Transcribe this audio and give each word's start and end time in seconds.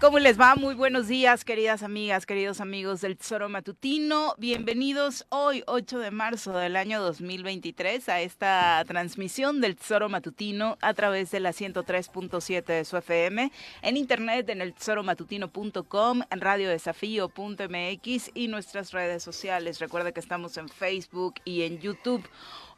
¿Cómo 0.00 0.20
les 0.20 0.38
va? 0.38 0.54
Muy 0.54 0.76
buenos 0.76 1.08
días, 1.08 1.44
queridas 1.44 1.82
amigas, 1.82 2.24
queridos 2.24 2.60
amigos 2.60 3.00
del 3.00 3.16
Tesoro 3.16 3.48
Matutino. 3.48 4.36
Bienvenidos 4.38 5.26
hoy, 5.28 5.64
8 5.66 5.98
de 5.98 6.12
marzo 6.12 6.52
del 6.52 6.76
año 6.76 7.02
2023, 7.02 8.08
a 8.08 8.20
esta 8.20 8.84
transmisión 8.86 9.60
del 9.60 9.74
Tesoro 9.74 10.08
Matutino 10.08 10.78
a 10.82 10.94
través 10.94 11.32
de 11.32 11.40
la 11.40 11.50
103.7 11.50 12.64
de 12.64 12.84
su 12.84 12.96
FM, 12.96 13.50
en 13.82 13.96
internet 13.96 14.48
en 14.50 14.60
el 14.60 14.72
tesoromatutino.com, 14.72 16.22
en 16.30 16.40
radiodesafío.mx 16.40 18.30
y 18.34 18.46
nuestras 18.46 18.92
redes 18.92 19.24
sociales. 19.24 19.80
Recuerde 19.80 20.12
que 20.12 20.20
estamos 20.20 20.56
en 20.58 20.68
Facebook 20.68 21.40
y 21.44 21.62
en 21.62 21.80
YouTube. 21.80 22.22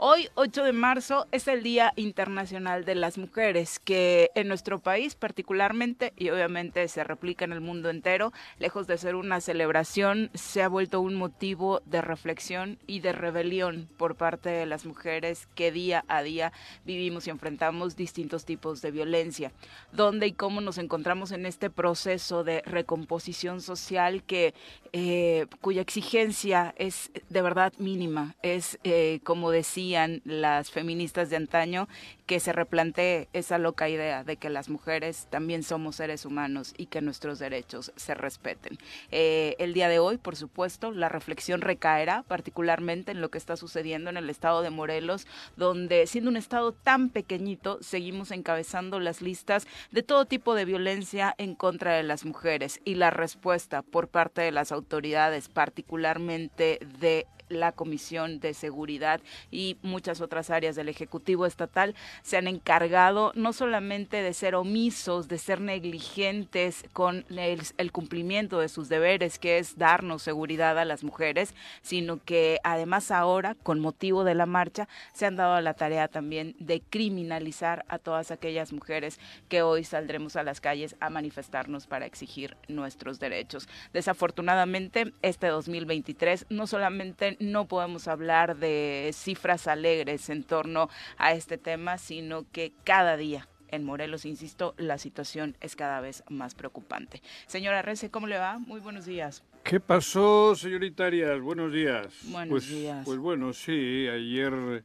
Hoy, 0.03 0.31
8 0.35 0.65
de 0.65 0.73
marzo, 0.73 1.27
es 1.31 1.47
el 1.47 1.63
Día 1.63 1.93
Internacional 1.95 2.87
de 2.87 2.95
las 2.95 3.19
Mujeres, 3.19 3.79
que 3.79 4.31
en 4.35 4.49
nuestro 4.49 4.79
país 4.79 5.15
particularmente, 5.15 6.15
y 6.17 6.31
obviamente 6.31 6.89
se 6.89 7.05
replica 7.05 7.45
en 7.45 7.53
el 7.53 7.61
mundo 7.61 7.91
entero, 7.91 8.33
lejos 8.59 8.87
de 8.87 8.97
ser 8.97 9.15
una 9.15 9.43
celebración, 9.43 10.31
se 10.33 10.63
ha 10.63 10.69
vuelto 10.69 11.03
un 11.03 11.17
motivo 11.17 11.83
de 11.85 12.01
reflexión 12.01 12.79
y 12.87 13.01
de 13.01 13.13
rebelión 13.13 13.91
por 13.99 14.17
parte 14.17 14.49
de 14.49 14.65
las 14.65 14.87
mujeres 14.87 15.49
que 15.55 15.71
día 15.71 16.03
a 16.09 16.23
día 16.23 16.51
vivimos 16.87 17.27
y 17.27 17.31
enfrentamos 17.31 17.95
distintos 17.95 18.47
tipos 18.47 18.81
de 18.81 18.93
violencia. 18.93 19.53
¿Dónde 19.93 20.29
y 20.29 20.33
cómo 20.33 20.63
nos 20.63 20.79
encontramos 20.79 21.31
en 21.31 21.45
este 21.45 21.69
proceso 21.69 22.43
de 22.43 22.63
recomposición 22.63 23.61
social 23.61 24.23
que 24.23 24.55
eh, 24.95 25.45
cuya 25.61 25.83
exigencia 25.83 26.75
es 26.79 27.11
de 27.29 27.43
verdad 27.43 27.75
mínima? 27.77 28.35
Es, 28.41 28.79
eh, 28.83 29.21
como 29.25 29.51
decía, 29.51 29.90
las 30.25 30.71
feministas 30.71 31.31
de 31.31 31.37
antaño 31.37 31.89
que 32.27 32.41
se 32.41 32.53
replantee 32.53 33.29
esa 33.33 33.59
loca 33.59 33.89
idea 33.89 34.23
de 34.23 34.37
que 34.37 34.51
las 34.51 34.69
mujeres 34.69 35.27
también 35.31 35.63
somos 35.63 35.97
seres 35.97 36.25
humanos 36.25 36.75
y 36.77 36.87
que 36.87 37.01
nuestros 37.01 37.39
derechos 37.39 37.93
se 37.97 38.15
respeten. 38.15 38.79
Eh, 39.11 39.57
el 39.59 39.75
día 39.75 39.89
de 39.89 39.99
hoy, 39.99 40.17
por 40.17 40.37
supuesto, 40.37 40.93
la 40.93 41.09
reflexión 41.09 41.61
recaerá 41.61 42.23
particularmente 42.23 43.13
en 43.13 43.21
lo 43.21 43.31
que 43.31 43.39
está 43.39 43.57
sucediendo 43.57 44.11
en 44.11 44.17
el 44.17 44.31
estado 44.31 44.63
de 44.63 44.71
Morelos, 44.71 45.27
donde 45.57 46.07
siendo 46.07 46.31
un 46.31 46.37
estado 46.37 46.73
tan 46.73 47.09
pequeñito, 47.09 47.79
seguimos 47.81 48.31
encabezando 48.31 49.01
las 49.01 49.23
listas 49.23 49.67
de 49.91 50.03
todo 50.03 50.25
tipo 50.25 50.55
de 50.55 50.65
violencia 50.65 51.35
en 51.39 51.55
contra 51.55 51.95
de 51.95 52.03
las 52.03 52.25
mujeres 52.25 52.81
y 52.85 52.95
la 52.95 53.11
respuesta 53.11 53.83
por 53.83 54.09
parte 54.09 54.41
de 54.41 54.53
las 54.53 54.73
autoridades, 54.73 55.49
particularmente 55.49 56.79
de 57.01 57.27
la 57.51 57.73
Comisión 57.73 58.41
de 58.41 58.55
Seguridad 58.55 59.21
y 59.51 59.77
muchas 59.83 60.21
otras 60.21 60.51
áreas 60.51 60.77
del 60.77 60.89
Ejecutivo 60.89 61.47
Estatal 61.47 61.95
se 62.23 62.37
han 62.37 62.49
encargado 62.49 63.33
no 63.35 63.53
solamente 63.53 64.23
de 64.23 64.33
ser 64.33 64.55
omisos, 64.55 65.29
de 65.29 65.39
ser 65.39 65.61
negligentes 65.61 66.85
con 66.93 67.25
el, 67.29 67.93
cumplimiento 67.93 68.61
de 68.61 68.69
sus 68.69 68.89
deberes, 68.89 69.39
que 69.39 69.59
es 69.59 69.77
darnos 69.77 70.23
seguridad 70.23 70.79
a 70.79 70.85
las 70.85 71.03
mujeres, 71.05 71.55
sino 71.83 72.23
que 72.23 72.59
además 72.63 73.11
ahora, 73.11 73.57
con 73.57 73.81
motivo 73.81 74.25
de 74.25 74.35
la 74.35 74.47
marcha, 74.47 74.89
se 75.13 75.27
han 75.27 75.37
dado 75.37 75.55
a 75.55 75.61
la 75.61 75.75
tarea 75.75 76.09
también 76.09 76.55
de 76.59 76.81
criminalizar 76.81 77.85
a 77.89 77.99
todas 77.99 78.31
aquellas 78.31 78.73
mujeres 78.73 79.19
que 79.49 79.63
hoy 79.63 79.85
saldremos 79.85 80.37
a 80.37 80.45
las 80.45 80.61
calles 80.61 80.97
a 81.01 81.11
manifestarnos 81.11 81.87
para 81.87 82.07
exigir 82.07 82.57
nuestros 82.69 83.19
derechos. 83.19 83.69
Desafortunadamente, 83.93 85.13
este 85.23 85.49
2023 85.49 86.47
no 86.49 86.67
solamente 86.67 87.37
no 87.41 87.67
podemos 87.67 88.07
hablar 88.07 88.57
de 88.57 89.11
cifras 89.13 89.67
alegres 89.67 90.31
en 90.31 90.45
torno 90.45 90.89
a 91.17 91.33
este 91.33 91.59
tema, 91.59 91.99
sino 91.99 92.45
que 92.53 92.73
cada 92.85 93.17
día 93.17 93.49
en 93.69 93.85
Morelos, 93.85 94.25
insisto, 94.25 94.75
la 94.79 94.99
situación 94.99 95.57
es 95.61 95.77
cada 95.77 96.01
vez 96.01 96.25
más 96.29 96.55
preocupante. 96.55 97.23
Señora 97.47 97.83
Rece, 97.83 98.11
¿cómo 98.11 98.27
le 98.27 98.39
va? 98.39 98.59
Muy 98.59 98.81
buenos 98.81 99.07
días. 99.07 99.45
¿Qué 99.63 99.79
pasó, 99.79 100.55
señorita 100.57 101.07
Arias? 101.07 101.41
Buenos 101.41 101.73
días. 101.73 102.07
Buenos 102.25 102.51
pues, 102.51 102.69
días. 102.69 103.05
Pues 103.05 103.19
bueno, 103.19 103.53
sí, 103.53 104.09
ayer... 104.09 104.85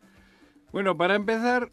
Bueno, 0.72 0.96
para 0.98 1.16
empezar, 1.16 1.72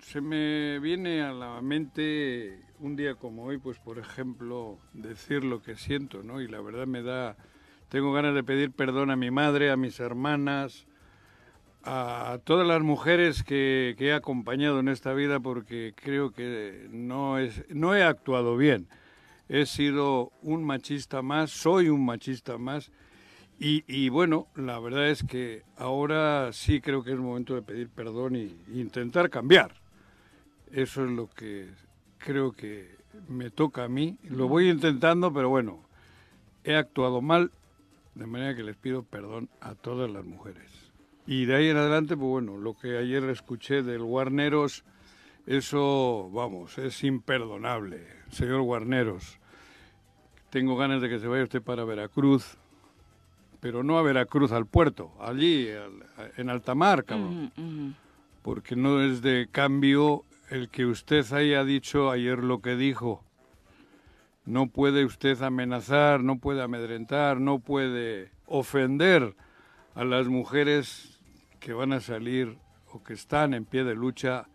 se 0.00 0.20
me 0.20 0.78
viene 0.78 1.22
a 1.22 1.32
la 1.32 1.60
mente 1.60 2.60
un 2.78 2.94
día 2.94 3.14
como 3.14 3.44
hoy, 3.44 3.58
pues 3.58 3.78
por 3.78 3.98
ejemplo, 3.98 4.78
decir 4.92 5.42
lo 5.42 5.62
que 5.62 5.76
siento, 5.76 6.22
¿no? 6.22 6.40
Y 6.40 6.46
la 6.46 6.60
verdad 6.60 6.86
me 6.86 7.02
da 7.02 7.36
tengo 7.88 8.12
ganas 8.12 8.34
de 8.34 8.44
pedir 8.44 8.70
perdón 8.70 9.10
a 9.10 9.16
mi 9.16 9.30
madre, 9.30 9.70
a 9.70 9.76
mis 9.76 9.98
hermanas, 10.00 10.86
a 11.84 12.38
todas 12.44 12.66
las 12.66 12.82
mujeres 12.82 13.42
que, 13.42 13.96
he 13.98 14.12
acompañado 14.12 14.80
en 14.80 14.88
esta 14.88 15.14
vida 15.14 15.40
porque 15.40 15.94
creo 15.96 16.30
que 16.32 16.86
no, 16.90 17.38
es, 17.38 17.64
no 17.70 17.94
he 17.94 18.02
actuado 18.02 18.56
bien. 18.56 18.88
He 19.48 19.64
sido 19.64 20.30
un 20.42 20.64
machista 20.64 21.22
más, 21.22 21.50
soy 21.50 21.88
un 21.88 22.04
machista 22.04 22.58
más. 22.58 22.92
Y, 23.58 23.82
y, 23.88 24.08
bueno, 24.08 24.46
la 24.54 24.78
verdad 24.78 25.08
es 25.08 25.24
que 25.24 25.62
ahora 25.76 26.52
sí 26.52 26.80
creo 26.80 27.02
que 27.02 27.12
es 27.12 27.18
momento 27.18 27.54
de 27.54 27.62
pedir 27.62 27.88
perdón 27.88 28.36
e 28.36 28.50
intentar 28.72 29.30
cambiar. 29.30 29.72
Eso 30.70 31.04
es 31.04 31.10
lo 31.10 31.28
que 31.28 31.68
creo 32.18 32.52
que 32.52 32.94
me 33.26 33.50
toca 33.50 33.84
a 33.84 33.88
mí. 33.88 34.18
Lo 34.24 34.46
voy 34.46 34.68
intentando, 34.68 35.32
pero 35.32 35.48
bueno, 35.48 35.80
he 36.62 36.76
actuado 36.76 37.20
mal 37.22 37.50
de 38.18 38.26
manera 38.26 38.56
que 38.56 38.64
les 38.64 38.76
pido 38.76 39.04
perdón 39.04 39.48
a 39.60 39.74
todas 39.74 40.10
las 40.10 40.24
mujeres. 40.24 40.70
Y 41.26 41.44
de 41.44 41.54
ahí 41.54 41.68
en 41.68 41.76
adelante, 41.76 42.16
pues 42.16 42.28
bueno, 42.28 42.56
lo 42.56 42.74
que 42.74 42.98
ayer 42.98 43.22
escuché 43.24 43.82
del 43.82 44.02
Guarneros, 44.02 44.84
eso, 45.46 46.28
vamos, 46.32 46.76
es 46.78 47.04
imperdonable. 47.04 48.04
Señor 48.30 48.62
Guarneros, 48.62 49.38
tengo 50.50 50.76
ganas 50.76 51.00
de 51.00 51.08
que 51.08 51.20
se 51.20 51.28
vaya 51.28 51.44
usted 51.44 51.62
para 51.62 51.84
Veracruz, 51.84 52.58
pero 53.60 53.82
no 53.82 53.98
a 53.98 54.02
Veracruz, 54.02 54.50
al 54.52 54.66
puerto, 54.66 55.12
allí, 55.20 55.68
en 56.36 56.50
alta 56.50 56.74
mar, 56.74 57.04
cabrón. 57.04 57.94
Porque 58.42 58.74
no 58.74 59.00
es 59.02 59.22
de 59.22 59.48
cambio 59.50 60.24
el 60.50 60.70
que 60.70 60.86
usted 60.86 61.30
haya 61.32 61.62
dicho 61.64 62.10
ayer 62.10 62.42
lo 62.42 62.60
que 62.60 62.74
dijo 62.76 63.22
no 64.48 64.66
puede 64.66 65.04
usted 65.04 65.42
amenazar, 65.42 66.24
no 66.24 66.38
puede 66.38 66.62
amedrentar, 66.62 67.38
no 67.38 67.58
puede 67.58 68.30
ofender 68.46 69.34
a 69.94 70.04
las 70.04 70.26
mujeres 70.26 71.20
que 71.60 71.74
van 71.74 71.92
a 71.92 72.00
salir 72.00 72.56
o 72.90 73.04
que 73.04 73.12
están 73.12 73.52
en 73.52 73.66
pie 73.66 73.84
de 73.84 73.94
lucha 73.94 74.46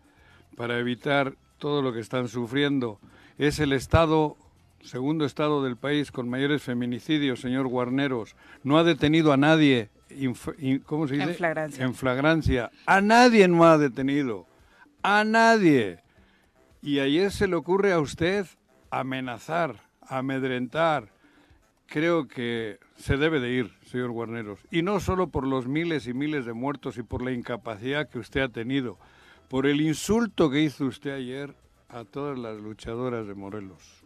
para 0.56 0.80
evitar 0.80 1.36
todo 1.58 1.80
lo 1.80 1.92
que 1.92 2.00
están 2.00 2.26
sufriendo. 2.26 2.98
Es 3.38 3.60
el 3.60 3.72
estado, 3.72 4.36
segundo 4.82 5.24
estado 5.24 5.62
del 5.62 5.76
país 5.76 6.10
con 6.10 6.28
mayores 6.28 6.60
feminicidios, 6.60 7.40
señor 7.40 7.68
Guarneros. 7.68 8.34
No 8.64 8.78
ha 8.78 8.82
detenido 8.82 9.32
a 9.32 9.36
nadie, 9.36 9.90
¿cómo 10.86 11.06
se 11.06 11.14
dice? 11.14 11.30
En 11.30 11.36
flagrancia. 11.36 11.84
En 11.84 11.94
flagrancia. 11.94 12.70
A 12.86 13.00
nadie 13.00 13.46
no 13.46 13.64
ha 13.64 13.78
detenido. 13.78 14.48
A 15.04 15.22
nadie. 15.22 16.00
Y 16.82 16.98
ayer 16.98 17.30
se 17.30 17.46
le 17.46 17.54
ocurre 17.54 17.92
a 17.92 18.00
usted 18.00 18.46
amenazar, 18.90 19.76
amedrentar. 20.08 21.12
Creo 21.86 22.26
que 22.26 22.78
se 22.96 23.16
debe 23.16 23.40
de 23.40 23.50
ir, 23.50 23.74
señor 23.86 24.10
Guarneros. 24.10 24.60
Y 24.70 24.82
no 24.82 25.00
solo 25.00 25.28
por 25.28 25.46
los 25.46 25.66
miles 25.66 26.06
y 26.06 26.14
miles 26.14 26.44
de 26.46 26.52
muertos 26.52 26.96
y 26.98 27.02
por 27.02 27.22
la 27.22 27.32
incapacidad 27.32 28.08
que 28.08 28.18
usted 28.18 28.40
ha 28.42 28.48
tenido, 28.48 28.98
por 29.48 29.66
el 29.66 29.80
insulto 29.80 30.50
que 30.50 30.60
hizo 30.60 30.86
usted 30.86 31.12
ayer 31.12 31.54
a 31.88 32.04
todas 32.04 32.38
las 32.38 32.56
luchadoras 32.58 33.26
de 33.26 33.34
Morelos. 33.34 34.03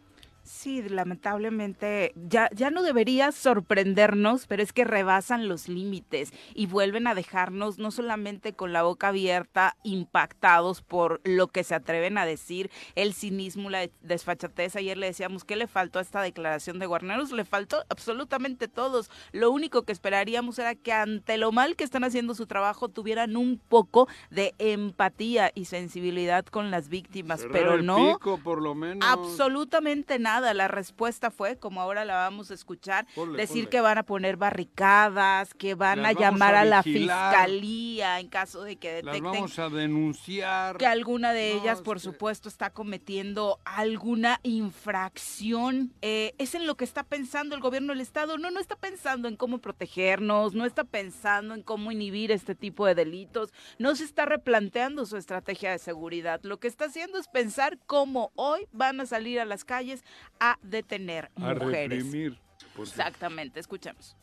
Sí, 0.48 0.80
lamentablemente 0.80 2.14
ya, 2.16 2.48
ya 2.54 2.70
no 2.70 2.82
debería 2.82 3.32
sorprendernos, 3.32 4.46
pero 4.46 4.62
es 4.62 4.72
que 4.72 4.84
rebasan 4.84 5.46
los 5.46 5.68
límites 5.68 6.32
y 6.54 6.64
vuelven 6.64 7.06
a 7.06 7.14
dejarnos 7.14 7.78
no 7.78 7.90
solamente 7.90 8.54
con 8.54 8.72
la 8.72 8.82
boca 8.82 9.08
abierta, 9.08 9.76
impactados 9.82 10.80
por 10.80 11.20
lo 11.22 11.48
que 11.48 11.64
se 11.64 11.74
atreven 11.74 12.16
a 12.16 12.24
decir, 12.24 12.70
el 12.94 13.12
cinismo, 13.12 13.68
la 13.68 13.90
desfachatez. 14.00 14.74
Ayer 14.76 14.96
le 14.96 15.08
decíamos, 15.08 15.44
¿qué 15.44 15.54
le 15.54 15.66
faltó 15.66 15.98
a 15.98 16.02
esta 16.02 16.22
declaración 16.22 16.78
de 16.78 16.86
Guarneros? 16.86 17.30
Le 17.30 17.44
faltó 17.44 17.84
absolutamente 17.90 18.68
todos. 18.68 19.10
Lo 19.32 19.50
único 19.50 19.82
que 19.82 19.92
esperaríamos 19.92 20.58
era 20.58 20.74
que 20.74 20.94
ante 20.94 21.36
lo 21.36 21.52
mal 21.52 21.76
que 21.76 21.84
están 21.84 22.04
haciendo 22.04 22.34
su 22.34 22.46
trabajo 22.46 22.88
tuvieran 22.88 23.36
un 23.36 23.60
poco 23.68 24.08
de 24.30 24.54
empatía 24.56 25.52
y 25.54 25.66
sensibilidad 25.66 26.46
con 26.46 26.70
las 26.70 26.88
víctimas, 26.88 27.44
pero 27.52 27.82
no. 27.82 28.18
por 28.18 28.62
lo 28.62 28.74
menos. 28.74 29.06
Absolutamente 29.06 30.18
nada 30.18 30.37
la 30.40 30.68
respuesta 30.68 31.30
fue, 31.30 31.58
como 31.58 31.80
ahora 31.80 32.04
la 32.04 32.14
vamos 32.14 32.50
a 32.50 32.54
escuchar, 32.54 33.06
decir 33.36 33.68
que 33.68 33.80
van 33.80 33.98
a 33.98 34.02
poner 34.02 34.36
barricadas, 34.36 35.54
que 35.54 35.74
van 35.74 36.04
a 36.04 36.12
llamar 36.12 36.54
a, 36.54 36.64
la 36.64 36.82
fiscalía 36.82 38.20
en 38.20 38.28
caso 38.28 38.62
de 38.62 38.76
que 38.76 38.92
detecten. 38.94 39.24
Las 39.24 39.32
vamos 39.32 39.58
a 39.58 39.68
denunciar. 39.68 40.76
Que 40.76 40.86
alguna 40.86 41.32
de 41.32 41.52
ellas, 41.52 41.82
por 41.82 42.00
supuesto, 42.00 42.48
está 42.48 42.70
cometiendo 42.70 43.60
alguna 43.64 44.40
infracción. 44.42 45.92
Eh, 46.02 46.34
es 46.38 46.54
en 46.54 46.66
lo 46.66 46.76
que 46.76 46.84
está 46.84 47.02
pensando 47.02 47.54
el 47.54 47.60
gobierno 47.60 47.92
del 47.92 48.00
Estado. 48.00 48.38
No, 48.38 48.50
no 48.50 48.60
está 48.60 48.76
pensando 48.76 49.28
en 49.28 49.36
cómo 49.36 49.58
protegernos, 49.58 50.54
no 50.54 50.64
está 50.64 50.84
pensando 50.84 51.54
en 51.54 51.62
cómo 51.62 51.92
inhibir 51.92 52.32
este 52.32 52.54
tipo 52.54 52.86
de 52.86 52.94
delitos, 52.94 53.52
no 53.78 53.94
se 53.94 54.04
está 54.04 54.26
replanteando 54.26 55.06
su 55.06 55.16
estrategia 55.16 55.70
de 55.70 55.78
seguridad. 55.78 56.40
Lo 56.42 56.58
que 56.58 56.68
está 56.68 56.86
haciendo 56.86 57.18
es 57.18 57.28
pensar 57.28 57.78
cómo 57.86 58.32
hoy 58.34 58.66
van 58.72 59.00
a 59.00 59.06
salir 59.06 59.40
a 59.40 59.44
las 59.44 59.64
calles 59.64 60.04
a 60.40 60.58
detener 60.62 61.30
a 61.36 61.54
mujeres. 61.54 62.04
Reprimir, 62.04 62.38
Exactamente, 62.78 63.60
escuchemos. 63.60 64.16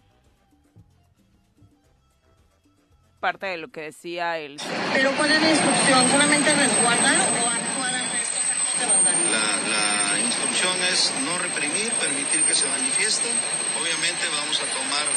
Parte 3.20 3.48
de 3.48 3.58
lo 3.58 3.70
que 3.70 3.82
decía 3.82 4.38
él. 4.38 4.60
¿Pero 4.94 5.12
cuál 5.18 5.32
es 5.32 5.42
la 5.42 5.50
instrucción? 5.50 6.10
¿Solamente 6.10 6.54
resguardar 6.56 7.20
o 7.20 7.50
actuar 7.50 7.96
ante 7.96 8.22
estos 8.22 8.44
actos 8.52 8.80
de 8.80 8.86
vandalismo? 8.86 9.32
La, 9.32 10.14
la 10.14 10.20
instrucción 10.20 10.76
es 10.94 11.12
no 11.26 11.38
reprimir, 11.40 11.92
permitir 11.94 12.42
que 12.44 12.54
se 12.54 12.68
manifiesten. 12.70 13.34
Obviamente 13.82 14.24
vamos 14.40 14.62
a 14.62 14.66
tomar, 14.66 15.08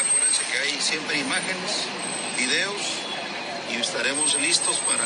acuérdense 0.00 0.42
que 0.50 0.58
hay 0.58 0.80
siempre 0.80 1.18
imágenes, 1.18 1.86
videos 2.38 2.82
y 3.72 3.80
estaremos 3.80 4.40
listos 4.40 4.78
para 4.80 5.04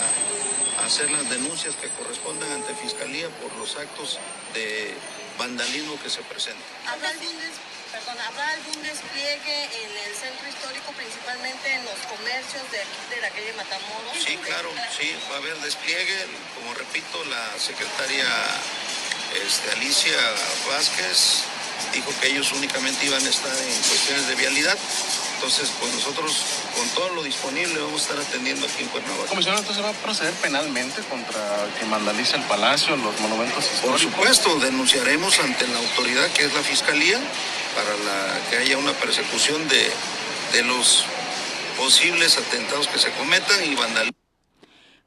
hacer 0.84 1.10
las 1.10 1.28
denuncias 1.28 1.74
que 1.76 1.88
correspondan 1.90 2.50
ante 2.52 2.74
Fiscalía 2.74 3.28
por 3.40 3.54
los 3.56 3.76
actos 3.76 4.18
de 4.54 4.94
vandalismo 5.38 5.98
que 6.02 6.10
se 6.10 6.22
presentan. 6.22 6.62
¿Habrá 6.86 7.10
algún, 7.10 7.32
algún 7.32 8.82
despliegue 8.82 9.64
en 9.64 9.92
el 10.04 10.12
centro 10.14 10.48
histórico, 10.48 10.92
principalmente 10.92 11.74
en 11.74 11.84
los 11.84 11.98
comercios 12.06 12.62
de 12.70 12.80
aquí 12.80 13.00
de 13.08 13.20
la 13.20 13.30
calle 13.30 13.52
Matamoros? 13.54 14.16
Sí, 14.24 14.36
claro, 14.44 14.70
sí, 14.98 15.16
va 15.30 15.36
a 15.36 15.38
haber 15.38 15.56
despliegue. 15.60 16.26
Como 16.56 16.74
repito, 16.74 17.24
la 17.24 17.58
secretaria 17.58 18.26
este, 19.46 19.70
Alicia 19.72 20.18
Vázquez 20.68 21.44
dijo 21.92 22.12
que 22.20 22.28
ellos 22.28 22.52
únicamente 22.52 23.06
iban 23.06 23.24
a 23.24 23.28
estar 23.28 23.56
en 23.56 23.74
cuestiones 23.88 24.26
de 24.28 24.34
vialidad. 24.34 24.78
Entonces, 25.40 25.72
pues 25.80 25.94
nosotros 25.94 26.36
con 26.76 26.86
todo 26.90 27.14
lo 27.14 27.22
disponible 27.22 27.80
vamos 27.80 28.02
a 28.02 28.12
estar 28.12 28.18
atendiendo 28.18 28.66
aquí 28.66 28.82
en 28.82 28.88
Cuernavaca. 28.90 29.26
Comisionado, 29.26 29.62
entonces 29.62 29.82
va 29.82 29.88
a 29.88 29.94
proceder 29.94 30.34
penalmente 30.34 31.00
contra 31.04 31.66
quien 31.78 31.90
vandaliza 31.90 32.36
el 32.36 32.42
palacio, 32.42 32.94
los 32.98 33.18
monumentos 33.20 33.64
históricos. 33.64 33.88
Por 33.88 33.98
supuesto, 33.98 34.58
denunciaremos 34.58 35.40
ante 35.40 35.66
la 35.68 35.78
autoridad 35.78 36.30
que 36.32 36.44
es 36.44 36.52
la 36.52 36.60
Fiscalía 36.62 37.18
para 37.74 37.88
la, 37.88 38.50
que 38.50 38.58
haya 38.58 38.76
una 38.76 38.92
persecución 38.92 39.66
de, 39.66 39.90
de 40.52 40.62
los 40.62 41.06
posibles 41.78 42.36
atentados 42.36 42.86
que 42.88 42.98
se 42.98 43.10
cometan 43.12 43.64
y 43.64 43.74
vandalismo. 43.76 44.19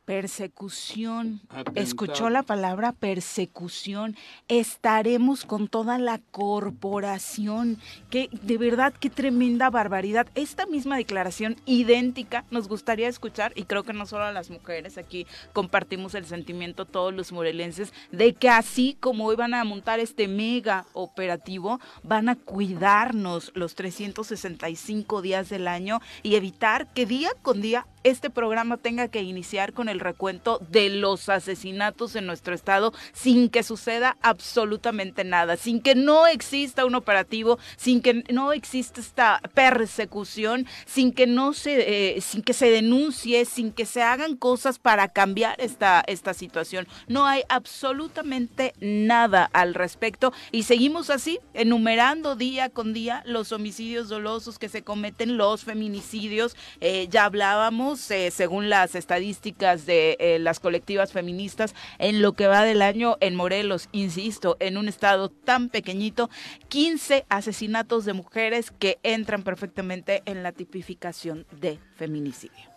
Persecución. 0.05 1.41
Escuchó 1.75 2.29
la 2.29 2.43
palabra 2.43 2.91
persecución. 2.91 4.17
Estaremos 4.49 5.45
con 5.45 5.69
toda 5.69 5.97
la 5.97 6.19
corporación. 6.31 7.77
Que 8.09 8.29
de 8.41 8.57
verdad, 8.57 8.93
qué 8.99 9.09
tremenda 9.09 9.69
barbaridad. 9.69 10.27
Esta 10.35 10.65
misma 10.65 10.97
declaración 10.97 11.55
idéntica 11.65 12.43
nos 12.51 12.67
gustaría 12.67 13.07
escuchar, 13.07 13.53
y 13.55 13.63
creo 13.63 13.83
que 13.83 13.93
no 13.93 14.05
solo 14.05 14.25
a 14.25 14.31
las 14.33 14.49
mujeres, 14.49 14.97
aquí 14.97 15.25
compartimos 15.53 16.15
el 16.15 16.25
sentimiento 16.25 16.85
todos 16.85 17.13
los 17.13 17.31
morelenses, 17.31 17.93
de 18.11 18.33
que 18.33 18.49
así 18.49 18.97
como 18.99 19.25
hoy 19.25 19.35
van 19.37 19.53
a 19.53 19.63
montar 19.63 19.99
este 19.99 20.27
mega 20.27 20.85
operativo, 20.93 21.79
van 22.03 22.27
a 22.27 22.35
cuidarnos 22.35 23.51
los 23.55 23.75
365 23.75 25.21
días 25.21 25.49
del 25.49 25.67
año 25.67 26.01
y 26.23 26.35
evitar 26.35 26.91
que 26.93 27.05
día 27.05 27.29
con 27.41 27.61
día 27.61 27.87
este 28.03 28.29
programa 28.29 28.77
tenga 28.77 29.07
que 29.07 29.21
iniciar 29.21 29.73
con 29.73 29.89
el 29.89 29.99
recuento 29.99 30.59
de 30.69 30.89
los 30.89 31.29
asesinatos 31.29 32.15
en 32.15 32.25
nuestro 32.25 32.53
estado 32.53 32.93
sin 33.13 33.49
que 33.49 33.63
suceda 33.63 34.17
absolutamente 34.21 35.23
nada, 35.23 35.57
sin 35.57 35.81
que 35.81 35.95
no 35.95 36.27
exista 36.27 36.85
un 36.85 36.95
operativo, 36.95 37.59
sin 37.77 38.01
que 38.01 38.23
no 38.31 38.53
exista 38.53 38.99
esta 38.99 39.41
persecución, 39.53 40.65
sin 40.85 41.13
que 41.13 41.27
no 41.27 41.53
se, 41.53 42.15
eh, 42.17 42.21
sin 42.21 42.41
que 42.41 42.53
se 42.53 42.69
denuncie, 42.69 43.45
sin 43.45 43.71
que 43.71 43.85
se 43.85 44.01
hagan 44.01 44.35
cosas 44.35 44.79
para 44.79 45.07
cambiar 45.07 45.55
esta, 45.59 46.03
esta 46.07 46.33
situación. 46.33 46.87
No 47.07 47.25
hay 47.25 47.43
absolutamente 47.49 48.73
nada 48.79 49.49
al 49.53 49.73
respecto 49.73 50.33
y 50.51 50.63
seguimos 50.63 51.09
así, 51.09 51.39
enumerando 51.53 52.35
día 52.35 52.69
con 52.69 52.93
día 52.93 53.23
los 53.25 53.51
homicidios 53.51 54.09
dolosos 54.09 54.59
que 54.59 54.69
se 54.69 54.83
cometen, 54.83 55.37
los 55.37 55.63
feminicidios. 55.63 56.55
Eh, 56.81 57.07
ya 57.09 57.25
hablábamos 57.25 57.92
eh, 58.11 58.31
según 58.31 58.69
las 58.69 58.95
estadísticas 58.95 59.85
de 59.85 60.17
eh, 60.19 60.39
las 60.39 60.59
colectivas 60.59 61.11
feministas, 61.11 61.75
en 61.99 62.21
lo 62.21 62.33
que 62.33 62.47
va 62.47 62.63
del 62.63 62.81
año 62.81 63.17
en 63.19 63.35
Morelos, 63.35 63.89
insisto, 63.91 64.57
en 64.59 64.77
un 64.77 64.87
estado 64.87 65.29
tan 65.29 65.69
pequeñito, 65.69 66.29
15 66.69 67.25
asesinatos 67.29 68.05
de 68.05 68.13
mujeres 68.13 68.71
que 68.71 68.99
entran 69.03 69.43
perfectamente 69.43 70.23
en 70.25 70.43
la 70.43 70.51
tipificación 70.51 71.45
de 71.59 71.79
feminicidio. 71.95 72.69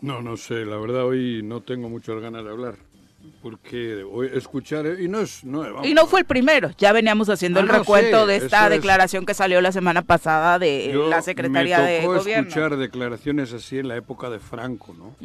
No, 0.00 0.22
no 0.22 0.36
sé, 0.36 0.64
la 0.64 0.76
verdad 0.76 1.04
hoy 1.04 1.42
no 1.42 1.62
tengo 1.62 1.88
muchas 1.88 2.20
ganas 2.20 2.44
de 2.44 2.50
hablar 2.50 2.89
porque 3.42 4.04
escuchar 4.34 4.86
y 5.00 5.08
no 5.08 5.20
es 5.20 5.44
no, 5.44 5.84
y 5.84 5.94
no 5.94 6.06
fue 6.06 6.20
el 6.20 6.26
primero 6.26 6.70
ya 6.76 6.92
veníamos 6.92 7.28
haciendo 7.28 7.60
ah, 7.60 7.62
el 7.62 7.68
recuento 7.68 8.26
de 8.26 8.36
esta 8.36 8.68
declaración 8.68 9.24
que 9.26 9.34
salió 9.34 9.60
la 9.60 9.72
semana 9.72 10.02
pasada 10.02 10.58
de 10.58 10.92
la 11.08 11.22
secretaría 11.22 11.80
de 11.80 12.06
gobierno. 12.06 12.48
escuchar 12.48 12.76
declaraciones 12.76 13.52
así 13.52 13.78
en 13.78 13.88
la 13.88 13.96
época 13.96 14.30
de 14.30 14.38
Franco 14.38 14.94
no 14.94 15.16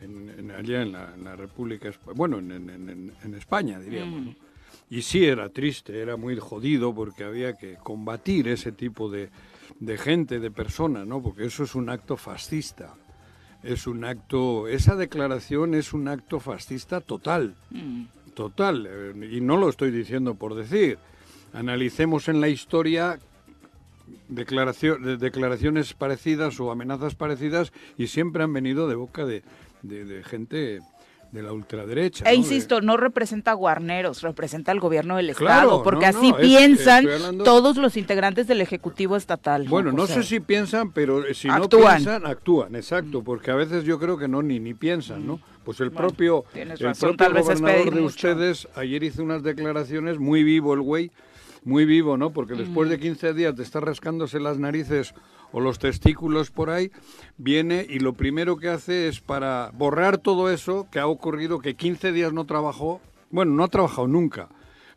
en, 0.00 0.52
allá 0.56 0.82
en 0.82 0.92
la, 0.92 1.36
República 1.36 1.90
bueno 2.14 2.38
en, 2.38 3.34
España 3.36 3.78
diríamos 3.78 4.36
y 4.90 5.02
sí 5.02 5.24
era 5.24 5.48
triste 5.48 6.00
era 6.00 6.16
muy 6.16 6.36
jodido 6.38 6.94
porque 6.94 7.24
había 7.24 7.54
que 7.54 7.74
combatir 7.74 8.48
ese 8.48 8.72
tipo 8.72 9.10
de, 9.10 9.30
de 9.80 9.98
gente 9.98 10.38
de 10.38 10.50
personas 10.50 11.06
no 11.06 11.20
porque 11.22 11.46
eso 11.46 11.64
es 11.64 11.74
un 11.74 11.90
acto 11.90 12.16
fascista 12.16 12.94
es 13.62 13.86
un 13.86 14.04
acto, 14.04 14.68
esa 14.68 14.96
declaración 14.96 15.74
es 15.74 15.92
un 15.92 16.08
acto 16.08 16.40
fascista 16.40 17.00
total, 17.00 17.54
mm. 17.70 18.04
total, 18.34 18.86
eh, 18.88 19.30
y 19.32 19.40
no 19.40 19.56
lo 19.56 19.68
estoy 19.68 19.90
diciendo 19.90 20.34
por 20.34 20.54
decir. 20.54 20.98
Analicemos 21.52 22.28
en 22.28 22.40
la 22.40 22.48
historia 22.48 23.18
declaración, 24.28 25.18
declaraciones 25.18 25.94
parecidas 25.94 26.60
o 26.60 26.70
amenazas 26.70 27.14
parecidas 27.14 27.72
y 27.96 28.08
siempre 28.08 28.42
han 28.42 28.52
venido 28.52 28.88
de 28.88 28.94
boca 28.94 29.24
de, 29.24 29.42
de, 29.82 30.22
gente 30.24 30.80
de 31.32 31.42
la 31.42 31.52
ultraderecha. 31.52 32.24
E 32.24 32.32
¿no? 32.32 32.38
insisto, 32.38 32.80
no 32.80 32.96
representa 32.96 33.50
a 33.50 33.54
guarneros, 33.54 34.22
representa 34.22 34.72
al 34.72 34.80
gobierno 34.80 35.16
del 35.16 35.34
Claro, 35.34 35.60
Estado, 35.68 35.82
porque 35.82 36.10
no, 36.10 36.18
así 36.18 36.32
piensan 36.40 37.06
hablando- 37.08 37.44
todos 37.44 37.76
los 37.76 37.96
integrantes 37.96 38.46
del 38.46 38.60
Ejecutivo 38.60 39.16
Estatal. 39.16 39.66
Bueno, 39.68 39.92
no 39.92 40.06
sé 40.06 40.22
si 40.22 40.40
piensan, 40.40 40.92
pero 40.92 41.26
eh, 41.26 41.34
si 41.34 41.48
no 41.48 41.68
piensan, 41.68 42.26
actúan, 42.26 42.74
exacto, 42.76 43.22
porque 43.22 43.50
a 43.50 43.54
veces 43.56 43.84
yo 43.84 43.98
creo 43.98 44.16
que 44.16 44.28
no 44.28 44.42
ni 44.42 44.58
ni 44.58 44.74
piensan, 44.74 45.26
¿no? 45.26 45.38
Pues 45.64 45.80
el 45.80 45.90
Bueno, 45.90 46.08
propio 46.08 46.44
el 46.54 46.78
razón, 46.78 47.16
propio 47.16 47.42
gobernador 47.42 47.84
de 47.84 48.00
mucho. 48.00 48.06
ustedes 48.06 48.66
ayer 48.74 49.02
hizo 49.02 49.22
unas 49.22 49.42
declaraciones 49.42 50.18
muy 50.18 50.42
vivo 50.42 50.72
el 50.72 50.80
güey, 50.80 51.10
muy 51.62 51.84
vivo, 51.84 52.16
¿no? 52.16 52.30
Porque 52.30 52.54
después 52.54 52.88
de 52.88 52.98
15 52.98 53.34
días 53.34 53.54
de 53.54 53.64
estar 53.64 53.84
rascándose 53.84 54.40
las 54.40 54.58
narices 54.58 55.12
o 55.52 55.60
los 55.60 55.78
testículos 55.78 56.50
por 56.50 56.70
ahí, 56.70 56.90
viene 57.36 57.86
y 57.88 58.00
lo 58.00 58.12
primero 58.12 58.56
que 58.56 58.68
hace 58.68 59.08
es 59.08 59.20
para 59.20 59.70
borrar 59.74 60.18
todo 60.18 60.50
eso 60.50 60.86
que 60.90 60.98
ha 60.98 61.06
ocurrido, 61.06 61.58
que 61.60 61.74
15 61.74 62.12
días 62.12 62.32
no 62.32 62.44
trabajó, 62.44 63.00
bueno, 63.30 63.52
no 63.52 63.64
ha 63.64 63.68
trabajado 63.68 64.06
nunca, 64.08 64.48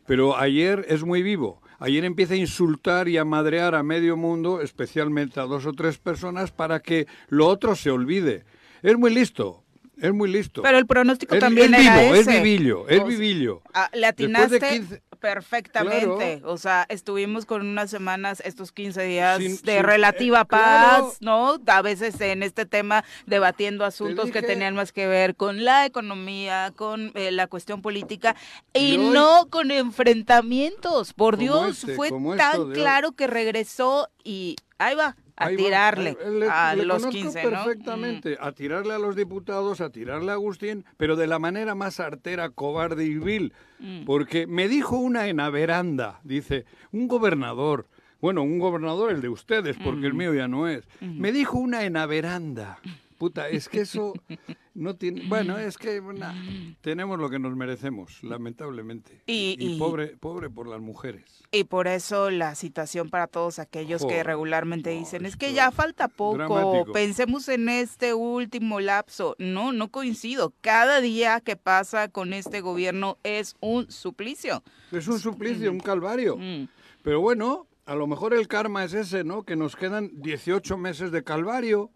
pero 0.06 0.36
ayer 0.36 0.84
es 0.88 1.04
muy 1.04 1.22
vivo. 1.22 1.60
Ayer 1.78 2.04
empieza 2.04 2.34
a 2.34 2.36
insultar 2.36 3.08
y 3.08 3.18
a 3.18 3.24
madrear 3.24 3.74
a 3.74 3.82
medio 3.82 4.16
mundo, 4.16 4.60
especialmente 4.60 5.40
a 5.40 5.44
dos 5.44 5.66
o 5.66 5.72
tres 5.72 5.98
personas, 5.98 6.52
para 6.52 6.78
que 6.78 7.08
lo 7.28 7.48
otro 7.48 7.74
se 7.74 7.90
olvide. 7.90 8.44
Es 8.82 8.96
muy 8.96 9.12
listo, 9.12 9.64
es 10.00 10.12
muy 10.12 10.30
listo. 10.30 10.62
Pero 10.62 10.78
el 10.78 10.86
pronóstico 10.86 11.34
Es- 11.34 11.40
también 11.40 11.74
es 11.74 11.80
era 11.80 12.00
vivo, 12.02 12.14
es 12.14 12.26
vivillo, 12.28 12.88
es 12.88 13.04
vivillo. 13.04 13.62
Ah, 13.74 13.90
le 13.94 14.12
Después 14.12 14.44
atinaste 14.44 14.58
de 14.60 14.78
15 14.78 15.02
perfectamente. 15.22 16.38
Claro. 16.40 16.52
O 16.52 16.58
sea, 16.58 16.84
estuvimos 16.88 17.46
con 17.46 17.62
unas 17.66 17.90
semanas, 17.90 18.42
estos 18.44 18.72
15 18.72 19.02
días 19.04 19.38
Sin- 19.38 19.56
de 19.62 19.76
sin- 19.76 19.82
relativa 19.84 20.40
eh, 20.42 20.44
paz, 20.44 21.18
claro. 21.18 21.58
¿no? 21.58 21.58
A 21.72 21.82
veces 21.82 22.20
en 22.20 22.42
este 22.42 22.66
tema 22.66 23.04
debatiendo 23.26 23.84
asuntos 23.84 24.30
que 24.30 24.42
tenían 24.42 24.74
más 24.74 24.92
que 24.92 25.06
ver 25.06 25.34
con 25.36 25.64
la 25.64 25.86
economía, 25.86 26.72
con 26.76 27.12
eh, 27.14 27.30
la 27.32 27.46
cuestión 27.46 27.80
política 27.80 28.36
y, 28.74 28.94
Y 28.94 28.98
hoy- 28.98 29.08
no 29.14 29.46
con 29.48 29.70
enfrentamientos. 29.70 31.12
Por 31.14 31.36
Dios, 31.36 31.78
este, 31.80 31.94
fue 31.94 32.08
esto 32.08 32.34
tan 32.36 32.72
claro 32.72 33.12
que 33.12 33.26
regresó 33.26 34.08
y 34.24 34.56
ahí 34.78 34.94
va. 34.94 35.16
A 35.36 35.46
Ahí 35.46 35.56
tirarle 35.56 36.16
le- 36.30 36.48
a 36.50 36.74
le 36.76 36.84
los 36.84 36.98
conozco 36.98 37.10
15, 37.10 37.42
¿no? 37.42 37.48
Mm. 37.48 37.52
perfectamente, 37.52 38.36
a 38.38 38.52
tirarle 38.52 38.92
a 38.94 38.98
los 38.98 39.16
diputados, 39.16 39.80
a 39.80 39.90
tirarle 39.90 40.30
a 40.30 40.34
Agustín, 40.34 40.84
pero 40.98 41.16
de 41.16 41.26
la 41.26 41.38
manera 41.38 41.74
más 41.74 42.00
artera, 42.00 42.50
cobarde 42.50 43.04
y 43.06 43.14
vil, 43.14 43.52
Mm. 43.78 44.04
porque 44.04 44.46
me 44.46 44.68
dijo 44.68 44.96
una 44.96 45.28
en 45.28 45.40
Averanda, 45.40 46.20
dice, 46.22 46.66
un 46.92 47.08
gobernador, 47.08 47.86
bueno, 48.20 48.42
un 48.42 48.58
gobernador 48.58 49.10
el 49.10 49.20
de 49.22 49.30
ustedes, 49.30 49.76
porque 49.82 50.02
Mm. 50.02 50.04
el 50.04 50.14
mío 50.14 50.34
ya 50.34 50.48
no 50.48 50.68
es, 50.68 50.86
me 51.00 51.32
dijo 51.32 51.58
una 51.58 51.84
en 51.84 51.96
Averanda. 51.96 52.78
Puta, 53.18 53.48
es 53.48 53.68
que 53.68 53.80
eso 53.80 54.12
no 54.74 54.96
tiene... 54.96 55.26
Bueno, 55.28 55.58
es 55.58 55.76
que 55.78 56.00
na, 56.00 56.34
tenemos 56.80 57.18
lo 57.18 57.28
que 57.30 57.38
nos 57.38 57.54
merecemos, 57.56 58.22
lamentablemente. 58.22 59.22
Y- 59.26 59.56
y- 59.58 59.78
pobre, 59.78 60.16
pobre 60.16 60.50
por 60.50 60.66
las 60.66 60.80
mujeres. 60.80 61.42
Y 61.50 61.64
por 61.64 61.86
eso 61.86 62.30
la 62.30 62.54
citación 62.54 63.10
para 63.10 63.26
todos 63.26 63.58
aquellos 63.58 64.04
que 64.06 64.22
regularmente 64.22 64.94
no, 64.94 64.98
dicen, 65.00 65.26
es 65.26 65.36
que 65.36 65.52
ya 65.52 65.70
falta 65.70 66.08
poco, 66.08 66.36
dramático. 66.36 66.92
pensemos 66.92 67.48
en 67.48 67.68
este 67.68 68.14
último 68.14 68.80
lapso. 68.80 69.36
No, 69.38 69.72
no 69.72 69.88
coincido. 69.88 70.54
Cada 70.62 71.00
día 71.00 71.40
que 71.40 71.56
pasa 71.56 72.08
con 72.08 72.32
este 72.32 72.60
gobierno 72.62 73.18
es 73.22 73.54
un 73.60 73.90
suplicio. 73.90 74.62
Es 74.90 75.08
un 75.08 75.18
suplicio, 75.18 75.70
un 75.70 75.80
calvario. 75.80 76.36
Mm. 76.38 76.68
Pero 77.02 77.20
bueno, 77.20 77.66
a 77.84 77.94
lo 77.94 78.06
mejor 78.06 78.32
el 78.32 78.48
karma 78.48 78.84
es 78.84 78.94
ese, 78.94 79.24
¿no? 79.24 79.42
Que 79.42 79.56
nos 79.56 79.76
quedan 79.76 80.10
18 80.22 80.78
meses 80.78 81.10
de 81.12 81.22
calvario 81.24 81.90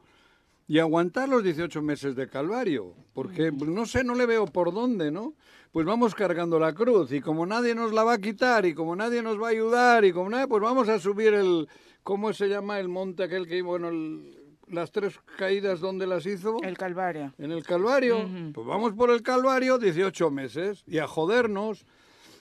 y 0.69 0.79
aguantar 0.79 1.29
los 1.29 1.45
18 1.45 1.81
meses 1.83 2.17
de 2.17 2.29
calvario. 2.29 2.95
Porque, 3.13 3.53
pues, 3.53 3.71
no 3.71 3.87
sé, 3.87 4.03
no 4.05 4.15
le 4.15 4.27
veo 4.27 4.47
por 4.47 4.73
dónde, 4.75 5.11
¿no? 5.11 5.35
Pues 5.73 5.87
vamos 5.87 6.15
cargando 6.15 6.59
la 6.59 6.73
cruz 6.75 7.13
y 7.13 7.21
como 7.21 7.45
nadie 7.47 7.75
nos 7.75 7.93
la 7.93 8.03
va 8.05 8.15
a 8.15 8.19
quitar 8.19 8.65
y 8.67 8.75
como 8.75 8.97
nadie 8.97 9.23
nos 9.23 9.41
va 9.41 9.49
a 9.49 9.51
ayudar 9.51 10.05
y 10.05 10.13
como 10.13 10.31
nadie, 10.31 10.49
pues 10.49 10.63
vamos 10.63 10.89
a 10.89 10.99
subir 10.99 11.35
el, 11.35 11.69
¿cómo 12.03 12.33
se 12.33 12.49
llama? 12.49 12.81
El 12.81 12.89
monte 12.89 13.25
aquel 13.25 13.47
que, 13.47 13.61
bueno, 13.63 13.89
el- 13.91 14.35
las 14.69 14.91
tres 14.91 15.21
caídas, 15.37 15.79
¿dónde 15.79 16.09
las 16.09 16.27
hizo? 16.27 16.57
El 16.65 16.77
Calvario. 16.77 17.33
En 17.39 17.53
el 17.53 17.63
Calvario. 17.63 18.29
Pues 18.53 18.67
vamos 18.67 18.95
por 18.95 19.11
el 19.11 19.23
Calvario 19.23 19.79
18 19.79 20.31
meses 20.33 20.83
y 20.89 20.99
a 20.99 21.07
jodernos, 21.07 21.87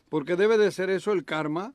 porque 0.10 0.36
debe 0.36 0.58
de 0.58 0.72
ser 0.72 0.90
eso 0.90 1.12
el 1.12 1.24
karma. 1.26 1.74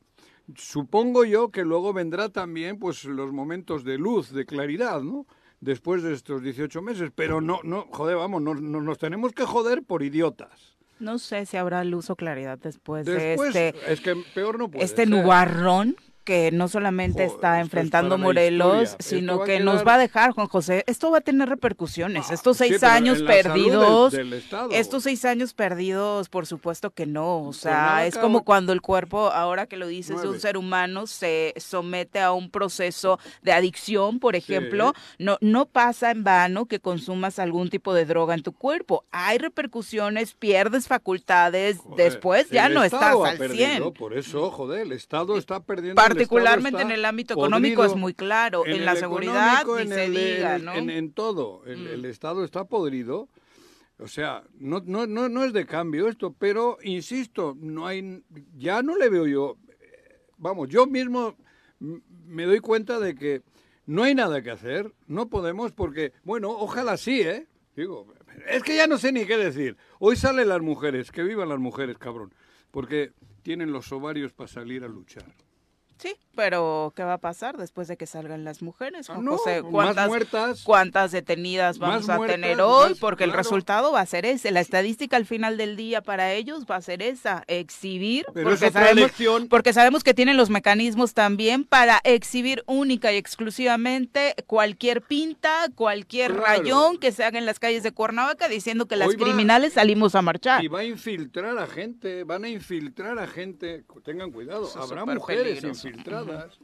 Supongo 0.56 1.24
yo 1.24 1.50
que 1.50 1.64
luego 1.64 1.92
vendrá 1.92 2.28
también 2.30 2.78
pues 2.78 3.04
los 3.04 3.32
momentos 3.32 3.84
de 3.84 3.98
luz, 3.98 4.32
de 4.32 4.44
claridad, 4.46 5.02
¿no? 5.02 5.26
Después 5.60 6.02
de 6.02 6.14
estos 6.14 6.42
18 6.42 6.80
meses, 6.82 7.10
pero 7.14 7.40
no, 7.40 7.60
no, 7.64 7.86
joder, 7.90 8.16
vamos, 8.16 8.40
no, 8.40 8.54
no- 8.54 8.80
nos 8.80 8.98
tenemos 8.98 9.32
que 9.32 9.44
joder 9.44 9.82
por 9.82 10.02
idiotas. 10.02 10.76
No 10.98 11.18
sé 11.18 11.44
si 11.46 11.56
habrá 11.56 11.84
luz 11.84 12.10
o 12.10 12.16
claridad 12.16 12.58
después, 12.58 13.04
Después, 13.06 13.52
de 13.54 13.68
este, 13.68 13.92
es 13.92 14.00
que 14.00 14.14
peor 14.34 14.58
no 14.58 14.70
puede 14.70 14.84
este 14.84 15.06
nubarrón 15.06 15.96
que 16.24 16.50
no 16.52 16.68
solamente 16.68 17.24
Joder, 17.24 17.34
está 17.34 17.58
es 17.58 17.64
enfrentando 17.64 18.18
Morelos, 18.18 18.96
sino 18.98 19.42
que 19.44 19.58
nos 19.60 19.86
va 19.86 19.94
a 19.94 19.98
dejar, 19.98 20.30
Juan 20.32 20.46
José. 20.48 20.84
Esto 20.86 21.10
va 21.10 21.18
a 21.18 21.20
tener 21.22 21.48
repercusiones. 21.48 22.26
Ah, 22.30 22.34
Estos 22.34 22.58
seis 22.58 22.82
años 22.82 23.18
del- 23.18 23.26
perdidos, 23.26 24.12
del 24.12 24.42
estos 24.70 25.02
seis 25.02 25.24
años 25.24 25.54
perdidos, 25.54 26.28
por 26.28 26.46
supuesto 26.46 26.90
que 26.90 27.06
no. 27.06 27.38
O 27.38 27.44
Pues 27.46 27.56
sea, 27.58 28.06
es 28.06 28.16
como 28.18 28.44
cuando 28.44 28.72
el 28.72 28.80
cuerpo, 28.80 29.28
ahora 29.30 29.66
que 29.66 29.76
lo 29.76 29.86
dices, 29.86 30.16
de 30.16 30.22
un 30.22 30.34
Nueve. 30.34 30.40
ser 30.40 30.56
humano 30.56 31.06
se 31.06 31.54
somete 31.56 32.20
a 32.20 32.32
un 32.32 32.50
proceso 32.50 33.18
de 33.42 33.52
adicción, 33.52 34.18
por 34.20 34.36
ejemplo. 34.36 34.92
No, 35.18 35.36
no 35.40 35.66
pasa 35.66 36.10
en 36.10 36.22
vano 36.24 36.66
que 36.66 36.80
consumas 36.80 37.38
algún 37.38 37.70
tipo 37.70 37.94
de 37.94 38.04
droga 38.04 38.34
en 38.34 38.42
tu 38.42 38.52
cuerpo. 38.52 39.04
Hay 39.10 39.38
repercusiones, 39.38 40.34
pierdes 40.34 40.86
facultades, 40.88 41.78
Joder, 41.78 41.96
después 42.12 42.50
ya 42.50 42.68
no 42.68 42.82
estás 42.84 43.16
al 43.24 43.38
perdido, 43.38 43.66
100. 43.66 43.92
Por 43.94 44.16
eso, 44.16 44.50
joder, 44.50 44.82
el 44.82 44.92
Estado 44.92 45.36
está 45.38 45.60
perdiendo. 45.60 45.94
Particularmente 46.14 46.82
en 46.82 46.90
el 46.90 47.04
ámbito 47.04 47.34
económico 47.34 47.84
es 47.84 47.94
muy 47.96 48.14
claro, 48.14 48.66
en, 48.66 48.84
la 48.84 48.96
seguridad 48.96 49.64
ni 49.66 49.82
en 49.82 49.88
se 49.88 50.04
el- 50.04 50.14
diga, 50.14 50.58
¿no? 50.58 50.74
En, 50.74 50.90
en 50.90 51.12
todo, 51.12 51.62
el, 51.66 51.78
Mm. 51.84 51.86
el 51.88 52.04
Estado 52.06 52.44
está 52.44 52.64
podrido. 52.64 53.28
O 53.98 54.08
sea, 54.08 54.42
no, 54.58 54.80
no, 54.86 55.06
no, 55.06 55.28
no 55.28 55.44
es 55.44 55.52
de 55.52 55.66
cambio 55.66 56.08
esto, 56.08 56.34
pero 56.38 56.78
insisto, 56.82 57.54
no 57.60 57.86
hay, 57.86 58.22
ya 58.56 58.82
no 58.82 58.96
le 58.96 59.10
veo 59.10 59.26
yo. 59.26 59.56
Vamos, 60.38 60.68
yo 60.70 60.86
mismo 60.86 61.36
me 62.26 62.44
doy 62.46 62.60
cuenta 62.60 62.98
de 62.98 63.14
que 63.14 63.42
no 63.86 64.02
hay 64.04 64.14
nada 64.14 64.40
que 64.42 64.50
hacer, 64.50 64.90
no 65.06 65.28
podemos 65.28 65.72
porque, 65.72 66.12
bueno, 66.24 66.48
ojalá 66.50 66.96
sí, 66.96 67.20
¿eh? 67.20 67.46
Digo, 67.76 68.06
es 68.48 68.62
que 68.62 68.74
ya 68.76 68.86
no 68.86 68.96
sé 68.96 69.12
ni 69.12 69.26
qué 69.26 69.36
decir. 69.36 69.76
Hoy 69.98 70.16
salen 70.16 70.48
las 70.48 70.62
mujeres, 70.62 71.10
que 71.12 71.22
vivan 71.22 71.48
las 71.50 71.58
mujeres, 71.58 71.98
cabrón, 71.98 72.32
porque 72.70 73.12
tienen 73.42 73.70
los 73.72 73.90
ovarios 73.92 74.32
para 74.32 74.48
salir 74.48 74.82
a 74.84 74.88
luchar. 74.88 75.24
Sí, 76.00 76.14
pero 76.34 76.94
¿qué 76.96 77.02
va 77.04 77.12
a 77.14 77.18
pasar 77.18 77.58
después 77.58 77.86
de 77.86 77.98
que 77.98 78.06
salgan 78.06 78.42
las 78.42 78.62
mujeres? 78.62 79.10
Ah, 79.10 79.18
no, 79.20 79.36
José? 79.36 79.62
¿Cuántas, 79.62 80.08
muertas. 80.08 80.62
¿Cuántas 80.62 81.12
detenidas 81.12 81.78
vamos 81.78 82.08
a 82.08 82.18
tener 82.26 82.58
hoy? 82.62 82.90
más- 82.90 82.98
Porque 82.98 83.24
el 83.24 83.32
resultado 83.34 83.92
va 83.92 84.00
a 84.00 84.06
ser 84.06 84.24
ese. 84.24 84.50
La 84.50 84.60
estadística 84.60 85.16
al 85.18 85.26
final 85.26 85.58
del 85.58 85.76
día 85.76 86.00
para 86.00 86.32
ellos 86.32 86.64
va 86.70 86.76
a 86.76 86.80
ser 86.80 87.02
esa, 87.02 87.44
exhibir. 87.48 88.24
Pero 88.32 88.48
es 88.50 88.54
porque, 88.60 88.66
otra 88.68 88.80
sabemos, 88.80 89.02
elección. 89.02 89.48
porque 89.48 89.72
sabemos 89.74 90.02
que 90.02 90.14
tienen 90.14 90.38
los 90.38 90.48
mecanismos 90.48 91.12
también 91.12 91.64
para 91.64 92.00
exhibir 92.04 92.62
única 92.66 93.12
y 93.12 93.16
exclusivamente 93.16 94.34
cualquier 94.46 95.02
pinta, 95.02 95.66
cualquier 95.74 96.32
Claro. 96.32 96.46
rayón 96.62 96.96
que 96.98 97.12
se 97.12 97.24
haga 97.24 97.38
en 97.38 97.44
las 97.44 97.58
calles 97.58 97.82
de 97.82 97.92
Cuernavaca 97.92 98.48
diciendo 98.48 98.86
que 98.86 98.96
las 98.96 99.08
Hoy 99.08 99.16
va- 99.16 99.24
criminales 99.26 99.74
salimos 99.74 100.14
a 100.14 100.22
marchar. 100.22 100.64
Y 100.64 100.68
va 100.68 100.80
a 100.80 100.84
infiltrar 100.84 101.58
a 101.58 101.66
gente, 101.66 102.24
van 102.24 102.44
a 102.44 102.48
infiltrar 102.48 103.18
a 103.18 103.26
gente. 103.26 103.84
Tengan 104.02 104.30
cuidado, 104.32 104.66
Eso 104.66 104.82
es 104.82 104.90
habrá 104.90 105.04
mujeres. 105.04 105.62
Infiltradas. 105.90 106.58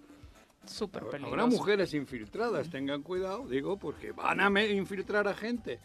Súper 0.66 1.04
Habrá 1.22 1.46
mujeres 1.46 1.94
infiltradas, 1.94 2.68
tengan 2.70 3.02
cuidado, 3.02 3.46
digo, 3.46 3.76
porque 3.76 4.10
van 4.12 4.40
a 4.40 4.50
me- 4.50 4.66
infiltrar 4.72 5.28
a 5.28 5.34
gente. 5.34 5.78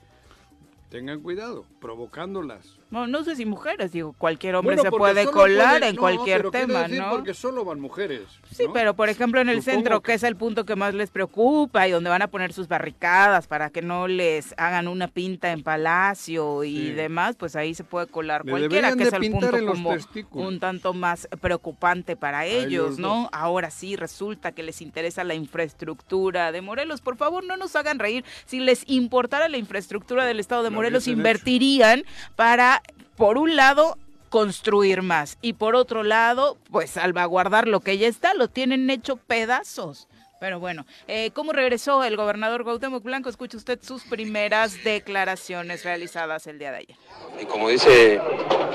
Tengan 0.89 1.21
cuidado, 1.21 1.65
provocándolas. 1.79 2.79
No, 2.91 3.07
no 3.07 3.23
sé 3.23 3.35
si 3.37 3.45
mujeres, 3.45 3.93
digo, 3.93 4.13
cualquier 4.17 4.55
hombre 4.55 4.75
Bueno, 4.75 4.91
se 4.91 4.95
puede 4.97 5.25
colar 5.25 5.79
puede- 5.79 5.87
en 5.89 5.95
no, 5.95 6.01
cualquier 6.01 6.37
pero 6.37 6.51
tema, 6.51 6.81
decir 6.83 6.99
¿no? 6.99 7.09
Porque 7.09 7.33
solo 7.33 7.63
van 7.65 7.79
mujeres. 7.79 8.23
Sí, 8.53 8.65
¿no? 8.67 8.73
pero 8.73 8.93
por 8.95 9.07
ejemplo 9.07 9.39
en 9.39 9.47
el 9.47 9.61
Supongo 9.61 9.75
centro, 9.77 10.01
que 10.01 10.07
que- 10.07 10.13
es 10.15 10.23
el 10.23 10.35
punto 10.35 10.65
que 10.65 10.75
más 10.75 10.93
les 10.93 11.09
preocupa 11.09 11.87
y 11.87 11.91
donde 11.91 12.09
van 12.09 12.21
a 12.21 12.27
poner 12.27 12.51
sus 12.51 12.67
barricadas 12.67 13.47
para 13.47 13.69
que 13.69 13.81
no 13.81 14.07
les 14.09 14.53
hagan 14.57 14.89
una 14.89 15.07
pinta 15.07 15.51
en 15.53 15.63
palacio 15.63 16.65
y 16.65 16.75
Sí. 16.75 16.91
demás, 16.91 17.37
pues 17.37 17.55
ahí 17.55 17.73
se 17.73 17.85
puede 17.85 18.07
colar 18.07 18.43
Le 18.45 18.51
cualquiera, 18.51 18.93
que 18.95 19.03
es 19.03 19.13
el 19.13 19.31
punto 19.31 19.65
como 19.65 19.93
testículos. 19.93 20.47
un 20.49 20.59
tanto 20.59 20.93
más 20.93 21.29
preocupante 21.39 22.17
para 22.17 22.45
ellos, 22.45 22.65
ellos 22.67 22.99
¿no? 22.99 23.21
dos. 23.21 23.29
Ahora 23.31 23.71
sí 23.71 23.95
resulta 23.95 24.51
que 24.51 24.63
les 24.63 24.81
interesa 24.81 25.23
la 25.23 25.33
infraestructura 25.33 26.51
de 26.51 26.61
Morelos. 26.61 27.01
Por 27.01 27.15
favor, 27.17 27.43
no 27.45 27.55
nos 27.57 27.75
hagan 27.75 27.99
reír. 27.99 28.25
Si 28.45 28.59
les 28.59 28.83
importara 28.87 29.47
la 29.49 29.57
infraestructura 29.57 30.25
del 30.25 30.39
estado 30.39 30.63
de 30.63 30.69
Lo 30.69 30.75
Morelos, 30.75 31.03
hecho. 31.03 31.11
invertirían 31.11 32.03
para, 32.35 32.80
por 33.21 33.37
un 33.37 33.55
lado, 33.55 33.97
construir 34.29 35.03
más 35.03 35.37
y 35.43 35.53
por 35.53 35.75
otro 35.75 36.01
lado, 36.01 36.57
pues 36.71 36.89
salvaguardar 36.89 37.67
lo 37.67 37.79
que 37.81 37.99
ya 37.99 38.07
está, 38.07 38.33
lo 38.33 38.47
tienen 38.47 38.89
hecho 38.89 39.15
pedazos. 39.17 40.07
Pero 40.39 40.59
bueno, 40.59 40.87
eh, 41.07 41.29
¿cómo 41.35 41.51
regresó 41.53 42.03
el 42.03 42.17
gobernador 42.17 42.63
Cuauhtémoc 42.63 43.03
Blanco? 43.03 43.29
Escucha 43.29 43.57
usted 43.57 43.77
sus 43.83 44.01
primeras 44.05 44.83
declaraciones 44.83 45.83
realizadas 45.85 46.47
el 46.47 46.57
día 46.57 46.71
de 46.71 46.77
ayer. 46.77 46.95
Y 47.39 47.45
como 47.45 47.69
dice 47.69 48.19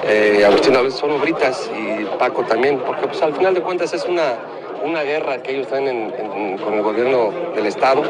eh, 0.05 0.45
Agustín, 0.47 0.77
a 0.77 0.83
veces 0.83 1.01
son 1.01 1.11
obritas 1.11 1.69
y 1.77 2.05
Paco 2.17 2.45
también, 2.45 2.79
porque 2.87 3.09
pues 3.09 3.21
al 3.23 3.35
final 3.35 3.53
de 3.53 3.63
cuentas 3.63 3.93
es 3.95 4.05
una, 4.05 4.37
una 4.85 5.03
guerra 5.03 5.43
que 5.43 5.55
ellos 5.57 5.67
están 5.67 5.89
en- 5.89 6.59
con 6.59 6.75
el 6.75 6.83
gobierno 6.83 7.33
del 7.57 7.67
Estado. 7.67 8.05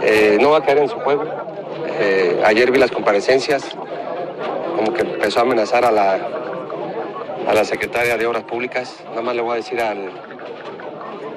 Eh, 0.00 0.38
no 0.40 0.50
va 0.50 0.58
a 0.58 0.64
caer 0.64 0.78
en 0.78 0.88
su. 0.88 0.96
Eh, 1.88 2.40
ayer 2.46 2.70
vi 2.70 2.78
las 2.78 2.92
comparecencias, 2.92 3.64
como 4.80 4.94
que 4.94 5.02
empezó 5.02 5.40
a 5.40 5.42
amenazar 5.42 5.84
a 5.84 5.90
la, 5.90 6.14
a 7.46 7.52
la 7.52 7.64
secretaria 7.66 8.16
de 8.16 8.26
Obras 8.26 8.44
Públicas. 8.44 9.04
Nada 9.10 9.20
más 9.20 9.36
le 9.36 9.42
voy 9.42 9.52
a 9.52 9.56
decir 9.56 9.78
al, 9.78 10.10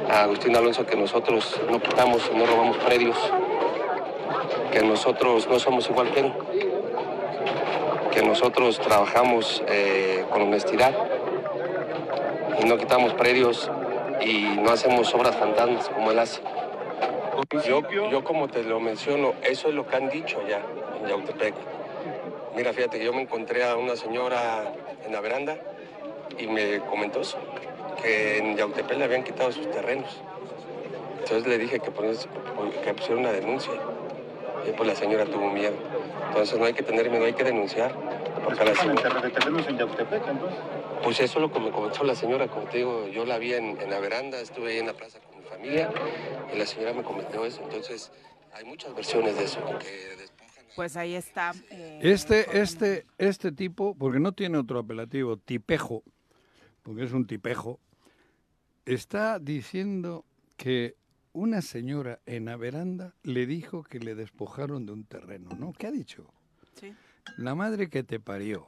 a 0.09 0.21
Agustín 0.21 0.55
Alonso 0.55 0.85
que 0.85 0.95
nosotros 0.95 1.59
no 1.69 1.81
quitamos 1.81 2.31
y 2.33 2.37
no 2.37 2.45
robamos 2.45 2.77
predios, 2.77 3.17
que 4.71 4.81
nosotros 4.83 5.45
no 5.49 5.59
somos 5.59 5.89
igual 5.89 6.09
que 6.11 6.21
él 6.21 6.33
que 8.13 8.21
nosotros 8.21 8.79
trabajamos 8.79 9.61
eh, 9.67 10.23
con 10.29 10.43
honestidad 10.43 10.93
y 12.61 12.65
no 12.65 12.77
quitamos 12.77 13.13
predios 13.15 13.69
y 14.21 14.55
no 14.61 14.71
hacemos 14.71 15.13
obras 15.13 15.35
fantasmas 15.35 15.89
como 15.89 16.11
él 16.11 16.19
hace. 16.19 16.39
Yo, 17.67 17.81
yo 17.89 18.23
como 18.23 18.47
te 18.47 18.63
lo 18.63 18.79
menciono, 18.79 19.33
eso 19.41 19.67
es 19.67 19.73
lo 19.73 19.85
que 19.85 19.97
han 19.97 20.09
dicho 20.09 20.39
ya 20.47 20.61
en 21.01 21.09
Yautepec. 21.09 21.72
Mira, 22.55 22.71
fíjate 22.73 22.99
que 22.99 23.05
yo 23.05 23.13
me 23.13 23.21
encontré 23.21 23.63
a 23.63 23.75
una 23.75 23.95
señora 23.95 24.71
en 25.05 25.11
la 25.11 25.21
veranda 25.21 25.57
y 26.37 26.47
me 26.47 26.79
comentó 26.81 27.21
eso, 27.21 27.37
que 28.01 28.37
en 28.37 28.55
Yautepec 28.57 28.97
le 28.97 29.03
habían 29.05 29.23
quitado 29.23 29.51
sus 29.51 29.69
terrenos. 29.71 30.09
Entonces 31.19 31.47
le 31.47 31.57
dije 31.57 31.79
que, 31.79 31.91
ponies- 31.91 32.27
que 32.83 32.93
pusiera 32.93 33.19
una 33.19 33.31
denuncia. 33.31 33.73
Y 34.67 34.71
pues 34.71 34.87
la 34.87 34.95
señora 34.95 35.25
tuvo 35.25 35.49
miedo. 35.49 35.73
Entonces 36.29 36.57
no 36.59 36.65
hay 36.65 36.73
que 36.73 36.83
tener 36.83 37.09
miedo, 37.09 37.25
hay 37.25 37.33
que 37.33 37.43
denunciar. 37.43 37.91
Porque 38.43 38.63
la 38.65 38.75
señora... 38.75 39.21
de 39.21 39.29
terrenos 39.29 39.67
en 39.67 39.77
Yautepec, 39.77 40.27
entonces. 40.27 40.59
Pues 41.03 41.19
eso 41.19 41.39
es 41.39 41.41
lo 41.41 41.51
que 41.51 41.59
me 41.59 41.71
comentó 41.71 42.03
la 42.03 42.15
señora, 42.15 42.47
como 42.47 42.65
te 42.67 42.77
digo, 42.77 43.07
yo 43.07 43.25
la 43.25 43.37
vi 43.37 43.53
en, 43.53 43.79
en 43.81 43.89
la 43.89 43.99
veranda, 43.99 44.39
estuve 44.39 44.71
ahí 44.71 44.79
en 44.79 44.87
la 44.87 44.93
plaza 44.93 45.19
con 45.19 45.37
mi 45.39 45.45
familia 45.45 45.89
y 46.53 46.57
la 46.57 46.65
señora 46.65 46.93
me 46.93 47.03
comentó 47.03 47.45
eso. 47.45 47.61
Entonces 47.63 48.11
hay 48.53 48.63
muchas 48.63 48.93
versiones 48.95 49.37
de 49.37 49.43
eso, 49.45 49.59
que 49.79 50.15
Pues 50.75 50.97
ahí 50.97 51.13
está. 51.15 51.53
eh, 51.69 51.99
Este, 52.01 52.59
este, 52.61 53.05
este 53.17 53.51
tipo, 53.51 53.95
porque 53.95 54.19
no 54.19 54.31
tiene 54.31 54.57
otro 54.57 54.79
apelativo, 54.79 55.37
tipejo, 55.37 56.03
porque 56.81 57.03
es 57.03 57.11
un 57.13 57.27
tipejo, 57.27 57.79
está 58.85 59.39
diciendo 59.39 60.25
que 60.57 60.95
una 61.31 61.61
señora 61.61 62.19
en 62.25 62.45
la 62.45 62.57
veranda 62.57 63.13
le 63.23 63.45
dijo 63.45 63.83
que 63.83 63.99
le 63.99 64.15
despojaron 64.15 64.85
de 64.85 64.91
un 64.93 65.03
terreno, 65.05 65.49
¿no? 65.57 65.73
¿Qué 65.73 65.87
ha 65.87 65.91
dicho? 65.91 66.31
Sí. 66.79 66.93
La 67.37 67.55
madre 67.55 67.89
que 67.89 68.03
te 68.03 68.19
parió. 68.19 68.67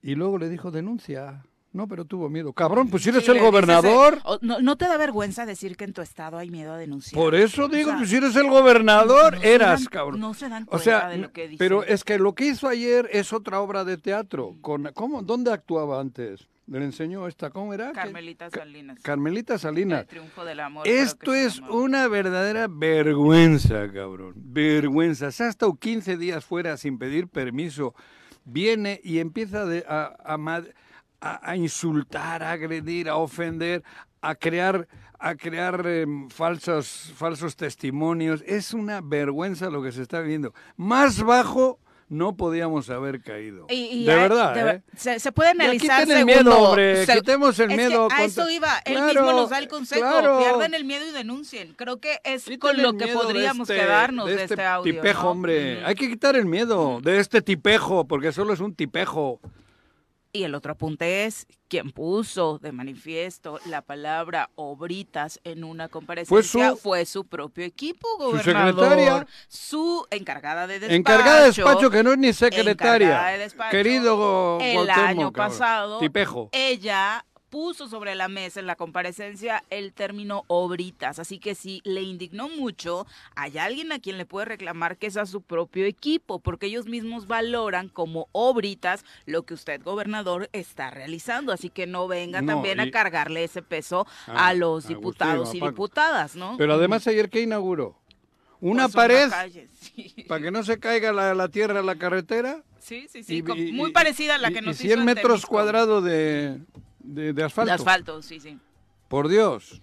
Y 0.00 0.14
luego 0.14 0.38
le 0.38 0.48
dijo, 0.48 0.70
denuncia. 0.70 1.44
No, 1.70 1.86
pero 1.86 2.04
tuvo 2.06 2.30
miedo. 2.30 2.52
Cabrón, 2.54 2.88
pues 2.88 3.02
si 3.02 3.10
eres 3.10 3.24
Sí, 3.24 3.30
el 3.30 3.34
dices, 3.36 3.50
gobernador. 3.50 4.14
eh, 4.24 4.38
no, 4.40 4.58
¿No 4.60 4.76
te 4.76 4.86
da 4.86 4.96
vergüenza 4.96 5.44
decir 5.44 5.76
que 5.76 5.84
en 5.84 5.92
tu 5.92 6.00
estado 6.00 6.38
hay 6.38 6.50
miedo 6.50 6.72
a 6.72 6.78
denunciar? 6.78 7.22
Por 7.22 7.34
eso 7.34 7.64
O 7.66 7.68
digo, 7.68 7.90
sea, 7.90 7.98
pues 7.98 8.08
si 8.10 8.16
eres 8.16 8.34
el 8.36 8.48
gobernador, 8.48 9.36
no 9.36 9.42
eras, 9.42 9.80
dan- 9.84 9.90
cabrón. 9.90 10.20
No 10.20 10.32
se 10.32 10.48
dan 10.48 10.62
O 10.64 10.66
cuenta 10.66 10.84
sea, 10.84 11.08
de 11.10 11.18
lo 11.18 11.30
que 11.32 11.42
dicen. 11.42 11.58
pero 11.58 11.84
es 11.84 12.04
que 12.04 12.18
lo 12.18 12.34
que 12.34 12.46
hizo 12.46 12.68
ayer 12.68 13.08
es 13.12 13.32
otra 13.34 13.60
obra 13.60 13.84
de 13.84 13.98
teatro. 13.98 14.56
Con, 14.62 14.90
¿cómo, 14.94 15.22
¿Dónde 15.22 15.52
actuaba 15.52 16.00
antes? 16.00 16.48
Le 16.66 16.84
enseñó 16.84 17.26
esta, 17.28 17.50
¿cómo 17.50 17.72
era? 17.72 17.92
Carmelita 17.92 18.50
Ca- 18.50 18.60
Salinas. 18.60 18.98
Carmelita 19.02 19.58
Salinas. 19.58 20.00
El 20.02 20.06
triunfo 20.06 20.44
del 20.44 20.60
amor. 20.60 20.86
Esto 20.88 21.32
es 21.34 21.60
una 21.70 22.08
verdadera 22.08 22.66
vergüenza, 22.68 23.90
cabrón. 23.92 24.32
Vergüenza. 24.36 25.30
Se 25.32 25.44
ha 25.44 25.48
estado 25.48 25.74
15 25.74 26.16
días 26.16 26.44
fuera 26.44 26.76
sin 26.76 26.98
pedir 26.98 27.28
permiso. 27.28 27.94
Viene 28.44 29.00
y 29.04 29.18
empieza 29.18 29.64
de- 29.66 29.84
a, 29.88 30.14
a 30.24 30.36
a- 31.20 31.50
a 31.50 31.56
insultar, 31.56 32.42
a 32.42 32.52
agredir, 32.52 33.08
a 33.08 33.16
ofender, 33.16 33.82
a 34.20 34.34
crear, 34.34 34.86
a 35.18 35.34
crear 35.34 35.86
em, 35.86 36.28
falsos, 36.28 37.12
falsos 37.16 37.56
testimonios. 37.56 38.42
Es 38.46 38.72
una 38.74 39.00
vergüenza 39.00 39.70
lo 39.70 39.82
que 39.82 39.92
se 39.92 40.02
está 40.02 40.20
viviendo. 40.20 40.52
Más 40.76 41.22
bajo 41.22 41.78
no 42.08 42.36
podíamos 42.36 42.88
haber 42.88 43.20
caído. 43.20 43.66
Y- 43.68 43.74
y 44.02 44.04
de 44.06 44.12
hay- 44.12 44.18
verdad, 44.20 44.54
de 44.54 44.70
¿eh? 44.76 44.82
se, 44.96 45.20
se 45.20 45.30
puede 45.30 45.50
analizar 45.50 46.00
quiten 46.04 46.16
el 46.18 46.24
miedo, 46.24 46.58
hombre, 46.58 47.04
quitemos 47.06 47.58
el 47.58 47.70
es 47.70 47.76
que 47.76 47.86
miedo 47.88 48.04
a 48.06 48.08
contra- 48.08 48.24
eso 48.24 48.48
iba, 48.48 48.78
él 48.86 48.94
Claro, 48.94 49.06
mismo 49.22 49.32
nos 49.40 49.50
da 49.50 49.58
el 49.58 49.68
consejo, 49.68 50.00
claro. 50.00 50.38
pierden 50.38 50.72
el 50.72 50.84
miedo 50.86 51.04
y 51.06 51.10
denuncien. 51.12 51.74
Creo 51.74 52.00
que 52.00 52.18
es 52.24 52.46
con 52.58 52.80
lo 52.80 52.94
que 52.96 53.06
de 53.08 53.12
podríamos 53.12 53.68
este- 53.68 53.82
quedarnos 53.82 54.26
de 54.26 54.42
este, 54.42 54.64
audio. 54.64 54.94
Tipejo, 54.94 55.24
¿no? 55.24 55.30
hombre. 55.32 55.84
Hay 55.84 55.94
que 55.96 56.08
quitar 56.08 56.34
el 56.36 56.46
miedo 56.46 57.00
de 57.02 57.18
este 57.18 57.42
tipejo, 57.42 58.06
porque 58.06 58.32
solo 58.32 58.54
es 58.54 58.60
un 58.60 58.74
tipejo. 58.74 59.38
Y 60.38 60.44
el 60.44 60.54
otro 60.54 60.70
apunte 60.70 61.24
es 61.24 61.48
quien 61.66 61.90
puso 61.90 62.58
de 62.60 62.70
manifiesto 62.70 63.58
la 63.66 63.82
palabra 63.82 64.50
obritas 64.54 65.40
en 65.42 65.64
una 65.64 65.88
comparecencia 65.88 66.76
fue 66.76 67.04
su- 67.04 67.12
su, 67.18 67.24
propio 67.26 67.64
equipo, 67.64 68.06
Su 68.18 68.24
gobernador. 68.26 68.74
secretaria. 68.88 69.26
Su 69.48 70.06
encargada 70.12 70.68
de 70.68 70.74
despacho. 70.74 70.94
Encargada 70.94 71.40
de 71.40 71.46
despacho, 71.46 71.90
que 71.90 72.04
no 72.04 72.12
es 72.12 72.18
ni 72.18 72.32
secretaria. 72.32 73.20
de 73.24 73.38
despacho, 73.38 73.70
Querido 73.72 74.58
El 74.60 74.74
Cuauhtémoc, 74.74 74.88
año 75.08 75.32
cabrón. 75.32 75.32
pasado, 75.32 75.98
Tipejo. 75.98 76.50
ella 76.52 77.26
puso 77.50 77.88
sobre 77.88 78.14
la 78.14 78.28
mesa 78.28 78.60
en 78.60 78.66
la 78.66 78.76
comparecencia 78.76 79.64
el 79.70 79.92
término 79.92 80.44
obritas, 80.48 81.18
así 81.18 81.38
que 81.38 81.54
si 81.54 81.80
le 81.84 82.02
indignó 82.02 82.48
mucho, 82.48 83.06
hay 83.36 83.58
alguien 83.58 83.90
a 83.92 83.98
quien 83.98 84.18
le 84.18 84.26
puede 84.26 84.46
reclamar 84.46 84.96
que 84.98 85.06
es 85.06 85.16
a 85.16 85.26
su 85.26 85.40
propio 85.42 85.86
equipo, 85.86 86.38
porque 86.40 86.66
ellos 86.66 86.86
mismos 86.86 87.26
valoran 87.26 87.88
como 87.88 88.28
obritas 88.32 89.04
lo 89.26 89.44
que 89.44 89.54
usted, 89.54 89.82
gobernador, 89.82 90.48
está 90.52 90.90
realizando, 90.90 91.52
así 91.52 91.70
que 91.70 91.86
no 91.86 92.06
venga 92.08 92.42
No, 92.42 92.52
también 92.54 92.78
y- 92.78 92.82
a 92.82 92.90
cargarle 92.90 93.44
ese 93.44 93.62
peso 93.62 94.06
Ah, 94.26 94.48
a 94.48 94.54
los 94.54 94.86
diputados 94.88 95.54
y 95.54 95.60
diputadas, 95.60 96.36
¿no? 96.36 96.56
Pero 96.58 96.74
además 96.74 97.06
ayer, 97.06 97.30
¿qué 97.30 97.40
inauguró? 97.42 97.98
Una 98.60 98.84
Pues 98.84 98.94
pared 98.96 99.30
calle, 99.30 99.68
sí. 99.72 100.14
para 100.28 100.42
que 100.42 100.50
no 100.50 100.64
se 100.64 100.78
caiga 100.80 101.12
la, 101.12 101.32
la 101.34 101.48
tierra 101.48 101.78
a 101.78 101.82
la 101.82 101.94
carretera. 101.96 102.62
Sí, 102.80 103.06
sí, 103.08 103.22
sí, 103.22 103.36
y- 103.36 103.42
con- 103.42 103.56
y- 103.58 103.70
muy 103.72 103.90
y- 103.90 103.92
parecida 103.92 104.34
a 104.34 104.38
la 104.38 104.50
y- 104.50 104.54
que 104.54 104.58
y 104.58 104.62
nos 104.62 104.76
100 104.76 104.90
hizo 104.90 104.98
en 105.00 105.04
metros 105.06 105.26
Temisco. 105.32 105.48
cuadrados 105.48 106.02
de, 106.04 106.58
de, 107.00 107.32
de 107.32 107.44
asfalto. 107.44 107.68
De 107.70 107.74
asfalto, 107.74 108.22
sí, 108.22 108.40
sí. 108.40 108.58
Por 109.08 109.28
Dios. 109.28 109.80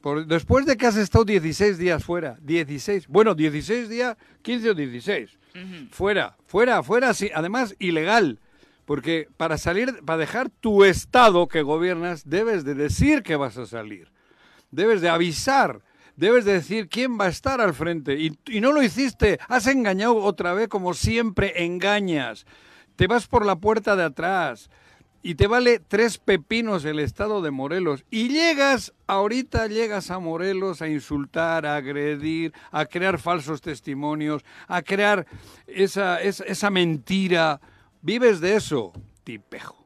Por- 0.00 0.26
después 0.26 0.64
de 0.64 0.76
que 0.76 0.86
has 0.86 0.96
estado 0.96 1.24
16 1.24 1.76
días 1.78 2.04
fuera, 2.04 2.38
16, 2.40 3.08
bueno, 3.08 3.34
16 3.34 3.88
días, 3.88 4.16
15 4.42 4.70
o 4.70 4.74
16, 4.74 5.38
Ujú. 5.54 5.88
fuera, 5.90 6.36
fuera, 6.46 6.82
fuera, 6.84 7.12
sí, 7.14 7.30
además 7.34 7.74
ilegal, 7.80 8.38
porque 8.84 9.28
para 9.36 9.58
salir, 9.58 10.02
para 10.04 10.18
dejar 10.18 10.50
tu 10.50 10.84
estado 10.84 11.48
que 11.48 11.62
gobiernas, 11.62 12.28
debes 12.30 12.64
de 12.64 12.74
decir 12.74 13.22
que 13.24 13.34
vas 13.36 13.58
a 13.58 13.66
salir, 13.66 14.08
debes 14.70 15.00
de 15.00 15.08
avisar, 15.08 15.80
debes 16.14 16.44
de 16.44 16.52
decir 16.54 16.88
quién 16.88 17.18
va 17.18 17.24
a 17.26 17.28
estar 17.30 17.60
al 17.60 17.74
frente, 17.74 18.14
y, 18.20 18.38
y 18.46 18.60
no 18.60 18.72
lo 18.72 18.82
hiciste, 18.84 19.40
has 19.48 19.66
engañado 19.66 20.16
otra 20.16 20.54
vez 20.54 20.68
como 20.68 20.94
siempre 20.94 21.64
engañas, 21.64 22.46
te 22.94 23.08
vas 23.08 23.26
por 23.26 23.44
la 23.44 23.56
puerta 23.56 23.96
de 23.96 24.04
atrás, 24.04 24.70
y 25.22 25.34
te 25.34 25.46
vale 25.46 25.80
tres 25.80 26.18
pepinos 26.18 26.84
el 26.84 26.98
estado 26.98 27.42
de 27.42 27.50
Morelos. 27.50 28.04
Y 28.10 28.28
llegas, 28.28 28.92
ahorita 29.06 29.66
llegas 29.66 30.10
a 30.10 30.18
Morelos 30.18 30.82
a 30.82 30.88
insultar, 30.88 31.66
a 31.66 31.76
agredir, 31.76 32.52
a 32.70 32.86
crear 32.86 33.18
falsos 33.18 33.60
testimonios, 33.60 34.44
a 34.66 34.82
crear 34.82 35.26
esa, 35.66 36.20
esa, 36.20 36.44
esa 36.44 36.70
mentira. 36.70 37.60
Vives 38.00 38.40
de 38.40 38.56
eso, 38.56 38.92
tipejo. 39.24 39.77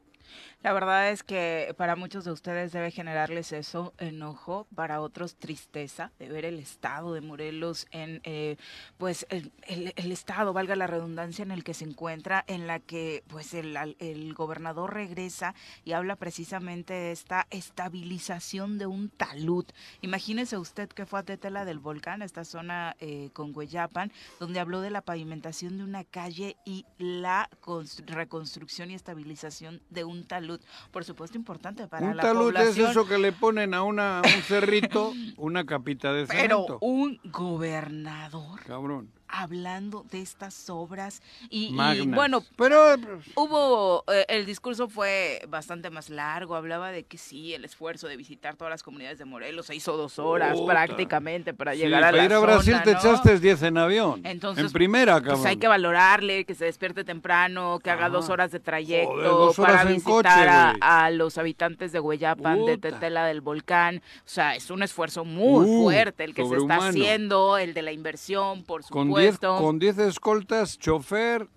La 0.63 0.71
verdad 0.71 1.11
es 1.11 1.23
que 1.23 1.75
para 1.77 1.97
muchos 1.97 2.23
de 2.23 2.31
ustedes 2.31 2.71
debe 2.71 2.89
generarles 2.89 3.51
eso 3.51 3.93
enojo, 3.97 4.65
para 4.73 5.01
otros 5.01 5.35
tristeza 5.35 6.13
de 6.19 6.29
ver 6.29 6.45
el 6.45 6.57
estado 6.57 7.13
de 7.13 7.19
Morelos 7.19 7.85
en, 7.91 8.21
eh, 8.23 8.55
pues 8.97 9.25
el, 9.29 9.51
el- 9.67 9.91
estado, 10.13 10.53
valga 10.53 10.77
la 10.77 10.87
redundancia, 10.87 11.43
en 11.43 11.51
el 11.51 11.65
que 11.65 11.73
se 11.73 11.83
encuentra, 11.83 12.45
en 12.47 12.65
la 12.65 12.79
que 12.79 13.25
pues 13.27 13.53
el, 13.53 13.75
el 13.99 14.33
gobernador 14.35 14.93
regresa 14.93 15.53
y 15.83 15.91
habla 15.91 16.15
precisamente 16.15 16.93
de 16.93 17.11
esta 17.11 17.45
estabilización 17.49 18.77
de 18.77 18.85
un 18.85 19.09
talud. 19.09 19.65
Imagínese 20.01 20.57
usted 20.57 20.87
que 20.87 21.05
fue 21.05 21.19
a 21.19 21.23
Tetela 21.23 21.65
del 21.65 21.79
Volcán, 21.79 22.21
esta 22.21 22.45
zona 22.45 22.95
eh, 23.01 23.31
con 23.33 23.53
Hueyapan, 23.53 24.13
donde 24.39 24.61
habló 24.61 24.79
de 24.79 24.91
la 24.91 25.01
pavimentación 25.01 25.77
de 25.77 25.83
una 25.83 26.05
calle 26.05 26.55
y 26.63 26.85
la 26.97 27.49
cons- 27.61 28.05
reconstrucción 28.05 28.91
y 28.91 28.93
estabilización 28.93 29.81
de 29.89 30.05
un 30.05 30.23
talud. 30.25 30.52
Por 30.91 31.03
supuesto, 31.03 31.37
importante 31.37 31.87
para 31.87 32.05
un 32.07 32.17
la 32.17 32.23
talud 32.23 32.49
es 32.49 32.53
población. 32.55 32.91
eso 32.91 33.05
que 33.07 33.17
le 33.17 33.31
ponen 33.31 33.73
a, 33.73 33.83
una, 33.83 34.21
un 34.23 34.41
cerrito 34.43 35.13
una 35.37 35.65
capita 35.65 36.13
de 36.13 36.25
Pero 36.27 36.65
cemento. 36.65 36.77
un 36.81 37.19
gobernador 37.25 38.59
Cabrón. 38.65 39.09
Hablando 39.33 40.05
de 40.11 40.21
estas 40.21 40.69
obras 40.69 41.21
y, 41.49 41.75
bueno, 42.05 42.43
pero 42.55 42.95
hubo, 43.35 44.03
eh, 44.07 44.25
el 44.29 44.45
discurso 44.45 44.87
fue 44.87 45.41
bastante 45.47 45.89
más 45.89 46.11
largo, 46.11 46.55
hablaba 46.55 46.91
de 46.91 47.03
que 47.03 47.17
sí, 47.17 47.53
el 47.55 47.65
esfuerzo 47.65 48.07
de 48.07 48.15
visitar 48.15 48.55
todas 48.55 48.69
las 48.69 48.83
comunidades 48.83 49.17
de 49.17 49.25
Morelos 49.25 49.65
se 49.65 49.75
hizo 49.75 49.97
dos 49.97 50.19
horas 50.19 50.53
Puta. 50.53 50.73
prácticamente 50.73 51.53
para 51.55 51.73
sí, 51.73 51.79
llegar 51.79 52.03
a 52.03 52.07
para 52.07 52.17
la 52.17 52.25
ir 52.25 52.33
a 52.33 52.39
Brasil 52.39 52.73
zona, 52.73 52.83
te 52.83 52.93
¿no? 52.93 52.99
echaste 52.99 53.39
10 53.39 53.63
en 53.63 53.77
avión. 53.79 54.21
Entonces, 54.23 54.65
en 54.65 54.71
primera, 54.71 55.13
cabrón. 55.15 55.39
Pues 55.39 55.45
hay 55.47 55.57
que 55.57 55.67
valorarle, 55.67 56.45
que 56.45 56.53
se 56.53 56.65
despierte 56.65 57.03
temprano, 57.03 57.79
que 57.83 57.89
haga 57.89 58.09
dos 58.09 58.29
horas 58.29 58.51
de 58.51 58.59
trayecto 58.59 59.13
Joder, 59.13 59.27
dos 59.29 59.59
horas 59.59 59.77
para 59.77 59.89
visitar 59.89 60.71
coche, 60.71 60.79
a, 60.81 61.09
los 61.09 61.39
habitantes 61.39 61.91
de 61.91 61.99
Hueyapan, 61.99 62.65
de. 62.65 62.77
Tetela 62.77 63.25
del 63.25 63.41
Volcán. 63.41 63.97
O 64.19 64.29
sea, 64.29 64.55
es 64.55 64.69
un 64.69 64.83
esfuerzo 64.83 65.25
muy 65.25 65.63
Uh, 65.63 65.83
fuerte 65.83 66.23
el 66.23 66.33
que 66.33 66.45
se 66.45 66.57
está 66.57 66.87
haciendo, 66.87 67.57
el 67.57 67.73
de 67.73 67.81
la 67.81 67.91
inversión, 67.91 68.63
por 68.63 68.83
con 68.83 69.09
10 69.23 69.35
supuesto. 69.35 69.57
con 69.63 69.79
10 69.79 69.97
escoltas, 69.99 70.77
chofer 70.79 71.47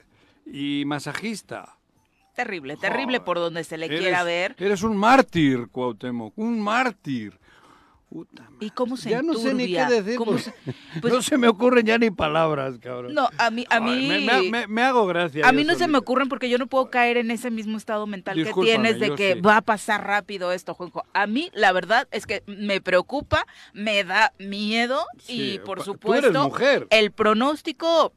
y 0.47 0.85
masajista. 0.87 1.77
Terrible, 2.35 2.77
terrible 2.77 3.19
Joder. 3.19 3.25
por 3.25 3.39
donde 3.39 3.65
se 3.65 3.79
le 3.79 3.87
Eres- 3.87 4.01
quiera 4.01 4.23
ver. 4.23 4.55
Eres 4.59 4.83
un 4.83 4.97
mártir, 4.97 5.69
Cuauhtémoc, 5.73 6.35
un 6.37 6.61
mártir. 6.61 7.39
Puta. 8.09 8.49
¿Y 8.61 8.71
cómo 8.71 8.97
se 8.97 9.11
Ya 9.11 9.21
no 9.21 9.35
sé 9.35 9.53
ni 9.53 9.66
qué 9.66 9.85
decir. 9.87 10.16
¿Cómo 10.16 10.31
porque 10.33 10.45
se- 10.45 10.55
pues- 11.03 11.12
no 11.12 11.23
se 11.23 11.37
me 11.37 11.49
ocurren 11.49 11.85
ya 11.85 11.99
ni 11.99 12.11
palabras, 12.11 12.79
cabrón. 12.79 13.12
No, 13.12 13.29
a 13.37 13.51
mí, 13.51 13.66
a 13.69 13.81
mí, 13.81 14.07
me, 14.07 14.21
me- 14.21 14.51
me- 14.51 14.66
me 14.69 14.83
hago 14.83 15.07
gracia. 15.07 15.47
a 15.47 15.51
mí 15.53 15.64
no 15.64 15.75
se 15.75 15.88
me 15.88 15.99
ocurren 15.99 16.29
porque 16.29 16.49
yo 16.49 16.57
no 16.57 16.69
puedo 16.69 16.88
caer 16.88 17.16
en 17.16 17.33
ese 17.33 17.51
mismo 17.51 17.77
estado 17.77 18.07
mental 18.07 18.37
Discúlpame, 18.37 18.64
que 18.64 18.73
tienes 18.95 19.01
de 19.01 19.14
que 19.16 19.35
sí. 19.35 19.40
va 19.40 19.57
a 19.57 19.61
pasar 19.61 20.07
rápido 20.07 20.53
esto, 20.53 20.73
Juanjo. 20.73 21.05
A 21.14 21.27
mí, 21.27 21.51
la 21.53 21.73
verdad, 21.73 22.07
es 22.12 22.27
que 22.27 22.45
me 22.47 22.81
preocupa, 22.81 23.45
me 23.73 24.05
da 24.05 24.33
miedo 24.38 25.05
y, 25.27 25.59
por 25.59 25.79
tú 25.79 25.85
supuesto, 25.85 26.29
eres 26.29 26.42
mujer. 26.42 26.87
el 26.90 27.11
pronóstico 27.11 28.12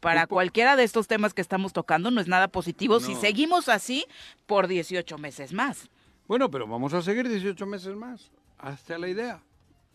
para 0.00 0.26
cualquiera 0.26 0.76
de 0.76 0.84
estos 0.84 1.06
temas 1.08 1.32
que 1.34 1.40
estamos 1.40 1.72
tocando 1.72 2.10
no 2.10 2.20
es 2.20 2.28
nada 2.28 2.48
positivo 2.48 3.00
si 3.00 3.14
seguimos 3.14 3.68
así 3.70 4.04
por 4.46 4.66
18 4.68 5.16
meses 5.18 5.52
más. 5.54 5.88
Bueno, 6.28 6.50
pero 6.50 6.66
vamos 6.66 6.92
a 6.94 7.02
seguir 7.02 7.28
18 7.28 7.66
meses 7.66 7.96
más. 7.96 8.30
Hasta 8.60 8.98
la 8.98 9.08
idea. 9.08 9.40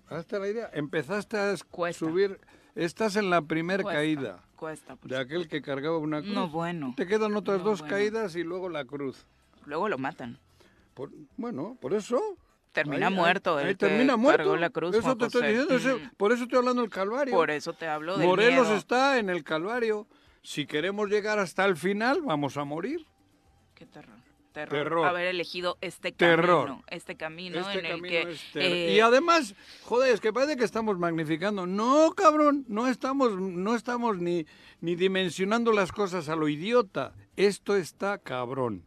Hasta 0.10 0.40
la 0.40 0.48
idea. 0.48 0.70
Empezaste 0.74 1.38
a 1.38 1.56
Cuesta. 1.72 2.06
subir. 2.06 2.40
Estás 2.76 3.16
en 3.16 3.30
la 3.30 3.42
primera 3.42 3.84
caída 3.84 4.44
Cuesta. 4.58 4.96
pues. 4.98 5.10
de 5.10 5.18
aquel 5.18 5.48
que 5.48 5.62
cargaba 5.62 5.98
una 5.98 6.22
cruz. 6.22 6.34
No, 6.34 6.50
bueno. 6.50 6.94
Te 6.98 7.08
quedan 7.08 7.36
otras 7.36 7.60
No, 7.60 7.64
dos 7.66 7.80
bueno. 7.82 7.96
caídas 7.96 8.36
y 8.36 8.44
luego 8.44 8.68
la 8.70 8.84
cruz. 8.86 9.26
Luego 9.66 9.88
lo 9.88 9.98
matan. 9.98 10.38
Por- 10.94 11.12
bueno, 11.38 11.78
por 11.80 11.94
eso. 11.94 12.20
Termina 12.74 13.08
Ahí- 13.08 13.14
ahí- 13.14 13.18
muerto 13.20 13.58
el 13.60 13.68
ahí 13.68 13.74
que 13.74 13.88
termina 13.88 14.18
muerto. 14.18 14.40
cargó 14.44 14.58
la 14.58 14.70
cruz, 14.70 14.94
Eso 14.94 15.04
Juan 15.04 15.18
te 15.18 15.26
estoy 15.28 15.54
diciendo. 15.56 15.98
Mm. 15.98 16.10
por 16.18 16.34
eso 16.34 16.44
estoy 16.44 16.58
hablando 16.60 16.82
del 16.82 16.92
Calvario. 16.92 17.34
Por 17.34 17.50
eso 17.50 17.72
te 17.72 17.88
hablo 17.88 18.18
del 18.18 18.28
Morelos 18.28 18.66
miedo. 18.66 18.78
está 18.78 19.18
en 19.18 19.30
el 19.30 19.46
Calvario. 19.46 20.08
Si 20.42 20.66
queremos 20.66 21.10
llegar 21.10 21.40
hasta 21.40 21.64
el 21.66 21.78
final, 21.78 22.22
vamos 22.22 22.58
a 22.58 22.66
morir. 22.66 23.06
Qué 23.74 23.86
terror. 23.86 24.16
Terror. 24.56 24.70
Terror. 24.84 25.06
Haber 25.08 25.28
elegido 25.28 25.78
este 25.82 26.12
Terror. 26.12 26.66
camino. 26.68 26.84
Este 26.90 27.16
camino 27.16 27.60
Este 27.60 27.80
en 27.80 27.86
el 27.86 28.02
que. 28.02 28.36
ter- 28.54 28.62
eh, 28.64 28.94
Y 28.96 29.00
además, 29.02 29.54
joder, 29.84 30.14
es 30.14 30.20
que 30.22 30.34
parece 30.34 30.58
que 30.58 30.64
estamos 30.64 30.98
magnificando. 30.98 31.68
No, 31.68 32.12
cabrón, 32.16 32.66
no 32.68 32.88
estamos, 32.88 33.34
no 33.40 33.76
estamos 33.76 34.18
ni, 34.18 34.46
ni 34.82 34.96
dimensionando 34.96 35.72
las 35.72 35.92
cosas 35.92 36.30
a 36.30 36.36
lo 36.36 36.48
idiota. 36.48 37.14
Esto 37.36 37.76
está 37.76 38.18
cabrón. 38.18 38.84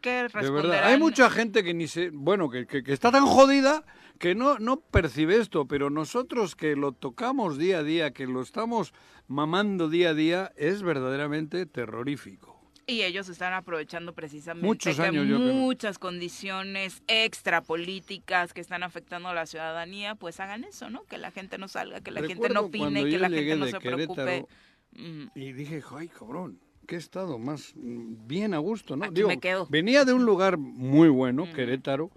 ¿qué 0.00 0.26
De 0.32 0.50
verdad. 0.50 0.84
Hay 0.84 0.98
mucha 0.98 1.28
gente 1.28 1.62
que 1.62 1.74
ni 1.74 1.86
se, 1.86 2.08
bueno, 2.10 2.48
que, 2.48 2.66
que- 2.66 2.82
que 2.82 2.92
está 2.94 3.12
tan 3.12 3.26
jodida 3.26 3.84
que 4.18 4.34
no, 4.34 4.58
no 4.58 4.80
percibe 4.80 5.36
esto, 5.36 5.66
pero 5.66 5.90
nosotros 5.90 6.56
que 6.56 6.74
lo 6.74 6.92
tocamos 6.92 7.58
día 7.58 7.78
a 7.78 7.82
día, 7.82 8.10
que 8.12 8.26
lo 8.26 8.40
estamos 8.40 8.94
mamando 9.28 9.88
día 9.90 10.10
a 10.10 10.14
día, 10.14 10.52
es 10.56 10.82
verdaderamente 10.82 11.66
terrorífico. 11.66 12.49
Y 12.90 13.02
ellos 13.04 13.28
están 13.28 13.52
aprovechando 13.52 14.12
precisamente 14.14 14.66
Muchos 14.66 14.96
que 14.96 15.02
años, 15.02 15.26
muchas 15.26 15.98
condiciones 15.98 17.02
extra 17.06 17.62
políticas 17.62 18.52
que 18.52 18.60
están 18.60 18.82
afectando 18.82 19.28
a 19.28 19.34
la 19.34 19.46
ciudadanía, 19.46 20.16
pues 20.16 20.40
hagan 20.40 20.64
eso, 20.64 20.90
¿no? 20.90 21.04
Que 21.04 21.16
la 21.16 21.30
gente 21.30 21.56
no 21.56 21.68
salga, 21.68 22.00
que 22.00 22.10
la 22.10 22.22
gente 22.22 22.48
no 22.48 22.62
opine, 22.62 23.04
que 23.04 23.18
la 23.18 23.30
gente 23.30 23.56
no 23.56 23.66
se 23.66 23.78
preocupe. 23.78 24.24
Querétaro. 24.24 25.30
Y 25.36 25.52
dije, 25.52 25.82
ay, 25.96 26.08
cabrón, 26.08 26.58
qué 26.88 26.96
estado 26.96 27.38
más 27.38 27.72
mm, 27.76 28.26
bien 28.26 28.54
a 28.54 28.58
gusto, 28.58 28.96
¿no? 28.96 29.04
Aquí 29.04 29.22
me 29.22 29.38
quedo. 29.38 29.68
venía 29.70 30.04
de 30.04 30.12
un 30.12 30.24
lugar 30.24 30.58
muy 30.58 31.08
bueno, 31.08 31.46
Mm. 31.46 31.52
Querétaro, 31.52 32.10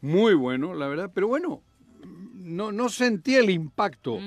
muy 0.00 0.34
bueno, 0.34 0.74
la 0.74 0.88
verdad, 0.88 1.12
pero 1.14 1.28
bueno, 1.28 1.62
no, 2.34 2.72
no 2.72 2.88
sentí 2.88 3.36
el 3.36 3.50
impacto. 3.50 4.18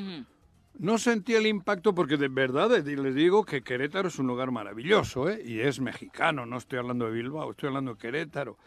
No 0.81 0.97
sentí 0.97 1.35
el 1.35 1.45
impacto 1.45 1.93
porque 1.93 2.17
de 2.17 2.27
verdad 2.27 2.71
les 2.83 3.13
digo 3.13 3.45
que 3.45 3.61
Querétaro 3.61 4.07
es 4.07 4.17
un 4.17 4.25
lugar 4.25 4.49
maravilloso, 4.49 5.29
¿eh? 5.29 5.39
Y 5.45 5.59
es 5.59 5.79
mexicano, 5.79 6.47
no 6.47 6.57
estoy 6.57 6.79
hablando 6.79 7.05
de 7.05 7.11
Bilbao, 7.11 7.51
estoy 7.51 7.67
hablando 7.67 7.93
de 7.93 7.99
Querétaro. 7.99 8.57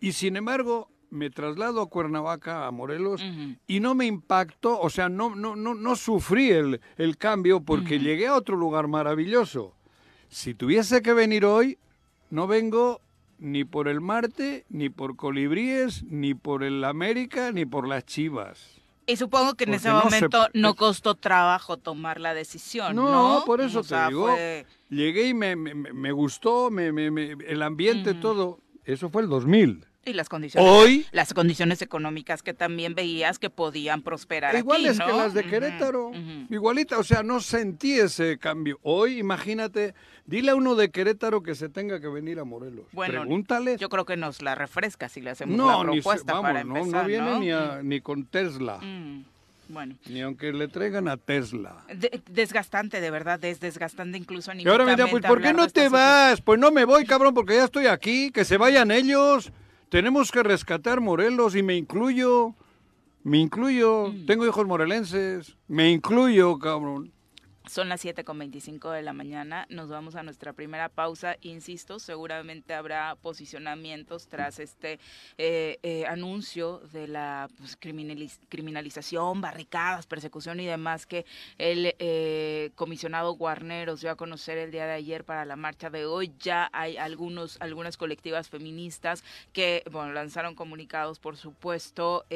Y 0.00 0.10
sin 0.14 0.34
embargo, 0.34 0.90
me 1.10 1.30
traslado 1.30 1.80
a 1.80 1.88
Cuernavaca, 1.88 2.66
a 2.66 2.72
Morelos, 2.72 3.22
y 3.68 3.78
no 3.78 3.94
me 3.94 4.04
impactó, 4.04 4.80
o 4.80 4.90
sea, 4.90 5.08
no, 5.08 5.36
no, 5.36 5.54
no, 5.54 5.74
no 5.74 5.94
sufrí 5.94 6.50
el, 6.50 6.80
el 6.96 7.16
cambio 7.18 7.60
porque 7.60 8.00
llegué 8.00 8.26
a 8.26 8.34
otro 8.34 8.56
lugar 8.56 8.88
maravilloso. 8.88 9.76
Si 10.28 10.54
tuviese 10.54 11.02
que 11.02 11.12
venir 11.12 11.44
hoy, 11.44 11.78
no 12.30 12.48
vengo 12.48 13.00
ni 13.38 13.62
por 13.62 13.86
el 13.86 14.00
Marte, 14.00 14.64
ni 14.70 14.88
por 14.88 15.14
Colibríes, 15.14 16.02
ni 16.02 16.34
por 16.34 16.64
el 16.64 16.82
América, 16.82 17.52
ni 17.52 17.64
por 17.64 17.86
las 17.86 18.04
Chivas. 18.06 18.73
Y 19.06 19.16
supongo 19.16 19.54
que 19.54 19.64
en 19.64 19.74
ese 19.74 19.88
no 19.88 20.00
se- 20.00 20.04
momento 20.04 20.48
no 20.54 20.74
costó 20.74 21.14
trabajo 21.14 21.76
tomar 21.76 22.20
la 22.20 22.32
decisión, 22.34 22.96
¿no? 22.96 23.38
No, 23.40 23.44
por 23.44 23.60
eso 23.60 23.80
O 23.80 23.82
sea, 23.82 24.04
te 24.06 24.08
digo. 24.14 24.26
fue- 24.28 24.66
Llegué 24.88 25.28
y 25.28 25.34
me, 25.34 25.56
me, 25.56 25.74
me- 25.74 26.12
gustó, 26.12 26.70
me, 26.70 26.90
me- 26.92 27.10
me- 27.10 27.36
el 27.46 27.62
ambiente, 27.62 28.14
todo. 28.14 28.60
Eso 28.84 29.10
fue 29.10 29.22
el 29.22 29.28
2000. 29.28 29.84
Y 30.06 30.12
las 30.12 30.28
condiciones, 30.28 30.70
Hoy, 30.70 31.06
las 31.12 31.32
condiciones 31.34 31.80
económicas 31.82 32.42
que 32.42 32.54
también 32.54 32.94
veías 32.94 33.38
que 33.38 33.50
podían 33.50 34.02
prosperar 34.02 34.54
iguales 34.56 35.00
aquí, 35.00 35.10
que 35.10 35.16
las 35.16 35.34
de 35.34 35.44
Querétaro. 35.44 36.12
Igualita, 36.50 36.98
o 36.98 37.04
sea, 37.04 37.22
no 37.22 37.40
sentí 37.40 37.98
ese 37.98 38.38
cambio. 38.38 38.78
Hoy, 38.82 39.18
imagínate, 39.18 39.94
dile 40.26 40.50
a 40.50 40.54
uno 40.56 40.74
de 40.74 40.90
Querétaro 40.90 41.42
que 41.42 41.54
se 41.54 41.68
tenga 41.68 42.00
que 42.00 42.08
venir 42.08 42.38
a 42.38 42.44
Morelos. 42.44 42.86
Bueno, 42.92 43.20
Pregúntale. 43.20 43.76
Yo 43.78 43.88
creo 43.88 44.04
que 44.04 44.16
nos 44.16 44.42
la 44.42 44.54
refresca 44.54 45.08
si 45.08 45.20
le 45.20 45.30
hacemos 45.30 45.56
no, 45.56 45.66
la 45.84 45.90
ni 45.90 45.96
se- 45.98 46.02
propuesta 46.02 46.32
vamos, 46.32 46.42
para 46.50 46.64
no, 46.64 46.76
empezar, 46.76 47.02
no 47.02 47.08
viene 47.08 47.30
¿no? 47.30 47.38
Ni, 47.40 47.50
a- 47.50 47.80
ni 47.82 48.00
con 48.00 48.24
Tesla. 48.26 48.78
Mm, 48.82 49.24
Bueno, 49.66 49.96
Ni 50.10 50.20
aunque 50.20 50.52
le 50.52 50.68
traigan 50.68 51.08
a 51.08 51.16
Tesla. 51.16 51.84
de- 51.88 52.20
desgastante, 52.30 53.00
de 53.00 53.10
verdad, 53.10 53.42
es 53.46 53.60
desgastante 53.60 54.18
incluso 54.18 54.52
Y 54.52 54.68
ahora 54.68 54.84
me 54.84 54.90
dirán, 54.90 55.08
pues 55.08 55.24
¿por 55.24 55.40
qué 55.40 55.54
no 55.54 55.66
te 55.68 55.88
vas? 55.88 56.42
Pues 56.42 56.60
no 56.60 56.70
me 56.70 56.84
voy, 56.84 57.06
cabrón, 57.06 57.32
porque 57.32 57.54
ya 57.54 57.64
estoy 57.64 57.86
aquí, 57.86 58.30
que 58.30 58.44
se 58.44 58.58
vayan 58.58 58.90
ellos. 58.90 59.50
Tenemos 59.94 60.32
que 60.32 60.42
rescatar 60.42 61.00
Morelos 61.00 61.54
y 61.54 61.62
me 61.62 61.76
incluyo. 61.76 62.56
Me 63.22 63.38
incluyo. 63.38 64.08
Mm. 64.08 64.26
Tengo 64.26 64.44
hijos 64.44 64.66
morelenses. 64.66 65.56
Me 65.68 65.92
incluyo, 65.92 66.58
cabrón. 66.58 67.12
Son 67.66 67.88
las 67.88 68.02
7 68.02 68.24
con 68.24 68.38
25 68.38 68.90
de 68.90 69.00
la 69.00 69.14
mañana. 69.14 69.66
Nos 69.70 69.88
vamos 69.88 70.16
a 70.16 70.22
nuestra 70.22 70.52
primera 70.52 70.90
pausa. 70.90 71.38
Insisto, 71.40 71.98
seguramente 71.98 72.74
habrá 72.74 73.16
posicionamientos 73.16 74.28
tras 74.28 74.58
este 74.58 74.98
eh, 75.38 75.78
eh, 75.82 76.04
anuncio 76.06 76.80
de 76.92 77.08
la 77.08 77.48
pues, 77.56 77.80
criminaliz- 77.80 78.38
criminalización, 78.50 79.40
barricadas, 79.40 80.06
persecución 80.06 80.60
y 80.60 80.66
demás 80.66 81.06
que 81.06 81.24
el 81.56 81.94
eh, 81.98 82.70
comisionado 82.74 83.32
Guarneros 83.32 84.02
dio 84.02 84.10
a 84.10 84.16
conocer 84.16 84.58
el 84.58 84.70
día 84.70 84.84
de 84.84 84.92
ayer 84.92 85.24
para 85.24 85.46
la 85.46 85.56
marcha 85.56 85.88
de 85.88 86.04
hoy. 86.04 86.34
Ya 86.40 86.68
hay 86.70 86.98
algunos, 86.98 87.56
algunas 87.62 87.96
colectivas 87.96 88.50
feministas 88.50 89.24
que 89.54 89.84
bueno, 89.90 90.12
lanzaron 90.12 90.54
comunicados, 90.54 91.18
por 91.18 91.38
supuesto. 91.38 92.26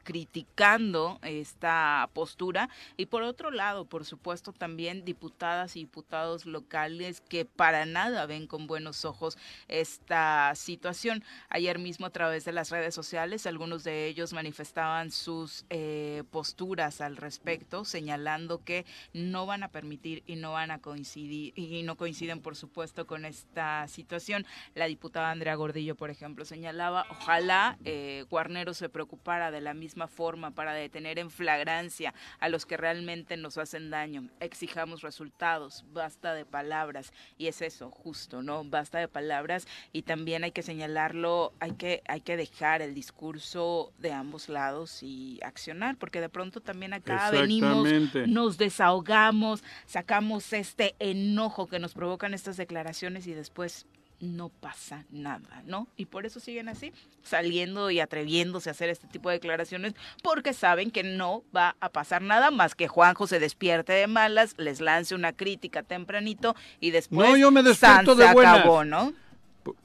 Eh, 0.00 0.20
criticando 0.20 1.18
esta 1.22 2.08
postura 2.12 2.68
y 2.96 3.06
por 3.06 3.22
otro 3.22 3.50
lado, 3.50 3.84
por 3.84 4.04
supuesto, 4.04 4.52
también 4.52 5.04
diputadas 5.04 5.76
y 5.76 5.80
diputados 5.80 6.46
locales 6.46 7.20
que 7.20 7.44
para 7.44 7.86
nada 7.86 8.26
ven 8.26 8.46
con 8.46 8.66
buenos 8.66 9.04
ojos 9.04 9.38
esta 9.68 10.52
situación. 10.54 11.24
Ayer 11.48 11.78
mismo 11.78 12.06
a 12.06 12.10
través 12.10 12.44
de 12.44 12.52
las 12.52 12.70
redes 12.70 12.94
sociales, 12.94 13.46
algunos 13.46 13.84
de 13.84 14.06
ellos 14.06 14.32
manifestaban 14.32 15.10
sus 15.10 15.64
eh, 15.70 16.24
posturas 16.30 17.00
al 17.00 17.16
respecto, 17.16 17.84
señalando 17.84 18.64
que 18.64 18.84
no 19.12 19.46
van 19.46 19.62
a 19.62 19.68
permitir 19.68 20.22
y 20.26 20.36
no 20.36 20.52
van 20.52 20.70
a 20.70 20.80
coincidir 20.80 21.52
y 21.56 21.82
no 21.82 21.96
coinciden, 21.96 22.40
por 22.40 22.56
supuesto, 22.56 23.06
con 23.06 23.24
esta 23.24 23.86
situación. 23.88 24.46
La 24.74 24.86
diputada 24.86 25.30
Andrea 25.30 25.54
Gordillo, 25.54 25.94
por 25.94 26.10
ejemplo, 26.10 26.44
señalaba, 26.44 27.06
ojalá 27.10 27.78
eh, 27.84 28.24
Guarnero 28.28 28.74
se 28.74 28.88
preocupara 28.88 29.50
de 29.50 29.60
la 29.60 29.74
misma 29.74 29.89
misma 29.90 30.06
forma 30.06 30.52
para 30.52 30.72
detener 30.72 31.18
en 31.18 31.30
flagrancia 31.30 32.14
a 32.38 32.48
los 32.48 32.64
que 32.64 32.76
realmente 32.76 33.36
nos 33.36 33.58
hacen 33.58 33.90
daño. 33.90 34.28
Exijamos 34.38 35.02
resultados, 35.02 35.84
basta 35.92 36.32
de 36.32 36.44
palabras 36.44 37.12
y 37.38 37.48
es 37.48 37.60
eso, 37.60 37.90
justo, 37.90 38.40
¿no? 38.40 38.62
Basta 38.62 39.00
de 39.00 39.08
palabras 39.08 39.66
y 39.92 40.02
también 40.02 40.44
hay 40.44 40.52
que 40.52 40.62
señalarlo, 40.62 41.52
hay 41.58 41.72
que 41.72 42.02
hay 42.06 42.20
que 42.20 42.36
dejar 42.36 42.82
el 42.82 42.94
discurso 42.94 43.92
de 43.98 44.12
ambos 44.12 44.48
lados 44.48 45.02
y 45.02 45.40
accionar, 45.42 45.96
porque 45.96 46.20
de 46.20 46.28
pronto 46.28 46.60
también 46.60 46.92
acá 46.92 47.32
venimos, 47.32 47.88
nos 48.28 48.58
desahogamos, 48.58 49.64
sacamos 49.86 50.52
este 50.52 50.94
enojo 51.00 51.66
que 51.66 51.80
nos 51.80 51.94
provocan 51.94 52.32
estas 52.32 52.56
declaraciones 52.56 53.26
y 53.26 53.34
después 53.34 53.86
no 54.20 54.50
pasa 54.50 55.06
nada, 55.10 55.62
¿no? 55.66 55.88
Y 55.96 56.06
por 56.06 56.26
eso 56.26 56.40
siguen 56.40 56.68
así, 56.68 56.92
saliendo 57.22 57.90
y 57.90 58.00
atreviéndose 58.00 58.68
a 58.68 58.72
hacer 58.72 58.90
este 58.90 59.06
tipo 59.06 59.30
de 59.30 59.36
declaraciones, 59.36 59.94
porque 60.22 60.52
saben 60.52 60.90
que 60.90 61.02
no 61.02 61.42
va 61.54 61.76
a 61.80 61.88
pasar 61.88 62.22
nada 62.22 62.50
más 62.50 62.74
que 62.74 62.88
Juanjo 62.88 63.26
se 63.26 63.40
despierte 63.40 63.92
de 63.92 64.06
malas, 64.06 64.54
les 64.58 64.80
lance 64.80 65.14
una 65.14 65.32
crítica 65.32 65.82
tempranito 65.82 66.54
y 66.80 66.90
después 66.90 67.28
no, 67.28 67.36
yo 67.36 67.50
me 67.50 67.62
despierto 67.62 68.14
de 68.14 68.32
buenas. 68.32 68.86
¿no? 68.86 69.12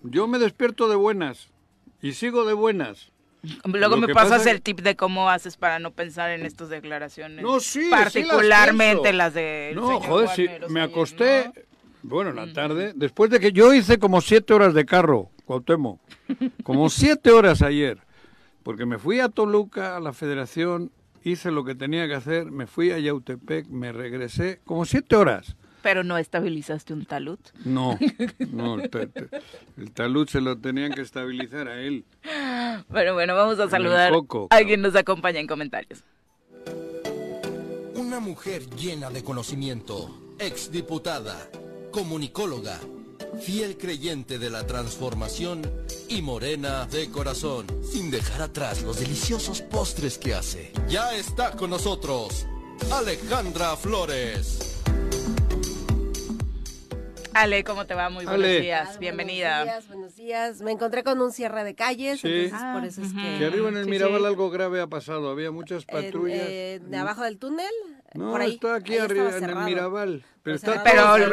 Yo 0.04 0.28
me 0.28 0.38
despierto 0.38 0.88
de 0.88 0.96
buenas 0.96 1.50
y 2.02 2.14
sigo 2.14 2.46
de 2.46 2.54
buenas. 2.54 3.12
Luego 3.66 3.98
me 3.98 4.14
pasas 4.14 4.46
el 4.48 4.62
tip 4.62 4.82
de 4.82 4.96
cómo 4.96 5.30
haces 5.30 5.58
para 5.58 5.80
no 5.80 5.92
pensar 5.92 6.32
en 6.32 6.46
estas 6.46 6.70
declaraciones. 6.70 7.44
No, 7.44 7.60
sí, 7.60 7.88
particularmente 7.90 9.14
las, 9.14 9.34
de. 9.34 9.74
No, 9.76 10.00
joder, 10.02 10.30
sí, 10.30 10.48
me 10.70 10.82
acosté. 10.82 11.52
Bueno, 12.08 12.30
en 12.30 12.36
la 12.36 12.54
tarde, 12.54 12.94
después 12.96 13.32
de 13.32 13.40
que 13.40 13.52
yo 13.52 13.74
hice 13.74 13.98
como 13.98 14.22
siete 14.22 14.54
horas 14.54 14.76
de 14.76 14.86
carro, 14.86 15.32
Cuauhtémoc, 15.46 16.00
como 16.64 16.90
siete 16.92 17.32
horas 17.32 17.64
ayer, 17.64 17.98
porque 18.62 18.86
me 18.86 19.00
fui 19.00 19.20
a 19.20 19.30
Toluca, 19.30 19.98
a 19.98 20.00
la 20.00 20.14
federación, 20.14 20.92
hice 21.24 21.50
lo 21.50 21.66
que 21.66 21.74
tenía 21.74 22.08
que 22.08 22.14
hacer, 22.14 22.52
me 22.52 22.68
fui 22.68 22.92
a 22.92 23.00
Yautepec, 23.00 23.68
me 23.70 23.92
regresé, 23.92 24.60
como 24.66 24.86
siete 24.86 25.16
horas. 25.16 25.56
Pero 25.82 26.04
no 26.04 26.20
estabilizaste 26.20 26.94
un 26.94 27.06
talud. 27.06 27.40
No, 27.64 27.98
no, 28.52 28.78
el, 28.80 29.92
talud 29.92 30.28
se 30.28 30.42
lo 30.42 30.60
tenían 30.60 30.94
que 30.94 31.02
estabilizar 31.02 31.68
a 31.68 31.82
él. 31.82 32.06
Bueno, 32.90 33.16
bueno, 33.16 33.34
vamos 33.34 33.60
a 33.60 33.68
saludar 33.68 34.14
a 34.52 34.64
quien 34.64 34.82
nos 34.82 34.96
acompaña 34.96 35.40
en 35.40 35.48
comentarios. 35.48 36.04
Una 37.96 38.20
mujer 38.20 38.70
llena 38.76 39.10
de 39.10 39.24
conocimiento, 39.24 40.36
exdiputada 40.38 41.50
comunicóloga, 41.96 42.78
fiel 43.40 43.78
creyente 43.78 44.38
de 44.38 44.50
la 44.50 44.68
transformación 44.68 45.62
y 46.10 46.22
morena 46.22 46.86
de 46.88 47.10
corazón, 47.10 47.66
sin 47.90 48.12
dejar 48.12 48.42
atrás 48.42 48.84
los 48.84 49.00
deliciosos 49.00 49.62
postres 49.62 50.18
que 50.18 50.34
hace. 50.34 50.74
Ya 50.90 51.16
está 51.16 51.52
con 51.52 51.70
nosotros 51.70 52.46
Alejandra 52.92 53.78
Flores. 53.78 54.76
Ale, 57.34 57.64
¿cómo 57.64 57.86
te 57.86 57.94
va? 57.94 58.10
Muy 58.10 58.26
buenos 58.26 58.46
días, 58.46 59.00
bienvenida. 59.00 59.64
Buenos 59.64 59.74
días, 59.74 59.88
buenos 59.88 60.16
días. 60.18 60.62
Me 60.62 60.72
encontré 60.72 61.02
con 61.02 61.22
un 61.22 61.32
cierre 61.32 61.64
de 61.64 61.76
calles, 61.76 62.20
entonces 62.26 62.74
por 62.74 62.84
eso 62.84 63.02
es 63.04 63.14
que... 63.14 63.40
Que 63.40 63.46
arriba 63.46 63.70
en 63.70 63.78
el 63.78 63.86
Mirabal 63.86 64.26
algo 64.26 64.50
grave 64.50 64.82
ha 64.82 64.88
pasado, 64.88 65.30
había 65.30 65.50
muchas 65.50 65.86
patrullas. 65.86 66.40
Eh, 66.42 66.82
¿De 66.84 66.98
abajo 66.98 67.24
del 67.24 67.38
túnel? 67.38 67.72
No, 68.16 68.38
está 68.38 68.76
aquí 68.76 68.98
arriba 68.98 69.38
en 69.38 69.44
el 69.44 69.56
Mirabal. 69.58 70.24
Pero, 70.44 70.60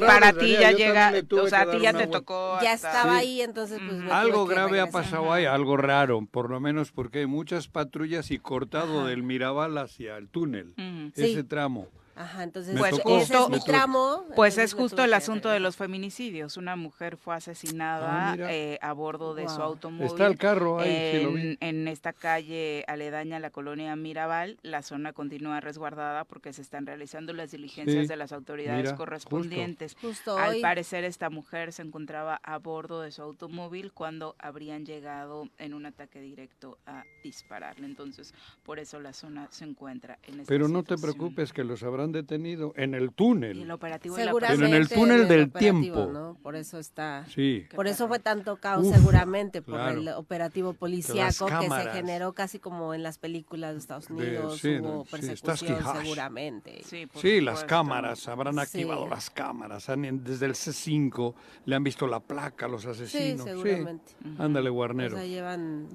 para 0.06 0.32
ti 0.32 0.52
ya 0.52 0.72
llega, 0.72 1.12
o 1.30 1.46
sea, 1.48 1.62
a 1.62 1.70
ti 1.70 1.80
ya 1.80 1.92
te 1.92 2.06
tocó. 2.06 2.58
Ya 2.62 2.72
estaba 2.72 3.16
ahí, 3.16 3.42
entonces 3.42 3.78
pues 3.86 4.10
Algo 4.10 4.46
grave 4.46 4.80
ha 4.80 4.90
pasado 4.90 5.32
ahí, 5.32 5.44
algo 5.44 5.76
raro, 5.76 6.26
por 6.30 6.50
lo 6.50 6.60
menos 6.60 6.92
porque 6.92 7.20
hay 7.20 7.26
muchas 7.26 7.68
patrullas 7.68 8.30
y 8.30 8.38
cortado 8.38 9.06
del 9.06 9.22
Mirabal 9.22 9.76
hacia 9.78 10.16
el 10.16 10.28
túnel, 10.28 10.74
ese 11.14 11.44
tramo. 11.44 11.88
Ajá, 12.22 12.44
entonces 12.44 12.78
pues, 12.78 12.94
ese 13.04 13.35
es 13.37 13.48
mi 13.48 13.61
tramo. 13.61 14.24
Pues 14.37 14.56
es 14.56 14.74
justo 14.74 15.02
el 15.02 15.12
asunto 15.12 15.48
de 15.48 15.58
los 15.58 15.76
feminicidios. 15.76 16.56
Una 16.56 16.76
mujer 16.76 17.16
fue 17.16 17.35
asesinada 17.35 18.32
ah, 18.32 18.37
eh, 18.38 18.78
a 18.80 18.92
bordo 18.92 19.35
de 19.35 19.48
su 19.48 19.61
automóvil. 19.61 20.06
Está 20.06 20.26
el 20.26 20.38
carro 20.38 20.78
ahí, 20.78 20.88
en, 20.90 21.58
en 21.61 21.88
esta 21.88 22.12
calle 22.12 22.85
aledaña 22.87 23.38
a 23.38 23.40
la 23.40 23.50
colonia 23.50 23.96
Mirabal. 23.96 24.58
La 24.62 24.82
zona 24.82 25.12
continúa 25.12 25.61
resguardada 25.61 26.24
porque 26.24 26.52
se 26.52 26.62
están 26.62 26.87
realizando 26.87 27.32
las 27.32 27.50
diligencias 27.50 28.06
de 28.06 28.16
las 28.16 28.32
autoridades 28.32 28.92
correspondientes. 28.92 29.96
Al 30.26 30.61
parecer 30.61 31.04
esta 31.04 31.28
mujer 31.28 31.72
se 31.72 31.82
encontraba 31.82 32.40
a 32.42 32.58
bordo 32.58 33.00
de 33.00 33.11
su 33.11 33.22
automóvil 33.22 33.92
cuando 33.92 34.37
habrían 34.38 34.87
llegado 34.87 35.48
en 35.58 35.74
un 35.74 35.87
ataque 35.87 36.20
directo 36.20 36.78
a 36.87 37.04
dispararle. 37.24 37.87
Entonces, 37.87 38.32
por 38.62 38.78
eso 38.78 39.00
la 39.00 39.12
zona 39.12 39.48
se 39.50 39.64
encuentra 39.64 40.18
en 40.22 40.40
esta 40.40 40.48
Pero 40.48 40.68
no 40.68 40.85
te 40.85 40.96
preocupes 40.96 41.52
que 41.52 41.64
los 41.64 41.82
habrá 41.82 42.04
han 42.12 42.27
detenido 42.27 42.72
en 42.77 42.94
el 42.94 43.12
túnel. 43.12 43.66
Seguramente 44.03 44.66
en 44.66 44.75
el 44.75 44.88
túnel 44.88 45.29
del 45.29 45.51
tiempo. 45.53 46.37
Por 46.42 46.57
eso 46.57 46.79
está. 46.79 47.25
Sí. 47.27 47.66
Por 47.75 47.87
eso 47.87 48.09
fue 48.09 48.18
tanto 48.18 48.57
caos, 48.57 48.87
seguramente, 48.88 49.62
por 49.62 49.81
el 49.81 50.09
operativo 50.09 50.72
policíaco 50.75 51.46
que 51.46 51.68
se 51.68 51.90
generó 51.92 52.33
casi 52.33 52.59
como 52.59 52.94
en 52.94 53.03
las 53.03 53.18
películas 53.18 53.72
de 53.72 53.79
Estados 53.79 54.11
Unidos. 54.11 54.62
hubo 54.64 55.05
persecución, 55.05 55.79
seguramente. 56.01 56.83
Sí, 56.85 57.40
las 57.40 57.64
cámaras, 57.64 58.29
habrán 58.29 58.59
activado 58.59 59.09
las 59.09 59.31
cámaras. 59.31 59.87
desde 59.87 60.46
el 60.46 60.55
C5 60.55 61.35
le 61.64 61.77
han 61.77 61.85
visto 61.85 62.07
la 62.07 62.20
placa 62.20 62.66
a 62.66 62.68
los 62.68 62.85
asesinos. 62.87 63.44
Sí, 63.44 63.48
seguramente. 63.48 64.12
Ándale, 64.38 64.70
Guarnero. 64.70 65.16
O 65.16 65.18
sea, 65.18 65.27
llevan 65.27 65.88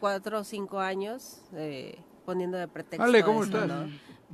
cuatro 0.00 0.40
o 0.40 0.44
cinco 0.44 0.80
años 0.80 1.42
eh, 1.54 1.98
poniendo 2.24 2.56
de 2.56 2.68
pretexto. 2.68 3.02
Ale, 3.02 3.22
¿cómo 3.22 3.44
estás? 3.44 3.70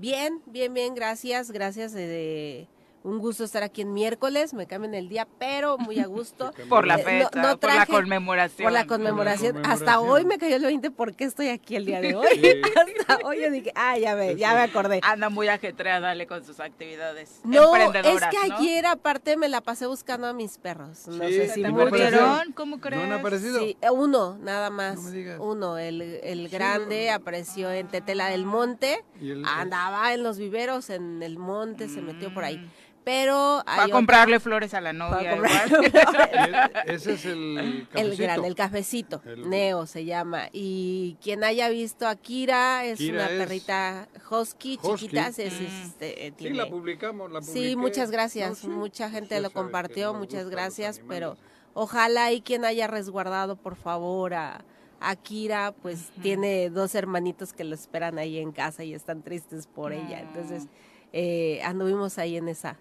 Bien, 0.00 0.40
bien, 0.46 0.72
bien, 0.72 0.94
gracias, 0.94 1.50
gracias. 1.50 1.92
de 1.92 2.66
un 3.02 3.18
gusto 3.18 3.44
estar 3.44 3.62
aquí 3.62 3.82
en 3.82 3.92
miércoles, 3.92 4.52
me 4.54 4.66
cambian 4.66 4.94
el 4.94 5.08
día, 5.08 5.26
pero 5.38 5.78
muy 5.78 5.98
a 6.00 6.06
gusto. 6.06 6.52
por 6.68 6.86
la 6.86 6.96
eh, 6.96 7.02
fecha, 7.02 7.56
por 7.56 7.74
la 7.74 7.86
conmemoración. 7.86 8.64
Por 8.64 8.72
la 8.72 8.86
conmemoración. 8.86 9.64
Hasta 9.64 10.00
hoy 10.00 10.24
me 10.24 10.38
cayó 10.38 10.56
el 10.56 10.62
20 10.62 10.90
porque 10.90 11.24
estoy 11.24 11.48
aquí 11.48 11.76
el 11.76 11.86
día 11.86 12.00
de 12.00 12.14
hoy. 12.16 12.26
Hasta 12.76 13.26
hoy 13.26 13.40
yo 13.42 13.50
dije, 13.50 13.72
ah, 13.74 13.98
ya 13.98 14.14
me, 14.14 14.36
ya 14.36 14.54
me 14.54 14.60
acordé. 14.60 15.00
Anda 15.02 15.28
muy 15.30 15.48
ajetreada, 15.48 16.08
dale, 16.08 16.26
con 16.26 16.44
sus 16.44 16.60
actividades 16.60 17.40
No, 17.44 17.74
es 17.76 18.22
que 18.30 18.52
ayer 18.52 18.86
aparte 18.86 19.36
me 19.36 19.48
la 19.48 19.60
pasé 19.60 19.86
buscando 19.86 20.26
a 20.26 20.32
mis 20.32 20.58
perros. 20.58 21.06
No 21.08 21.24
sé 21.28 21.48
si 21.48 21.64
murieron, 21.64 22.52
¿cómo 22.52 22.80
crees? 22.80 23.02
¿No 23.02 23.14
han 23.14 23.20
aparecido? 23.20 23.60
Sí, 23.60 23.76
uno, 23.92 24.38
nada 24.38 24.70
más. 24.70 24.98
uno, 25.38 25.78
el, 25.78 26.02
el 26.02 26.48
grande 26.48 27.10
apareció 27.10 27.70
en 27.72 27.88
Tetela 27.88 28.28
del 28.28 28.44
Monte, 28.44 29.04
andaba 29.44 30.12
en 30.12 30.22
los 30.22 30.38
viveros 30.38 30.90
en 30.90 31.22
el 31.22 31.38
monte, 31.38 31.88
se 31.88 32.02
metió 32.02 32.32
por 32.32 32.44
ahí. 32.44 32.70
Mm. 33.00 33.04
Pero 33.04 33.62
Va 33.66 33.84
a 33.84 33.88
comprarle 33.88 34.40
flores 34.40 34.74
a 34.74 34.80
la 34.80 34.92
novia. 34.92 35.36
Ese 36.86 37.14
es 37.14 37.24
el 37.24 37.86
cafecito. 37.90 37.98
El 37.98 38.16
gran, 38.16 38.44
el 38.44 38.54
cafecito. 38.54 39.22
Neo 39.46 39.86
se 39.86 40.04
llama. 40.04 40.48
Y 40.52 41.16
quien 41.22 41.42
haya 41.44 41.68
visto 41.68 42.06
a 42.06 42.16
Kira, 42.16 42.84
es 42.84 43.00
una 43.00 43.26
perrita 43.28 44.08
husky, 44.30 44.78
chiquita. 44.78 45.28
Es, 45.28 45.38
este, 45.38 46.34
Sí, 46.38 46.50
la 46.50 46.68
publicamos, 46.68 47.30
la 47.30 47.42
Sí, 47.42 47.76
muchas 47.76 48.10
gracias. 48.10 48.64
Mucha 48.64 49.10
gente 49.10 49.40
lo 49.40 49.50
compartió, 49.50 50.14
muchas 50.14 50.48
gracias. 50.48 51.00
Pero 51.08 51.36
ojalá 51.74 52.32
y 52.32 52.42
quien 52.42 52.64
haya 52.64 52.86
resguardado, 52.86 53.56
por 53.56 53.76
favor, 53.76 54.34
a... 54.34 54.64
Akira 55.02 55.72
pues 55.80 56.10
tiene 56.20 56.68
dos 56.68 56.94
hermanitos 56.94 57.54
que 57.54 57.64
lo 57.64 57.74
esperan 57.74 58.18
ahí 58.18 58.36
en 58.36 58.52
casa 58.52 58.84
y 58.84 58.92
están 58.92 59.22
tristes 59.22 59.66
por 59.66 59.94
ella. 59.94 60.20
Entonces 60.20 60.68
eh, 61.14 61.62
anduvimos 61.64 62.18
ahí 62.18 62.36
en 62.36 62.48
esa 62.48 62.76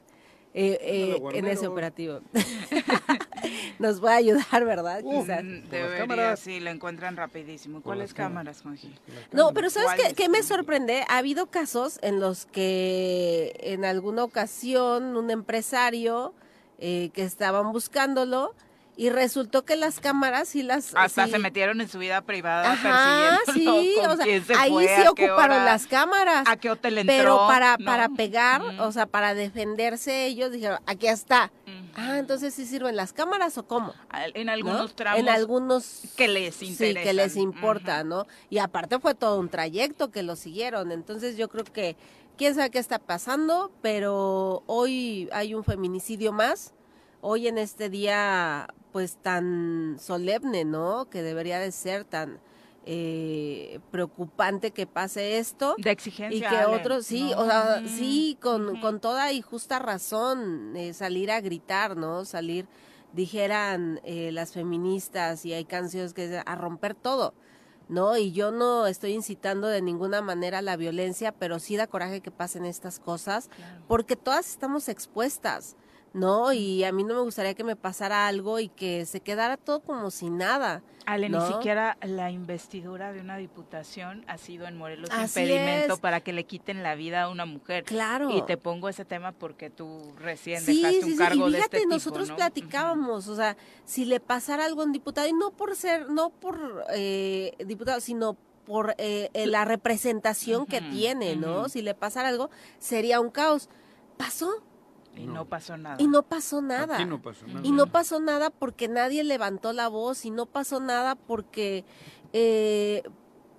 eh, 0.53 0.77
eh, 0.81 1.21
en 1.33 1.45
ese 1.47 1.67
operativo. 1.67 2.21
Nos 3.79 4.03
va 4.03 4.13
a 4.13 4.15
ayudar, 4.17 4.65
¿verdad? 4.65 5.01
Quizás. 5.03 5.43
Debería, 5.69 6.35
sí, 6.35 6.59
lo 6.59 6.69
encuentran 6.69 7.15
rapidísimo. 7.15 7.81
¿Cuáles 7.81 8.13
cámaras, 8.13 8.61
Juanji? 8.61 8.93
No, 9.31 9.53
pero 9.53 9.69
¿sabes 9.69 9.91
qué, 10.01 10.13
qué 10.13 10.29
me 10.29 10.43
sorprende? 10.43 11.05
Ha 11.07 11.17
habido 11.17 11.47
casos 11.47 11.99
en 12.01 12.19
los 12.19 12.45
que 12.45 13.55
en 13.61 13.85
alguna 13.85 14.23
ocasión 14.23 15.15
un 15.15 15.31
empresario 15.31 16.33
eh, 16.81 17.09
que 17.13 17.23
estaban 17.23 17.73
buscándolo 17.73 18.55
y 18.99 19.09
resultó 19.09 19.63
que 19.63 19.77
las 19.77 20.01
cámaras 20.01 20.49
sí 20.49 20.61
las 20.61 20.93
hasta 20.93 21.25
se 21.27 21.39
metieron 21.39 21.79
en 21.79 21.87
su 21.87 21.99
vida 21.99 22.19
privada 22.19 22.73
Ajá, 22.73 23.39
sí, 23.53 23.95
o 23.97 24.17
sea, 24.17 24.25
ahí 24.59 24.73
sí 24.73 25.07
ocuparon 25.07 25.63
las 25.63 25.87
cámaras. 25.87 26.43
¿A 26.45 26.57
qué 26.57 26.69
hotel 26.69 26.97
entró? 26.97 27.15
Pero 27.15 27.37
para 27.47 27.77
para 27.77 28.09
pegar, 28.09 28.61
o 28.61 28.91
sea, 28.91 29.05
para 29.05 29.33
defenderse 29.33 30.25
ellos 30.25 30.51
dijeron, 30.51 30.79
aquí 30.85 31.07
está. 31.07 31.49
Ah, 31.95 32.17
entonces 32.17 32.53
sí 32.53 32.65
sirven 32.65 32.97
las 32.97 33.13
cámaras 33.13 33.57
o 33.57 33.65
cómo? 33.65 33.93
En 34.33 34.49
algunos 34.49 34.93
tramos. 34.93 35.21
En 35.21 35.29
algunos 35.29 36.01
que 36.17 36.27
les 36.27 36.61
interesa. 36.61 36.99
Sí, 36.99 37.05
que 37.05 37.13
les 37.13 37.37
importa, 37.37 38.03
¿no? 38.03 38.27
Y 38.49 38.57
aparte 38.57 38.99
fue 38.99 39.15
todo 39.15 39.39
un 39.39 39.47
trayecto 39.47 40.11
que 40.11 40.23
lo 40.23 40.35
siguieron, 40.35 40.91
entonces 40.91 41.37
yo 41.37 41.47
creo 41.47 41.63
que 41.63 41.95
quién 42.37 42.53
sabe 42.53 42.69
qué 42.69 42.79
está 42.79 42.99
pasando, 42.99 43.71
pero 43.81 44.61
hoy 44.65 45.29
hay 45.31 45.55
un 45.55 45.63
feminicidio 45.63 46.33
más. 46.33 46.73
Hoy 47.21 47.49
en 47.49 47.57
este 47.57 47.89
día 47.89 48.67
pues 48.91 49.17
tan 49.17 49.97
solemne, 49.99 50.65
¿no? 50.65 51.09
Que 51.09 51.21
debería 51.21 51.59
de 51.59 51.71
ser 51.71 52.03
tan 52.05 52.39
eh, 52.85 53.79
preocupante 53.91 54.71
que 54.71 54.87
pase 54.87 55.37
esto. 55.37 55.75
De 55.77 55.91
exigencia. 55.91 56.37
Y 56.37 56.41
que 56.41 56.65
otros, 56.65 57.05
sí, 57.05 57.31
No. 57.31 57.41
o 57.41 57.45
sea, 57.45 57.83
sí, 57.87 58.37
con, 58.41 58.79
con 58.81 58.99
toda 58.99 59.31
y 59.31 59.41
justa 59.41 59.79
razón, 59.79 60.75
eh, 60.75 60.93
salir 60.93 61.29
a 61.29 61.39
gritar, 61.41 61.97
¿no? 61.97 62.25
Salir, 62.25 62.67
dijeran 63.13 63.99
eh, 64.03 64.31
las 64.31 64.53
feministas, 64.53 65.45
y 65.45 65.53
hay 65.53 65.65
canciones 65.65 66.13
que 66.13 66.41
a 66.43 66.55
romper 66.55 66.95
todo, 66.95 67.33
¿no? 67.89 68.17
Y 68.17 68.31
yo 68.31 68.51
no 68.51 68.87
estoy 68.87 69.13
incitando 69.13 69.67
de 69.67 69.81
ninguna 69.81 70.21
manera 70.21 70.59
a 70.59 70.61
la 70.63 70.77
violencia, 70.77 71.31
pero 71.31 71.59
sí 71.59 71.75
da 71.75 71.87
coraje 71.87 72.21
que 72.21 72.31
pasen 72.31 72.65
estas 72.65 72.99
cosas, 72.99 73.49
porque 73.87 74.15
todas 74.15 74.49
estamos 74.49 74.89
expuestas, 74.89 75.75
¿no? 76.13 76.53
Y 76.53 76.83
a 76.83 76.91
mí 76.91 77.03
no 77.03 77.13
me 77.15 77.21
gustaría 77.21 77.53
que 77.53 77.63
me 77.63 77.75
pasara 77.75 78.27
algo 78.27 78.59
y 78.59 78.69
que 78.69 79.05
se 79.05 79.19
quedara 79.21 79.57
todo 79.57 79.81
como 79.81 80.11
si 80.11 80.29
nada. 80.29 80.81
Ale, 81.05 81.27
ni 81.29 81.41
siquiera 81.41 81.97
la 82.03 82.29
investidura 82.29 83.11
de 83.11 83.19
una 83.19 83.37
diputación 83.37 84.23
ha 84.27 84.37
sido 84.37 84.67
en 84.67 84.77
Morelos 84.77 85.09
Así 85.11 85.39
impedimento 85.39 85.95
es. 85.95 85.99
para 85.99 86.21
que 86.21 86.33
le 86.33 86.43
quiten 86.43 86.83
la 86.83 86.93
vida 86.93 87.23
a 87.23 87.29
una 87.29 87.45
mujer. 87.45 87.83
Claro. 87.83 88.29
Y 88.29 88.43
te 88.43 88.57
pongo 88.57 88.89
ese 88.89 89.05
tema 89.05 89.31
porque 89.31 89.71
tú 89.71 90.13
recién 90.19 90.61
Sí, 90.61 90.77
dejaste 90.77 91.01
sí, 91.01 91.05
un 91.05 91.11
sí, 91.13 91.17
cargo 91.17 91.47
y 91.47 91.51
de 91.51 91.57
fíjate, 91.57 91.77
este 91.77 91.85
tipo, 91.87 91.93
nosotros 91.95 92.29
¿no? 92.29 92.35
platicábamos, 92.35 93.27
o 93.27 93.35
sea, 93.35 93.57
si 93.85 94.05
le 94.05 94.19
pasara 94.19 94.65
algo 94.65 94.83
a 94.83 94.85
un 94.85 94.91
diputado, 94.91 95.27
y 95.27 95.33
no 95.33 95.49
por 95.51 95.75
ser, 95.75 96.09
no 96.11 96.29
por 96.29 96.85
eh, 96.93 97.55
diputado, 97.65 97.99
sino 98.01 98.37
por 98.65 98.93
eh, 98.99 99.31
eh, 99.33 99.47
la 99.47 99.65
representación 99.65 100.67
que 100.67 100.79
tiene, 100.79 101.35
¿no? 101.35 101.69
Si 101.69 101.81
le 101.81 101.95
pasara 101.95 102.29
algo, 102.29 102.51
sería 102.77 103.19
un 103.19 103.31
caos. 103.31 103.67
Pasó 104.15 104.63
Y 105.15 105.25
no, 105.27 105.45
pasó 105.45 105.75
nada. 105.77 105.97
y 105.99 106.07
no 106.07 106.23
pasó 106.23 106.61
nada. 106.61 106.95
Aquí 106.95 107.05
no 107.05 107.21
pasó 107.21 107.45
nada. 107.47 107.61
Y 107.63 107.71
no 107.71 107.87
pasó 107.87 108.19
nada 108.19 108.49
porque 108.49 108.87
nadie 108.87 109.23
levantó 109.23 109.73
la 109.73 109.87
voz 109.89 110.23
y 110.25 110.31
no 110.31 110.45
pasó 110.45 110.79
nada 110.79 111.15
porque, 111.15 111.83
eh, 112.31 113.03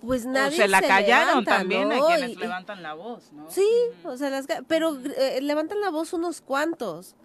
pues 0.01 0.25
O 0.25 0.29
nadie 0.29 0.57
se 0.57 0.67
la 0.67 0.81
callaron 0.81 1.27
levanta, 1.43 1.57
también 1.57 1.89
¿no? 1.89 2.03
a 2.03 2.07
quienes 2.07 2.31
Y- 2.31 2.35
levantan 2.35 2.81
la 2.81 2.93
voz, 2.95 3.31
¿no? 3.33 3.49
Sí, 3.51 3.67
o 4.03 4.17
sea, 4.17 4.29
las, 4.31 4.47
pero 4.67 4.97
eh, 5.17 5.39
levantan 5.41 5.79
la 5.81 5.89
voz 5.89 6.13
unos 6.13 6.41
cuantos. 6.41 7.15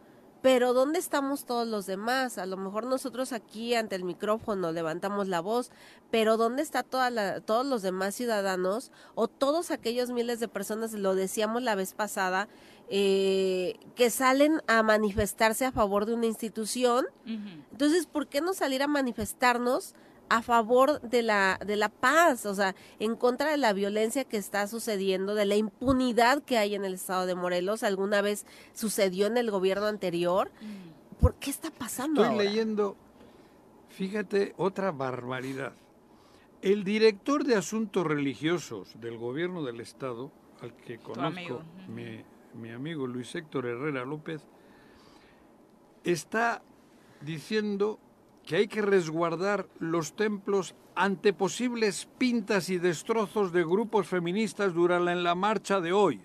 Pero 0.43 0.75
¿dónde 0.75 1.01
estamos 1.01 1.45
todos 1.45 1.67
los 1.67 1.87
demás? 1.87 2.39
A 2.39 2.47
lo 2.47 2.57
mejor 2.57 2.85
nosotros 2.87 3.33
aquí 3.33 3.75
ante 3.75 3.97
el 3.97 4.05
micrófono 4.05 4.71
levantamos 4.71 5.27
la 5.27 5.41
voz, 5.41 5.73
pero 6.13 6.37
¿dónde 6.37 6.63
está 6.63 6.85
toda 6.85 7.11
la, 7.11 7.41
todos 7.41 7.67
los 7.67 7.83
demás 7.83 8.15
ciudadanos 8.15 8.93
o 9.17 9.27
todos 9.27 9.73
aquellos 9.73 10.11
miles 10.11 10.39
de 10.39 10.47
personas, 10.47 10.93
lo 10.93 11.17
decíamos 11.17 11.63
la 11.65 11.75
vez 11.75 11.95
pasada, 11.95 12.49
eh, 12.89 13.75
que 13.95 14.11
salen 14.11 14.61
a 14.67 14.83
manifestarse 14.83 15.65
a 15.65 15.73
favor 15.73 16.07
de 16.07 16.15
una 16.15 16.27
institución? 16.27 17.07
Entonces, 17.73 18.07
¿por 18.07 18.27
qué 18.29 18.41
no 18.41 18.55
salir 18.55 18.83
a 18.83 18.87
manifestarnos 18.87 19.95
a 20.29 20.43
favor 20.43 21.01
de 21.03 21.23
la, 21.23 21.59
de 21.65 21.77
la 21.77 21.89
paz? 21.89 22.47
O 22.47 22.55
sea, 22.55 22.75
en 22.99 23.17
contra 23.17 23.51
de 23.51 23.57
la 23.57 23.73
violencia 23.73 24.25
que 24.25 24.37
está 24.37 24.67
sucediendo, 24.67 25.35
de 25.35 25.47
la 25.47 25.57
impunidad 25.57 26.43
que 26.43 26.59
hay 26.59 26.75
en 26.75 26.85
el 26.85 26.95
estado 26.95 27.27
de 27.27 27.35
Morelos. 27.35 27.83
Alguna 27.83 28.23
vez 28.23 28.47
sucedió 28.73 29.27
en 29.27 29.37
el 29.37 29.51
gobierno 29.51 29.87
anterior. 29.87 30.51
¿Por 31.21 31.35
qué 31.35 31.51
está 31.51 31.71
pasando 31.71 32.23
Estoy 32.23 32.37
ahora? 32.37 32.45
leyendo, 32.51 32.97
fíjate, 33.89 34.55
otra 34.57 34.93
barbaridad. 34.93 35.73
El 36.63 36.85
director 36.85 37.45
de 37.45 37.55
asuntos 37.55 38.07
religiosos 38.07 39.01
del 39.01 39.19
gobierno 39.19 39.63
del 39.63 39.81
estado, 39.81 40.33
al 40.61 40.75
que 40.75 40.99
conozco, 40.99 41.29
amigo. 41.29 41.63
Mi, 42.57 42.69
mi 42.69 42.71
amigo 42.75 43.07
Luis 43.07 43.35
Héctor 43.35 43.67
Herrera 43.67 44.05
López, 44.05 44.43
está 46.05 46.63
diciendo 47.21 47.99
que 48.45 48.57
hay 48.57 48.69
que 48.69 48.83
resguardar 48.83 49.67
los 49.79 50.15
templos 50.15 50.75
ante 50.95 51.33
posibles 51.33 52.09
pintas 52.19 52.71
y 52.71 52.79
destrozos 52.79 53.53
de 53.53 53.65
grupos 53.65 54.07
feministas 54.07 54.73
durante 54.73 55.15
la 55.17 55.35
marcha 55.35 55.81
de 55.81 55.93
hoy. 55.93 56.21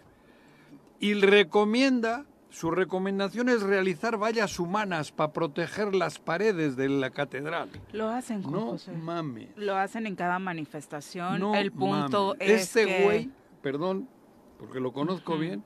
Y 0.99 1.15
recomienda, 1.15 2.25
su 2.51 2.69
recomendación 2.69 3.49
es 3.49 3.63
realizar 3.63 4.17
vallas 4.21 4.59
humanas 4.59 5.11
para 5.11 5.33
proteger 5.33 5.95
las 5.95 6.19
paredes 6.19 6.75
de 6.75 6.89
la 6.89 7.09
catedral. 7.09 7.69
Lo 7.91 8.07
hacen, 8.09 8.43
Juan 8.43 8.53
No 8.53 8.65
José. 8.67 8.91
mames. 8.93 9.49
Lo 9.55 9.75
hacen 9.75 10.05
en 10.05 10.15
cada 10.15 10.37
manifestación. 10.37 11.39
No 11.39 11.55
el 11.55 11.71
punto 11.71 12.35
es 12.39 12.61
Este 12.61 12.85
que... 12.85 13.03
güey, 13.03 13.29
perdón, 13.63 14.07
porque 14.59 14.79
lo 14.79 14.93
conozco 14.93 15.37
bien, 15.39 15.63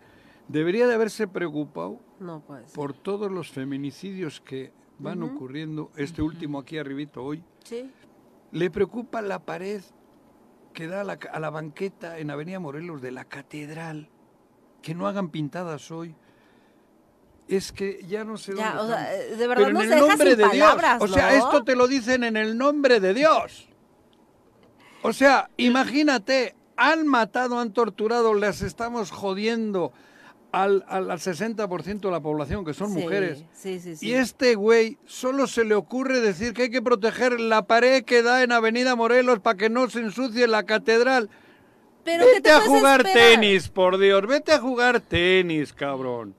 debería 0.47 0.87
de 0.87 0.93
haberse 0.93 1.27
preocupado 1.27 1.99
No, 2.19 2.43
por 2.73 2.93
todos 2.93 3.31
los 3.31 3.51
feminicidios 3.51 4.41
que 4.41 4.71
van 4.97 5.23
ocurriendo, 5.23 5.91
este 5.97 6.21
último 6.21 6.59
aquí 6.59 6.77
arribito 6.77 7.23
hoy. 7.23 7.43
Sí. 7.63 7.91
Le 8.51 8.69
preocupa 8.71 9.21
la 9.21 9.39
pared 9.39 9.81
que 10.73 10.87
da 10.87 11.01
a 11.01 11.03
la, 11.03 11.19
a 11.31 11.39
la 11.39 11.49
banqueta 11.49 12.19
en 12.19 12.29
Avenida 12.31 12.59
Morelos 12.59 13.01
de 13.01 13.11
la 13.11 13.25
catedral. 13.25 14.09
Que 14.81 14.93
no 14.93 15.07
hagan 15.07 15.29
pintadas 15.29 15.89
hoy. 15.91 16.15
Es 17.47 17.71
que 17.71 18.03
ya 18.07 18.23
no 18.23 18.37
sé 18.37 18.55
Ya, 18.55 18.73
dónde 18.75 18.93
o 18.93 18.97
sea, 18.97 19.15
eh, 19.15 19.35
de 19.35 19.47
verdad 19.47 19.63
Pero 19.65 19.73
nos 19.73 19.83
en 19.83 19.93
el 19.93 19.99
deja 19.99 20.07
nombre 20.07 20.29
sin 20.29 20.37
de 20.37 20.43
palabras, 20.47 20.99
Dios. 20.99 21.11
O 21.11 21.13
sea, 21.13 21.29
¿no? 21.29 21.35
esto 21.35 21.63
te 21.63 21.75
lo 21.75 21.87
dicen 21.87 22.23
en 22.23 22.37
el 22.37 22.57
nombre 22.57 22.99
de 22.99 23.13
Dios. 23.13 23.67
O 25.01 25.13
sea, 25.13 25.49
imagínate, 25.57 26.55
han 26.77 27.05
matado, 27.07 27.59
han 27.59 27.71
torturado, 27.71 28.33
les 28.33 28.61
estamos 28.61 29.11
jodiendo 29.11 29.91
al, 30.55 30.85
al, 30.87 31.11
al 31.11 31.19
60% 31.19 31.99
de 31.99 32.11
la 32.11 32.19
población, 32.21 32.63
que 32.63 32.73
son 32.73 32.93
Sí, 32.93 32.99
mujeres. 32.99 33.43
Sí, 33.53 33.79
sí, 33.79 33.95
sí. 33.95 34.07
Y 34.07 34.13
este 34.13 34.55
güey 34.55 34.97
solo 35.05 35.47
se 35.47 35.65
le 35.65 35.75
ocurre 35.75 36.21
decir 36.21 36.53
que 36.53 36.63
hay 36.63 36.69
que 36.71 36.81
proteger 36.81 37.39
la 37.39 37.63
pared 37.67 38.03
que 38.05 38.23
da 38.23 38.41
en 38.41 38.51
Avenida 38.51 38.95
Morelos 38.95 39.39
para 39.39 39.57
que 39.57 39.69
no 39.69 39.89
se 39.89 39.99
ensucie 39.99 40.47
la 40.47 40.63
catedral. 40.63 41.29
Pero 42.03 42.23
¿qué 42.25 42.29
vete 42.35 42.41
te 42.43 42.51
a 42.51 42.61
jugar 42.61 43.05
esperar? 43.05 43.31
tenis, 43.33 43.67
por 43.69 43.97
Dios, 43.97 44.25
vete 44.27 44.53
a 44.53 44.59
jugar 44.59 45.01
tenis, 45.01 45.73
cabrón. 45.73 46.35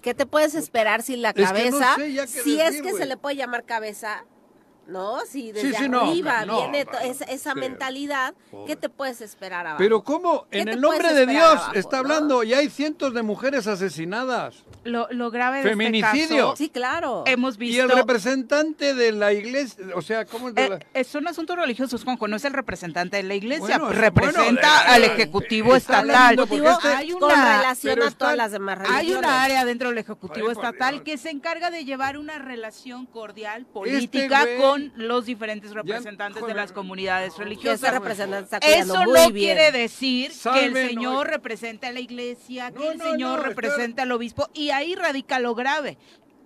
¿Qué 0.00 0.14
te 0.14 0.26
puedes 0.26 0.54
esperar 0.56 1.02
si 1.02 1.16
la 1.16 1.28
Es 1.30 1.34
que 1.34 1.42
no 1.42 1.48
cabeza, 1.78 1.94
sé 1.96 2.26
si 2.26 2.60
es 2.60 2.82
que 2.82 2.92
se 2.92 3.06
le 3.06 3.16
puede 3.16 3.36
llamar 3.36 3.64
cabeza, 3.64 4.24
¿no? 4.86 5.20
Si 5.26 5.52
desde 5.52 5.74
sí, 5.78 5.88
no, 5.88 6.00
arriba 6.02 6.44
no, 6.44 6.58
viene 6.62 6.84
no, 6.90 6.98
esa, 7.00 7.24
esa 7.24 7.52
sí. 7.54 7.58
mentalidad, 7.60 8.34
Pobre. 8.50 8.66
¿qué 8.66 8.76
te 8.76 8.88
puedes 8.88 9.20
esperar 9.20 9.66
abajo? 9.66 9.78
Pero 9.78 10.02
¿cómo? 10.02 10.46
¿Qué 10.50 10.60
En 10.60 10.68
el 10.68 10.80
nombre 10.80 11.12
de 11.14 11.26
Dios 11.26 11.42
abajo, 11.44 11.72
está 11.74 11.96
no? 11.96 12.02
hablando 12.02 12.42
y 12.42 12.54
hay 12.54 12.68
cientos 12.68 13.14
de 13.14 13.22
mujeres 13.22 13.66
asesinadas. 13.66 14.64
Lo, 14.84 15.06
lo 15.10 15.30
grave 15.30 15.58
de 15.62 15.70
Feminicidio. 15.70 16.12
este 16.20 16.36
caso, 16.36 16.56
Sí, 16.56 16.68
claro. 16.68 17.22
hemos 17.26 17.54
Y 17.60 17.78
el 17.78 17.86
visto... 17.86 17.94
representante 17.96 18.94
de 18.94 19.12
la 19.12 19.32
iglesia, 19.32 19.84
o 19.94 20.02
sea, 20.02 20.24
¿cómo 20.24 20.48
es 20.48 20.54
de 20.56 20.68
la... 20.68 20.76
Eh, 20.76 20.86
eh, 20.94 21.04
son 21.04 21.28
asuntos 21.28 21.56
religiosos, 21.56 22.02
Juanjo, 22.02 22.26
no 22.26 22.34
es 22.36 22.44
el 22.44 22.52
representante 22.52 23.16
de 23.18 23.22
la 23.22 23.34
iglesia, 23.34 23.78
Bueno, 23.78 23.90
representa 23.90 24.42
bueno, 24.42 24.58
de- 24.60 24.88
al 24.94 25.00
de- 25.02 25.06
Ejecutivo 25.08 25.76
está 25.76 26.00
Estatal. 26.00 26.38
este- 26.38 26.88
hay 26.88 27.10
con 27.12 27.22
una, 27.24 27.58
relación 27.58 28.02
a 28.02 28.10
todas 28.10 28.36
las 28.36 28.50
demás 28.52 28.78
hay 28.80 28.86
religiones. 29.06 29.18
una 29.18 29.42
área 29.44 29.64
dentro 29.64 29.88
del 29.90 29.98
Ejecutivo 29.98 30.46
Ay, 30.48 30.52
Estatal 30.52 31.02
que 31.04 31.16
se 31.16 31.30
encarga 31.30 31.70
de 31.70 31.84
llevar 31.84 32.18
una 32.18 32.38
relación 32.38 33.06
cordial 33.06 33.64
política 33.66 34.40
Este 34.42 34.58
güey- 34.58 34.60
con 34.72 34.92
los 34.96 35.26
diferentes 35.26 35.72
representantes 35.72 36.36
de 36.36 36.40
joder. 36.42 36.56
las 36.56 36.72
comunidades 36.72 37.36
religiosas. 37.38 37.92
está 37.92 38.58
Eso 38.58 38.96
muy 39.04 39.04
no 39.06 39.30
bien. 39.30 39.56
quiere 39.56 39.72
decir 39.72 40.32
que 40.52 40.66
el 40.66 40.74
Señor 40.74 41.26
hoy. 41.26 41.32
represente 41.32 41.86
a 41.86 41.92
la 41.92 42.00
iglesia, 42.00 42.70
que 42.72 42.78
No, 42.78 42.90
el 42.92 42.98
no, 42.98 43.04
Señor 43.10 43.38
no, 43.38 43.44
represente 43.44 44.02
al 44.02 44.12
obispo, 44.12 44.48
y 44.54 44.70
ahí 44.70 44.94
radica 44.94 45.38
lo 45.40 45.54
grave. 45.54 45.98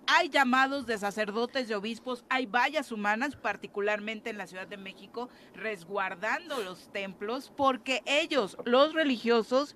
Hay 0.09 0.29
llamados 0.29 0.85
de 0.85 0.97
sacerdotes 0.97 1.69
y 1.69 1.73
obispos, 1.73 2.23
hay 2.29 2.45
vallas 2.45 2.93
humanas, 2.93 3.35
particularmente 3.35 4.29
en 4.29 4.37
la 4.37 4.47
Ciudad 4.47 4.65
de 4.65 4.77
México, 4.77 5.27
resguardando 5.53 6.61
los 6.63 6.91
templos, 6.93 7.51
porque 7.57 8.03
ellos, 8.05 8.55
los 8.63 8.93
religiosos, 8.93 9.75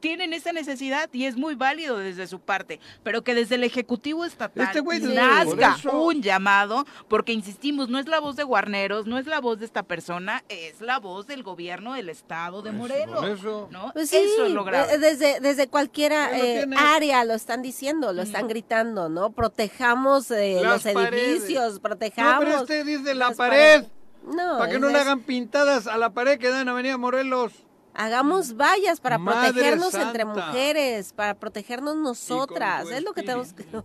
tienen 0.00 0.32
esa 0.32 0.52
necesidad 0.52 1.08
y 1.12 1.24
es 1.26 1.36
muy 1.36 1.54
válido 1.54 1.98
desde 1.98 2.26
su 2.26 2.40
parte, 2.40 2.80
pero 3.02 3.22
que 3.22 3.34
desde 3.34 3.54
el 3.56 3.64
Ejecutivo 3.64 4.24
Estatal 4.24 4.68
Este 4.76 4.82
nazca 5.14 5.76
eso- 5.78 6.00
un 6.02 6.22
llamado, 6.22 6.84
porque 7.08 7.32
insistimos, 7.32 7.88
no 7.88 7.98
es 7.98 8.06
la 8.08 8.20
voz 8.20 8.36
de 8.36 8.44
Guarneros, 8.44 9.06
no 9.06 9.18
es 9.18 9.26
la 9.26 9.40
voz 9.40 9.58
de 9.58 9.66
esta 9.66 9.82
persona, 9.82 10.44
es 10.48 10.80
la 10.80 10.98
voz 10.98 11.26
del 11.26 11.42
gobierno 11.42 11.94
del 11.94 12.08
Estado 12.08 12.62
de 12.62 12.72
Morelos. 12.72 13.24
eso. 13.24 13.68
¿no? 13.70 13.90
Pues 13.92 14.10
sí, 14.10 14.16
Eso 14.16 14.46
es 14.46 14.52
lo 14.52 14.64
grave. 14.64 14.94
eh, 14.94 14.98
desde, 14.98 15.40
desde 15.40 15.68
cualquiera 15.68 16.28
lo 16.30 16.36
eh, 16.44 16.66
área 16.76 17.24
lo 17.24 17.34
están 17.34 17.62
diciendo, 17.62 18.12
lo 18.12 18.22
están 18.22 18.48
gritando, 18.48 19.08
¿no? 19.08 19.30
Protejamos 19.32 20.30
eh, 20.30 20.60
los 20.62 20.84
edificios, 20.86 21.74
No, 21.74 21.80
protejamos... 21.80 22.44
pero 22.44 22.60
este 22.60 22.84
dice 22.84 23.14
la 23.14 23.30
pared. 23.32 23.84
No, 24.24 24.58
para 24.58 24.72
que 24.72 24.78
no 24.80 24.88
le 24.88 24.98
hagan 24.98 25.20
pintadas 25.20 25.86
a 25.86 25.96
la 25.96 26.10
pared 26.10 26.38
que 26.38 26.48
da 26.48 26.60
en 26.60 26.68
Avenida 26.68 26.96
Morelos. 26.98 27.52
Hagamos 27.96 28.56
vallas 28.56 29.00
para 29.00 29.16
Madre 29.18 29.52
protegernos 29.52 29.94
entre 29.94 30.24
mujeres, 30.26 31.12
para 31.12 31.34
protegernos 31.34 31.96
nosotras. 31.96 32.90
Es 32.90 33.02
lo 33.02 33.12
que 33.12 33.22
tenemos 33.22 33.52
que... 33.52 33.64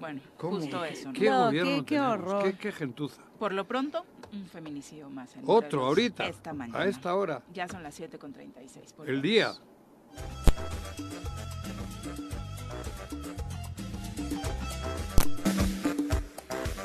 Bueno, 0.00 0.22
¿Cómo? 0.38 0.56
justo 0.56 0.82
eso. 0.82 1.08
¿no? 1.08 1.12
¿Qué 1.12 1.28
No, 1.28 1.44
gobierno 1.44 1.76
qué- 1.80 1.84
qué 1.84 2.00
horror. 2.00 2.42
¿Qué, 2.42 2.56
qué 2.56 2.72
gentuza? 2.72 3.20
Por 3.38 3.52
lo 3.52 3.66
pronto, 3.66 4.06
un 4.32 4.46
feminicidio 4.46 5.10
más. 5.10 5.36
en 5.36 5.42
Otro 5.46 5.84
ahorita, 5.84 6.26
Esta 6.26 6.54
mañana. 6.54 6.78
a 6.78 6.86
esta 6.86 7.14
hora. 7.14 7.42
Ya 7.52 7.68
son 7.68 7.82
las 7.82 8.00
7.36. 8.00 8.94
por 8.94 9.10
El 9.10 9.20
día. 9.20 9.52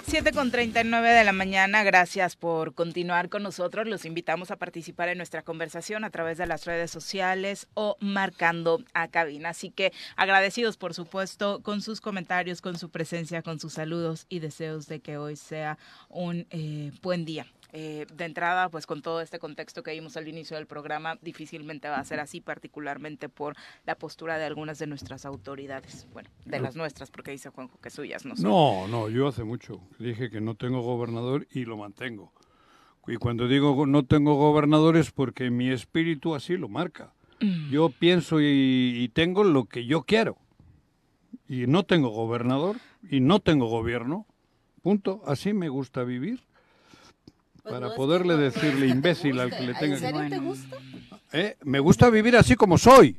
7 0.08 0.34
con 0.34 0.52
39 0.52 1.10
de 1.10 1.24
la 1.24 1.34
mañana, 1.34 1.84
gracias 1.84 2.36
por 2.36 2.76
continuar 2.76 3.28
con 3.28 3.42
nosotros. 3.42 3.88
Los 3.88 4.06
invitamos 4.06 4.52
a 4.52 4.56
participar 4.56 5.10
en 5.10 5.18
nuestra 5.18 5.42
conversación 5.42 6.04
a 6.04 6.12
través 6.12 6.38
de 6.38 6.46
las 6.46 6.66
redes 6.66 6.92
sociales 6.92 7.68
o 7.74 7.98
marcando 8.00 8.84
a 8.94 9.08
cabina. 9.08 9.50
Así 9.50 9.72
que 9.72 9.94
agradecidos, 10.16 10.78
por 10.78 10.94
supuesto, 10.94 11.60
con 11.64 11.82
sus 11.82 12.02
comentarios, 12.02 12.62
con 12.62 12.78
su 12.78 12.92
presencia, 12.92 13.42
con 13.42 13.60
sus 13.60 13.74
saludos 13.74 14.28
y 14.30 14.40
deseos 14.40 14.86
de 14.88 15.00
que 15.00 15.18
hoy 15.18 15.36
sea 15.36 15.80
un 16.10 16.46
eh, 16.52 16.92
buen 17.02 17.26
día 17.26 17.48
eh, 17.78 18.06
de 18.14 18.24
entrada, 18.24 18.70
pues 18.70 18.88
con 18.88 19.02
todo 19.02 19.20
este 19.20 19.38
contexto 19.38 19.84
que 19.84 19.92
vimos 19.92 20.16
al 20.16 20.30
inicio 20.30 20.56
del 20.56 20.66
programa, 20.66 21.18
difícilmente 21.22 21.90
va 21.90 21.98
a 21.98 22.06
ser 22.06 22.22
así, 22.22 22.40
particularmente 22.40 23.28
por 23.28 23.58
la 23.86 23.96
postura 23.96 24.38
de 24.38 24.46
algunas 24.46 24.80
de 24.80 24.88
nuestras 24.88 25.26
autoridades. 25.26 26.08
Bueno, 26.14 26.30
de 26.46 26.62
las 26.62 26.78
nuestras, 26.78 27.12
porque 27.12 27.32
dice 27.32 27.50
Juanjo 27.50 27.78
que 27.82 27.90
suyas 27.90 28.24
no 28.24 28.38
son. 28.38 28.50
No, 28.50 28.88
no, 28.88 29.10
yo 29.10 29.28
hace 29.28 29.44
mucho 29.44 29.82
dije 30.00 30.30
que 30.30 30.40
no 30.40 30.56
tengo 30.56 30.84
gobernador 30.84 31.50
y 31.52 31.66
lo 31.66 31.76
mantengo. 31.76 32.32
Y 33.08 33.18
cuando 33.18 33.46
digo 33.50 33.86
no 33.86 34.06
tengo 34.06 34.36
gobernador 34.36 34.96
es 34.96 35.12
porque 35.12 35.50
mi 35.50 35.70
espíritu 35.70 36.34
así 36.34 36.56
lo 36.56 36.70
marca. 36.70 37.14
Mm. 37.42 37.72
Yo 37.72 37.90
pienso 37.90 38.40
y, 38.40 38.46
y 39.04 39.10
tengo 39.10 39.44
lo 39.44 39.66
que 39.66 39.86
yo 39.86 40.04
quiero. 40.04 40.38
Y 41.50 41.68
no 41.68 41.84
tengo 41.84 42.08
gobernador 42.08 42.78
y 43.04 43.20
no 43.20 43.42
tengo 43.42 43.68
gobierno. 43.68 44.26
Punto. 44.82 45.24
Así 45.26 45.52
me 45.52 45.68
gusta 45.68 46.06
vivir. 46.06 46.42
Pues 47.66 47.74
para 47.74 47.96
poderle 47.96 48.38
decirle 48.38 48.86
imbécil 48.96 49.40
al 49.40 49.50
que 49.50 49.64
le 49.64 49.74
tenga 49.74 49.96
¿En 49.96 50.00
serio 50.00 50.30
te 50.30 50.38
gusta? 50.38 50.78
¿Eh? 51.34 51.58
Me 51.64 51.80
gusta 51.80 52.12
vivir 52.12 52.38
así 52.38 52.56
como 52.56 52.78
soy. 52.78 53.18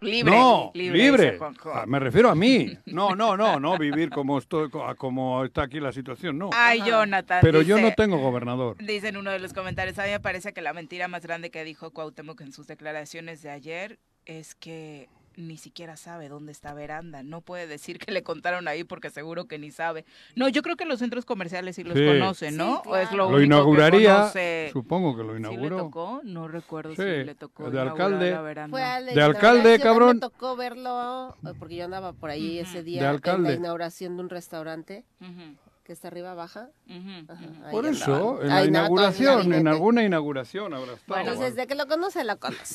Libre, 0.00 0.30
no, 0.30 0.70
libre. 0.74 0.98
libre. 0.98 1.38
Ah, 1.74 1.84
me 1.86 1.98
refiero 1.98 2.28
a 2.28 2.34
mí. 2.34 2.78
No, 2.86 3.16
no, 3.16 3.36
no, 3.38 3.58
no 3.58 3.78
vivir 3.78 4.10
como 4.10 4.38
estoy, 4.38 4.70
como 4.96 5.44
está 5.44 5.62
aquí 5.62 5.80
la 5.80 5.90
situación, 5.90 6.38
no. 6.38 6.50
Ay, 6.52 6.82
Jonathan. 6.86 7.40
Pero 7.42 7.62
yo 7.62 7.80
no 7.80 7.92
tengo 7.94 8.18
gobernador. 8.18 8.76
Dice 8.78 9.08
en 9.08 9.16
uno 9.16 9.30
de 9.30 9.40
los 9.40 9.54
comentarios, 9.54 9.98
a 9.98 10.04
mí 10.04 10.10
me 10.10 10.20
parece 10.20 10.52
que 10.52 10.60
la 10.60 10.72
mentira 10.72 11.08
más 11.08 11.22
grande 11.22 11.50
que 11.50 11.64
dijo 11.64 11.90
Cuauhtémoc 11.90 12.42
en 12.42 12.52
sus 12.52 12.68
declaraciones 12.68 13.42
de 13.42 13.50
ayer 13.50 13.98
es 14.24 14.54
que 14.54 15.08
ni 15.38 15.56
siquiera 15.56 15.96
sabe 15.96 16.28
dónde 16.28 16.52
está 16.52 16.74
Veranda. 16.74 17.22
No 17.22 17.40
puede 17.40 17.66
decir 17.66 17.98
que 17.98 18.12
le 18.12 18.22
contaron 18.22 18.66
ahí 18.68 18.84
porque 18.84 19.08
seguro 19.10 19.46
que 19.46 19.58
ni 19.58 19.70
sabe. 19.70 20.04
No, 20.34 20.48
yo 20.48 20.62
creo 20.62 20.76
que 20.76 20.84
los 20.84 20.98
centros 20.98 21.24
comerciales 21.24 21.76
sí 21.76 21.84
los 21.84 21.94
conocen, 21.96 22.56
¿no? 22.56 22.82
Sí, 22.84 22.90
claro. 22.90 23.30
lo, 23.30 23.40
inauguraría, 23.40 24.30
supongo 24.72 25.16
que 25.16 25.22
lo 25.22 25.36
inauguró. 25.36 25.62
¿Sí 25.62 25.70
le 25.70 25.78
tocó? 25.78 26.20
No 26.24 26.48
recuerdo 26.48 26.94
si 26.94 27.02
le 27.02 27.34
tocó 27.34 27.70
de 27.70 27.80
alcalde. 27.80 28.32
La 28.32 28.42
veranda. 28.42 28.76
Fue 28.76 28.82
a 28.82 29.00
la 29.00 29.12
de 29.12 29.22
alcalde, 29.22 29.78
cabrón. 29.78 30.16
Me 30.16 30.20
tocó 30.20 30.56
verlo 30.56 31.36
porque 31.58 31.76
yo 31.76 31.84
andaba 31.84 32.12
por 32.12 32.30
ahí 32.30 32.58
ese 32.58 32.82
día 32.82 33.02
De 33.02 33.06
en 33.06 33.14
alcalde. 33.14 33.50
la 33.50 33.54
inauguración 33.54 34.16
de 34.16 34.22
un 34.22 34.28
restaurante 34.28 35.04
Ujú, 35.20 35.56
que 35.88 35.94
está 35.94 36.08
arriba 36.08 36.34
baja. 36.34 36.68
Ajá, 36.86 37.70
Por 37.70 37.86
eso, 37.86 38.42
en 38.42 38.48
la 38.50 38.64
inauguración, 38.66 39.54
en 39.54 39.66
alguna 39.68 40.02
inauguración 40.04 40.74
habrá 40.74 40.92
estado. 40.92 41.02
Bueno, 41.06 41.30
Entonces, 41.32 41.56
de 41.56 41.66
que 41.66 41.74
lo 41.74 41.86
conoce, 41.86 42.24
lo 42.24 42.38
conoce. 42.38 42.66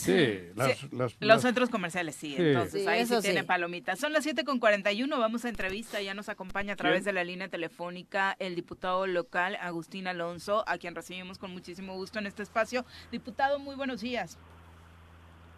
Sí, 0.49 0.51
las, 0.55 0.79
Sí, 0.79 0.87
las- 0.93 0.99
Los 1.13 1.21
las- 1.21 1.41
centros 1.43 1.69
comerciales 1.69 2.15
sí, 2.15 2.35
Sí. 2.35 2.41
entonces 2.41 2.81
Sí, 2.81 2.87
ahí 2.87 3.05
sí 3.05 3.13
tiene 3.21 3.41
sí. 3.41 3.45
palomitas. 3.45 3.99
Son 3.99 4.13
las 4.13 4.23
7 4.23 4.43
con 4.43 4.57
41, 4.57 5.19
vamos 5.19 5.45
a 5.45 5.49
entrevista, 5.49 6.01
ya 6.01 6.15
nos 6.15 6.27
acompaña 6.27 6.73
a 6.73 6.75
través 6.75 7.03
¿Quién? 7.03 7.05
de 7.05 7.13
la 7.13 7.23
línea 7.23 7.47
telefónica 7.49 8.35
el 8.39 8.55
diputado 8.55 9.05
local 9.05 9.57
Agustín 9.61 10.07
Alonso, 10.07 10.63
a 10.67 10.79
quien 10.79 10.95
recibimos 10.95 11.37
con 11.37 11.51
muchísimo 11.53 11.93
gusto 11.93 12.17
en 12.17 12.25
este 12.25 12.41
espacio. 12.41 12.83
Diputado, 13.11 13.59
muy 13.59 13.75
buenos 13.75 14.01
días. 14.01 14.39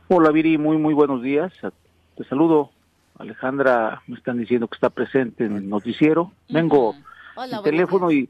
Hola 0.10 0.30
Viri, 0.32 0.58
muy 0.58 0.76
muy 0.78 0.94
buenos 0.94 1.24
días. 1.24 1.54
Te 2.18 2.26
saludo. 2.26 2.72
Alejandra, 3.18 4.02
me 4.08 4.18
están 4.18 4.38
diciendo 4.40 4.68
que 4.68 4.76
está 4.76 4.90
presente 4.90 5.46
en 5.46 5.56
el 5.56 5.70
noticiero. 5.70 6.34
Vengo 6.50 6.90
Ujú. 6.90 7.00
Hola, 7.36 7.62
teléfono 7.64 8.10
días. 8.10 8.30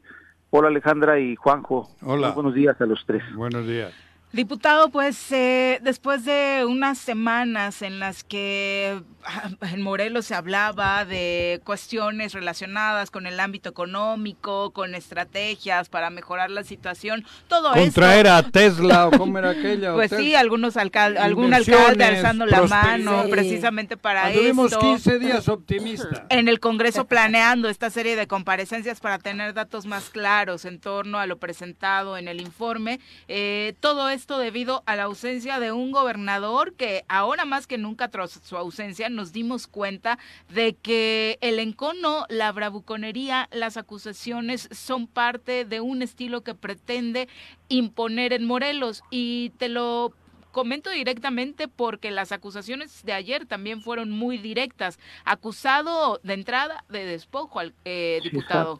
hola 0.50 0.68
Alejandra 0.68 1.18
y 1.20 1.36
Juanjo. 1.36 1.88
Hola. 2.02 2.28
Muy 2.28 2.34
buenos 2.34 2.54
días 2.54 2.80
a 2.80 2.86
los 2.86 3.04
tres. 3.06 3.22
Buenos 3.34 3.66
días. 3.66 3.92
Diputado, 4.36 4.90
pues 4.90 5.32
eh, 5.32 5.80
después 5.82 6.26
de 6.26 6.66
unas 6.68 6.98
semanas 6.98 7.80
en 7.80 7.98
las 7.98 8.22
que 8.22 9.00
ah, 9.24 9.48
en 9.72 9.80
Morelos 9.80 10.26
se 10.26 10.34
hablaba 10.34 11.06
de 11.06 11.62
cuestiones 11.64 12.34
relacionadas 12.34 13.10
con 13.10 13.26
el 13.26 13.40
ámbito 13.40 13.70
económico, 13.70 14.72
con 14.72 14.94
estrategias 14.94 15.88
para 15.88 16.10
mejorar 16.10 16.50
la 16.50 16.64
situación, 16.64 17.24
todo 17.48 17.70
esto... 17.70 17.80
Contraer 17.80 18.28
a 18.28 18.42
Tesla 18.42 19.08
o 19.08 19.12
cómo 19.12 19.38
era 19.38 19.50
aquella. 19.52 19.94
Pues 19.94 20.10
sí, 20.14 20.34
algunos 20.34 20.76
alcal 20.76 21.16
algún 21.16 21.54
alcalde 21.54 22.04
alzando 22.04 22.44
la 22.44 22.64
mano 22.64 23.24
precisamente 23.30 23.96
para 23.96 24.26
Anduvimos 24.26 24.72
esto. 24.72 24.80
15 24.80 25.18
días 25.18 25.48
optimistas. 25.48 26.24
En 26.28 26.48
el 26.48 26.60
Congreso 26.60 27.06
planeando 27.06 27.70
esta 27.70 27.88
serie 27.88 28.16
de 28.16 28.26
comparecencias 28.26 29.00
para 29.00 29.18
tener 29.18 29.54
datos 29.54 29.86
más 29.86 30.10
claros 30.10 30.66
en 30.66 30.78
torno 30.78 31.18
a 31.18 31.26
lo 31.26 31.38
presentado 31.38 32.18
en 32.18 32.28
el 32.28 32.42
informe. 32.42 33.00
Eh, 33.28 33.74
todo 33.80 34.10
esto 34.10 34.25
debido 34.34 34.82
a 34.86 34.96
la 34.96 35.04
ausencia 35.04 35.60
de 35.60 35.72
un 35.72 35.92
gobernador 35.92 36.74
que 36.74 37.04
ahora 37.08 37.44
más 37.44 37.66
que 37.66 37.78
nunca 37.78 38.08
tras 38.08 38.32
su 38.32 38.56
ausencia 38.56 39.08
nos 39.08 39.32
dimos 39.32 39.68
cuenta 39.68 40.18
de 40.52 40.74
que 40.74 41.38
el 41.40 41.58
encono, 41.60 42.26
la 42.28 42.50
bravuconería, 42.50 43.48
las 43.52 43.76
acusaciones 43.76 44.68
son 44.72 45.06
parte 45.06 45.64
de 45.64 45.80
un 45.80 46.02
estilo 46.02 46.42
que 46.42 46.54
pretende 46.54 47.28
imponer 47.68 48.32
en 48.32 48.44
Morelos. 48.46 49.02
Y 49.10 49.52
te 49.58 49.68
lo 49.68 50.12
comento 50.50 50.90
directamente 50.90 51.68
porque 51.68 52.10
las 52.10 52.32
acusaciones 52.32 53.04
de 53.04 53.12
ayer 53.12 53.46
también 53.46 53.82
fueron 53.82 54.10
muy 54.10 54.38
directas. 54.38 54.98
Acusado 55.24 56.18
de 56.22 56.34
entrada 56.34 56.84
de 56.88 57.04
despojo 57.04 57.60
al 57.60 57.74
eh, 57.84 58.20
diputado. 58.24 58.78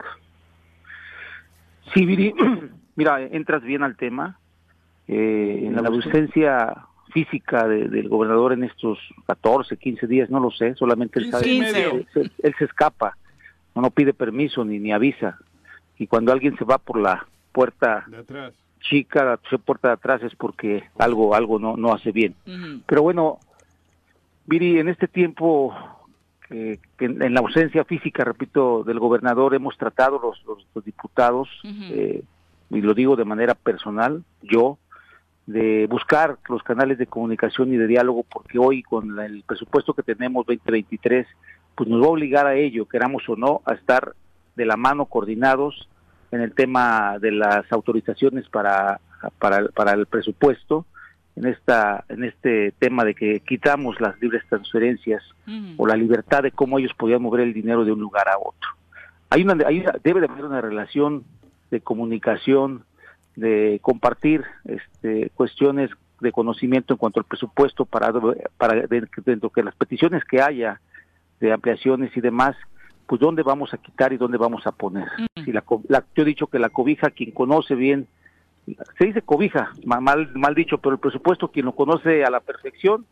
Sí, 1.94 2.04
Viri, 2.04 2.34
mira, 2.96 3.22
entras 3.22 3.62
bien 3.62 3.82
al 3.82 3.96
tema. 3.96 4.40
Eh, 5.08 5.62
en 5.66 5.74
la 5.76 5.88
ausencia 5.88 6.74
física 7.12 7.66
de- 7.68 7.88
del 7.88 8.08
gobernador 8.08 8.52
en 8.52 8.64
estos 8.64 8.98
14, 9.26 9.76
15 9.76 10.06
días, 10.06 10.28
no 10.30 10.40
lo 10.40 10.50
sé, 10.50 10.74
solamente 10.74 11.18
él 11.20 11.26
15 11.30 11.38
sabe. 11.72 11.90
Él, 11.90 12.06
se- 12.12 12.30
él 12.46 12.54
se 12.58 12.64
escapa, 12.64 13.16
no, 13.74 13.82
no 13.82 13.90
pide 13.90 14.12
permiso 14.12 14.64
ni, 14.64 14.78
ni 14.78 14.92
avisa. 14.92 15.38
Y 15.98 16.06
cuando 16.08 16.32
alguien 16.32 16.56
se 16.58 16.64
va 16.64 16.78
por 16.78 16.98
la 17.00 17.26
puerta 17.52 18.04
De 18.08 18.18
atrás. 18.18 18.52
chica, 18.80 19.24
la 19.24 19.36
puerta 19.58 19.88
de 19.88 19.94
atrás 19.94 20.22
es 20.22 20.34
porque 20.34 20.84
algo, 20.98 21.34
algo 21.34 21.58
no, 21.58 21.76
no 21.76 21.92
hace 21.94 22.12
bien. 22.12 22.34
Pero 22.86 23.02
bueno, 23.02 23.38
Viri, 24.46 24.78
en 24.78 24.88
este 24.88 25.08
tiempo 25.08 25.74
que 26.48 26.78
en, 27.00 27.20
en 27.22 27.34
la 27.34 27.40
ausencia 27.40 27.84
física, 27.84 28.22
repito, 28.24 28.84
del 28.84 29.00
gobernador, 29.00 29.54
hemos 29.54 29.76
tratado 29.76 30.20
los, 30.22 30.40
los, 30.46 30.64
los 30.74 30.84
diputados, 30.84 31.48
eh, 31.64 32.22
y 32.70 32.80
lo 32.80 32.94
digo 32.94 33.16
de 33.16 33.24
manera 33.24 33.54
personal, 33.54 34.22
yo, 34.42 34.78
de 35.46 35.86
buscar 35.88 36.38
los 36.48 36.62
canales 36.62 36.98
de 36.98 37.06
comunicación 37.06 37.72
y 37.72 37.76
de 37.76 37.86
diálogo, 37.86 38.24
porque 38.24 38.58
hoy 38.58 38.82
con 38.82 39.18
el 39.20 39.42
presupuesto 39.46 39.94
que 39.94 40.02
tenemos 40.02 40.44
2023, 40.46 41.26
pues 41.74 41.88
nos 41.88 42.02
va 42.02 42.06
a 42.06 42.10
obligar 42.10 42.46
a 42.46 42.54
ello, 42.54 42.86
queramos 42.86 43.28
o 43.28 43.36
no, 43.36 43.62
a 43.64 43.74
estar 43.74 44.14
de 44.56 44.66
la 44.66 44.76
mano 44.76 45.06
coordinados 45.06 45.88
en 46.32 46.40
el 46.40 46.52
tema 46.54 47.18
de 47.20 47.30
las 47.30 47.70
autorizaciones 47.70 48.48
para, 48.48 49.00
para, 49.38 49.58
el- 49.58 49.68
para 49.70 49.92
el 49.92 50.06
presupuesto, 50.06 50.84
en 51.36 51.46
esta 51.46 52.04
en 52.08 52.24
este 52.24 52.72
tema 52.78 53.04
de 53.04 53.14
que 53.14 53.40
quitamos 53.40 54.00
las 54.00 54.18
libres 54.22 54.42
transferencias 54.48 55.22
o 55.76 55.86
la 55.86 55.94
libertad 55.94 56.42
de 56.42 56.50
cómo 56.50 56.78
ellos 56.78 56.92
podían 56.94 57.20
mover 57.22 57.42
el 57.42 57.52
dinero 57.52 57.84
de 57.84 57.92
un 57.92 58.00
lugar 58.00 58.26
a 58.28 58.38
otro. 58.38 58.70
Hay 59.30 59.42
una, 59.42 59.64
hay 59.66 59.80
una- 59.80 59.94
debe 60.02 60.20
de 60.20 60.26
haber 60.28 60.46
una 60.46 60.60
relación 60.62 61.24
de 61.70 61.80
comunicación, 61.82 62.84
de 63.36 63.78
compartir 63.82 64.44
este, 64.64 65.30
cuestiones 65.34 65.90
de 66.20 66.32
conocimiento 66.32 66.94
en 66.94 66.98
cuanto 66.98 67.20
al 67.20 67.26
presupuesto 67.26 67.84
para, 67.84 68.10
para 68.56 68.86
de- 68.86 69.06
dentro 69.24 69.50
que 69.50 69.62
las 69.62 69.74
peticiones 69.74 70.24
que 70.24 70.40
haya 70.40 70.80
de 71.40 71.52
ampliaciones 71.52 72.16
y 72.16 72.20
demás, 72.22 72.56
pues 73.06 73.20
dónde 73.20 73.42
vamos 73.42 73.72
a 73.74 73.76
quitar 73.78 74.12
y 74.12 74.16
dónde 74.16 74.38
vamos 74.38 74.66
a 74.66 74.72
poner. 74.72 75.04
Ujú. 75.18 75.44
Si 75.44 75.52
la, 75.52 75.62
la- 75.88 76.04
yo 76.14 76.22
he 76.22 76.26
dicho 76.26 76.46
que 76.46 76.58
la 76.58 76.70
cobija, 76.70 77.10
quien 77.10 77.30
conoce 77.32 77.74
bien, 77.74 78.06
se 78.98 79.04
dice 79.06 79.20
cobija, 79.22 79.70
ma- 79.84 80.00
mal, 80.00 80.30
mal 80.34 80.54
dicho, 80.54 80.78
pero 80.78 80.94
el 80.94 81.00
presupuesto, 81.00 81.48
quien 81.52 81.66
lo 81.66 81.72
conoce 81.72 82.24
a 82.24 82.30
la 82.30 82.40
perfección, 82.40 83.04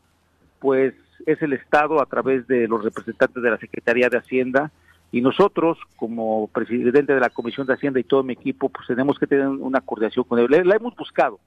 pues 0.58 0.94
es 1.26 1.40
el 1.42 1.52
Estado 1.52 2.00
a 2.02 2.06
través 2.06 2.46
de 2.48 2.66
los 2.66 2.82
representantes 2.82 3.42
de 3.42 3.50
la 3.50 3.58
Secretaría 3.58 4.08
de 4.08 4.18
Hacienda 4.18 4.72
y 5.18 5.20
nosotros, 5.20 5.78
como 5.96 6.48
presidente 6.48 7.14
de 7.14 7.20
la 7.20 7.30
Comisión 7.30 7.66
de 7.66 7.74
Hacienda 7.74 8.00
y 8.00 8.04
todo 8.04 8.22
mi 8.22 8.32
equipo, 8.32 8.68
pues 8.68 8.86
tenemos 8.86 9.18
que 9.18 9.26
tener 9.26 9.46
una 9.48 9.80
coordinación 9.80 10.24
con 10.24 10.38
él. 10.38 10.46
La, 10.50 10.64
la 10.64 10.76
hemos 10.76 10.94
buscado 10.96 11.38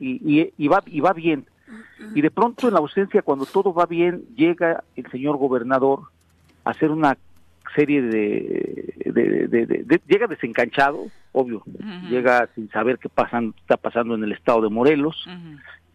y, 0.00 0.40
y, 0.40 0.52
y 0.58 0.68
va, 0.68 0.82
y 0.86 1.00
va 1.00 1.12
bien. 1.12 1.46
Y 2.14 2.20
de 2.20 2.30
pronto 2.30 2.68
en 2.68 2.74
la 2.74 2.80
ausencia, 2.80 3.22
cuando 3.22 3.46
todo 3.46 3.72
va 3.72 3.86
bien, 3.86 4.24
llega 4.36 4.82
el 4.96 5.10
señor 5.10 5.36
gobernador 5.38 6.00
a 6.64 6.70
hacer 6.70 6.90
una 6.90 7.16
serie 7.74 8.02
de... 8.02 8.94
de- 9.06 9.48
de- 9.48 9.66
de- 9.66 10.00
llega 10.06 10.26
desencanchado, 10.26 11.06
obvio, 11.32 11.62
llega 12.10 12.48
sin 12.54 12.68
saber 12.70 12.98
qué 12.98 13.08
pasan, 13.08 13.54
está 13.60 13.76
pasando 13.76 14.14
en 14.14 14.24
el 14.24 14.32
estado 14.32 14.60
de 14.62 14.68
Morelos, 14.68 15.26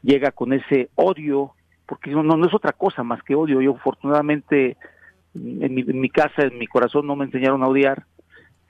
llega 0.04 0.32
con 0.32 0.52
ese 0.54 0.90
odio, 0.96 1.52
porque 1.86 2.12
no, 2.12 2.24
no, 2.24 2.38
no 2.38 2.48
es 2.48 2.54
otra 2.54 2.72
cosa 2.74 3.04
más 3.04 3.22
que 3.24 3.36
odio. 3.36 3.62
Yo 3.62 3.76
afortunadamente 3.76 4.78
en 5.36 5.74
mi, 5.74 5.82
en 5.82 6.00
mi 6.00 6.10
casa, 6.10 6.44
en 6.44 6.58
mi 6.58 6.68
corazón 6.68 7.08
no 7.08 7.16
me 7.16 7.26
enseñaron 7.26 7.64
a 7.64 7.68
odiar, 7.68 8.06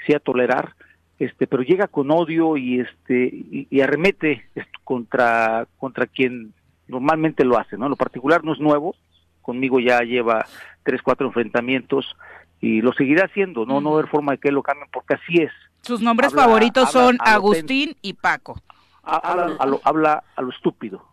sí 0.06 0.14
a 0.14 0.20
tolerar, 0.20 0.76
este, 1.20 1.48
pero 1.48 1.64
llega 1.64 1.88
con 1.88 2.10
odio 2.12 2.56
y 2.56 2.80
este 2.80 3.30
y, 3.70 3.82
arremete 3.82 4.46
contra 4.86 5.68
contra 5.78 6.08
quien 6.08 6.54
normalmente 6.88 7.44
lo 7.44 7.58
hace, 7.58 7.78
¿no? 7.78 7.90
Lo 7.90 7.98
particular 7.98 8.44
no 8.44 8.54
es 8.54 8.60
nuevo, 8.60 8.96
conmigo 9.42 9.82
ya 9.82 10.00
lleva 10.00 10.46
tres, 10.84 11.02
cuatro 11.02 11.28
enfrentamientos 11.28 12.16
y 12.62 12.82
lo 12.82 12.94
seguirá 12.94 13.26
haciendo, 13.26 13.66
no, 13.66 13.82
no 13.82 13.98
hay 13.98 14.06
forma 14.08 14.34
de 14.34 14.38
que 14.38 14.52
lo 14.52 14.64
cambien 14.64 14.90
porque 14.92 15.16
así 15.16 15.42
es. 15.42 15.52
Sus 15.82 16.02
nombres 16.02 16.34
favoritos 16.34 16.90
son 16.92 17.18
Agustín 17.20 17.96
y 18.02 18.14
Paco. 18.14 18.62
Habla 19.04 19.56
a, 19.60 19.66
lo, 19.66 19.82
habla 19.84 20.24
a 20.36 20.42
lo 20.42 20.50
estúpido, 20.50 21.04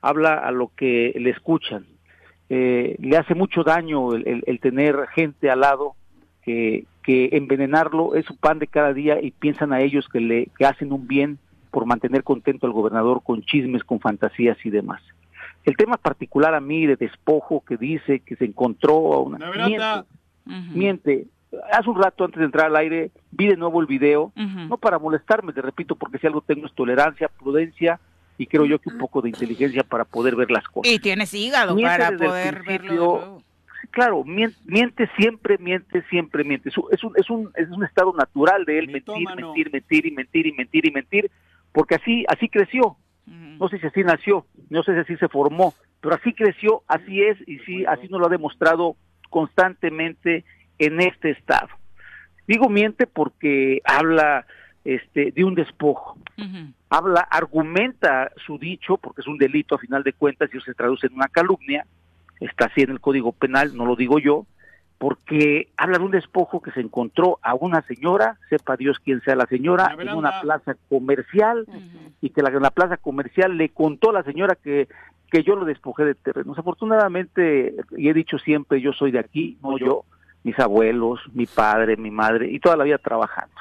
habla 0.00 0.34
a 0.34 0.50
lo 0.50 0.70
que 0.74 1.12
le 1.16 1.30
escuchan. 1.30 1.86
Eh, 2.48 2.96
le 3.00 3.16
hace 3.16 3.34
mucho 3.34 3.64
daño 3.64 4.14
el, 4.14 4.44
el, 4.46 4.60
tener 4.60 5.08
gente 5.14 5.50
al 5.50 5.60
lado 5.60 5.94
que, 6.42 6.84
que 7.02 7.30
envenenarlo 7.32 8.14
es 8.14 8.24
su 8.24 8.36
pan 8.36 8.60
de 8.60 8.68
cada 8.68 8.92
día 8.92 9.20
y 9.20 9.32
piensan 9.32 9.72
a 9.72 9.80
ellos 9.80 10.08
que 10.08 10.20
le 10.20 10.46
que 10.56 10.64
hacen 10.64 10.92
un 10.92 11.08
bien 11.08 11.38
por 11.72 11.86
mantener 11.86 12.22
contento 12.22 12.66
al 12.66 12.72
gobernador 12.72 13.22
con 13.24 13.42
chismes, 13.42 13.82
con 13.82 13.98
fantasías 13.98 14.56
y 14.64 14.70
demás. 14.70 15.02
El 15.64 15.76
tema 15.76 15.96
particular 15.96 16.54
a 16.54 16.60
mí 16.60 16.86
de 16.86 16.94
despojo 16.94 17.64
que 17.66 17.76
dice 17.76 18.20
que 18.20 18.36
se 18.36 18.44
encontró 18.44 19.12
a 19.12 19.20
una... 19.20 19.38
Miente, 19.66 20.08
miente. 20.72 21.26
Hace 21.72 21.90
un 21.90 22.00
rato 22.00 22.24
antes 22.24 22.38
de 22.38 22.44
entrar 22.44 22.66
al 22.66 22.76
aire 22.76 23.10
vi 23.32 23.48
de 23.48 23.56
nuevo 23.56 23.80
el 23.80 23.86
video, 23.86 24.32
no 24.36 24.76
para 24.78 24.98
molestarme, 25.00 25.52
te 25.52 25.62
repito, 25.62 25.96
porque 25.96 26.18
si 26.18 26.26
algo 26.26 26.40
tengo 26.40 26.66
es 26.66 26.74
tolerancia, 26.74 27.28
prudencia 27.28 27.98
y 28.38 28.46
creo 28.46 28.66
yo 28.66 28.78
que 28.78 28.90
un 28.90 28.98
poco 28.98 29.22
de 29.22 29.30
inteligencia 29.30 29.82
para 29.82 30.04
poder 30.04 30.36
ver 30.36 30.50
las 30.50 30.64
cosas. 30.68 30.92
Y 30.92 30.98
tienes 30.98 31.32
hígado 31.34 31.76
para 31.76 32.16
poder 32.16 32.62
verlo. 32.64 33.42
Claro, 33.90 34.24
miente, 34.24 35.08
siempre, 35.16 35.56
miente 35.58 36.02
siempre, 36.10 36.44
miente. 36.44 36.68
Es 36.68 36.76
un, 36.76 37.12
es 37.16 37.30
un, 37.30 37.50
es 37.54 37.68
un 37.68 37.84
estado 37.84 38.12
natural 38.12 38.64
de 38.64 38.78
él 38.78 38.88
mentir, 38.88 39.26
mentir, 39.34 39.72
mentir 39.72 40.06
y 40.06 40.10
mentir 40.10 40.46
y 40.46 40.52
mentir 40.52 40.86
y 40.86 40.90
mentir, 40.90 41.30
porque 41.72 41.94
así, 41.94 42.24
así 42.28 42.48
creció 42.48 42.96
no 43.58 43.68
sé 43.68 43.78
si 43.78 43.86
así 43.86 44.04
nació, 44.04 44.46
no 44.70 44.82
sé 44.82 44.94
si 44.94 45.00
así 45.00 45.16
se 45.16 45.28
formó, 45.28 45.74
pero 46.00 46.14
así 46.14 46.32
creció, 46.32 46.82
así 46.86 47.22
es 47.22 47.36
y 47.46 47.58
sí, 47.60 47.84
así 47.86 48.08
nos 48.08 48.20
lo 48.20 48.26
ha 48.26 48.30
demostrado 48.30 48.96
constantemente 49.30 50.44
en 50.78 51.00
este 51.00 51.30
estado. 51.30 51.68
Digo 52.46 52.68
miente 52.68 53.06
porque 53.06 53.80
habla 53.84 54.46
este 54.86 55.32
de 55.32 55.44
un 55.44 55.54
despojo. 55.54 56.18
Habla, 56.88 57.20
argumenta 57.20 58.30
su 58.46 58.58
dicho 58.58 58.96
porque 58.96 59.20
es 59.20 59.26
un 59.26 59.38
delito 59.38 59.74
a 59.74 59.78
final 59.78 60.02
de 60.02 60.12
cuentas 60.12 60.50
y 60.54 60.60
se 60.60 60.74
traduce 60.74 61.08
en 61.08 61.14
una 61.14 61.28
calumnia. 61.28 61.86
Está 62.40 62.66
así 62.66 62.82
en 62.82 62.90
el 62.90 63.00
Código 63.00 63.32
Penal, 63.32 63.76
no 63.76 63.86
lo 63.86 63.96
digo 63.96 64.18
yo, 64.18 64.46
porque 64.98 65.68
habla 65.76 65.98
de 65.98 66.04
un 66.04 66.10
despojo 66.10 66.60
que 66.60 66.70
se 66.70 66.80
encontró 66.80 67.38
a 67.42 67.54
una 67.54 67.82
señora, 67.82 68.38
sepa 68.48 68.76
Dios 68.76 68.98
quién 68.98 69.20
sea 69.22 69.36
la 69.36 69.46
señora, 69.46 69.94
en 69.98 70.10
una 70.10 70.40
plaza 70.40 70.76
comercial 70.88 71.66
y 72.20 72.30
que 72.30 72.42
la, 72.42 72.50
en 72.50 72.62
la 72.62 72.70
plaza 72.70 72.96
comercial 72.96 73.56
le 73.56 73.70
contó 73.70 74.10
a 74.10 74.14
la 74.14 74.22
señora 74.22 74.54
que, 74.54 74.88
que 75.30 75.42
yo 75.42 75.56
lo 75.56 75.64
despojé 75.64 76.04
de 76.04 76.14
terrenos. 76.14 76.58
Afortunadamente, 76.58 77.74
y 77.96 78.08
he 78.08 78.14
dicho 78.14 78.38
siempre, 78.38 78.80
yo 78.80 78.92
soy 78.92 79.10
de 79.10 79.18
aquí, 79.18 79.58
no 79.62 79.78
yo, 79.78 80.04
mis 80.44 80.58
abuelos, 80.58 81.20
mi 81.34 81.46
padre, 81.46 81.96
mi 81.96 82.10
madre, 82.10 82.50
y 82.50 82.60
toda 82.60 82.76
la 82.76 82.84
vida 82.84 82.98
trabajando. 82.98 83.54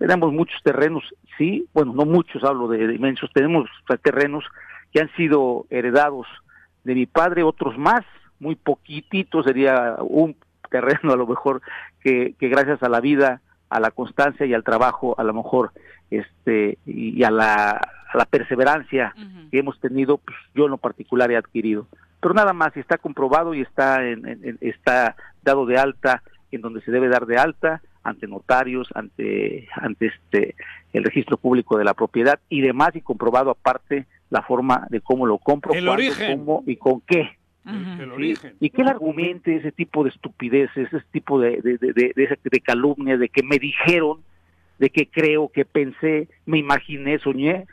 Tenemos 0.00 0.32
muchos 0.32 0.58
terrenos, 0.62 1.04
sí, 1.36 1.66
bueno, 1.74 1.92
no 1.92 2.06
muchos, 2.06 2.42
hablo 2.42 2.68
de, 2.68 2.86
de 2.86 2.94
inmensos, 2.94 3.30
tenemos 3.34 3.68
terrenos 4.02 4.46
que 4.92 5.00
han 5.02 5.14
sido 5.14 5.66
heredados 5.68 6.26
de 6.84 6.94
mi 6.94 7.04
padre, 7.04 7.42
otros 7.42 7.76
más, 7.76 8.00
muy 8.38 8.54
poquititos, 8.54 9.44
sería 9.44 9.96
un 10.00 10.36
terreno 10.70 11.12
a 11.12 11.16
lo 11.16 11.26
mejor 11.26 11.60
que, 12.00 12.34
que 12.38 12.48
gracias 12.48 12.82
a 12.82 12.88
la 12.88 13.00
vida, 13.00 13.42
a 13.68 13.78
la 13.78 13.90
constancia 13.90 14.46
y 14.46 14.54
al 14.54 14.64
trabajo, 14.64 15.14
a 15.18 15.22
lo 15.22 15.34
mejor, 15.34 15.72
este, 16.10 16.78
y 16.86 17.22
a 17.22 17.30
la, 17.30 17.72
a 17.72 18.16
la 18.16 18.24
perseverancia 18.24 19.14
que 19.50 19.58
hemos 19.58 19.78
tenido, 19.80 20.16
pues 20.16 20.36
yo 20.54 20.64
en 20.64 20.70
lo 20.70 20.78
particular 20.78 21.30
he 21.30 21.36
adquirido. 21.36 21.86
Pero 22.20 22.32
nada 22.32 22.54
más, 22.54 22.74
está 22.74 22.96
comprobado 22.96 23.52
y 23.52 23.60
está, 23.60 24.02
en, 24.08 24.58
está 24.62 25.14
dado 25.42 25.66
de 25.66 25.78
alta 25.78 26.22
en 26.50 26.62
donde 26.62 26.80
se 26.80 26.90
debe 26.90 27.08
dar 27.08 27.26
de 27.26 27.36
alta, 27.36 27.82
ante 28.02 28.26
notarios, 28.26 28.88
ante, 28.94 29.68
ante 29.74 30.06
este, 30.06 30.54
el 30.92 31.04
registro 31.04 31.36
público 31.36 31.76
de 31.78 31.84
la 31.84 31.94
propiedad 31.94 32.38
y 32.48 32.60
demás, 32.60 32.94
y 32.94 33.00
comprobado 33.00 33.50
aparte 33.50 34.06
la 34.30 34.42
forma 34.42 34.86
de 34.90 35.00
cómo 35.00 35.26
lo 35.26 35.38
compro, 35.38 35.72
el 35.74 35.88
origen. 35.88 36.38
cómo 36.38 36.62
y 36.66 36.76
con 36.76 37.00
qué. 37.02 37.36
Y 38.58 38.70
que 38.70 38.82
él 38.82 38.88
argumente 38.88 39.54
ese 39.54 39.70
tipo 39.70 40.02
de 40.02 40.10
estupideces, 40.10 40.92
ese 40.92 41.04
tipo 41.12 41.38
de, 41.40 41.60
de, 41.60 41.78
de, 41.78 41.92
de, 41.92 42.38
de 42.42 42.60
calumnias, 42.60 43.20
de 43.20 43.28
que 43.28 43.42
me 43.42 43.58
dijeron, 43.58 44.20
de 44.78 44.90
que 44.90 45.06
creo, 45.06 45.48
que 45.48 45.64
pensé, 45.64 46.28
me 46.46 46.58
imaginé, 46.58 47.18
soñé. 47.18 47.66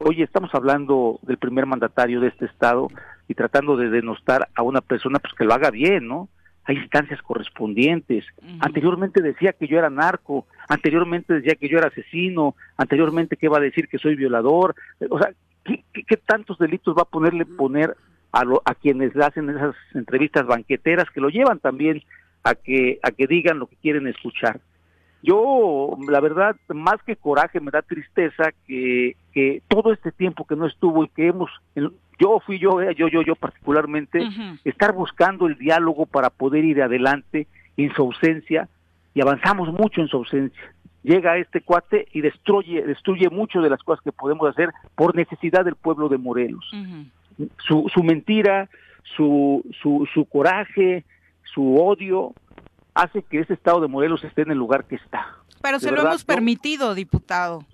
Oye, 0.00 0.24
estamos 0.24 0.54
hablando 0.54 1.18
del 1.22 1.38
primer 1.38 1.66
mandatario 1.66 2.20
de 2.20 2.28
este 2.28 2.46
estado 2.46 2.88
y 3.28 3.34
tratando 3.34 3.76
de 3.76 3.90
denostar 3.90 4.48
a 4.54 4.62
una 4.62 4.80
persona 4.80 5.18
pues 5.18 5.34
que 5.34 5.44
lo 5.44 5.54
haga 5.54 5.70
bien, 5.70 6.06
¿no? 6.06 6.28
Hay 6.64 6.76
instancias 6.76 7.20
correspondientes. 7.22 8.24
Anteriormente 8.60 9.22
decía 9.22 9.52
que 9.52 9.66
yo 9.66 9.78
era 9.78 9.90
narco, 9.90 10.46
anteriormente 10.68 11.34
decía 11.34 11.54
que 11.54 11.68
yo 11.68 11.78
era 11.78 11.88
asesino, 11.88 12.54
anteriormente 12.76 13.36
que 13.36 13.48
va 13.48 13.58
a 13.58 13.62
decir 13.62 13.88
que 13.88 13.98
soy 13.98 14.14
violador. 14.14 14.74
O 15.08 15.18
sea, 15.18 15.32
¿qué, 15.64 15.84
qué, 15.92 16.04
qué 16.04 16.16
tantos 16.16 16.58
delitos 16.58 16.96
va 16.96 17.02
a 17.02 17.10
ponerle 17.10 17.44
poner 17.44 17.96
a, 18.32 18.44
a 18.64 18.74
quienes 18.74 19.16
hacen 19.16 19.50
esas 19.50 19.74
entrevistas 19.94 20.46
banqueteras 20.46 21.10
que 21.10 21.20
lo 21.20 21.28
llevan 21.28 21.58
también 21.58 22.02
a 22.44 22.54
que 22.54 22.98
a 23.02 23.10
que 23.10 23.26
digan 23.26 23.58
lo 23.58 23.66
que 23.66 23.76
quieren 23.76 24.06
escuchar. 24.06 24.60
Yo, 25.22 25.98
la 26.08 26.20
verdad, 26.20 26.56
más 26.68 26.96
que 27.04 27.16
coraje, 27.16 27.60
me 27.60 27.70
da 27.70 27.82
tristeza 27.82 28.52
que, 28.66 29.16
que 29.34 29.62
todo 29.68 29.92
este 29.92 30.12
tiempo 30.12 30.46
que 30.46 30.56
no 30.56 30.66
estuvo 30.66 31.04
y 31.04 31.08
que 31.08 31.26
hemos, 31.26 31.50
yo 32.20 32.40
fui 32.44 32.58
yo, 32.58 32.80
eh, 32.80 32.94
yo, 32.96 33.08
yo, 33.08 33.22
yo 33.22 33.34
particularmente, 33.34 34.20
estar 34.64 34.92
buscando 34.92 35.46
el 35.46 35.56
diálogo 35.56 36.06
para 36.06 36.30
poder 36.30 36.64
ir 36.64 36.82
adelante 36.82 37.46
en 37.76 37.92
su 37.94 38.02
ausencia 38.02 38.68
y 39.14 39.22
avanzamos 39.22 39.72
mucho 39.72 40.00
en 40.00 40.08
su 40.08 40.18
ausencia. 40.18 40.62
Llega 41.02 41.38
este 41.38 41.62
cuate 41.62 42.06
y 42.12 42.20
destruye, 42.20 42.82
destruye 42.82 43.30
mucho 43.30 43.62
de 43.62 43.70
las 43.70 43.82
cosas 43.82 44.04
que 44.04 44.12
podemos 44.12 44.48
hacer 44.48 44.70
por 44.94 45.16
necesidad 45.16 45.64
del 45.64 45.74
pueblo 45.74 46.10
de 46.10 46.18
Morelos 46.18 46.70
su, 47.66 47.90
su 47.92 48.02
mentira, 48.02 48.68
su, 49.16 49.64
su, 49.82 50.08
su 50.12 50.24
coraje, 50.26 51.04
su 51.54 51.76
odio, 51.76 52.34
hace 52.94 53.22
que 53.22 53.40
ese 53.40 53.54
estado 53.54 53.80
de 53.80 53.88
Morelos 53.88 54.24
esté 54.24 54.42
en 54.42 54.50
el 54.50 54.58
lugar 54.58 54.84
que 54.84 54.96
está. 54.96 55.36
Pero 55.62 55.78
se 55.78 55.90
lo 55.90 56.02
hemos 56.02 56.24
permitido, 56.24 56.94
diputado. 56.94 57.64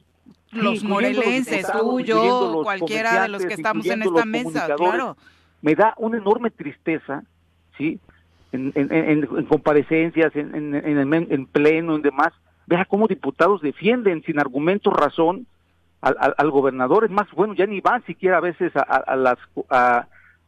Los 0.57 0.85
morelenses, 0.85 1.67
tú, 1.71 2.01
yo, 2.01 2.61
cualquiera 2.63 3.23
de 3.23 3.29
los 3.29 3.45
que 3.45 3.55
estamos 3.55 3.87
en 3.87 4.03
esta 4.03 4.25
mesa, 4.25 4.75
claro. 4.77 5.17
Me 5.63 5.75
da 5.75 5.95
una 5.97 6.19
enorme 6.19 6.51
tristeza, 6.51 7.25
¿sí? 7.77 7.99
En, 8.53 8.73
en, 8.75 8.93
en, 8.93 9.47
comparecencias, 9.47 10.35
en, 10.37 10.55
en, 10.55 11.15
en, 11.15 11.47
pleno, 11.47 11.97
en 11.97 12.03
demás, 12.03 12.33
vea 12.67 12.85
cómo 12.85 13.09
diputados 13.09 13.61
defienden 13.61 14.23
sin 14.23 14.39
argumentos, 14.39 14.93
razón, 14.93 15.47
al, 16.01 16.51
gobernador, 16.51 17.05
es 17.05 17.11
más, 17.11 17.29
bueno, 17.33 17.55
ya 17.55 17.67
ni 17.67 17.81
van 17.81 18.05
siquiera 18.05 18.37
a 18.37 18.41
veces 18.41 18.73
a, 18.77 19.17
las, 19.17 19.39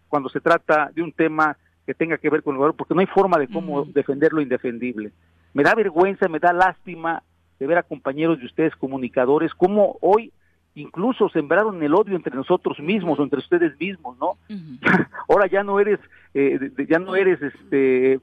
cuando 0.09 0.29
se 0.29 0.41
trata 0.41 0.91
de 0.95 1.03
un 1.03 1.13
tema 1.13 1.57
que 1.85 1.95
tenga 1.95 2.19
que 2.19 2.31
ver 2.31 2.43
con 2.43 2.55
el 2.55 2.59
gobernador, 2.59 2.77
porque 2.77 2.95
no 2.95 3.01
hay 3.01 3.07
forma 3.07 3.39
de 3.39 3.49
cómo 3.49 3.85
defender 3.87 4.33
lo 4.33 4.41
indefendible. 4.41 5.11
Me 5.55 5.63
da 5.63 5.75
vergüenza, 5.75 6.29
me 6.29 6.39
da 6.39 6.53
lástima 6.53 7.23
de 7.59 7.67
ver 7.67 7.79
a 7.79 7.83
compañeros 7.83 8.39
de 8.39 8.47
ustedes 8.47 8.75
comunicadores, 8.77 9.55
como 9.55 9.99
hoy 10.01 10.33
incluso 10.75 11.29
sembraron 11.29 11.83
el 11.83 11.95
odio 11.95 12.17
entre 12.17 12.35
nosotros 12.35 12.79
mismos 12.79 13.19
o 13.19 13.23
entre 13.23 13.41
ustedes 13.41 13.79
mismos, 13.79 14.17
¿no? 14.19 14.39
Ahora 15.29 15.47
ya 15.47 15.63
no 15.63 15.81
eres, 15.81 15.99
eh, 16.35 16.71
ya 16.89 16.99
no 16.99 17.17
eres 17.17 17.41
este 17.43 18.21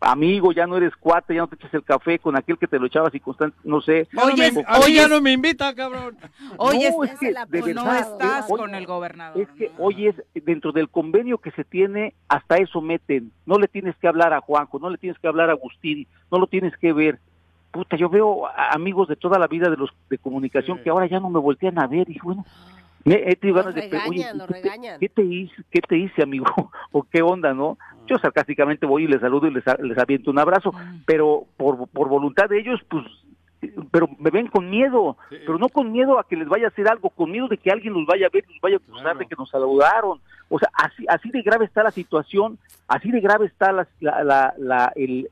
amigo, 0.00 0.52
ya 0.52 0.66
no 0.66 0.76
eres 0.76 0.94
cuate, 0.96 1.34
ya 1.34 1.42
no 1.42 1.46
te 1.46 1.54
echas 1.54 1.72
el 1.74 1.84
café 1.84 2.18
con 2.18 2.36
aquel 2.36 2.58
que 2.58 2.66
te 2.66 2.78
lo 2.78 2.86
echabas 2.86 3.14
y 3.14 3.20
constante, 3.20 3.56
no 3.62 3.80
sé. 3.80 4.08
Oye, 4.16 4.52
hoy 4.82 4.94
ya 4.94 5.06
no 5.06 5.20
me 5.20 5.32
invita, 5.32 5.72
cabrón. 5.74 6.16
Oye, 6.56 6.90
no, 6.90 7.04
es 7.04 7.18
que 7.18 7.32
de 7.48 7.74
no 7.74 7.92
estás 7.94 8.46
con 8.46 8.74
el 8.74 8.84
gobernador. 8.84 9.40
Es 9.40 9.48
que 9.50 9.70
hoy 9.78 10.08
es 10.08 10.16
dentro 10.34 10.72
del 10.72 10.88
convenio 10.88 11.38
que 11.38 11.52
se 11.52 11.64
tiene, 11.64 12.14
hasta 12.28 12.56
eso 12.56 12.80
meten. 12.80 13.30
No 13.46 13.58
le 13.58 13.68
tienes 13.68 13.96
que 13.96 14.08
hablar 14.08 14.32
a 14.32 14.40
Juanjo, 14.40 14.80
no 14.80 14.90
le 14.90 14.98
tienes 14.98 15.18
que 15.20 15.28
hablar 15.28 15.50
a 15.50 15.52
Agustín, 15.52 16.08
no 16.30 16.38
lo 16.38 16.46
tienes 16.48 16.76
que 16.76 16.92
ver. 16.92 17.20
Puta, 17.72 17.96
yo 17.96 18.08
veo 18.10 18.46
amigos 18.70 19.08
de 19.08 19.16
toda 19.16 19.38
la 19.38 19.46
vida 19.46 19.70
de 19.70 19.76
los 19.76 19.90
de 20.10 20.18
comunicación 20.18 20.78
que 20.82 20.90
ahora 20.90 21.06
ya 21.06 21.20
no 21.20 21.30
me 21.30 21.40
voltean 21.40 21.78
a 21.78 21.86
ver 21.86 22.08
y 22.10 22.18
bueno, 22.22 22.44
me, 23.04 23.14
eh, 23.14 23.38
regañan, 23.40 24.46
regañan. 24.46 25.00
¿qué 25.00 25.08
te, 25.08 25.24
hice, 25.24 25.54
¿qué 25.70 25.80
te 25.80 25.96
hice, 25.96 26.22
amigo? 26.22 26.46
¿O 26.92 27.02
qué 27.02 27.22
onda, 27.22 27.52
no? 27.52 27.78
Yo 28.06 28.18
sarcásticamente 28.18 28.86
voy 28.86 29.04
y 29.04 29.06
les 29.06 29.20
saludo 29.20 29.48
y 29.48 29.54
les, 29.54 29.64
les 29.80 29.98
aviento 29.98 30.30
un 30.30 30.38
abrazo, 30.38 30.72
pero 31.06 31.46
por, 31.56 31.88
por 31.88 32.08
voluntad 32.08 32.48
de 32.48 32.60
ellos, 32.60 32.80
pues, 32.88 33.04
pero 33.90 34.08
me 34.18 34.30
ven 34.30 34.48
con 34.48 34.68
miedo, 34.68 35.16
pero 35.30 35.56
no 35.56 35.68
con 35.68 35.90
miedo 35.90 36.18
a 36.18 36.28
que 36.28 36.36
les 36.36 36.48
vaya 36.48 36.66
a 36.66 36.68
hacer 36.68 36.88
algo, 36.88 37.10
con 37.10 37.30
miedo 37.30 37.48
de 37.48 37.56
que 37.56 37.70
alguien 37.70 37.94
los 37.94 38.06
vaya 38.06 38.26
a 38.26 38.30
ver, 38.30 38.44
los 38.48 38.60
vaya 38.60 38.76
a 38.76 38.78
acusar 38.78 39.18
de 39.18 39.26
que 39.26 39.36
nos 39.36 39.50
saludaron. 39.50 40.20
O 40.48 40.58
sea, 40.58 40.68
así, 40.74 41.06
así 41.08 41.30
de 41.30 41.42
grave 41.42 41.64
está 41.64 41.82
la 41.82 41.90
situación, 41.90 42.58
así 42.86 43.10
de 43.10 43.20
grave 43.20 43.46
está 43.46 43.72
la, 43.72 43.86
la, 44.00 44.54
la, 44.58 44.92
el, 44.96 45.28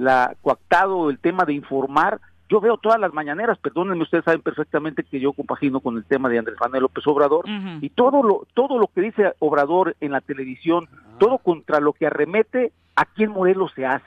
la 0.00 0.34
coactado 0.40 1.10
el 1.10 1.18
tema 1.18 1.44
de 1.44 1.52
informar. 1.52 2.20
Yo 2.48 2.60
veo 2.60 2.78
todas 2.78 2.98
las 2.98 3.12
mañaneras, 3.12 3.58
perdónenme, 3.58 4.02
ustedes 4.02 4.24
saben 4.24 4.42
perfectamente 4.42 5.04
que 5.04 5.20
yo 5.20 5.32
compagino 5.32 5.78
con 5.78 5.96
el 5.96 6.04
tema 6.04 6.28
de 6.28 6.38
Andrés 6.38 6.56
Manuel 6.60 6.82
López 6.82 7.06
Obrador 7.06 7.44
y 7.80 7.90
todo 7.90 8.24
lo 8.24 8.44
todo 8.54 8.76
lo 8.78 8.88
que 8.88 9.02
dice 9.02 9.34
Obrador 9.38 9.94
en 10.00 10.10
la 10.10 10.20
televisión, 10.20 10.88
todo 11.18 11.38
contra 11.38 11.78
lo 11.78 11.92
que 11.92 12.06
arremete, 12.06 12.72
aquí 12.96 13.22
en 13.22 13.30
Morelos 13.30 13.70
se 13.76 13.86
hace. 13.86 14.04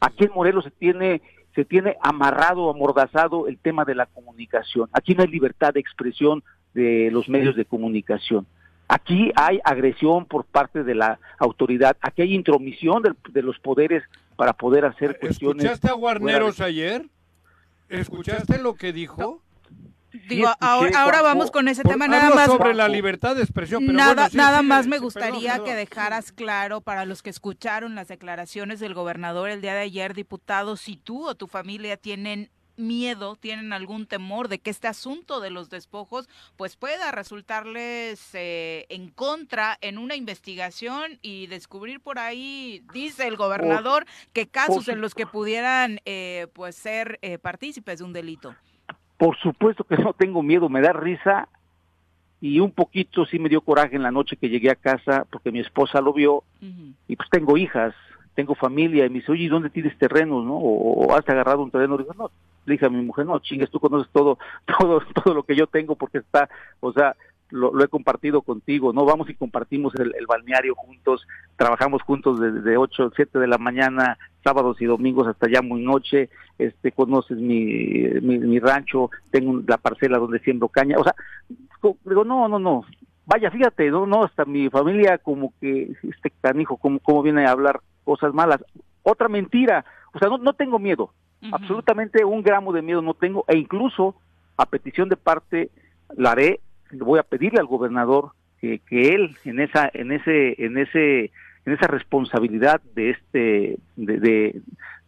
Aquí 0.00 0.24
en 0.24 0.32
Morelos 0.34 0.64
se 0.64 0.72
tiene 0.72 1.22
se 1.54 1.64
tiene 1.64 1.96
amarrado, 2.02 2.70
amordazado 2.70 3.46
el 3.46 3.56
tema 3.56 3.84
de 3.84 3.94
la 3.94 4.06
comunicación. 4.06 4.88
Aquí 4.92 5.14
no 5.14 5.22
hay 5.22 5.28
libertad 5.28 5.72
de 5.72 5.80
expresión 5.80 6.42
de 6.74 7.10
los 7.12 7.28
medios 7.28 7.56
de 7.56 7.64
comunicación. 7.64 8.46
Aquí 8.88 9.32
hay 9.36 9.60
agresión 9.64 10.26
por 10.26 10.44
parte 10.44 10.82
de 10.84 10.94
la 10.94 11.18
autoridad, 11.38 11.96
aquí 12.00 12.22
hay 12.22 12.34
intromisión 12.34 13.02
de, 13.02 13.12
de 13.30 13.42
los 13.42 13.58
poderes 13.58 14.02
para 14.36 14.52
poder 14.52 14.84
hacer 14.84 15.18
cuestiones. 15.18 15.64
¿Escuchaste 15.64 15.88
a 15.88 15.94
Guarneros 15.94 16.60
ayer? 16.60 17.08
¿Escuchaste 17.88 18.58
lo 18.58 18.74
que 18.74 18.92
dijo? 18.92 19.42
Digo, 20.28 20.50
ahora, 20.60 21.02
ahora 21.02 21.22
vamos 21.22 21.50
con 21.50 21.68
ese 21.68 21.82
tema 21.82 22.08
nada 22.08 22.34
más 22.34 22.46
sobre 22.46 22.74
la 22.74 22.88
libertad 22.88 23.36
de 23.36 23.42
expresión. 23.42 23.84
Pero 23.84 23.98
nada 23.98 24.14
bueno, 24.14 24.30
sí, 24.30 24.36
nada 24.36 24.60
sí, 24.60 24.66
más 24.66 24.84
sí, 24.84 24.90
me 24.90 24.98
gustaría 24.98 25.52
perdón. 25.52 25.66
que 25.66 25.74
dejaras 25.74 26.32
claro 26.32 26.80
para 26.80 27.04
los 27.04 27.22
que 27.22 27.30
escucharon 27.30 27.94
las 27.94 28.08
declaraciones 28.08 28.80
del 28.80 28.94
gobernador 28.94 29.50
el 29.50 29.60
día 29.60 29.74
de 29.74 29.80
ayer, 29.80 30.14
diputado, 30.14 30.76
si 30.76 30.96
tú 30.96 31.26
o 31.26 31.34
tu 31.34 31.46
familia 31.46 31.96
tienen 31.96 32.50
miedo, 32.76 33.36
tienen 33.36 33.72
algún 33.72 34.06
temor 34.06 34.48
de 34.48 34.58
que 34.58 34.70
este 34.70 34.88
asunto 34.88 35.40
de 35.40 35.50
los 35.50 35.70
despojos 35.70 36.28
pues 36.56 36.76
pueda 36.76 37.12
resultarles 37.12 38.34
eh, 38.34 38.86
en 38.88 39.08
contra 39.08 39.78
en 39.80 39.98
una 39.98 40.16
investigación 40.16 41.18
y 41.22 41.46
descubrir 41.46 42.00
por 42.00 42.18
ahí, 42.18 42.82
dice 42.92 43.26
el 43.26 43.36
gobernador, 43.36 44.06
que 44.32 44.48
casos 44.48 44.88
en 44.88 45.00
los 45.00 45.14
que 45.14 45.26
pudieran 45.26 46.00
eh, 46.04 46.46
pues 46.52 46.76
ser 46.76 47.18
eh, 47.22 47.38
partícipes 47.38 47.98
de 47.98 48.04
un 48.04 48.12
delito. 48.12 48.54
Por 49.16 49.36
supuesto 49.38 49.84
que 49.84 49.96
no 49.96 50.12
tengo 50.12 50.42
miedo, 50.42 50.68
me 50.68 50.80
da 50.80 50.92
risa 50.92 51.48
y 52.40 52.60
un 52.60 52.70
poquito 52.70 53.24
sí 53.24 53.38
me 53.38 53.48
dio 53.48 53.62
coraje 53.62 53.96
en 53.96 54.02
la 54.02 54.10
noche 54.10 54.36
que 54.36 54.48
llegué 54.48 54.70
a 54.70 54.76
casa 54.76 55.26
porque 55.30 55.50
mi 55.50 55.60
esposa 55.60 56.00
lo 56.00 56.12
vio 56.12 56.44
y 57.08 57.16
pues 57.16 57.30
tengo 57.30 57.56
hijas, 57.56 57.94
tengo 58.36 58.54
familia 58.54 59.06
y 59.06 59.08
me 59.08 59.16
dice, 59.16 59.32
oye, 59.32 59.44
¿y 59.44 59.48
dónde 59.48 59.70
tienes 59.70 59.98
terrenos, 59.98 60.44
no? 60.44 60.54
O, 60.54 61.06
o 61.06 61.14
has 61.16 61.28
agarrado 61.28 61.62
un 61.62 61.70
terreno. 61.70 61.96
Digo, 61.96 62.14
no, 62.16 62.30
le 62.66 62.74
dije 62.74 62.86
a 62.86 62.90
mi 62.90 63.02
mujer, 63.02 63.26
no, 63.26 63.38
chingues, 63.40 63.70
tú 63.70 63.80
conoces 63.80 64.12
todo, 64.12 64.38
todo, 64.78 65.00
todo 65.14 65.34
lo 65.34 65.42
que 65.42 65.56
yo 65.56 65.66
tengo 65.66 65.96
porque 65.96 66.18
está, 66.18 66.48
o 66.80 66.92
sea, 66.92 67.16
lo, 67.50 67.82
he 67.82 67.88
compartido 67.88 68.42
contigo, 68.42 68.92
¿no? 68.92 69.04
Vamos 69.04 69.30
y 69.30 69.34
compartimos 69.34 69.94
el, 69.94 70.12
balneario 70.26 70.74
juntos, 70.74 71.26
trabajamos 71.56 72.02
juntos 72.02 72.40
desde 72.40 72.76
8, 72.76 73.12
7 73.14 73.38
de 73.38 73.46
la 73.46 73.58
mañana, 73.58 74.18
sábados 74.44 74.80
y 74.82 74.84
domingos 74.84 75.28
hasta 75.28 75.48
ya 75.48 75.62
muy 75.62 75.82
noche, 75.82 76.28
este, 76.58 76.92
conoces 76.92 77.38
mi, 77.38 77.64
mi, 78.20 78.38
mi 78.38 78.58
rancho, 78.58 79.10
tengo 79.30 79.62
la 79.66 79.78
parcela 79.78 80.18
donde 80.18 80.40
siembro 80.40 80.68
caña, 80.68 80.96
o 80.98 81.04
sea, 81.04 81.14
digo, 82.04 82.24
no, 82.24 82.48
no, 82.48 82.58
no, 82.58 82.84
vaya, 83.26 83.50
fíjate, 83.50 83.90
no, 83.90 84.06
no, 84.06 84.24
hasta 84.24 84.44
mi 84.44 84.68
familia 84.68 85.18
como 85.18 85.52
que, 85.60 85.92
este 86.02 86.32
canijo, 86.40 86.76
como, 86.76 86.98
como 86.98 87.22
viene 87.22 87.46
a 87.46 87.52
hablar 87.52 87.80
cosas 88.06 88.32
malas. 88.32 88.64
Otra 89.02 89.28
mentira, 89.28 89.84
o 90.14 90.18
sea, 90.18 90.28
no, 90.28 90.38
no 90.38 90.54
tengo 90.54 90.78
miedo, 90.78 91.12
absolutamente 91.52 92.24
un 92.24 92.42
gramo 92.42 92.72
de 92.72 92.82
miedo 92.82 93.02
no 93.02 93.14
tengo, 93.14 93.44
e 93.48 93.58
incluso 93.58 94.14
a 94.56 94.66
petición 94.66 95.08
de 95.08 95.16
parte 95.16 95.70
la 96.16 96.30
haré, 96.30 96.60
voy 96.92 97.18
a 97.18 97.24
pedirle 97.24 97.60
al 97.60 97.66
gobernador 97.66 98.30
que, 98.60 98.78
que 98.78 99.14
él 99.14 99.36
en 99.44 99.60
esa, 99.60 99.90
en 99.92 100.12
ese, 100.12 100.64
en 100.64 100.78
ese, 100.78 101.32
en 101.66 101.72
esa 101.72 101.88
responsabilidad 101.88 102.80
de 102.94 103.10
este, 103.10 103.78
de, 103.96 104.18
de, 104.18 104.60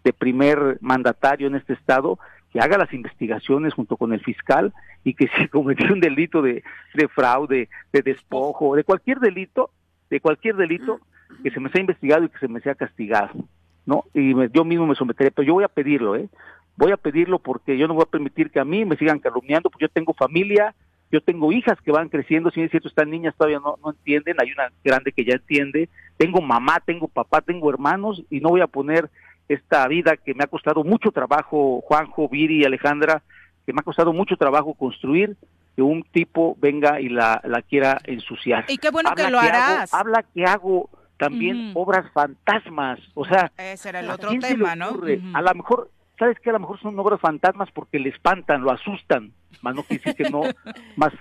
de 0.05 0.13
primer 0.13 0.79
mandatario 0.81 1.47
en 1.47 1.55
este 1.55 1.73
estado, 1.73 2.19
que 2.53 2.61
haga 2.61 2.79
las 2.79 2.93
investigaciones 2.93 3.75
junto 3.75 3.97
con 3.97 4.13
el 4.13 4.21
fiscal 4.21 4.73
y 5.05 5.15
que 5.15 5.29
si 5.39 5.49
cometió 5.49 5.93
un 5.93 6.01
delito 6.01 6.43
de, 6.43 6.63
de 6.95 7.09
fraude, 7.09 7.69
de 7.93 8.03
despojo, 8.03 8.77
de 8.77 8.85
cualquier 8.85 9.21
delito, 9.21 9.71
de 10.11 10.21
cualquier 10.21 10.57
delito, 10.57 11.01
que 11.43 11.51
se 11.51 11.61
me 11.61 11.71
sea 11.71 11.81
investigado 11.81 12.25
y 12.25 12.29
que 12.29 12.39
se 12.39 12.49
me 12.49 12.61
sea 12.61 12.75
castigado, 12.75 13.31
¿no? 13.87 14.05
Y 14.15 14.35
me- 14.35 14.49
yo 14.51 14.65
mismo 14.65 14.87
me 14.87 14.95
someteré, 14.95 15.31
pero 15.31 15.47
yo 15.47 15.55
voy 15.55 15.65
a 15.65 15.69
pedirlo, 15.69 16.17
¿eh? 16.17 16.29
Voy 16.77 16.93
a 16.93 16.97
pedirlo 16.97 17.39
porque 17.39 17.77
yo 17.77 17.89
no 17.89 17.95
voy 17.95 18.05
a 18.07 18.11
permitir 18.11 18.51
que 18.51 18.61
a 18.61 18.65
mí 18.65 18.85
me 18.85 18.97
sigan 18.97 19.19
calumniando, 19.19 19.71
porque 19.71 19.85
yo 19.87 19.89
tengo 19.89 20.15
familia, 20.15 20.75
yo 21.11 21.21
tengo 21.21 21.51
hijas 21.53 21.79
que 21.83 21.91
van 21.93 22.09
creciendo, 22.09 22.51
si 22.51 22.61
es 22.63 22.71
cierto, 22.71 22.89
estas 22.89 23.09
niñas 23.09 23.35
todavía 23.37 23.59
no, 23.61 23.77
no 23.83 23.91
entienden, 23.91 24.37
hay 24.39 24.53
una 24.53 24.71
grande 24.85 25.11
que 25.13 25.25
ya 25.25 25.35
entiende, 25.35 25.89
tengo 26.17 26.41
mamá, 26.41 26.81
tengo 26.85 27.09
papá, 27.09 27.41
tengo 27.41 27.71
hermanos, 27.71 28.23
y 28.31 28.41
no 28.41 28.51
voy 28.51 28.61
a 28.61 28.67
poner 28.67 29.11
esta 29.49 29.89
vida 29.89 30.17
que 30.17 30.35
me 30.35 30.45
ha 30.45 30.49
costado 30.49 30.85
mucho 30.85 31.11
trabajo, 31.11 31.81
Juanjo, 31.83 32.29
Viri, 32.29 32.65
Alejandra, 32.65 33.23
que 33.65 33.73
me 33.73 33.81
ha 33.81 33.83
costado 33.85 34.13
mucho 34.13 34.37
trabajo 34.37 34.75
construir, 34.75 35.37
que 35.75 35.83
un 35.83 36.03
tipo 36.03 36.57
venga 36.61 37.01
y 37.01 37.09
la, 37.09 37.41
la 37.45 37.63
quiera 37.63 37.99
ensuciar. 38.05 38.65
Y 38.69 38.77
qué 38.79 38.91
bueno 38.91 39.15
que 39.15 39.31
lo 39.31 39.39
hago- 39.39 39.49
harás. 39.49 39.95
habla 39.95 40.23
que 40.35 40.45
hago 40.45 40.91
también 41.19 41.73
obras 41.75 42.11
fantasmas, 42.13 42.99
o 43.15 43.25
sea, 43.25 43.51
Ese 43.59 43.89
era 43.91 44.01
el 44.01 44.11
¿a 44.11 44.15
otro 44.15 44.31
tema, 44.41 44.75
¿no? 44.77 44.93
A 45.35 45.43
lo 45.43 45.55
mejor, 45.55 45.91
¿sabes 46.19 46.39
qué? 46.41 46.51
A 46.51 46.55
lo 46.55 46.61
mejor 46.61 46.81
son 46.81 46.99
obras 46.99 47.21
fantasmas 47.21 47.71
porque 47.73 47.99
le 47.99 48.09
espantan, 48.11 48.63
lo 48.63 48.71
asustan, 48.71 49.33
más 49.63 49.75
no 49.75 49.83
quiere 49.83 50.03
decir 50.05 50.25
que 50.25 50.31
no, 50.31 50.43
más 50.97 51.13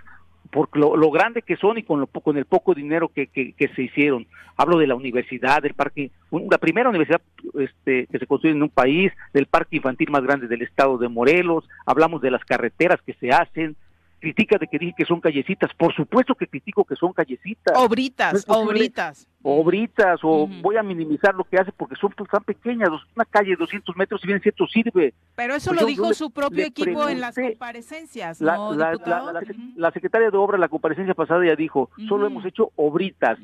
por 0.52 0.70
lo, 0.78 0.96
lo 0.96 1.12
grande 1.12 1.42
que 1.42 1.58
son 1.58 1.78
y 1.78 1.84
con, 1.84 2.00
lo, 2.00 2.08
con 2.08 2.38
el 2.38 2.46
poco 2.46 2.74
dinero 2.74 3.10
que, 3.10 3.28
que, 3.28 3.52
que 3.52 3.68
se 3.70 3.82
hicieron. 3.84 4.26
Hablo 4.56 4.78
de 4.78 4.88
la 4.88 4.96
universidad, 4.96 5.62
del 5.62 5.74
parque, 5.74 6.10
un- 6.30 6.48
la 6.50 6.58
primera 6.58 6.90
universidad 6.90 7.22
este, 7.60 8.08
que 8.08 8.18
se 8.18 8.26
construye 8.28 8.56
en 8.56 8.64
un 8.64 8.70
país, 8.70 9.12
del 9.34 9.48
parque 9.48 9.76
infantil 9.76 10.10
más 10.10 10.24
grande 10.24 10.48
del 10.48 10.62
estado 10.62 10.98
de 10.98 11.10
Morelos, 11.10 11.68
hablamos 11.86 12.22
de 12.22 12.32
las 12.32 12.46
carreteras 12.46 13.02
que 13.06 13.14
se 13.16 13.30
hacen, 13.32 13.76
critica 14.20 14.58
de 14.58 14.68
que 14.68 14.80
dije 14.80 14.94
que 14.98 15.06
son 15.06 15.22
callecitas, 15.22 15.72
por 15.76 15.94
supuesto 15.94 16.34
que 16.36 16.48
critico 16.48 16.84
que 16.84 16.96
son 16.96 17.14
callecitas. 17.14 17.78
Obritas, 17.78 18.48
No 18.48 18.60
obritas. 18.60 19.28
Obritas, 19.44 20.20
o 20.24 20.48
voy 20.62 20.76
a 20.76 20.84
minimizar 20.84 21.34
lo 21.36 21.44
que 21.44 21.58
hace 21.58 21.72
porque 21.72 21.96
son 21.96 22.12
pues, 22.12 22.30
tan 22.30 22.44
pequeñas, 22.44 22.90
una 23.16 23.26
calle 23.26 23.52
de 23.52 23.56
200 23.58 23.96
metros, 23.96 24.20
si 24.20 24.28
bien 24.28 24.42
cierto 24.42 24.66
sirve. 24.68 25.14
Pero 25.36 25.56
eso 25.56 25.70
Pues 25.70 25.82
lo 25.82 25.88
yo- 25.88 25.88
dijo 25.88 26.08
yo 26.08 26.14
su 26.14 26.32
propio 26.32 26.66
equipo 26.66 27.08
en 27.08 27.22
las 27.22 27.36
comparecencias, 27.36 28.42
La, 28.42 28.56
¿no, 28.56 28.74
la, 28.74 29.92
secretaria 29.92 30.32
de 30.32 30.38
Obra, 30.38 30.58
la 30.58 30.68
comparecencia 30.68 31.14
pasada, 31.14 31.46
ya 31.46 31.56
dijo, 31.56 31.90
solo 32.10 32.28
hemos 32.28 32.44
hecho 32.46 32.72
obritas. 32.76 33.38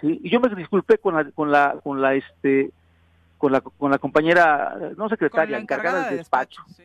¿sí? 0.00 0.20
Y 0.22 0.30
yo 0.30 0.40
me 0.40 0.48
disculpé 0.54 0.98
con 0.98 1.14
la, 1.14 1.24
con 1.32 1.50
la, 1.50 1.78
con 1.82 2.00
la, 2.00 2.14
este, 2.14 2.70
con 3.36 3.52
la, 3.52 3.60
con 3.60 3.90
la 3.90 3.98
compañera, 3.98 4.76
no 4.96 5.08
secretaria, 5.08 5.58
encargada, 5.58 6.08
del 6.08 6.18
despacho. 6.18 6.62
Sí, 6.74 6.84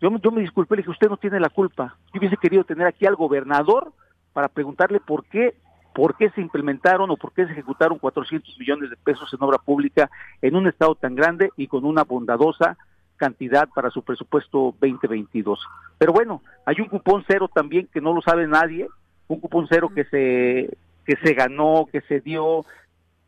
yo, 0.00 0.10
me- 0.10 0.20
yo 0.20 0.30
me 0.30 0.40
disculpé, 0.40 0.76
le 0.76 0.82
dije, 0.82 0.90
usted 0.90 1.08
no 1.08 1.16
tiene 1.16 1.40
la 1.40 1.48
culpa. 1.50 1.96
Yo 2.12 2.18
hubiese 2.20 2.36
querido 2.36 2.64
tener 2.64 2.86
aquí 2.86 3.06
al 3.06 3.16
gobernador 3.16 3.92
para 4.32 4.48
preguntarle 4.48 5.00
por 5.00 5.24
qué, 5.26 5.54
por 5.94 6.16
qué 6.16 6.30
se 6.30 6.40
implementaron 6.40 7.10
o 7.10 7.16
por 7.16 7.32
qué 7.32 7.44
se 7.46 7.52
ejecutaron 7.52 7.98
400 7.98 8.58
millones 8.58 8.90
de 8.90 8.96
pesos 8.96 9.32
en 9.32 9.42
obra 9.42 9.58
pública 9.58 10.10
en 10.40 10.56
un 10.56 10.66
estado 10.66 10.94
tan 10.94 11.14
grande 11.14 11.50
y 11.56 11.66
con 11.66 11.84
una 11.84 12.04
bondadosa 12.04 12.76
cantidad 13.16 13.68
para 13.74 13.90
su 13.90 14.02
presupuesto 14.02 14.74
2022. 14.80 15.60
Pero 15.98 16.12
bueno, 16.12 16.42
hay 16.66 16.80
un 16.80 16.88
cupón 16.88 17.24
cero 17.26 17.48
también 17.52 17.88
que 17.92 18.00
no 18.00 18.12
lo 18.14 18.22
sabe 18.22 18.46
nadie, 18.48 18.88
un 19.28 19.38
cupón 19.40 19.66
cero 19.68 19.90
que 19.94 20.04
se 20.04 20.76
que 21.04 21.16
se 21.16 21.34
ganó, 21.34 21.86
que 21.90 22.00
se 22.02 22.20
dio 22.20 22.64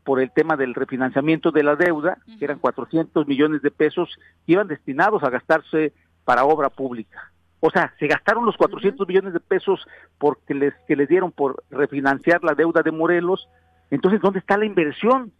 por 0.05 0.21
el 0.21 0.31
tema 0.31 0.55
del 0.55 0.73
refinanciamiento 0.75 1.51
de 1.51 1.63
la 1.63 1.75
deuda, 1.75 2.17
que 2.39 2.45
eran 2.45 2.59
400 2.59 3.27
millones 3.27 3.61
de 3.61 3.71
pesos, 3.71 4.09
que 4.45 4.53
iban 4.53 4.67
destinados 4.67 5.23
a 5.23 5.29
gastarse 5.29 5.91
para 6.25 6.43
obra 6.43 6.69
pública. 6.69 7.31
O 7.61 7.69
sea, 7.69 7.93
se 7.97 8.07
gastaron 8.07 8.45
los 8.45 8.57
400 8.57 9.07
millones 9.07 9.33
de 9.33 9.39
pesos 9.39 9.87
porque 10.17 10.53
les 10.53 10.73
que 10.87 10.95
les 10.95 11.07
dieron 11.07 11.31
por 11.31 11.63
refinanciar 11.69 12.43
la 12.43 12.53
deuda 12.53 12.81
de 12.83 12.91
Morelos. 12.91 13.47
Entonces, 13.89 14.21
¿dónde 14.21 14.39
está 14.39 14.57
la 14.57 14.65
inversión? 14.65 15.31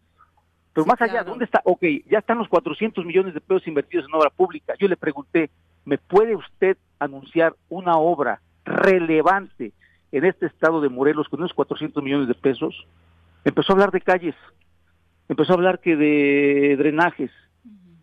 Pero 0.74 0.86
más 0.86 1.02
allá, 1.02 1.24
¿dónde 1.24 1.46
está? 1.46 1.62
Ok, 1.64 1.84
ya 2.10 2.20
están 2.20 2.38
los 2.38 2.50
400 2.50 3.06
millones 3.06 3.34
de 3.34 3.42
pesos 3.42 3.68
invertidos 3.68 4.08
en 4.08 4.16
obra 4.16 4.30
pública. 4.30 4.74
Yo 4.78 4.88
le 4.88 4.98
pregunté, 4.98 5.50
¿me 5.86 5.98
puede 5.98 6.36
usted 6.36 6.78
anunciar 7.00 7.56
una 7.70 7.98
obra 7.98 8.42
relevante 8.66 9.72
en 10.12 10.26
este 10.26 10.48
estado 10.48 10.82
de 10.82 10.90
Morelos 10.90 11.30
con 11.30 11.40
esos 11.40 11.54
400 11.54 12.04
millones 12.04 12.28
de 12.28 12.34
pesos? 12.34 12.88
Empezó 13.46 13.72
a 13.72 13.76
hablar 13.76 13.92
de 13.92 14.02
calles, 14.02 14.36
empezó 15.30 15.54
a 15.54 15.56
hablar 15.56 15.80
que 15.80 15.96
de 15.96 16.76
drenajes. 16.78 17.32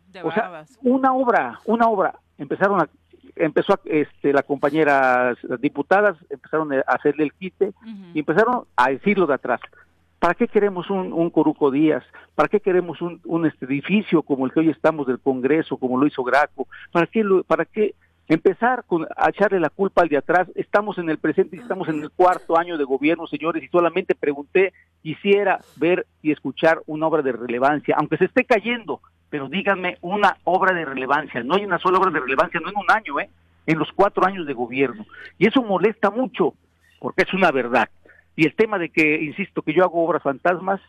De 0.08 0.22
o 0.22 0.32
sea, 0.32 0.64
una 0.82 1.12
obra, 1.12 1.58
una 1.66 1.88
obra. 1.88 2.20
Empezaron 2.42 2.80
a, 2.80 2.88
empezó 3.36 3.72
a, 3.74 3.80
este, 3.86 4.32
la 4.32 4.42
compañera, 4.42 5.34
las 5.42 5.60
diputadas 5.60 6.16
empezaron 6.30 6.72
a 6.72 6.80
hacerle 6.86 7.24
el 7.24 7.32
quite 7.32 7.72
y 8.14 8.18
empezaron 8.20 8.64
a 8.76 8.90
decirlo 8.90 9.26
de 9.26 9.34
atrás. 9.34 9.60
¿Para 10.18 10.34
qué 10.34 10.46
queremos 10.46 10.88
un, 10.90 11.12
un 11.12 11.30
Coruco 11.30 11.70
Díaz? 11.70 12.04
¿Para 12.34 12.48
qué 12.48 12.60
queremos 12.60 13.02
un, 13.02 13.20
un 13.24 13.44
este 13.46 13.64
edificio 13.66 14.22
como 14.22 14.46
el 14.46 14.52
que 14.52 14.60
hoy 14.60 14.68
estamos 14.70 15.06
del 15.06 15.18
Congreso, 15.18 15.76
como 15.76 15.98
lo 15.98 16.06
hizo 16.06 16.22
Graco? 16.22 16.68
¿Para 16.92 17.06
qué, 17.06 17.24
lo- 17.24 17.42
para 17.42 17.64
qué 17.64 17.94
empezar 18.28 18.84
con, 18.86 19.04
a 19.16 19.30
echarle 19.30 19.58
la 19.58 19.68
culpa 19.70 20.02
al 20.02 20.08
de 20.08 20.18
atrás? 20.18 20.46
Estamos 20.54 20.96
en 20.98 21.10
el 21.10 21.18
presente 21.18 21.56
y 21.56 21.58
estamos 21.58 21.88
en 21.88 22.00
el 22.02 22.10
cuarto 22.10 22.56
año 22.56 22.78
de 22.78 22.84
gobierno, 22.84 23.26
señores, 23.26 23.64
y 23.64 23.68
solamente 23.68 24.14
pregunté, 24.14 24.72
quisiera 25.02 25.58
ver 25.76 26.06
y 26.22 26.30
escuchar 26.30 26.80
una 26.86 27.08
obra 27.08 27.22
de 27.22 27.32
relevancia, 27.32 27.96
aunque 27.98 28.16
se 28.18 28.26
esté 28.26 28.44
cayendo, 28.44 29.00
pero 29.32 29.48
díganme 29.48 29.96
una 30.02 30.36
obra 30.44 30.74
de 30.74 30.84
relevancia. 30.84 31.42
No 31.42 31.54
hay 31.54 31.64
una 31.64 31.78
sola 31.78 31.98
obra 31.98 32.10
de 32.10 32.20
relevancia, 32.20 32.60
no 32.60 32.68
en 32.68 32.76
un 32.76 32.90
año, 32.90 33.18
¿eh? 33.18 33.30
En 33.66 33.78
los 33.78 33.90
cuatro 33.90 34.26
años 34.26 34.46
de 34.46 34.52
gobierno. 34.52 35.06
Y 35.38 35.46
eso 35.46 35.62
molesta 35.62 36.10
mucho, 36.10 36.52
porque 37.00 37.22
es 37.22 37.32
una 37.32 37.50
verdad. 37.50 37.88
Y 38.36 38.44
el 38.44 38.54
tema 38.54 38.76
de 38.78 38.90
que, 38.90 39.22
insisto, 39.22 39.62
que 39.62 39.72
yo 39.72 39.84
hago 39.84 40.04
obras 40.04 40.22
fantasmas, 40.22 40.82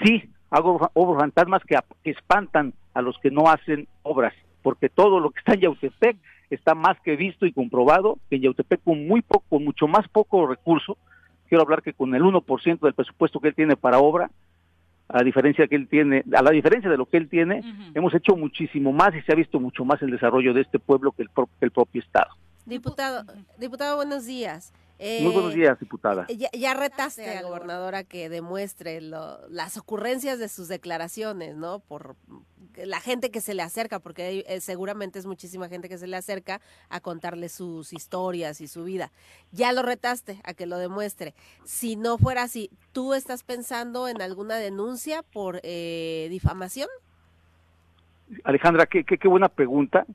sí, 0.00 0.30
hago 0.48 0.88
obras 0.94 1.22
fantasmas 1.22 1.62
que, 1.64 1.76
espantan 2.08 2.72
a 2.94 3.02
los 3.02 3.18
que 3.18 3.32
no 3.32 3.48
hacen 3.48 3.88
obras, 4.04 4.32
porque 4.62 4.88
todo 4.88 5.18
lo 5.18 5.30
que 5.30 5.40
está 5.40 5.54
en 5.54 5.62
Yautepec 5.62 6.18
está 6.50 6.76
más 6.76 7.00
que 7.00 7.16
visto 7.16 7.46
y 7.46 7.52
comprobado 7.52 8.18
que 8.30 8.36
en 8.36 8.42
Yautepec 8.42 8.80
con 8.84 9.08
muy 9.08 9.22
poco, 9.22 9.58
mucho 9.58 9.88
más 9.88 10.06
poco 10.06 10.46
recurso, 10.46 10.96
quiero 11.48 11.62
hablar 11.64 11.82
que 11.82 11.94
con 11.94 12.14
el 12.14 12.22
1% 12.22 12.78
del 12.78 12.94
presupuesto 12.94 13.40
que 13.40 13.48
él 13.48 13.56
tiene 13.56 13.74
para 13.74 13.98
obra, 13.98 14.30
a 15.08 15.22
diferencia 15.22 15.66
que 15.66 15.76
él 15.76 15.88
tiene, 15.88 16.22
a 16.34 16.42
la 16.42 16.50
diferencia 16.50 16.90
de 16.90 16.96
lo 16.96 17.06
que 17.06 17.16
él 17.16 17.28
tiene, 17.28 17.62
hemos 17.94 18.14
hecho 18.14 18.36
muchísimo 18.36 18.92
más 18.92 19.14
y 19.14 19.22
se 19.22 19.32
ha 19.32 19.36
visto 19.36 19.58
mucho 19.58 19.84
más 19.84 20.02
el 20.02 20.10
desarrollo 20.10 20.52
de 20.52 20.62
este 20.62 20.78
pueblo 20.78 21.12
que 21.12 21.22
el, 21.22 21.30
el 21.60 21.70
propio 21.70 22.02
Estado. 22.02 22.30
Diputado, 22.66 23.24
diputado, 23.58 23.96
buenos 23.96 24.26
días. 24.26 24.72
Muy 25.00 25.32
buenos 25.32 25.54
días, 25.54 25.78
diputada. 25.78 26.26
Eh, 26.28 26.48
ya, 26.52 26.74
retaste 26.74 27.30
a 27.30 27.34
la 27.34 27.48
gobernadora 27.48 28.02
que 28.02 28.28
demuestre 28.28 29.00
las 29.00 29.76
ocurrencias 29.76 30.40
de 30.40 30.48
sus 30.48 30.66
declaraciones, 30.66 31.54
¿no? 31.54 31.78
Por 31.78 32.16
la 32.74 33.00
gente 33.00 33.30
que 33.30 33.40
se 33.40 33.54
le 33.54 33.62
acerca, 33.62 34.00
porque 34.00 34.44
eh, 34.48 34.60
seguramente 34.60 35.20
es 35.20 35.26
muchísima 35.26 35.68
gente 35.68 35.88
que 35.88 35.98
se 35.98 36.08
le 36.08 36.16
acerca 36.16 36.60
a 36.88 37.00
contarle 37.00 37.48
sus 37.48 37.92
historias 37.92 38.60
y 38.60 38.66
su 38.66 38.84
vida. 38.84 39.12
Ya 39.52 39.72
lo 39.72 39.82
retaste 39.82 40.40
a 40.42 40.52
que 40.52 40.66
lo 40.66 40.78
demuestre. 40.78 41.34
Si 41.64 41.94
no 41.94 42.18
fuera 42.18 42.42
así, 42.42 42.70
¿tú 42.92 43.14
estás 43.14 43.44
pensando 43.44 44.08
en 44.08 44.20
alguna 44.20 44.56
denuncia 44.56 45.22
por 45.22 45.60
eh, 45.62 46.26
difamación? 46.28 46.88
Alejandra, 48.42 48.86
qué, 48.86 49.04
qué, 49.04 49.28
buena 49.28 49.48
pregunta. 49.48 50.06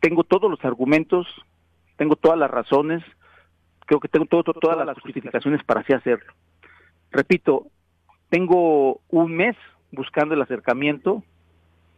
tengo 0.00 0.22
todos 0.22 0.48
los 0.48 0.64
argumentos, 0.64 1.26
tengo 1.96 2.14
todas 2.14 2.38
las 2.38 2.50
razones 2.50 3.02
creo 3.88 4.00
que 4.00 4.08
tengo 4.08 4.26
todas 4.26 4.86
las 4.86 5.00
justificaciones 5.00 5.64
para 5.64 5.80
así 5.80 5.94
hacerlo. 5.94 6.30
Repito, 7.10 7.68
tengo 8.28 9.00
un 9.08 9.34
mes 9.34 9.56
buscando 9.90 10.34
el 10.34 10.42
acercamiento, 10.42 11.24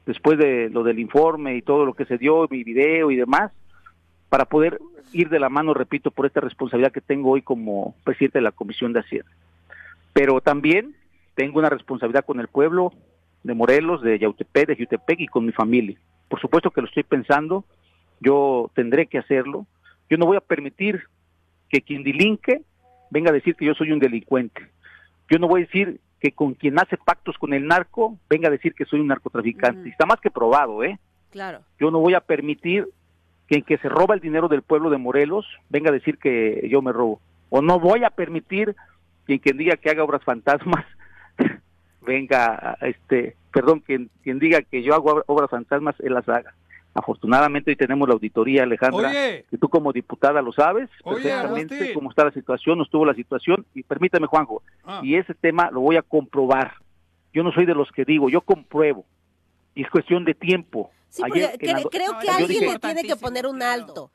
después 0.06 0.38
de 0.38 0.70
lo 0.70 0.84
del 0.84 1.00
informe 1.00 1.56
y 1.56 1.62
todo 1.62 1.84
lo 1.84 1.94
que 1.94 2.04
se 2.04 2.16
dio, 2.16 2.46
mi 2.48 2.62
video 2.62 3.10
y 3.10 3.16
demás, 3.16 3.50
para 4.28 4.44
poder 4.44 4.78
ir 5.12 5.30
de 5.30 5.40
la 5.40 5.48
mano, 5.48 5.74
repito, 5.74 6.12
por 6.12 6.26
esta 6.26 6.40
responsabilidad 6.40 6.92
que 6.92 7.00
tengo 7.00 7.30
hoy 7.30 7.42
como 7.42 7.96
presidente 8.04 8.38
de 8.38 8.42
la 8.42 8.52
Comisión 8.52 8.92
de 8.92 9.00
Hacienda. 9.00 9.30
Pero 10.12 10.40
también 10.40 10.94
tengo 11.34 11.58
una 11.58 11.70
responsabilidad 11.70 12.24
con 12.24 12.38
el 12.38 12.46
pueblo 12.46 12.92
de 13.42 13.54
Morelos, 13.54 14.00
de 14.02 14.16
Yautepec, 14.16 14.68
de 14.68 14.76
Yautepec 14.76 15.18
y 15.18 15.26
con 15.26 15.44
mi 15.44 15.50
familia. 15.50 15.98
Por 16.28 16.40
supuesto 16.40 16.70
que 16.70 16.82
lo 16.82 16.86
estoy 16.86 17.02
pensando, 17.02 17.64
yo 18.20 18.70
tendré 18.76 19.08
que 19.08 19.18
hacerlo. 19.18 19.66
Yo 20.08 20.18
no 20.18 20.26
voy 20.26 20.36
a 20.36 20.40
permitir 20.40 21.02
que 21.70 21.80
quien 21.80 22.02
delinque 22.02 22.62
venga 23.10 23.30
a 23.30 23.34
decir 23.34 23.54
que 23.54 23.64
yo 23.64 23.74
soy 23.74 23.92
un 23.92 23.98
delincuente. 23.98 24.68
Yo 25.30 25.38
no 25.38 25.48
voy 25.48 25.62
a 25.62 25.64
decir 25.66 26.00
que 26.20 26.32
con 26.32 26.54
quien 26.54 26.78
hace 26.78 26.96
pactos 26.98 27.38
con 27.38 27.54
el 27.54 27.66
narco 27.66 28.18
venga 28.28 28.48
a 28.48 28.50
decir 28.50 28.74
que 28.74 28.84
soy 28.84 29.00
un 29.00 29.06
narcotraficante. 29.06 29.88
Está 29.88 30.04
más 30.04 30.20
que 30.20 30.30
probado, 30.30 30.84
¿eh? 30.84 30.98
Claro. 31.30 31.60
Yo 31.78 31.90
no 31.90 32.00
voy 32.00 32.14
a 32.14 32.20
permitir 32.20 32.88
que 33.46 33.56
en 33.56 33.62
que 33.62 33.78
se 33.78 33.88
roba 33.88 34.14
el 34.14 34.20
dinero 34.20 34.48
del 34.48 34.62
pueblo 34.62 34.90
de 34.90 34.98
Morelos 34.98 35.46
venga 35.68 35.90
a 35.90 35.94
decir 35.94 36.18
que 36.18 36.68
yo 36.70 36.82
me 36.82 36.92
robo. 36.92 37.20
O 37.48 37.62
no 37.62 37.80
voy 37.80 38.04
a 38.04 38.10
permitir 38.10 38.76
que 39.26 39.40
quien 39.40 39.56
diga 39.56 39.76
que 39.76 39.90
haga 39.90 40.04
obras 40.04 40.22
fantasmas 40.24 40.84
venga, 42.02 42.76
este, 42.80 43.36
perdón, 43.52 43.80
quien, 43.80 44.10
quien 44.22 44.38
diga 44.38 44.62
que 44.62 44.82
yo 44.82 44.94
hago 44.94 45.22
obras 45.26 45.50
fantasmas, 45.50 45.94
él 46.00 46.14
las 46.14 46.28
haga. 46.28 46.54
Afortunadamente 47.00 47.70
hoy 47.70 47.76
tenemos 47.76 48.06
la 48.06 48.12
auditoría, 48.12 48.64
Alejandra, 48.64 49.10
que 49.10 49.58
tú 49.58 49.70
como 49.70 49.90
diputada 49.90 50.42
lo 50.42 50.52
sabes 50.52 50.90
perfectamente 51.02 51.94
cómo 51.94 52.10
está 52.10 52.26
la 52.26 52.30
situación, 52.30 52.76
no 52.76 52.84
estuvo 52.84 53.06
la 53.06 53.14
situación, 53.14 53.64
y 53.74 53.82
permítame, 53.82 54.26
Juanjo, 54.26 54.62
ah. 54.84 55.00
y 55.02 55.16
ese 55.16 55.32
tema 55.32 55.70
lo 55.70 55.80
voy 55.80 55.96
a 55.96 56.02
comprobar. 56.02 56.74
Yo 57.32 57.42
no 57.42 57.52
soy 57.52 57.64
de 57.64 57.74
los 57.74 57.90
que 57.90 58.04
digo, 58.04 58.28
yo 58.28 58.42
compruebo, 58.42 59.06
y 59.74 59.82
es 59.82 59.90
cuestión 59.90 60.26
de 60.26 60.34
tiempo. 60.34 60.90
Sí, 61.08 61.22
creo 61.22 62.18
que 62.18 62.30
alguien 62.30 62.70
le 62.70 62.78
tiene 62.78 63.02
que 63.02 63.16
poner 63.16 63.46
un 63.46 63.62
alto. 63.62 64.10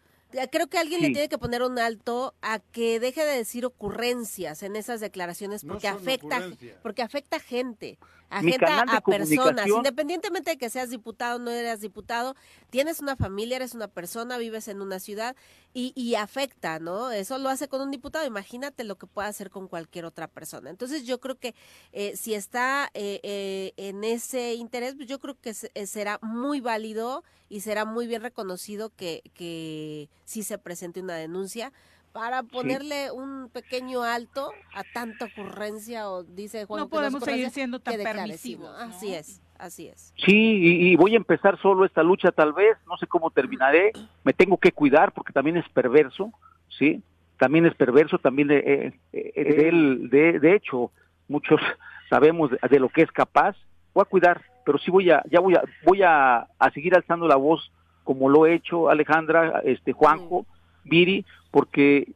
Creo 0.51 0.67
que 0.67 0.77
alguien 0.77 1.01
le 1.01 1.09
tiene 1.11 1.29
que 1.29 1.37
poner 1.37 1.63
un 1.63 1.79
alto 1.79 2.33
a 2.41 2.59
que 2.59 2.99
deje 2.99 3.23
de 3.23 3.37
decir 3.37 3.65
ocurrencias 3.65 4.63
en 4.63 4.75
esas 4.75 4.99
declaraciones 4.99 5.63
porque 5.63 5.87
afecta 5.87 6.41
porque 6.81 7.01
afecta 7.01 7.37
a 7.37 7.39
gente, 7.39 7.97
a 8.29 8.41
gente 8.41 8.65
a, 8.65 9.01
personas, 9.01 9.67
independientemente 9.67 10.51
de 10.51 10.57
que 10.57 10.69
seas 10.69 10.89
diputado 10.89 11.37
o 11.37 11.39
no 11.39 11.51
eres 11.51 11.79
diputado, 11.81 12.35
tienes 12.69 12.99
una 12.99 13.15
familia, 13.15 13.57
eres 13.57 13.73
una 13.73 13.87
persona, 13.87 14.37
vives 14.37 14.67
en 14.67 14.81
una 14.81 14.99
ciudad 14.99 15.35
y, 15.77 15.91
y 15.93 16.15
afecta, 16.15 16.79
¿no? 16.79 17.11
Eso 17.11 17.37
lo 17.37 17.49
hace 17.49 17.67
con 17.67 17.81
un 17.81 17.91
diputado, 17.91 18.25
imagínate 18.25 18.85
lo 18.85 18.97
que 18.97 19.07
puede 19.07 19.27
hacer 19.27 19.49
con 19.49 19.67
cualquier 19.67 20.05
otra 20.05 20.29
persona. 20.29 20.69
Entonces 20.69 21.05
yo 21.05 21.19
creo 21.19 21.37
que 21.37 21.53
eh, 21.91 22.15
si 22.15 22.33
está 22.33 22.89
eh, 22.93 23.19
eh, 23.23 23.73
en 23.75 24.05
ese 24.05 24.53
interés, 24.53 24.95
pues 24.95 25.09
yo 25.09 25.19
creo 25.19 25.37
que 25.37 25.53
será 25.53 26.17
muy 26.21 26.61
válido 26.61 27.25
y 27.49 27.59
será 27.59 27.83
muy 27.83 28.07
bien 28.07 28.21
reconocido 28.21 28.89
que, 28.95 29.21
que 29.33 30.09
si 30.23 30.43
se 30.43 30.57
presente 30.57 31.01
una 31.01 31.15
denuncia 31.15 31.73
para 32.13 32.43
ponerle 32.43 33.11
un 33.11 33.49
pequeño 33.49 34.03
alto 34.03 34.53
a 34.73 34.85
tanta 34.93 35.25
ocurrencia 35.25 36.09
o 36.09 36.23
dice 36.23 36.63
Juan 36.63 36.79
no 36.79 36.87
podemos 36.87 37.21
seguir 37.21 37.49
siendo 37.49 37.81
tan 37.81 37.97
permisivos 37.97 38.73
así 38.79 39.13
es 39.13 39.41
así 39.59 39.87
es. 39.87 40.13
Sí 40.17 40.91
y, 40.91 40.95
voy 40.95 41.13
a 41.13 41.17
empezar 41.17 41.59
solo 41.61 41.85
esta 41.85 42.03
lucha 42.03 42.31
tal 42.31 42.53
vez 42.53 42.77
no 42.87 42.97
sé 42.97 43.07
cómo 43.07 43.31
terminaré. 43.31 43.91
Me 44.23 44.33
tengo 44.33 44.57
que 44.57 44.71
cuidar 44.71 45.11
porque 45.11 45.33
también 45.33 45.57
es 45.57 45.67
perverso 45.69 46.31
sí 46.69 47.01
también 47.37 47.65
es 47.65 47.75
perverso 47.75 48.17
también 48.17 48.47
de, 48.47 48.93
de, 49.11 50.39
de, 50.39 50.55
hecho 50.55 50.91
muchos 51.27 51.59
sabemos 52.09 52.51
de, 52.51 52.79
lo 52.79 52.89
que 52.89 53.01
es 53.01 53.11
capaz. 53.11 53.55
Voy 53.93 54.01
a 54.01 54.09
cuidar 54.09 54.41
pero 54.65 54.77
sí 54.79 54.89
voy 54.89 55.11
a 55.11 55.23
ya 55.29 55.39
voy 55.39 55.55
a 55.55 55.63
voy 55.85 56.01
a, 56.01 56.47
a 56.57 56.71
seguir 56.71 56.95
alzando 56.95 57.27
la 57.27 57.35
voz 57.35 57.71
como 58.03 58.29
lo 58.29 58.45
he 58.45 58.53
hecho 58.53 58.89
Alejandra 58.89 59.61
este 59.65 59.91
Juanjo 59.91 60.45
Viri, 60.85 61.25
porque 61.51 62.13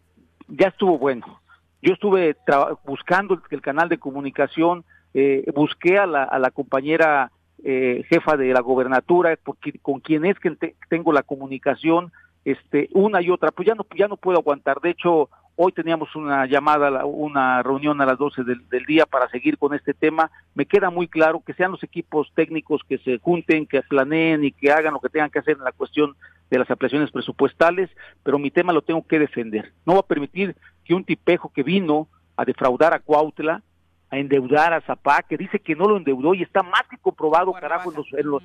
ya 0.47 0.67
estuvo 0.67 0.97
bueno. 0.97 1.41
Yo 1.81 1.93
estuve 1.93 2.37
buscando 2.85 3.41
el, 3.49 3.61
canal 3.61 3.89
de 3.89 3.97
comunicación, 3.97 4.85
eh, 5.13 5.45
busqué 5.53 5.97
a 5.97 6.05
la, 6.05 6.23
a 6.23 6.39
la 6.39 6.51
compañera 6.51 7.31
eh, 7.63 8.03
jefa 8.09 8.37
de 8.37 8.53
la 8.53 8.61
gobernatura, 8.61 9.37
con 9.81 9.99
quien 9.99 10.25
es 10.25 10.39
que 10.39 10.55
tengo 10.89 11.11
la 11.11 11.23
comunicación, 11.23 12.11
este, 12.45 12.89
una 12.93 13.21
y 13.21 13.29
otra, 13.29 13.51
pues 13.51 13.67
ya 13.67 13.75
no, 13.75 13.85
ya 13.97 14.07
no 14.07 14.17
puedo 14.17 14.39
aguantar. 14.39 14.79
De 14.81 14.91
hecho, 14.91 15.29
Hoy 15.61 15.73
teníamos 15.73 16.15
una 16.15 16.45
llamada, 16.45 17.03
una 17.03 17.61
reunión 17.61 17.99
a 17.99 18.05
las 18.05 18.17
12 18.17 18.45
del, 18.45 18.85
día 18.87 19.05
para 19.05 19.27
seguir 19.27 19.57
con 19.57 19.73
este 19.73 19.93
tema. 19.93 20.31
Me 20.55 20.65
queda 20.65 20.89
muy 20.89 21.09
claro 21.09 21.43
que 21.45 21.53
sean 21.53 21.71
los 21.71 21.83
equipos 21.83 22.31
técnicos 22.33 22.81
que 22.87 22.97
se 22.99 23.17
junten, 23.17 23.67
que 23.67 23.81
planeen 23.81 24.45
y 24.45 24.53
que 24.53 24.71
hagan 24.71 24.93
lo 24.93 25.01
que 25.01 25.09
tengan 25.09 25.29
que 25.29 25.39
hacer 25.39 25.57
en 25.57 25.65
la 25.65 25.73
cuestión 25.73 26.15
de 26.49 26.59
las 26.59 26.71
ampliaciones 26.71 27.11
presupuestales, 27.11 27.89
pero 28.23 28.39
mi 28.39 28.51
tema 28.51 28.71
lo 28.71 28.83
tengo 28.83 29.05
que 29.05 29.19
defender. 29.19 29.73
No 29.85 29.95
va 29.95 29.99
a 29.99 30.07
permitir 30.07 30.55
que 30.85 30.93
un 30.93 31.03
tipejo 31.03 31.51
que 31.53 31.63
vino 31.63 32.07
a 32.37 32.45
defraudar 32.45 32.93
a 32.93 32.99
Cuautla, 32.99 33.61
a 34.09 34.17
endeudar 34.17 34.73
a 34.73 34.81
Zapá, 34.81 35.23
que 35.23 35.37
dice 35.37 35.59
que 35.59 35.75
no 35.75 35.87
lo 35.87 35.97
endeudó 35.97 36.33
y 36.33 36.43
está 36.43 36.63
más 36.63 36.83
que 36.89 36.97
comprobado, 36.97 37.53
carajo, 37.53 37.91
en 37.91 37.97
los, 37.97 38.13
en 38.13 38.27
los 38.27 38.43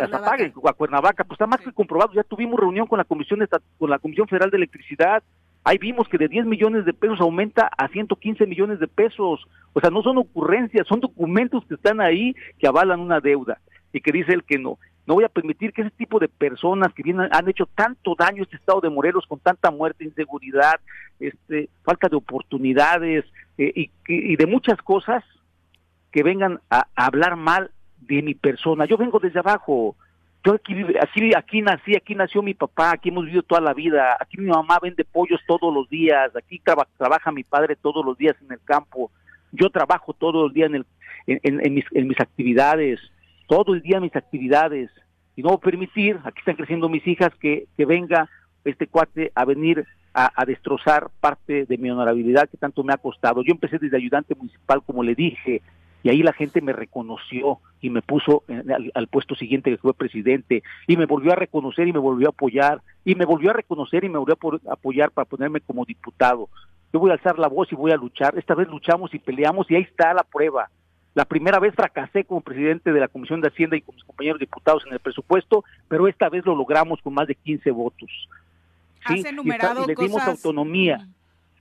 a 0.00 0.06
Zapá, 0.08 0.36
a 0.36 0.72
Cuernavaca, 0.72 1.24
pues 1.24 1.36
está 1.36 1.46
más 1.46 1.60
que 1.60 1.72
comprobado. 1.72 2.12
Ya 2.12 2.22
tuvimos 2.22 2.58
reunión 2.58 2.86
con 2.86 2.98
la 2.98 3.04
Comisión 3.04 3.46
con 3.78 3.90
la 3.90 3.98
Comisión 3.98 4.28
Federal 4.28 4.50
de 4.50 4.56
Electricidad, 4.56 5.22
Ahí 5.68 5.76
vimos 5.76 6.08
que 6.08 6.16
de 6.16 6.28
10 6.28 6.46
millones 6.46 6.86
de 6.86 6.94
pesos 6.94 7.20
aumenta 7.20 7.70
a 7.76 7.88
115 7.88 8.46
millones 8.46 8.80
de 8.80 8.88
pesos. 8.88 9.46
O 9.74 9.80
sea, 9.80 9.90
no 9.90 10.02
son 10.02 10.16
ocurrencias, 10.16 10.86
son 10.86 11.00
documentos 11.00 11.62
que 11.66 11.74
están 11.74 12.00
ahí 12.00 12.34
que 12.58 12.66
avalan 12.66 13.00
una 13.00 13.20
deuda 13.20 13.60
y 13.92 14.00
que 14.00 14.12
dice 14.12 14.32
él 14.32 14.44
que 14.44 14.58
no. 14.58 14.78
No 15.08 15.14
voy 15.14 15.24
a 15.24 15.30
permitir 15.30 15.72
que 15.72 15.80
ese 15.80 15.90
tipo 15.92 16.18
de 16.18 16.28
personas 16.28 16.92
que 16.92 17.02
vienen, 17.02 17.30
han 17.32 17.48
hecho 17.48 17.64
tanto 17.64 18.14
daño 18.14 18.42
a 18.42 18.44
este 18.44 18.56
estado 18.56 18.82
de 18.82 18.90
Morelos 18.90 19.24
con 19.26 19.40
tanta 19.40 19.70
muerte, 19.70 20.04
inseguridad, 20.04 20.78
este, 21.18 21.70
falta 21.82 22.10
de 22.10 22.16
oportunidades 22.16 23.24
eh, 23.56 23.88
y, 24.06 24.36
de 24.36 24.46
muchas 24.46 24.76
cosas 24.82 25.24
que 26.12 26.22
vengan 26.22 26.60
a 26.68 26.88
hablar 26.94 27.36
mal 27.36 27.70
de 28.02 28.20
mi 28.20 28.34
persona. 28.34 28.84
Yo 28.84 28.98
vengo 28.98 29.18
desde 29.18 29.38
abajo, 29.38 29.96
yo 30.44 30.52
aquí, 30.52 30.74
así, 31.00 31.30
aquí 31.34 31.62
nací, 31.62 31.96
aquí 31.96 32.14
nació 32.14 32.42
mi 32.42 32.52
papá, 32.52 32.90
aquí 32.90 33.08
hemos 33.08 33.24
vivido 33.24 33.42
toda 33.42 33.62
la 33.62 33.72
vida, 33.72 34.14
aquí 34.20 34.36
mi 34.36 34.48
mamá 34.48 34.78
vende 34.78 35.06
pollos 35.06 35.40
todos 35.46 35.72
los 35.72 35.88
días, 35.88 36.36
aquí 36.36 36.60
trabaja 36.98 37.32
mi 37.32 37.44
padre 37.44 37.76
todos 37.76 38.04
los 38.04 38.18
días 38.18 38.36
en 38.44 38.52
el 38.52 38.60
campo, 38.62 39.10
yo 39.52 39.70
trabajo 39.70 40.12
todos 40.12 40.34
los 40.34 40.52
días 40.52 40.68
en, 40.68 40.74
el, 40.74 40.86
en, 41.64 41.72
mis, 41.72 41.86
en 41.92 42.08
mis 42.08 42.20
actividades, 42.20 43.00
todo 43.48 43.74
el 43.74 43.82
día 43.82 43.96
en 43.96 44.04
mis 44.04 44.14
actividades, 44.14 44.90
y 45.34 45.42
no 45.42 45.58
permitir, 45.58 46.20
aquí 46.24 46.38
están 46.38 46.56
creciendo 46.56 46.88
mis 46.88 47.06
hijas, 47.06 47.30
que, 47.40 47.66
que 47.76 47.84
venga 47.84 48.28
este 48.64 48.86
cuate 48.86 49.32
a 49.34 49.44
venir 49.44 49.84
a, 50.14 50.30
a, 50.34 50.44
destrozar 50.44 51.10
parte 51.20 51.64
de 51.64 51.78
mi 51.78 51.90
honorabilidad 51.90 52.48
que 52.48 52.56
tanto 52.56 52.84
me 52.84 52.92
ha 52.92 52.98
costado. 52.98 53.42
Yo 53.42 53.52
empecé 53.52 53.78
desde 53.78 53.96
ayudante 53.96 54.34
municipal, 54.34 54.82
como 54.84 55.02
le 55.02 55.14
dije, 55.14 55.62
y 56.02 56.10
ahí 56.10 56.22
la 56.22 56.32
gente 56.32 56.60
me 56.60 56.72
reconoció 56.72 57.58
y 57.80 57.90
me 57.90 58.02
puso 58.02 58.42
al, 58.94 59.08
puesto 59.08 59.34
siguiente 59.34 59.70
que 59.70 59.78
fue 59.78 59.94
presidente 59.94 60.62
y 60.86 60.96
me 60.96 61.06
volvió 61.06 61.32
a 61.32 61.36
reconocer 61.36 61.88
y 61.88 61.92
me 61.92 61.98
volvió 61.98 62.28
a 62.28 62.30
apoyar 62.30 62.82
y 63.04 63.14
me 63.14 63.24
volvió 63.24 63.50
a 63.50 63.54
reconocer 63.54 64.04
y 64.04 64.08
me 64.08 64.18
volvió 64.18 64.36
a 64.68 64.72
apoyar 64.72 65.10
para 65.10 65.26
ponerme 65.26 65.60
como 65.60 65.84
diputado. 65.84 66.48
Yo 66.92 67.00
voy 67.00 67.10
a 67.10 67.14
alzar 67.14 67.38
la 67.38 67.48
voz 67.48 67.70
y 67.72 67.76
voy 67.76 67.92
a 67.92 67.96
luchar. 67.96 68.38
Esta 68.38 68.54
vez 68.54 68.68
luchamos 68.68 69.12
y 69.12 69.18
peleamos 69.18 69.70
y 69.70 69.76
ahí 69.76 69.82
está 69.82 70.14
la 70.14 70.22
prueba. 70.22 70.70
La 71.18 71.24
primera 71.24 71.58
vez 71.58 71.74
fracasé 71.74 72.22
como 72.22 72.42
presidente 72.42 72.92
de 72.92 73.00
la 73.00 73.08
Comisión 73.08 73.40
de 73.40 73.48
Hacienda 73.48 73.76
y 73.76 73.80
con 73.80 73.96
mis 73.96 74.04
compañeros 74.04 74.38
diputados 74.38 74.84
en 74.86 74.92
el 74.92 75.00
presupuesto, 75.00 75.64
pero 75.88 76.06
esta 76.06 76.28
vez 76.28 76.46
lo 76.46 76.54
logramos 76.54 77.02
con 77.02 77.12
más 77.12 77.26
de 77.26 77.34
15 77.34 77.72
votos. 77.72 78.08
¿Sí? 79.08 79.14
y, 79.16 79.22
le 79.24 79.94
dimos 79.96 80.22
autonomía. 80.22 81.08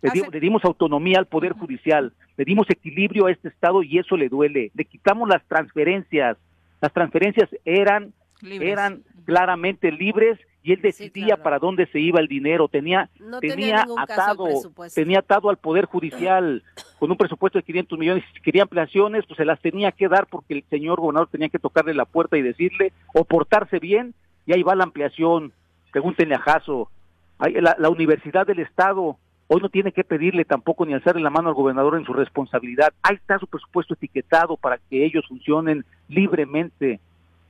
Le, 0.04 0.40
dimos 0.40 0.64
autonomía 0.64 1.18
al 1.18 1.26
Poder 1.26 1.54
Judicial, 1.54 2.14
le 2.38 2.46
dimos 2.46 2.70
equilibrio 2.70 3.26
a 3.26 3.32
este 3.32 3.48
Estado 3.48 3.82
y 3.82 3.98
eso 3.98 4.16
le 4.16 4.30
duele. 4.30 4.70
Le 4.76 4.86
quitamos 4.86 5.28
las 5.28 5.44
transferencias. 5.48 6.38
Las 6.80 6.94
transferencias 6.94 7.50
eran, 7.66 8.14
eran 8.44 9.02
claramente 9.26 9.92
libres 9.92 10.38
y 10.68 10.74
él 10.74 10.82
decidía 10.82 11.38
para 11.38 11.60
dónde 11.60 11.86
se 11.86 11.98
iba 12.02 12.20
el 12.20 12.28
dinero. 12.28 12.68
Tenía, 12.68 13.10
tenía, 13.40 13.86
atado, 13.98 14.48
tenía 14.94 15.20
atado 15.20 15.50
al 15.50 15.56
Poder 15.56 15.86
Judicial 15.86 16.62
con 17.00 17.10
un 17.10 17.16
presupuesto 17.16 17.58
de 17.58 17.64
500 17.64 17.98
millones. 17.98 18.26
Si 18.34 18.42
quería 18.42 18.64
ampliaciones, 18.64 19.26
pues 19.26 19.38
se 19.38 19.46
las 19.46 19.62
tenía 19.62 19.94
que 19.94 20.10
dar 20.10 20.28
porque 20.28 20.56
el 20.56 20.66
señor 20.70 21.00
gobernador 21.00 21.30
tenía 21.32 21.48
que 21.48 21.58
tocarle 21.58 21.94
la 21.94 22.04
puerta 22.04 22.38
y 22.38 22.42
decirle 22.42 22.92
o 23.14 23.24
portarse 23.24 23.80
bien 23.80 24.14
y 24.46 24.52
ahí 24.52 24.62
va 24.62 24.76
la 24.76 24.84
ampliación. 24.84 25.54
Pregúntenle 25.94 26.36
a 26.36 26.40
Jaso. 26.40 26.92
La, 27.40 27.78
la 27.80 27.90
Universidad 27.90 28.46
del 28.46 28.60
Estado 28.60 29.18
Hoy 29.50 29.62
no 29.62 29.70
tiene 29.70 29.94
que 29.94 30.04
pedirle 30.04 30.44
tampoco 30.44 30.86
ni 30.86 30.94
alzarle 30.94 31.22
la 31.22 31.30
mano 31.30 31.48
al 31.48 31.56
gobernador 31.56 31.96
en 31.96 32.04
su 32.04 32.12
responsabilidad. 32.12 32.94
Ahí 33.02 33.16
está 33.16 33.40
su 33.40 33.48
presupuesto 33.48 33.94
etiquetado 33.94 34.58
para 34.58 34.78
que 34.90 35.06
ellos 35.06 35.26
funcionen 35.26 35.86
libremente. 36.10 37.00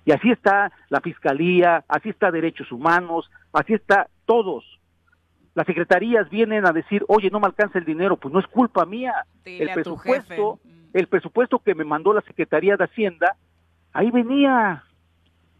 Y 0.07 0.13
así 0.13 0.31
está 0.31 0.71
la 0.87 1.01
Fiscalía, 1.01 1.83
así 1.89 2.07
está 2.07 2.31
Derechos 2.31 2.71
Humanos, 2.71 3.29
así 3.51 3.73
está 3.73 4.07
todos. 4.25 4.63
Las 5.53 5.67
secretarías 5.67 6.29
vienen 6.29 6.65
a 6.65 6.71
decir, 6.71 7.03
oye, 7.09 7.29
no 7.29 7.41
me 7.41 7.47
alcanza 7.47 7.77
el 7.77 7.83
dinero, 7.83 8.15
pues 8.15 8.33
no 8.33 8.39
es 8.39 8.47
culpa 8.47 8.85
mía. 8.85 9.13
el 9.43 9.69
presupuesto, 9.69 10.61
el 10.93 11.07
presupuesto 11.07 11.59
que 11.59 11.75
me 11.75 11.83
mandó 11.83 12.13
la 12.13 12.21
Secretaría 12.21 12.77
de 12.77 12.85
Hacienda, 12.85 13.35
ahí 13.91 14.09
venía, 14.09 14.85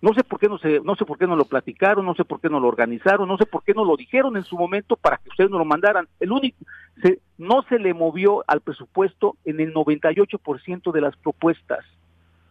no 0.01 0.13
sé 0.13 0.23
por 0.23 0.39
qué 0.39 0.47
no 0.47 0.57
se, 0.59 0.79
no 0.79 0.95
sé 0.95 1.03
por 1.03 1.17
qué 1.17 1.27
no 1.27 1.35
lo 1.35 1.43
platicaron, 1.43 2.05
no 2.05 2.15
sé 2.15 2.23
por 2.23 2.39
qué 2.39 2.47
no 2.47 2.61
lo 2.61 2.69
organizaron, 2.69 3.27
no 3.27 3.35
sé 3.35 3.45
por 3.45 3.63
qué 3.63 3.73
no 3.73 3.83
lo 3.83 3.97
dijeron 3.97 4.37
en 4.37 4.45
su 4.45 4.57
momento 4.57 4.95
para 4.95 5.17
que 5.17 5.27
ustedes 5.27 5.51
no 5.51 5.57
lo 5.57 5.65
mandaran. 5.65 6.07
El 6.21 6.31
único, 6.31 6.57
se, 7.01 7.19
no 7.37 7.63
se 7.63 7.79
le 7.79 7.93
movió 7.93 8.45
al 8.47 8.61
presupuesto 8.61 9.35
en 9.43 9.59
el 9.59 9.73
98% 9.73 10.93
de 10.93 11.01
las 11.01 11.17
propuestas. 11.17 11.83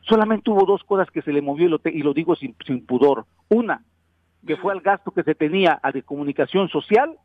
Solamente 0.08 0.50
hubo 0.50 0.64
dos 0.64 0.84
cosas 0.84 1.10
que 1.10 1.22
se 1.22 1.32
le 1.32 1.42
movió 1.42 1.66
y 1.66 1.70
lo, 1.70 1.80
y 1.84 2.02
lo 2.02 2.14
digo 2.14 2.36
sin, 2.36 2.54
sin 2.64 2.84
pudor. 2.84 3.26
Una, 3.48 3.82
que 4.46 4.56
fue 4.56 4.72
al 4.72 4.80
gasto 4.80 5.10
que 5.10 5.24
se 5.24 5.34
tenía 5.34 5.78
a 5.82 5.92
de 5.92 6.02
comunicación 6.02 6.68
social 6.68 7.18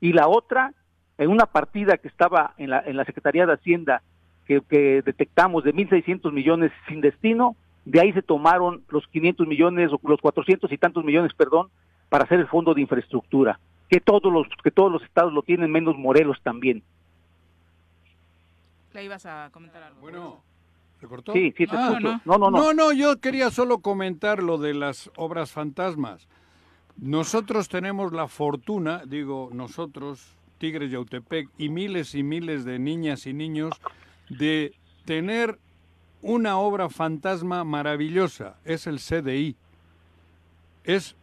y 0.00 0.12
la 0.12 0.28
otra, 0.28 0.74
en 1.16 1.30
una 1.30 1.46
partida 1.46 1.96
que 1.96 2.08
estaba 2.08 2.54
en 2.58 2.70
la, 2.70 2.80
en 2.80 2.96
la 2.96 3.04
Secretaría 3.04 3.46
de 3.46 3.54
Hacienda 3.54 4.02
que, 4.46 4.60
que 4.60 5.02
detectamos 5.02 5.64
de 5.64 5.74
1.600 5.74 6.32
millones 6.32 6.70
sin 6.86 7.00
destino, 7.00 7.56
de 7.84 8.00
ahí 8.00 8.12
se 8.12 8.22
tomaron 8.22 8.82
los 8.90 9.06
500 9.08 9.46
millones 9.46 9.90
o 9.92 10.00
los 10.02 10.20
400 10.20 10.70
y 10.70 10.78
tantos 10.78 11.04
millones, 11.04 11.32
perdón, 11.34 11.68
para 12.08 12.24
hacer 12.24 12.40
el 12.40 12.46
fondo 12.46 12.74
de 12.74 12.82
infraestructura, 12.82 13.58
que 13.88 14.00
todos 14.00 14.32
los 14.32 14.46
que 14.62 14.70
todos 14.70 14.92
los 14.92 15.02
estados 15.02 15.32
lo 15.32 15.42
tienen 15.42 15.70
menos 15.70 15.96
Morelos 15.96 16.38
también. 16.42 16.82
¿Le 18.92 19.04
ibas 19.04 19.26
a 19.26 19.50
comentar 19.52 19.82
algo? 19.82 20.00
Bueno, 20.00 20.42
¿se 21.00 21.06
cortó? 21.06 21.32
Sí, 21.32 21.52
sí, 21.56 21.66
te 21.66 21.76
ah, 21.76 21.98
no. 22.00 22.20
No, 22.24 22.38
no, 22.38 22.50
no. 22.50 22.72
No, 22.74 22.92
yo 22.92 23.20
quería 23.20 23.50
solo 23.50 23.78
comentar 23.78 24.42
lo 24.42 24.58
de 24.58 24.74
las 24.74 25.10
obras 25.16 25.50
fantasmas. 25.52 26.28
Nosotros 26.96 27.68
tenemos 27.68 28.12
la 28.12 28.26
fortuna, 28.26 29.02
digo 29.06 29.50
nosotros, 29.52 30.36
Tigres 30.58 30.90
Yautepec 30.90 31.48
y 31.56 31.68
miles 31.68 32.14
y 32.14 32.22
miles 32.22 32.64
de 32.64 32.78
niñas 32.78 33.26
y 33.26 33.32
niños, 33.32 33.74
de 34.28 34.74
tener 35.04 35.58
una 36.20 36.58
obra 36.58 36.88
fantasma 36.88 37.62
maravillosa, 37.64 38.56
es 38.64 38.86
el 38.86 38.98
CDI. 38.98 39.56
Es, 40.84 41.14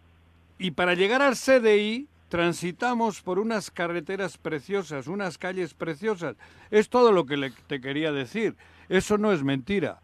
y 0.58 0.72
para 0.72 0.94
llegar 0.94 1.22
al 1.22 1.36
CDI 1.36 2.08
transitamos 2.30 3.22
por 3.22 3.40
unas 3.40 3.70
carreteras 3.70 4.38
preciosas, 4.38 5.08
unas 5.08 5.38
calles 5.38 5.74
preciosas. 5.74 6.36
Es 6.72 6.90
todo 6.90 7.12
lo 7.12 7.26
que 7.26 7.38
le, 7.38 7.52
te 7.68 7.82
quería 7.82 8.12
decir. 8.12 8.56
Eso 8.90 9.18
no 9.18 9.32
es 9.32 9.44
mentira. 9.44 10.02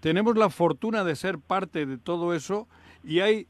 Tenemos 0.00 0.36
la 0.36 0.50
fortuna 0.50 1.04
de 1.04 1.16
ser 1.16 1.38
parte 1.38 1.86
de 1.86 1.98
todo 1.98 2.34
eso 2.34 2.68
y 3.02 3.20
hay 3.20 3.46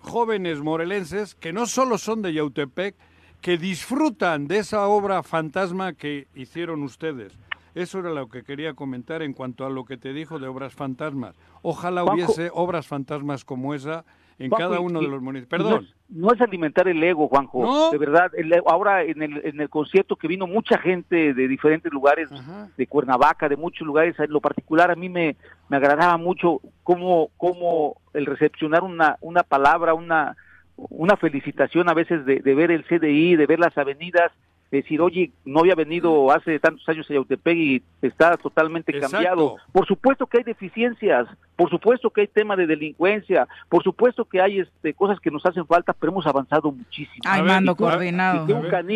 jóvenes 0.00 0.60
morelenses 0.60 1.34
que 1.34 1.52
no 1.52 1.66
solo 1.66 1.98
son 1.98 2.22
de 2.22 2.32
Yautepec, 2.32 2.94
que 3.40 3.58
disfrutan 3.58 4.48
de 4.48 4.58
esa 4.58 4.86
obra 4.86 5.22
fantasma 5.22 5.92
que 5.92 6.26
hicieron 6.34 6.82
ustedes. 6.82 7.32
Eso 7.74 8.00
era 8.00 8.10
lo 8.10 8.28
que 8.28 8.42
quería 8.42 8.74
comentar 8.74 9.22
en 9.22 9.32
cuanto 9.32 9.64
a 9.64 9.70
lo 9.70 9.84
que 9.84 9.96
te 9.96 10.12
dijo 10.12 10.38
de 10.38 10.48
obras 10.48 10.74
fantasmas. 10.74 11.36
Ojalá 11.62 12.04
hubiese 12.04 12.50
obras 12.52 12.86
fantasmas 12.86 13.44
como 13.44 13.74
esa 13.74 14.04
en 14.38 14.50
cada 14.50 14.80
uno 14.80 15.00
de 15.00 15.08
los 15.08 15.22
municipios. 15.22 15.62
Perdón. 15.62 15.88
No 16.10 16.32
es, 16.32 16.40
alimentar 16.40 16.88
el 16.88 17.02
ego, 17.02 17.28
Juanjo. 17.28 17.90
De 17.90 17.98
verdad, 17.98 18.32
ahora 18.66 19.04
en 19.04 19.22
el, 19.22 19.40
en 19.44 19.60
el 19.60 19.68
concierto 19.68 20.16
que 20.16 20.28
vino 20.28 20.46
mucha 20.46 20.78
gente 20.78 21.34
de 21.34 21.48
diferentes 21.48 21.92
lugares, 21.92 22.28
de 22.76 22.86
Cuernavaca, 22.86 23.48
de 23.48 23.56
muchos 23.56 23.86
lugares, 23.86 24.18
en 24.18 24.30
lo 24.30 24.40
particular 24.40 24.90
a 24.90 24.96
mí 24.96 25.08
me, 25.08 25.36
me 25.68 25.76
agradaba 25.76 26.16
mucho 26.16 26.60
cómo, 26.82 27.30
cómo 27.36 27.96
el 28.12 28.26
recepcionar 28.26 28.82
una, 28.82 29.16
una 29.20 29.42
palabra, 29.44 29.94
una, 29.94 30.36
una 30.76 31.16
felicitación 31.16 31.88
a 31.88 31.94
veces 31.94 32.24
de, 32.26 32.40
de 32.40 32.54
ver 32.54 32.70
el 32.70 32.84
CDI, 32.84 33.36
de 33.36 33.46
ver 33.46 33.60
las 33.60 33.76
avenidas, 33.78 34.32
decir, 34.70 35.00
oye, 35.00 35.32
no 35.44 35.60
había 35.60 35.74
venido 35.74 36.30
hace 36.30 36.58
tantos 36.60 36.88
años 36.88 37.08
a 37.10 37.14
Yautepec 37.14 37.56
y 37.56 37.82
está 38.02 38.36
totalmente 38.36 38.98
cambiado. 38.98 39.56
Por 39.72 39.86
supuesto 39.86 40.26
que 40.26 40.38
hay 40.38 40.44
deficiencias, 40.44 41.26
por 41.56 41.70
supuesto 41.70 42.10
que 42.10 42.22
hay 42.22 42.26
tema 42.28 42.56
de 42.56 42.66
delincuencia, 42.66 43.48
por 43.68 43.82
supuesto 43.82 44.24
que 44.24 44.40
hay 44.40 44.60
este, 44.60 44.94
cosas 44.94 45.18
que 45.20 45.30
nos 45.30 45.44
hacen 45.44 45.66
falta, 45.66 45.92
pero 45.92 46.12
hemos 46.12 46.26
avanzado 46.26 46.70
muchísimo. 46.70 47.22
Ay, 47.24 47.42
mando 47.42 47.74
coordinado. 47.74 48.46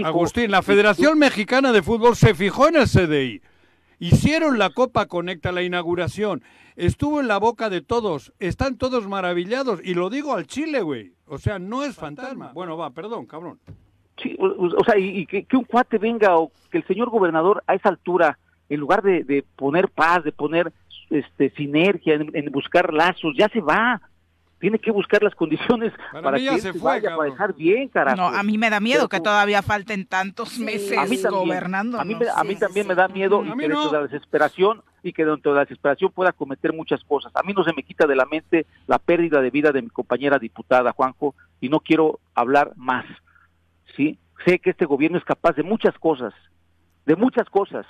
Agustín, 0.04 0.50
la 0.50 0.62
Federación 0.62 1.18
Mexicana 1.18 1.72
de 1.72 1.82
Fútbol 1.82 2.14
se 2.14 2.34
fijó 2.34 2.68
en 2.68 2.76
el 2.76 2.86
CDI. 2.86 3.42
Hicieron 3.98 4.58
la 4.58 4.70
Copa 4.70 5.06
Conecta, 5.06 5.52
la 5.52 5.62
inauguración. 5.62 6.42
Estuvo 6.76 7.20
en 7.20 7.28
la 7.28 7.38
boca 7.38 7.70
de 7.70 7.80
todos. 7.80 8.32
Están 8.38 8.76
todos 8.76 9.06
maravillados. 9.08 9.80
Y 9.84 9.94
lo 9.94 10.10
digo 10.10 10.34
al 10.34 10.46
Chile, 10.46 10.82
güey. 10.82 11.14
O 11.26 11.38
sea, 11.38 11.58
no 11.58 11.84
es 11.84 11.94
fantasma. 11.94 12.52
Bueno, 12.52 12.76
va, 12.76 12.90
perdón, 12.90 13.26
cabrón. 13.26 13.60
Sí, 14.22 14.36
o, 14.38 14.84
sea, 14.84 14.96
y, 14.96 15.26
que, 15.26 15.46
un 15.56 15.64
cuate 15.64 15.98
venga 15.98 16.36
o 16.36 16.52
que 16.70 16.78
el 16.78 16.86
señor 16.86 17.10
gobernador 17.10 17.64
a 17.66 17.74
esa 17.74 17.88
altura, 17.88 18.38
en 18.68 18.80
lugar 18.80 19.02
de, 19.02 19.44
poner 19.56 19.88
paz, 19.88 20.22
de 20.22 20.32
poner 20.32 20.72
este 21.10 21.50
sinergia, 21.50 22.14
en, 22.14 22.52
buscar 22.52 22.92
lazos, 22.92 23.34
ya 23.36 23.48
se 23.48 23.60
va. 23.60 24.00
Tiene 24.60 24.78
que 24.78 24.90
buscar 24.90 25.22
las 25.22 25.34
condiciones 25.34 25.92
para, 26.22 26.38
que 26.38 26.58
se 26.58 26.72
vaya, 26.72 27.14
para 27.16 27.30
dejar 27.30 27.54
bien, 27.54 27.88
carajo. 27.88 28.16
No, 28.16 28.28
a 28.28 28.42
mí 28.42 28.56
me 28.56 28.70
da 28.70 28.80
miedo 28.80 29.08
que 29.08 29.20
todavía 29.20 29.60
falten 29.60 30.06
tantos 30.06 30.58
meses 30.58 31.28
gobernando. 31.28 32.00
A 32.00 32.04
mí, 32.04 32.16
a 32.34 32.44
mí 32.44 32.56
también 32.56 32.86
me 32.86 32.94
da 32.94 33.08
miedo 33.08 33.44
y 33.44 33.50
que 33.50 33.68
dentro 33.68 33.90
de 33.90 33.98
la 33.98 34.02
desesperación 34.04 34.82
y 35.02 35.12
que 35.12 35.26
dentro 35.26 35.52
de 35.52 35.56
la 35.56 35.64
desesperación 35.64 36.12
pueda 36.12 36.32
cometer 36.32 36.72
muchas 36.72 37.04
cosas. 37.04 37.30
A 37.34 37.42
mí 37.42 37.52
no 37.52 37.62
se 37.62 37.74
me 37.74 37.82
quita 37.82 38.06
de 38.06 38.16
la 38.16 38.24
mente 38.24 38.64
la 38.86 38.98
pérdida 38.98 39.42
de 39.42 39.50
vida 39.50 39.70
de 39.70 39.82
mi 39.82 39.90
compañera 39.90 40.38
diputada, 40.38 40.92
Juanjo, 40.92 41.34
y 41.60 41.68
no 41.68 41.80
quiero 41.80 42.20
hablar 42.34 42.72
más 42.76 43.04
¿sí? 43.96 44.18
Sé 44.44 44.58
que 44.58 44.70
este 44.70 44.84
gobierno 44.84 45.18
es 45.18 45.24
capaz 45.24 45.56
de 45.56 45.62
muchas 45.62 45.96
cosas, 45.98 46.34
de 47.06 47.16
muchas 47.16 47.48
cosas, 47.48 47.86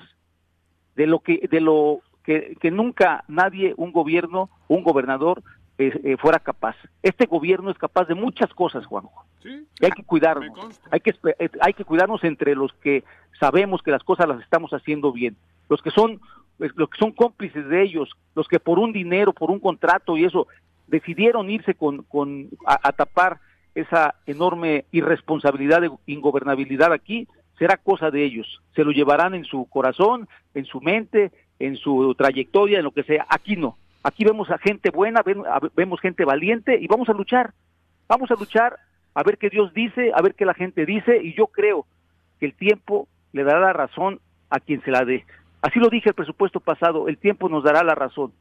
de 0.94 1.07
lo 1.07 1.20
que, 1.20 1.48
de 1.50 1.61
lo 1.61 2.00
que, 2.22 2.57
que 2.61 2.70
nunca 2.70 3.24
nadie, 3.28 3.74
un 3.76 3.92
gobierno, 3.92 4.50
un 4.68 4.82
gobernador, 4.84 5.42
eh, 5.76 6.00
eh, 6.05 6.16
fuera 6.16 6.38
capaz. 6.38 6.76
Este 7.02 7.26
gobierno 7.26 7.70
es 7.70 7.78
capaz 7.78 8.07
de 8.07 8.14
muchas 8.14 8.52
cosas, 8.55 8.86
Juanjo. 8.86 9.24
¿Sí? 9.42 9.66
Y 9.80 9.84
hay 9.84 9.90
que 9.90 10.05
cuidarnos. 10.05 10.80
Hay 10.90 11.00
que, 11.00 11.14
eh, 11.38 11.50
hay 11.61 11.72
que 11.74 11.84
cuidarnos 11.84 12.22
entre 12.22 12.55
los 12.55 12.72
que 12.74 13.02
sabemos 13.40 13.82
que 13.82 13.90
las 13.90 14.05
cosas 14.05 14.28
las 14.28 14.40
estamos 14.40 14.72
haciendo 14.72 15.12
bien. 15.12 15.36
Los 15.68 15.82
que 15.82 15.90
son 15.90 16.20
los 16.59 16.88
que 16.88 16.98
son 16.98 17.11
cómplices 17.11 17.68
de 17.68 17.82
ellos, 17.82 18.12
los 18.36 18.46
que 18.46 18.61
por 18.61 18.78
un 18.78 18.92
dinero, 18.92 19.32
por 19.32 19.50
un 19.50 19.59
contrato 19.59 20.16
y 20.16 20.24
eso 20.24 20.46
decidieron 20.86 21.50
irse 21.50 21.74
con, 21.74 22.05
con 22.05 22.48
a 22.64 22.92
tapar 22.92 23.40
esa 23.75 24.14
enorme 24.27 24.85
irresponsabilidad 24.93 25.81
de 25.81 25.91
ingobernabilidad 26.07 26.93
aquí 26.93 27.29
será 27.59 27.77
cosa 27.77 28.11
de 28.11 28.25
ellos. 28.25 28.61
Se 28.75 28.85
lo 28.85 28.93
llevarán 28.93 29.35
en 29.35 29.45
su 29.45 29.66
corazón, 29.66 30.29
en 30.55 30.64
su 30.64 30.81
mente, 30.81 31.33
en 31.59 31.77
su 31.77 32.14
trayectoria, 32.16 32.79
en 32.79 32.85
lo 32.85 32.91
que 32.93 33.05
sea. 33.05 33.27
Aquí 33.29 33.57
no. 33.57 33.77
Aquí 34.03 34.25
vemos 34.25 34.51
a 34.51 34.59
gente 34.59 34.91
buena, 34.91 35.22
vemos 35.75 36.01
gente 36.01 36.25
valiente 36.25 36.79
y 36.79 36.87
vamos 36.87 37.09
a 37.09 37.12
luchar. 37.12 37.55
Vamos 38.07 38.31
a 38.31 38.35
luchar 38.35 38.77
a 39.14 39.22
ver 39.22 39.39
qué 39.39 39.49
Dios 39.49 39.72
dice, 39.72 40.12
a 40.14 40.20
ver 40.20 40.35
qué 40.35 40.45
la 40.45 40.55
gente 40.55 40.85
dice 40.85 41.22
y 41.22 41.35
yo 41.35 41.47
creo 41.47 41.87
que 42.39 42.47
el 42.47 42.55
tiempo 42.55 43.09
le 43.33 43.45
dará 43.45 43.61
la 43.61 43.72
razón 43.72 44.20
a 44.51 44.61
quien 44.61 44.83
se 44.83 44.91
la 44.91 45.05
dé. 45.05 45.25
Así 45.62 45.79
lo 45.79 45.89
dije 45.89 46.11
el 46.11 46.14
presupuesto 46.14 46.61
pasado, 46.61 47.09
el 47.09 47.16
tiempo 47.16 47.49
nos 47.49 47.64
dará 47.64 47.83
la 47.83 47.95
razón. 47.95 48.33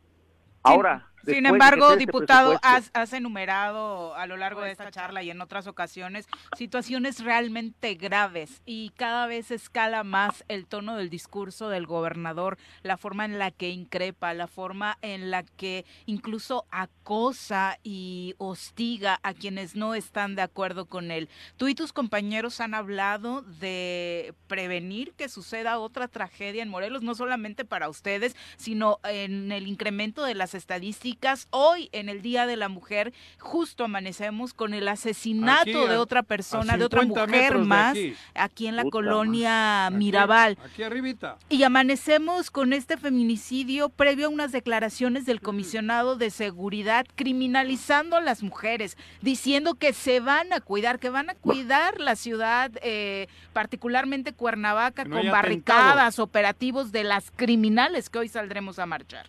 Ahora, 0.63 1.07
sin 1.25 1.45
embargo, 1.45 1.95
diputado, 1.95 2.59
has, 2.61 3.13
enumerado 3.13 4.15
a 4.15 4.25
lo 4.27 4.37
largo 4.37 4.61
de 4.61 4.71
esta 4.71 4.91
charla 4.91 5.23
y 5.23 5.29
en 5.29 5.41
otras 5.41 5.67
ocasiones 5.67 6.25
situaciones 6.57 7.23
realmente 7.23 7.95
graves 7.95 8.61
y 8.65 8.91
cada 8.95 9.27
vez 9.27 9.51
escala 9.51 10.03
más 10.03 10.43
el 10.47 10.65
tono 10.65 10.95
del 10.95 11.09
discurso 11.09 11.69
del 11.69 11.85
gobernador, 11.85 12.57
la 12.81 12.97
forma 12.97 13.25
en 13.25 13.39
la 13.39 13.51
que 13.51 13.69
increpa, 13.69 14.33
la 14.33 14.47
forma 14.47 14.97
en 15.01 15.31
la 15.31 15.43
que 15.43 15.85
incluso 16.05 16.65
acosa 16.71 17.77
y 17.83 18.35
hostiga 18.37 19.19
a 19.23 19.33
quienes 19.33 19.75
no 19.75 19.95
están 19.95 20.35
de 20.35 20.41
acuerdo 20.41 20.85
con 20.85 21.11
él. 21.11 21.29
Tú 21.57 21.67
y 21.67 21.75
tus 21.75 21.93
compañeros 21.93 22.59
han 22.59 22.73
hablado 22.73 23.41
de 23.41 24.33
prevenir 24.47 25.13
que 25.13 25.29
suceda 25.29 25.79
otra 25.79 26.07
tragedia 26.07 26.63
en 26.63 26.69
Morelos, 26.69 27.03
no 27.03 27.15
solamente 27.15 27.65
para 27.65 27.89
ustedes, 27.89 28.35
sino 28.57 28.99
en 29.03 29.51
el 29.51 29.67
incremento 29.67 30.23
de 30.23 30.35
las 30.35 30.53
estadísticas 30.53 31.12
Hoy, 31.51 31.89
en 31.91 32.09
el 32.09 32.21
Día 32.21 32.45
de 32.45 32.55
la 32.55 32.69
Mujer, 32.69 33.13
justo 33.39 33.83
amanecemos 33.83 34.53
con 34.53 34.73
el 34.73 34.87
asesinato 34.87 35.87
de 35.87 35.97
otra 35.97 36.23
persona, 36.23 36.77
de 36.77 36.85
otra 36.85 37.03
mujer 37.03 37.57
más, 37.59 37.97
aquí, 38.33 38.67
en 38.67 38.75
la 38.75 38.85
colonia 38.85 39.89
Mirabal. 39.91 40.57
Aquí 40.63 40.83
arribita. 40.83 41.37
Y 41.49 41.63
amanecemos 41.63 42.51
con 42.51 42.73
este 42.73 42.97
feminicidio 42.97 43.89
previo 43.89 44.27
a 44.27 44.29
unas 44.29 44.51
declaraciones 44.51 45.25
del 45.25 45.41
comisionado 45.41 46.15
de 46.15 46.29
seguridad 46.29 47.05
criminalizando 47.15 48.15
a 48.15 48.21
las 48.21 48.43
mujeres, 48.43 48.97
diciendo 49.21 49.75
que 49.75 49.93
se 49.93 50.19
van 50.19 50.51
a 50.53 50.61
cuidar, 50.61 50.99
que 50.99 51.09
van 51.09 51.29
a 51.29 51.35
cuidar 51.35 51.99
la 51.99 52.15
ciudad, 52.15 52.71
eh, 52.81 53.27
particularmente 53.53 54.33
Cuernavaca, 54.33 55.05
con 55.05 55.29
barricadas, 55.29 56.19
operativos 56.19 56.91
de 56.91 57.03
las 57.03 57.31
criminales 57.31 58.09
que 58.09 58.19
hoy 58.19 58.27
saldremos 58.27 58.79
a 58.79 58.85
marchar. 58.85 59.27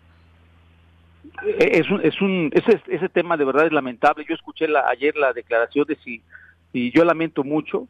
Eh, 1.47 1.71
es 1.73 1.91
un, 1.91 2.01
es 2.03 2.21
un 2.21 2.51
ese, 2.53 2.81
ese 2.89 3.09
tema 3.09 3.37
de 3.37 3.45
verdad 3.45 3.67
es 3.67 3.73
lamentable. 3.73 4.25
Yo 4.29 4.35
escuché 4.35 4.69
la, 4.69 4.89
ayer 4.89 5.17
la 5.17 5.33
declaración 5.33 5.87
de 5.87 5.97
si 5.97 6.23
y 6.75 6.91
yo 6.91 7.05
lamento 7.05 7.45
mucho. 7.45 7.89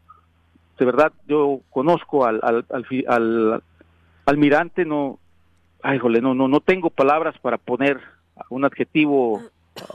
De 0.78 0.85
verdad, 0.85 1.12
yo 1.26 1.61
conozco 1.70 2.26
al, 2.26 2.41
al, 2.43 2.66
al, 3.09 3.62
almirante, 4.26 4.85
no, 4.85 5.18
ay, 5.82 5.99
jole, 5.99 6.20
no, 6.20 6.35
no, 6.35 6.49
no 6.49 6.61
tengo 6.61 6.91
palabras 6.91 7.37
para 7.39 7.59
poner 7.59 8.01
un 8.51 8.64
adjetivo, 8.64 9.41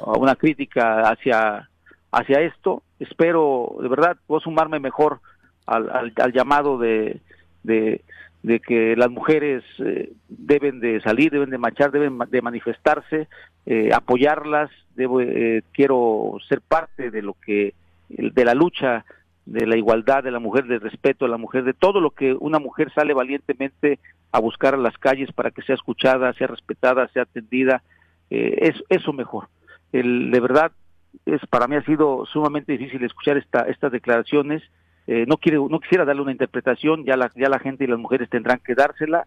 una 0.06 0.36
crítica 0.36 1.10
hacia, 1.10 1.70
hacia 2.12 2.42
esto. 2.42 2.82
Espero, 3.00 3.76
de 3.82 3.90
verdad, 3.90 4.18
puedo 4.26 4.40
sumarme 4.40 4.80
mejor 4.80 5.20
al, 5.66 6.14
al, 6.16 6.34
llamado 6.34 6.78
de, 6.78 7.20
de, 7.64 8.02
de 8.44 8.60
que 8.60 8.96
las 8.96 9.10
mujeres 9.10 9.64
eh, 9.80 10.14
deben 10.30 10.80
de 10.80 11.02
salir, 11.02 11.32
deben 11.32 11.50
de 11.50 11.58
marchar, 11.58 11.92
deben 11.92 12.18
de 12.30 12.42
manifestarse, 12.42 13.28
eh, 13.66 13.92
apoyarlas, 13.94 14.72
debo, 14.96 15.22
eh, 15.22 15.64
quiero 15.74 16.38
ser 16.48 16.62
parte 16.62 17.12
de 17.12 17.22
lo 17.22 17.34
que, 17.34 17.74
de 18.08 18.46
la 18.46 18.54
lucha 18.54 19.06
de 19.46 19.66
la 19.66 19.78
igualdad 19.78 20.24
de 20.24 20.32
la 20.32 20.40
mujer, 20.40 20.66
del 20.66 20.80
respeto 20.80 21.26
a 21.26 21.30
la 21.30 21.38
mujer, 21.38 21.64
de 21.64 21.74
todo 21.74 22.00
lo 22.00 22.12
que 22.12 22.34
una 22.34 22.60
mujer 22.60 22.94
sale 22.94 23.14
valientemente 23.14 24.00
a 24.32 24.40
buscar 24.40 24.76
a 24.76 24.78
las 24.78 24.96
calles 24.98 25.32
para 25.32 25.50
que 25.50 25.64
sea 25.64 25.74
escuchada, 25.74 26.34
sea 26.34 26.48
respetada, 26.48 27.08
sea 27.08 27.24
atendida, 27.24 27.82
es 28.30 28.76
eso 28.90 29.12
mejor. 29.12 29.48
El, 29.92 30.30
de 30.30 30.40
verdad, 30.40 30.72
es 31.26 31.42
para 31.48 31.68
mí 31.68 31.76
ha 31.76 31.84
sido 31.84 32.28
sumamente 32.28 32.74
difícil 32.74 33.04
escuchar 33.04 33.38
esta, 33.38 33.62
estas 33.62 33.92
declaraciones, 33.92 34.62
eh, 35.12 35.26
no 35.28 35.38
quiere 35.38 35.58
no 35.58 35.80
quisiera 35.80 36.06
darle 36.06 36.22
una 36.22 36.32
interpretación 36.32 37.04
ya 37.04 37.18
la 37.18 37.32
ya 37.36 37.50
la 37.50 37.58
gente 37.58 37.84
y 37.84 37.88
las 37.88 37.98
mujeres 37.98 38.30
tendrán 38.30 38.60
que 38.60 38.76
dársela 38.76 39.26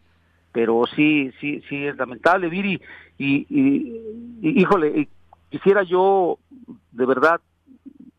pero 0.52 0.84
sí 0.94 1.32
sí 1.40 1.60
sí 1.68 1.86
es 1.86 1.96
lamentable 1.96 2.48
Viri 2.48 2.80
y, 3.18 3.46
y, 3.50 4.60
híjole 4.60 5.08
quisiera 5.50 5.82
yo 5.82 6.38
de 6.92 7.04
verdad 7.04 7.40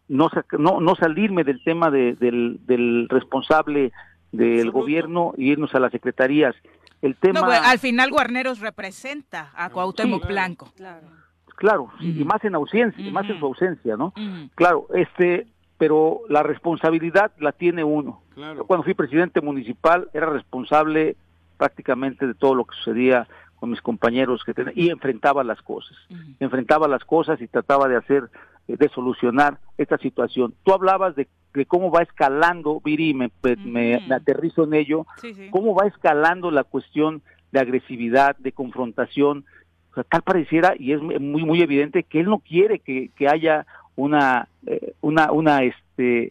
no 0.09 0.29
no 0.59 0.81
no 0.81 0.95
salirme 0.95 1.45
del 1.45 1.63
tema 1.63 1.89
de, 1.89 2.15
del, 2.15 2.59
del 2.65 3.07
responsable 3.07 3.93
del 4.33 4.69
gobierno 4.71 5.33
y 5.37 5.51
irnos 5.51 5.73
a 5.75 5.79
las 5.79 5.91
secretarías. 5.91 6.55
El 7.01 7.15
tema 7.15 7.41
pues, 7.43 7.61
al 7.63 7.79
final 7.79 8.09
Guarneros 8.09 8.59
representa 8.59 9.51
a 9.55 9.69
Cuauhtémoc 9.69 10.27
Blanco. 10.27 10.69
claro 10.75 11.07
claro 11.55 11.91
y 12.01 12.25
más 12.25 12.43
en 12.43 12.55
ausencia 12.55 13.09
más 13.11 13.29
en 13.29 13.39
su 13.39 13.45
ausencia 13.45 13.95
no 13.95 14.11
claro 14.55 14.87
este 14.95 15.47
pero 15.83 16.21
la 16.29 16.43
responsabilidad 16.43 17.33
la 17.39 17.51
tiene 17.51 17.83
uno. 17.83 18.21
Yo 18.37 18.65
cuando 18.65 18.85
fui 18.85 18.93
presidente 18.93 19.41
municipal 19.41 20.09
era 20.13 20.27
responsable 20.27 21.17
prácticamente 21.57 22.25
de 22.25 22.35
todo 22.35 22.55
lo 22.55 22.63
que 22.63 22.73
sucedía 22.77 23.27
con 23.57 23.69
mis 23.69 23.81
compañeros 23.81 24.45
que 24.45 24.53
y 24.75 24.89
enfrentaba 24.91 25.43
las 25.43 25.61
cosas, 25.61 25.97
enfrentaba 26.39 26.87
las 26.87 27.03
cosas 27.03 27.41
y 27.41 27.49
trataba 27.49 27.89
de 27.89 27.97
hacer, 27.97 28.29
eh, 28.69 28.77
de 28.77 28.87
solucionar 28.95 29.57
esta 29.77 29.97
situación. 29.97 30.53
Tú 30.63 30.71
hablabas 30.71 31.17
de, 31.17 31.27
cómo 31.67 31.91
va 31.91 32.01
escalando, 32.01 32.79
Viri, 32.79 33.13
me, 33.13 33.29
me, 33.65 33.95
aterrizo 34.15 34.63
en 34.63 34.75
ello, 34.75 35.05
cómo 35.51 35.75
va 35.75 35.87
escalando 35.87 36.49
la 36.49 36.63
cuestión 36.63 37.21
de 37.51 37.59
agresividad, 37.59 38.37
de 38.37 38.53
confrontación, 38.53 39.43
o 39.91 39.95
sea, 39.95 40.05
tal 40.05 40.21
pareciera, 40.21 40.75
y 40.79 40.93
es 40.93 41.01
muy, 41.01 41.43
muy 41.43 41.61
evidente, 41.61 42.03
que 42.03 42.21
él 42.21 42.27
no 42.27 42.39
quiere 42.39 42.79
que, 42.79 43.11
que 43.17 43.27
haya 43.27 43.65
una, 43.95 44.47
eh, 44.65 44.93
una, 45.01 45.31
una, 45.31 45.63
este, 45.63 46.29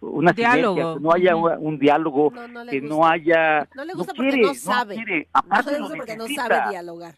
una 0.00 0.32
diálogo. 0.32 0.94
que 0.96 1.00
no 1.00 1.12
haya 1.12 1.36
un, 1.36 1.78
diálogo, 1.78 2.32
que 2.70 2.80
no 2.80 3.06
haya... 3.06 3.68
No 3.74 3.84
le 3.84 3.94
gusta 3.94 4.14
porque 4.14 4.36
no 4.38 4.54
sabe. 4.54 4.96
No, 4.96 5.04
quiere. 5.04 5.28
Aparte 5.32 5.72
no 5.72 5.76
le 5.76 5.82
gusta 5.82 5.96
porque 5.96 6.16
no 6.16 6.28
sabe 6.28 6.70
dialogar. 6.70 7.14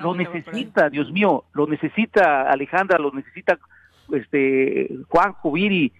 Lo 0.00 0.14
necesita, 0.14 0.88
Dios 0.88 1.12
mío, 1.12 1.44
lo 1.52 1.66
necesita 1.66 2.50
Alejandra, 2.50 2.98
lo 2.98 3.12
necesita 3.12 3.58
este 4.10 4.88
Juan 5.08 5.34
Jubiri, 5.34 5.92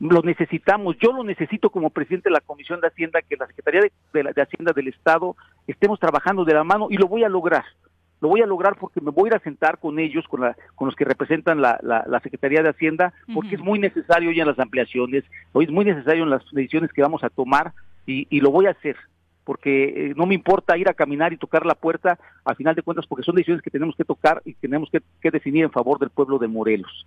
lo 0.00 0.22
necesitamos, 0.22 0.96
yo 0.98 1.12
lo 1.12 1.22
necesito 1.22 1.68
como 1.70 1.90
presidente 1.90 2.30
de 2.30 2.34
la 2.34 2.40
Comisión 2.40 2.80
de 2.80 2.88
Hacienda, 2.88 3.20
que 3.20 3.36
la 3.36 3.46
Secretaría 3.46 3.82
de, 3.82 4.22
de 4.34 4.42
Hacienda 4.42 4.72
del 4.72 4.88
Estado 4.88 5.36
estemos 5.66 6.00
trabajando 6.00 6.44
de 6.46 6.54
la 6.54 6.64
mano 6.64 6.86
y 6.88 6.96
lo 6.96 7.08
voy 7.08 7.22
a 7.22 7.28
lograr 7.28 7.64
lo 8.20 8.28
voy 8.28 8.42
a 8.42 8.46
lograr 8.46 8.76
porque 8.76 9.00
me 9.00 9.10
voy 9.10 9.26
a 9.26 9.28
ir 9.28 9.34
a 9.34 9.44
sentar 9.44 9.78
con 9.78 9.98
ellos, 9.98 10.26
con, 10.28 10.42
la, 10.42 10.56
con 10.74 10.86
los 10.86 10.94
que 10.94 11.04
representan 11.04 11.60
la, 11.60 11.78
la, 11.82 12.20
Secretaría 12.20 12.62
de 12.62 12.70
Hacienda, 12.70 13.12
porque 13.32 13.54
es 13.54 13.60
muy 13.60 13.78
necesario 13.78 14.30
ya 14.32 14.42
en 14.42 14.48
las 14.48 14.58
ampliaciones, 14.58 15.24
hoy 15.52 15.64
es 15.64 15.70
muy 15.70 15.84
necesario 15.84 16.24
en 16.24 16.30
las 16.30 16.42
decisiones 16.52 16.92
que 16.92 17.02
vamos 17.02 17.24
a 17.24 17.30
tomar 17.30 17.72
y, 18.06 18.26
y 18.30 18.40
lo 18.40 18.50
voy 18.50 18.66
a 18.66 18.70
hacer 18.70 18.96
porque 19.44 20.10
eh, 20.10 20.14
no 20.16 20.26
me 20.26 20.34
importa 20.34 20.78
ir 20.78 20.88
a 20.88 20.94
caminar 20.94 21.32
y 21.32 21.36
tocar 21.36 21.66
la 21.66 21.74
puerta, 21.74 22.20
a 22.44 22.54
final 22.54 22.76
de 22.76 22.82
cuentas, 22.82 23.06
porque 23.08 23.24
son 23.24 23.34
decisiones 23.34 23.62
que 23.62 23.70
tenemos 23.70 23.96
que 23.96 24.04
tocar 24.04 24.42
y 24.44 24.54
tenemos 24.54 24.88
que, 24.90 25.02
que 25.20 25.30
definir 25.30 25.64
en 25.64 25.72
favor 25.72 25.98
del 25.98 26.10
pueblo 26.10 26.38
de 26.38 26.46
Morelos, 26.46 27.04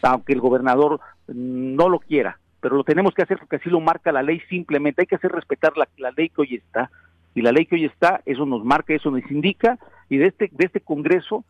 aunque 0.00 0.32
el 0.32 0.40
gobernador 0.40 1.00
no 1.26 1.88
lo 1.90 1.98
quiera, 1.98 2.38
pero 2.60 2.76
lo 2.76 2.84
tenemos 2.84 3.12
que 3.12 3.22
hacer 3.22 3.38
porque 3.38 3.56
así 3.56 3.68
lo 3.68 3.80
marca 3.80 4.10
la 4.10 4.22
ley 4.22 4.40
simplemente, 4.48 5.02
hay 5.02 5.06
que 5.06 5.16
hacer 5.16 5.32
respetar 5.32 5.76
la, 5.76 5.86
la 5.98 6.12
ley 6.12 6.30
que 6.30 6.40
hoy 6.40 6.54
está, 6.54 6.90
y 7.34 7.42
la 7.42 7.52
ley 7.52 7.66
que 7.66 7.76
hoy 7.76 7.84
está, 7.84 8.22
eso 8.26 8.46
nos 8.46 8.64
marca, 8.64 8.94
eso 8.94 9.10
nos 9.10 9.28
indica, 9.30 9.78
y 10.12 10.18
de 10.18 10.26
este, 10.26 10.50
de 10.52 10.66
este 10.66 10.80
Congreso 10.80 11.42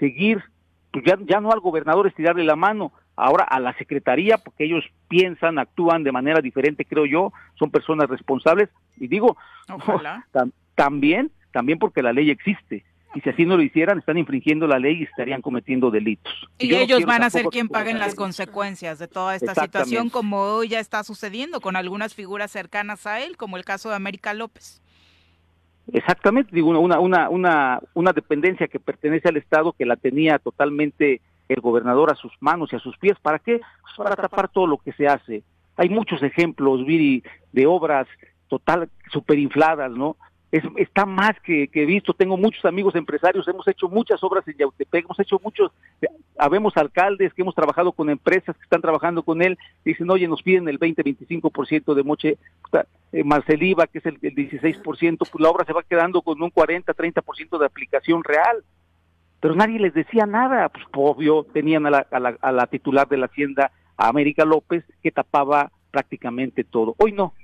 seguir, 0.00 0.42
pues 0.90 1.04
ya, 1.04 1.16
ya 1.20 1.40
no 1.40 1.52
al 1.52 1.60
gobernador 1.60 2.08
estirarle 2.08 2.42
la 2.42 2.56
mano, 2.56 2.90
ahora 3.14 3.44
a 3.44 3.60
la 3.60 3.72
Secretaría, 3.78 4.38
porque 4.38 4.64
ellos 4.64 4.84
piensan, 5.06 5.56
actúan 5.60 6.02
de 6.02 6.10
manera 6.10 6.40
diferente, 6.40 6.84
creo 6.84 7.06
yo, 7.06 7.32
son 7.54 7.70
personas 7.70 8.10
responsables, 8.10 8.70
y 8.96 9.06
digo, 9.06 9.36
también, 10.74 11.30
también 11.52 11.78
porque 11.78 12.02
la 12.02 12.12
ley 12.12 12.30
existe, 12.30 12.84
y 13.14 13.20
si 13.20 13.30
así 13.30 13.46
no 13.46 13.56
lo 13.56 13.62
hicieran, 13.62 14.00
están 14.00 14.18
infringiendo 14.18 14.66
la 14.66 14.80
ley 14.80 14.98
y 14.98 15.02
estarían 15.04 15.40
cometiendo 15.40 15.92
delitos. 15.92 16.34
Y, 16.58 16.74
ellos 16.74 17.04
van 17.04 17.22
a 17.22 17.30
ser 17.30 17.46
quien 17.46 17.68
paguen 17.68 18.00
las 18.00 18.16
consecuencias 18.16 18.98
de 18.98 19.06
toda 19.06 19.36
esta 19.36 19.54
situación, 19.54 20.10
como 20.10 20.40
hoy 20.40 20.70
ya 20.70 20.80
está 20.80 21.04
sucediendo 21.04 21.60
con 21.60 21.76
algunas 21.76 22.14
figuras 22.14 22.50
cercanas 22.50 23.06
a 23.06 23.20
él, 23.20 23.36
como 23.36 23.56
el 23.56 23.64
caso 23.64 23.90
de 23.90 23.94
América 23.94 24.34
López. 24.34 24.82
Exactamente, 25.92 26.54
digo, 26.54 26.68
una, 26.68 26.98
una, 26.98 27.28
una, 27.30 27.80
una 27.94 28.12
dependencia 28.12 28.68
que 28.68 28.78
pertenece 28.78 29.28
al 29.28 29.38
Estado 29.38 29.72
que 29.72 29.86
la 29.86 29.96
tenía 29.96 30.38
totalmente 30.38 31.20
el 31.48 31.60
gobernador 31.60 32.12
a 32.12 32.14
sus 32.14 32.32
manos 32.40 32.72
y 32.72 32.76
a 32.76 32.80
sus 32.80 32.96
pies. 32.98 33.16
¿Para 33.20 33.38
qué? 33.38 33.60
Pues 33.80 33.94
para 33.96 34.16
tapar 34.16 34.48
todo 34.48 34.66
lo 34.66 34.76
que 34.78 34.92
se 34.92 35.06
hace. 35.06 35.42
Hay 35.76 35.88
muchos 35.88 36.22
ejemplos, 36.22 36.84
Viri, 36.84 37.22
de 37.52 37.66
obras 37.66 38.06
total 38.48 38.88
superinfladas, 39.10 39.92
¿no? 39.92 40.16
Es, 40.50 40.64
está 40.76 41.04
más 41.04 41.38
que, 41.40 41.68
que, 41.68 41.84
visto. 41.84 42.14
Tengo 42.14 42.36
muchos 42.36 42.64
amigos 42.64 42.94
empresarios, 42.94 43.46
hemos 43.48 43.68
hecho 43.68 43.88
muchas 43.88 44.22
obras 44.22 44.46
en 44.48 44.56
Yautepec, 44.56 45.04
hemos 45.04 45.20
hecho 45.20 45.40
muchos, 45.42 45.70
habemos 46.38 46.76
alcaldes 46.76 47.34
que 47.34 47.42
hemos 47.42 47.54
trabajado 47.54 47.92
con 47.92 48.08
empresas 48.08 48.56
que 48.56 48.62
están 48.62 48.80
trabajando 48.80 49.22
con 49.22 49.42
él, 49.42 49.58
dicen, 49.84 50.10
oye, 50.10 50.26
nos 50.26 50.42
piden 50.42 50.68
el 50.68 50.78
20-25% 50.78 51.94
de 51.94 52.02
moche, 52.02 52.38
eh, 53.12 53.24
Marceliva, 53.24 53.86
que 53.86 53.98
es 53.98 54.06
el, 54.06 54.18
el 54.22 54.34
16%, 54.34 55.18
pues 55.18 55.30
la 55.38 55.50
obra 55.50 55.66
se 55.66 55.72
va 55.72 55.82
quedando 55.82 56.22
con 56.22 56.40
un 56.42 56.50
40-30% 56.50 57.58
de 57.58 57.66
aplicación 57.66 58.24
real. 58.24 58.64
Pero 59.40 59.54
nadie 59.54 59.78
les 59.78 59.94
decía 59.94 60.26
nada, 60.26 60.68
pues 60.68 60.84
obvio, 60.94 61.44
tenían 61.44 61.86
a 61.86 61.90
la, 61.90 62.06
a 62.10 62.18
la, 62.18 62.36
a 62.40 62.52
la 62.52 62.66
titular 62.66 63.06
de 63.06 63.18
la 63.18 63.26
Hacienda, 63.26 63.70
a 63.96 64.08
América 64.08 64.44
López, 64.44 64.84
que 65.02 65.12
tapaba 65.12 65.70
prácticamente 65.92 66.64
todo. 66.64 66.96
Hoy 66.98 67.12
no, 67.12 67.34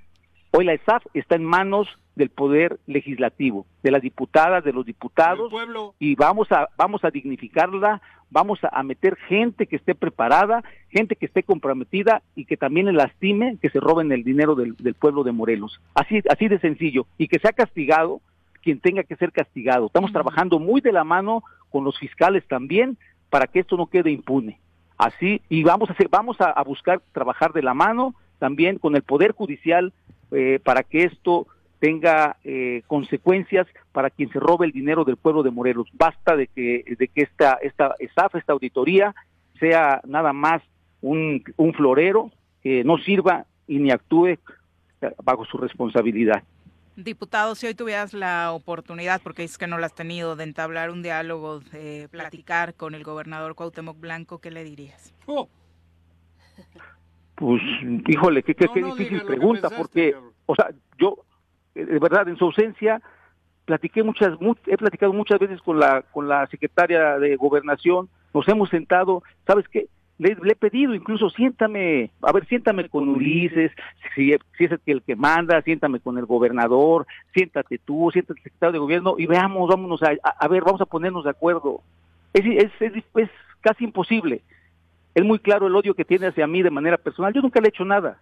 hoy 0.50 0.64
la 0.64 0.72
ESAF 0.72 1.04
está 1.14 1.36
en 1.36 1.44
manos 1.44 1.88
del 2.16 2.30
poder 2.30 2.78
legislativo, 2.86 3.66
de 3.82 3.90
las 3.90 4.02
diputadas, 4.02 4.62
de 4.64 4.72
los 4.72 4.86
diputados, 4.86 5.52
y 5.98 6.14
vamos 6.14 6.50
a, 6.52 6.68
vamos 6.76 7.04
a 7.04 7.10
dignificarla, 7.10 8.00
vamos 8.30 8.60
a, 8.62 8.82
meter 8.82 9.16
gente 9.16 9.66
que 9.66 9.76
esté 9.76 9.94
preparada, 9.94 10.62
gente 10.90 11.16
que 11.16 11.26
esté 11.26 11.42
comprometida 11.42 12.22
y 12.34 12.44
que 12.44 12.56
también 12.56 12.86
le 12.86 12.92
lastime 12.92 13.58
que 13.60 13.70
se 13.70 13.80
roben 13.80 14.12
el 14.12 14.22
dinero 14.22 14.54
del, 14.54 14.74
pueblo 14.94 15.24
de 15.24 15.32
Morelos. 15.32 15.80
Así, 15.94 16.20
así 16.28 16.48
de 16.48 16.60
sencillo, 16.60 17.06
y 17.18 17.28
que 17.28 17.38
sea 17.38 17.52
castigado 17.52 18.20
quien 18.62 18.80
tenga 18.80 19.02
que 19.02 19.16
ser 19.16 19.30
castigado. 19.30 19.86
Estamos 19.86 20.12
trabajando 20.12 20.58
muy 20.58 20.80
de 20.80 20.92
la 20.92 21.04
mano 21.04 21.42
con 21.70 21.84
los 21.84 21.98
fiscales 21.98 22.46
también 22.48 22.96
para 23.28 23.46
que 23.46 23.60
esto 23.60 23.76
no 23.76 23.86
quede 23.86 24.10
impune. 24.10 24.58
Así, 24.96 25.42
y 25.48 25.64
vamos 25.64 25.90
a 25.90 25.92
hacer, 25.92 26.08
vamos 26.08 26.40
a, 26.40 26.62
buscar 26.62 27.02
trabajar 27.12 27.52
de 27.52 27.62
la 27.62 27.74
mano 27.74 28.14
también 28.38 28.78
con 28.78 28.94
el 28.94 29.02
Poder 29.02 29.32
Judicial 29.32 29.92
eh, 30.30 30.60
para 30.62 30.82
que 30.82 31.04
esto 31.04 31.46
tenga 31.84 32.38
eh, 32.44 32.80
consecuencias 32.86 33.66
para 33.92 34.08
quien 34.08 34.32
se 34.32 34.40
robe 34.40 34.64
el 34.64 34.72
dinero 34.72 35.04
del 35.04 35.18
pueblo 35.18 35.42
de 35.42 35.50
Morelos. 35.50 35.86
Basta 35.92 36.34
de 36.34 36.46
que, 36.46 36.82
de 36.98 37.08
que 37.08 37.20
esta, 37.20 37.58
esta 37.60 37.94
esta 38.00 38.52
auditoría, 38.54 39.14
sea 39.60 40.00
nada 40.06 40.32
más 40.32 40.62
un, 41.02 41.44
un 41.58 41.74
florero 41.74 42.30
que 42.62 42.84
no 42.84 42.96
sirva 42.96 43.44
y 43.68 43.80
ni 43.80 43.90
actúe 43.90 44.28
eh, 44.28 44.38
bajo 45.22 45.44
su 45.44 45.58
responsabilidad. 45.58 46.42
Diputado, 46.96 47.54
si 47.54 47.66
hoy 47.66 47.74
tuvieras 47.74 48.14
la 48.14 48.52
oportunidad, 48.52 49.20
porque 49.22 49.44
es 49.44 49.58
que 49.58 49.66
no 49.66 49.76
la 49.76 49.84
has 49.84 49.94
tenido, 49.94 50.36
de 50.36 50.44
entablar 50.44 50.88
un 50.88 51.02
diálogo, 51.02 51.60
de 51.60 52.08
platicar 52.10 52.72
con 52.72 52.94
el 52.94 53.04
gobernador 53.04 53.54
Cuauhtémoc 53.54 54.00
Blanco, 54.00 54.38
¿qué 54.38 54.50
le 54.50 54.64
dirías? 54.64 55.12
Oh. 55.26 55.50
Pues, 57.34 57.60
híjole, 58.06 58.42
qué, 58.42 58.54
qué, 58.54 58.68
difícil 58.72 59.20
pregunta, 59.22 59.68
porque, 59.68 60.14
o 60.46 60.54
sea, 60.54 60.70
yo 60.96 61.24
de 61.74 61.98
verdad, 61.98 62.28
en 62.28 62.36
su 62.36 62.44
ausencia, 62.44 63.00
platiqué 63.64 64.02
muchas, 64.02 64.36
he 64.66 64.76
platicado 64.76 65.12
muchas 65.12 65.38
veces 65.38 65.60
con 65.60 65.78
la, 65.78 66.02
con 66.02 66.28
la 66.28 66.46
secretaria 66.46 67.18
de 67.18 67.36
Gobernación, 67.36 68.08
nos 68.32 68.46
hemos 68.48 68.68
sentado, 68.68 69.22
¿sabes 69.46 69.66
qué? 69.68 69.86
Le, 70.18 70.36
he 70.44 70.54
pedido 70.54 70.94
incluso 70.94 71.28
siéntame, 71.30 72.10
a 72.22 72.32
ver, 72.32 72.46
siéntame 72.46 72.88
con 72.88 73.08
Ulises, 73.08 73.72
si, 74.14 74.32
es 74.32 74.40
el 74.58 74.78
que, 74.80 74.92
el 74.92 75.02
que 75.02 75.16
manda, 75.16 75.60
siéntame 75.62 75.98
con 75.98 76.18
el 76.18 76.24
gobernador, 76.24 77.06
siéntate 77.32 77.78
tú, 77.78 78.10
siéntate 78.12 78.38
el 78.38 78.44
secretario 78.44 78.72
de 78.74 78.78
gobierno 78.78 79.14
y 79.18 79.26
veamos, 79.26 79.68
vámonos 79.68 80.02
a, 80.04 80.12
a, 80.22 80.48
ver, 80.48 80.62
vamos 80.62 80.80
a 80.80 80.86
ponernos 80.86 81.24
de 81.24 81.30
acuerdo. 81.30 81.80
Es, 82.32 82.44
es, 82.80 83.30
casi 83.60 83.84
imposible. 83.84 84.42
Es 85.14 85.24
muy 85.24 85.38
claro 85.40 85.66
el 85.66 85.74
odio 85.74 85.94
que 85.94 86.04
tiene 86.04 86.28
hacia 86.28 86.46
mí 86.46 86.62
de 86.62 86.70
manera 86.70 86.96
personal. 86.96 87.32
Yo 87.32 87.40
nunca 87.40 87.60
le 87.60 87.68
he 87.68 87.70
hecho 87.70 87.84
nada 87.84 88.20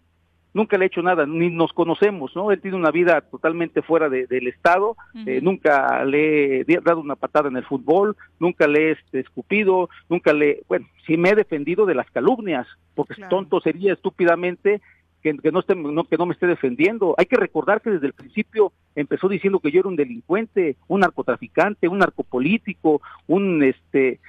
nunca 0.55 0.77
le 0.77 0.85
he 0.85 0.87
hecho 0.89 1.03
nada, 1.03 1.27
ni 1.27 1.51
nos 1.51 1.73
conocemos, 1.73 2.35
¿no? 2.37 2.51
Él 2.51 2.61
tiene 2.61 2.77
una 2.77 2.91
vida 2.91 3.21
totalmente 3.21 3.83
fuera 3.83 4.09
del 4.09 4.49
Estado, 4.49 4.97
eh, 5.27 5.41
nunca 5.43 6.05
le 6.05 6.61
he 6.61 6.65
dado 6.85 7.01
una 7.01 7.17
patada 7.17 7.49
en 7.49 7.57
el 7.57 7.65
fútbol, 7.65 8.17
nunca 8.39 8.67
le 8.67 8.89
he 8.89 8.91
este, 8.93 9.21
escupido, 9.21 9.89
nunca 10.09 10.33
le, 10.33 10.63
bueno, 10.69 10.87
sí 11.07 11.17
me 11.17 11.31
he 11.31 11.35
defendido 11.35 11.87
de 11.87 11.95
las 11.95 12.11
calumnias, 12.11 12.67
porque 12.95 13.15
tonto 13.31 13.61
sería 13.61 13.93
estúpidamente 13.95 14.81
que, 15.23 15.53
no 15.53 15.61
esté, 15.61 15.75
no, 15.75 16.05
que 16.05 16.17
no 16.17 16.27
me 16.27 16.35
esté 16.35 16.47
defendiendo. 16.47 17.15
Hay 17.17 17.27
que 17.27 17.37
recordar 17.37 17.81
que 17.81 17.91
desde 17.91 18.09
el 18.09 18.13
principio 18.13 18.73
empezó 18.95 19.29
diciendo 19.29 19.61
que 19.61 19.71
yo 19.71 19.81
era 19.81 19.89
un 19.89 19.97
delincuente, 19.97 20.77
un 20.89 21.01
narcotraficante, 21.01 21.89
un 21.89 21.99
narcopolítico, 21.99 23.01
un 23.29 23.63
este 23.63 24.21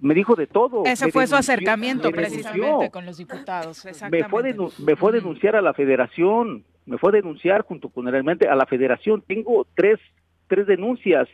me 0.00 0.14
dijo 0.14 0.34
de 0.34 0.46
todo. 0.46 0.84
Ese 0.84 1.10
fue 1.12 1.26
su 1.26 1.36
acercamiento 1.36 2.10
precisamente 2.10 2.90
con 2.90 3.06
los 3.06 3.18
diputados. 3.18 3.86
Me 4.10 4.24
fue, 4.24 4.54
me 4.78 4.96
fue 4.96 5.10
a 5.10 5.14
denunciar 5.14 5.56
a 5.56 5.62
la 5.62 5.72
federación, 5.72 6.64
me 6.84 6.98
fue 6.98 7.10
a 7.10 7.12
denunciar 7.12 7.62
junto 7.62 7.88
con 7.88 8.06
realmente 8.06 8.48
a 8.48 8.56
la 8.56 8.66
federación. 8.66 9.22
Tengo 9.26 9.66
tres, 9.74 10.00
tres 10.48 10.66
denuncias 10.66 11.28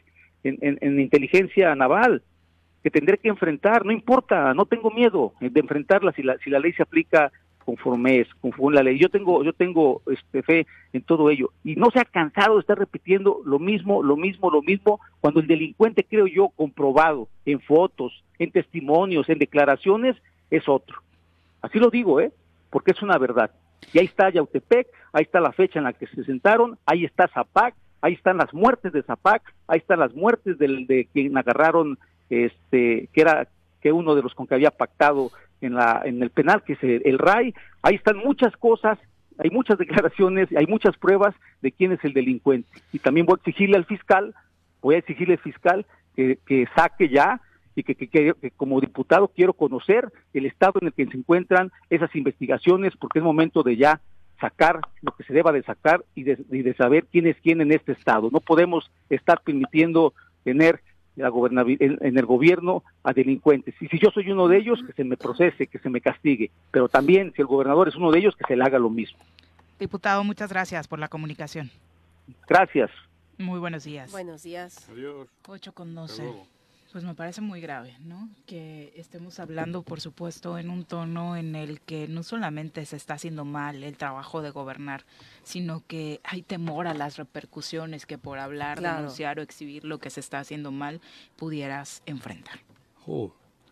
en, 0.45 0.79
en 0.81 1.01
inteligencia 1.01 1.75
naval 1.75 2.23
que 2.83 2.91
tendré 2.91 3.19
que 3.19 3.29
enfrentar, 3.29 3.85
no 3.85 3.93
importa, 3.93 4.55
no 4.55 4.67
tengo 4.67 4.91
miedo 4.91 5.33
de 5.41 5.61
enfrentarla 5.61 6.13
si 6.13 6.23
la, 6.23 6.39
si 6.39 6.51
la 6.51 6.61
ley 6.61 6.73
se 6.75 6.83
aplica 6.83 7.33
conforme 7.69 8.21
es, 8.21 8.29
conforme 8.41 8.77
la 8.77 8.83
ley. 8.83 8.99
Yo 8.99 9.11
tengo, 9.11 9.45
yo 9.45 9.53
tengo 9.53 10.01
este, 10.07 10.43
fe 10.43 10.67
en 10.95 11.03
todo 11.03 11.29
ello. 11.29 11.51
Y 11.63 11.77
no 11.77 11.91
se 11.91 12.01
ha 12.01 12.07
cansado 12.07 12.55
de 12.55 12.61
estar 12.61 12.79
repitiendo 12.79 13.43
lo 13.45 13.59
mismo, 13.59 14.03
lo 14.03 14.17
mismo, 14.17 14.51
lo 14.51 14.63
mismo, 14.63 15.01
cuando 15.21 15.41
el 15.41 15.47
delincuente, 15.47 16.03
creo 16.03 16.27
yo, 16.27 16.49
comprobado 16.49 17.29
en 17.45 17.61
fotos, 17.61 18.25
en 18.39 18.53
testimonios, 18.53 19.29
en 19.29 19.39
declaraciones, 19.39 20.17
es 20.51 20.67
otro. 20.67 21.03
Así 21.61 21.79
lo 21.79 21.91
digo, 21.91 22.23
¿eh? 22.23 22.33
Porque 22.71 22.93
es 22.93 23.03
una 23.03 23.19
verdad. 23.19 23.51
Y 23.93 23.99
ahí 23.99 24.07
está 24.07 24.31
Yautepec, 24.31 24.89
ahí 25.13 25.25
está 25.25 25.39
la 25.39 25.53
fecha 25.53 25.79
en 25.79 25.85
la 25.85 25.93
que 25.93 26.07
se 26.07 26.25
sentaron, 26.25 26.79
ahí 26.87 27.05
está 27.05 27.29
Zapac, 27.29 27.75
ahí 28.01 28.15
están 28.15 28.39
las 28.39 28.55
muertes 28.55 28.95
de 28.95 29.03
Zapac, 29.03 29.43
ahí 29.67 29.81
están 29.81 29.99
las 29.99 30.15
muertes 30.15 30.57
de 30.57 31.07
quien 31.13 31.37
agarraron, 31.37 31.99
este, 32.31 33.11
que 33.13 33.21
era 33.21 33.47
que 33.83 33.93
uno 33.93 34.15
de 34.15 34.23
los 34.23 34.35
con 34.35 34.47
que 34.47 34.55
había 34.55 34.71
pactado 34.71 35.31
en, 35.61 35.75
la, 35.75 36.03
en 36.05 36.23
el 36.23 36.31
penal, 36.31 36.63
que 36.63 36.75
es 36.75 36.83
el, 36.83 37.19
RAI, 37.19 37.55
ahí 37.83 37.95
están 37.95 38.19
muchas 38.19 38.57
cosas, 38.57 38.99
hay 39.39 39.51
muchas 39.51 39.79
declaraciones, 39.79 40.49
hay 40.57 40.67
muchas 40.67 40.97
pruebas 40.97 41.35
de 41.63 41.73
quién 41.73 41.93
es 41.93 42.05
el 42.05 42.13
delincuente. 42.13 42.69
Y 42.93 42.99
también 42.99 43.27
voy 43.27 43.37
a 43.37 43.41
exigirle 43.41 43.77
al 43.77 43.85
fiscal, 43.85 44.35
voy 44.81 44.97
a 44.97 44.99
exigirle 44.99 45.35
al 45.35 45.41
fiscal 45.41 45.87
que, 46.15 46.39
que 46.47 46.67
saque 46.75 47.09
ya 47.09 47.41
y 47.75 47.83
que, 47.85 47.95
que, 47.95 48.35
como 48.57 48.81
diputado 48.81 49.29
quiero 49.29 49.53
conocer 49.53 50.11
el 50.35 50.47
estado 50.47 50.75
en 50.81 50.89
el 50.89 50.93
que 50.93 51.07
se 51.07 51.17
encuentran 51.17 51.71
esas 51.91 52.15
investigaciones 52.17 52.97
porque 52.97 53.21
es 53.21 53.25
momento 53.25 53.63
de 53.63 53.77
ya 53.77 54.01
sacar 54.41 54.81
lo 55.03 55.13
que 55.13 55.25
se 55.25 55.33
deba 55.33 55.53
de 55.53 55.63
sacar 55.63 56.05
y 56.15 56.25
de, 56.25 56.39
y 56.51 56.63
de 56.63 56.75
saber 56.75 57.07
quién 57.11 57.27
es 57.27 57.37
quién 57.43 57.61
en 57.61 57.73
este 57.73 57.93
estado. 57.93 58.31
No 58.33 58.41
podemos 58.41 58.91
estar 59.11 59.41
permitiendo 59.43 60.13
tener 60.45 60.81
en, 61.21 62.19
el 62.19 62.27
gobierno 62.27 62.83
a 63.03 63.13
delincuentes. 63.13 63.75
Y 63.81 63.89
si 63.89 63.99
yo 63.99 64.11
soy 64.11 64.31
uno 64.31 64.49
de 64.49 64.59
ellos, 64.59 64.81
que 64.87 64.93
se 64.93 65.05
me 65.05 65.17
procese, 65.17 65.67
que 65.67 65.79
se 65.79 65.91
me 65.91 66.01
castigue. 66.01 66.51
Pero 66.71 66.89
también, 66.89 67.33
si 67.35 67.43
el 67.43 67.49
gobernador 67.49 67.89
es 67.89 67.97
uno 67.97 68.11
de 68.11 68.21
ellos, 68.21 68.35
que 68.37 68.45
se 68.47 68.57
le 68.57 68.65
haga 68.65 68.79
lo 68.79 68.91
mismo. 68.91 69.19
Diputado, 69.79 70.25
muchas 70.25 70.51
gracias 70.51 70.89
por 70.89 70.99
la 70.99 71.09
comunicación. 71.09 71.71
Gracias. 72.49 72.91
Muy 73.39 73.61
buenos 73.61 73.85
días. 73.85 74.11
Buenos 74.11 74.43
días. 74.43 74.89
Adiós. 74.91 75.29
8 75.47 75.73
con 75.73 75.95
12. 75.95 76.58
Pues 76.91 77.05
me 77.05 77.15
parece 77.15 77.43
muy 77.43 77.61
grave, 77.61 77.97
¿no? 78.01 78.31
Que 78.47 78.95
estemos 78.97 79.39
hablando, 79.41 79.83
por 79.83 80.01
supuesto, 80.01 80.59
en 80.59 80.71
un 80.71 80.85
tono 80.85 81.37
en 81.37 81.55
el 81.55 81.83
que 81.83 82.09
no 82.09 82.23
solamente 82.23 82.87
se 82.87 82.97
está 82.97 83.15
haciendo 83.15 83.45
mal 83.45 83.85
el 83.85 83.99
trabajo 83.99 84.41
de 84.41 84.49
gobernar, 84.51 85.05
sino 85.43 85.83
que 85.87 86.21
hay 86.25 86.41
temor 86.41 86.87
a 86.87 86.95
las 86.95 87.19
repercusiones 87.19 88.07
que 88.07 88.17
por 88.17 88.39
hablar, 88.39 88.81
denunciar 88.81 89.39
o 89.39 89.43
exhibir 89.43 89.85
lo 89.85 89.99
que 89.99 90.09
se 90.09 90.21
está 90.21 90.39
haciendo 90.39 90.73
mal 90.73 91.03
pudieras 91.37 92.03
enfrentar. 92.07 92.61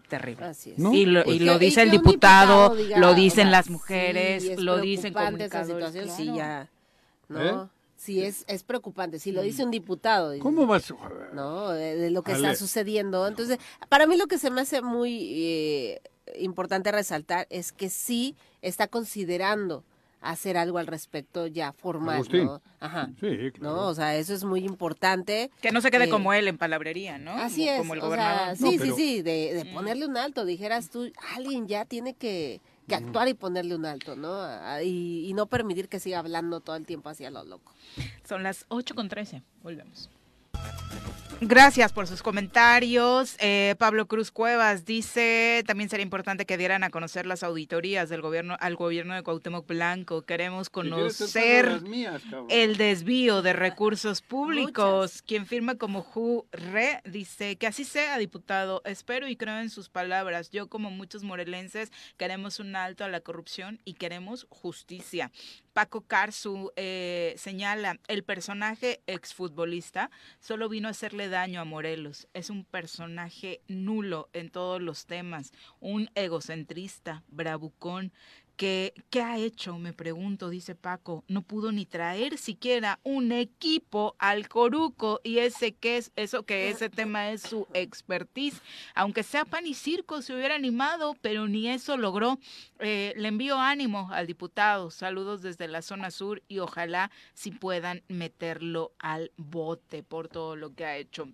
Terrible. 0.08 0.52
Y, 0.92 1.06
lo, 1.06 1.24
pues 1.24 1.58
dice 1.58 1.82
el 1.82 1.90
diputado, 1.90 2.76
lo 2.96 3.14
dicen 3.14 3.50
las 3.50 3.70
mujeres, 3.70 4.60
lo 4.60 4.78
dicen 4.78 5.14
comunicadores. 5.14 5.94
Esa 5.94 6.16
sí, 6.16 6.32
ya, 6.34 6.68
¿no? 7.28 7.64
¿Eh? 7.64 7.68
Sí, 8.06 8.22
es, 8.22 8.44
es 8.46 8.62
preocupante. 8.62 9.18
Si 9.18 9.32
lo 9.32 9.42
dice 9.42 9.64
un 9.64 9.72
diputado. 9.72 10.32
¿Cómo 10.38 10.64
vas? 10.64 10.94
No, 11.32 11.70
de, 11.70 12.08
lo 12.10 12.22
que 12.22 12.32
está 12.32 12.54
sucediendo. 12.54 13.26
Entonces, 13.26 13.58
para 13.88 14.06
mí 14.06 14.16
lo 14.16 14.28
que 14.28 14.38
se 14.38 14.48
me 14.48 14.60
hace 14.60 14.80
muy 14.80 15.18
eh, 15.32 16.00
importante 16.38 16.92
resaltar 16.92 17.48
es 17.50 17.72
que 17.72 17.88
sí 17.88 18.36
está 18.62 18.86
considerando 18.86 19.82
hacer 20.20 20.56
algo 20.56 20.78
al 20.78 20.86
respecto 20.86 21.48
ya 21.48 21.72
formal, 21.72 22.24
¿no? 22.32 22.62
Ajá. 22.78 23.10
Sí, 23.18 23.50
claro. 23.52 23.76
¿No? 23.76 23.86
O 23.88 23.94
sea, 23.94 24.16
eso 24.16 24.34
es 24.34 24.44
muy 24.44 24.64
importante. 24.64 25.50
Que 25.60 25.72
no 25.72 25.80
se 25.80 25.90
quede 25.90 26.04
eh, 26.04 26.08
como 26.08 26.32
él 26.32 26.46
en 26.46 26.58
palabrería, 26.58 27.18
¿no? 27.18 27.32
Así 27.32 27.68
es. 27.68 27.78
Como 27.78 27.94
el 27.94 28.00
gobernador. 28.00 28.56
sí, 28.56 28.78
sí, 28.78 28.92
sí, 28.96 29.22
de, 29.22 29.52
de 29.52 29.64
ponerle 29.66 30.06
un 30.06 30.16
alto, 30.16 30.44
dijeras 30.44 30.90
tú, 30.90 31.10
alguien 31.34 31.66
ya 31.66 31.84
tiene 31.84 32.14
que 32.14 32.60
que 32.88 32.94
actuar 32.94 33.28
y 33.28 33.34
ponerle 33.34 33.74
un 33.74 33.84
alto, 33.86 34.16
¿no? 34.16 34.46
Y, 34.82 35.28
y, 35.28 35.34
no 35.34 35.46
permitir 35.46 35.88
que 35.88 36.00
siga 36.00 36.18
hablando 36.18 36.60
todo 36.60 36.76
el 36.76 36.86
tiempo 36.86 37.08
hacia 37.08 37.30
lo 37.30 37.44
loco. 37.44 37.72
Son 38.24 38.42
las 38.42 38.66
8 38.68 38.94
con 38.94 39.08
13. 39.08 39.42
Volvemos. 39.62 40.10
Gracias 41.42 41.92
por 41.92 42.06
sus 42.06 42.22
comentarios. 42.22 43.36
Eh, 43.40 43.74
Pablo 43.78 44.08
Cruz 44.08 44.30
Cuevas 44.30 44.86
dice, 44.86 45.62
también 45.66 45.90
sería 45.90 46.02
importante 46.02 46.46
que 46.46 46.56
dieran 46.56 46.82
a 46.82 46.88
conocer 46.88 47.26
las 47.26 47.42
auditorías 47.42 48.08
del 48.08 48.22
gobierno 48.22 48.56
al 48.58 48.74
gobierno 48.74 49.14
de 49.14 49.22
Cuauhtémoc 49.22 49.66
Blanco. 49.66 50.22
Queremos 50.22 50.70
conocer 50.70 51.82
el 52.48 52.76
desvío 52.78 53.42
de 53.42 53.52
recursos 53.52 54.22
públicos. 54.22 55.20
Quien 55.20 55.44
firma 55.44 55.74
como 55.74 56.02
Ju 56.02 56.46
Re 56.52 57.02
dice 57.04 57.56
que 57.56 57.66
así 57.66 57.84
sea, 57.84 58.16
diputado. 58.16 58.80
Espero 58.86 59.28
y 59.28 59.36
creo 59.36 59.60
en 59.60 59.68
sus 59.68 59.90
palabras. 59.90 60.50
Yo, 60.50 60.68
como 60.70 60.90
muchos 60.90 61.22
morelenses, 61.22 61.92
queremos 62.16 62.60
un 62.60 62.76
alto 62.76 63.04
a 63.04 63.08
la 63.08 63.20
corrupción 63.20 63.78
y 63.84 63.94
queremos 63.94 64.46
justicia. 64.48 65.30
Paco 65.76 66.00
Carzu 66.00 66.72
eh, 66.76 67.34
señala, 67.36 68.00
el 68.08 68.24
personaje 68.24 69.02
exfutbolista 69.06 70.10
solo 70.40 70.70
vino 70.70 70.88
a 70.88 70.92
hacerle 70.92 71.28
daño 71.28 71.60
a 71.60 71.66
Morelos. 71.66 72.28
Es 72.32 72.48
un 72.48 72.64
personaje 72.64 73.60
nulo 73.68 74.30
en 74.32 74.48
todos 74.48 74.80
los 74.80 75.04
temas, 75.04 75.52
un 75.78 76.08
egocentrista, 76.14 77.24
bravucón, 77.28 78.14
que 78.56 78.94
¿qué 79.10 79.22
ha 79.22 79.38
hecho? 79.38 79.78
Me 79.78 79.92
pregunto, 79.92 80.50
dice 80.50 80.74
Paco. 80.74 81.24
No 81.28 81.42
pudo 81.42 81.72
ni 81.72 81.86
traer 81.86 82.38
siquiera 82.38 82.98
un 83.02 83.32
equipo 83.32 84.16
al 84.18 84.48
Coruco 84.48 85.20
y 85.22 85.38
ese 85.38 85.74
que 85.74 85.98
es 85.98 86.12
eso 86.16 86.44
que 86.44 86.70
ese 86.70 86.90
tema 86.90 87.30
es 87.30 87.42
su 87.42 87.66
expertise. 87.74 88.60
Aunque 88.94 89.22
sea 89.22 89.44
pan 89.44 89.66
y 89.66 89.74
circo 89.74 90.22
se 90.22 90.34
hubiera 90.34 90.54
animado, 90.54 91.16
pero 91.20 91.46
ni 91.46 91.68
eso 91.68 91.96
logró. 91.96 92.38
Eh, 92.80 93.12
le 93.16 93.28
envío 93.28 93.58
ánimo 93.58 94.08
al 94.12 94.26
diputado. 94.26 94.90
Saludos 94.90 95.42
desde 95.42 95.68
la 95.68 95.82
zona 95.82 96.10
sur 96.10 96.42
y 96.48 96.58
ojalá 96.58 97.10
si 97.34 97.50
puedan 97.50 98.02
meterlo 98.08 98.92
al 98.98 99.32
bote 99.36 100.02
por 100.02 100.28
todo 100.28 100.56
lo 100.56 100.74
que 100.74 100.84
ha 100.84 100.96
hecho. 100.96 101.28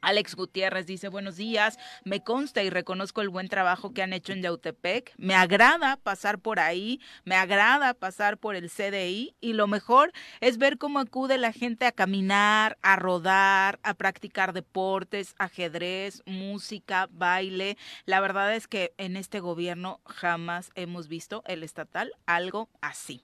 Alex 0.00 0.34
Gutiérrez 0.34 0.86
dice 0.86 1.08
buenos 1.08 1.36
días, 1.36 1.78
me 2.04 2.22
consta 2.22 2.62
y 2.62 2.70
reconozco 2.70 3.20
el 3.20 3.28
buen 3.28 3.48
trabajo 3.48 3.92
que 3.92 4.02
han 4.02 4.12
hecho 4.12 4.32
en 4.32 4.42
Yautepec, 4.42 5.12
me 5.16 5.34
agrada 5.34 5.96
pasar 5.96 6.38
por 6.38 6.60
ahí, 6.60 7.00
me 7.24 7.34
agrada 7.34 7.94
pasar 7.94 8.38
por 8.38 8.56
el 8.56 8.70
CDI 8.70 9.34
y 9.40 9.52
lo 9.52 9.66
mejor 9.66 10.12
es 10.40 10.58
ver 10.58 10.78
cómo 10.78 10.98
acude 10.98 11.38
la 11.38 11.52
gente 11.52 11.86
a 11.86 11.92
caminar, 11.92 12.78
a 12.82 12.96
rodar, 12.96 13.80
a 13.82 13.94
practicar 13.94 14.52
deportes, 14.52 15.34
ajedrez, 15.38 16.22
música, 16.26 17.08
baile. 17.10 17.76
La 18.04 18.20
verdad 18.20 18.54
es 18.54 18.68
que 18.68 18.94
en 18.98 19.16
este 19.16 19.40
gobierno 19.40 20.00
jamás 20.04 20.70
hemos 20.74 21.08
visto 21.08 21.42
el 21.46 21.62
estatal 21.62 22.12
algo 22.26 22.68
así. 22.80 23.22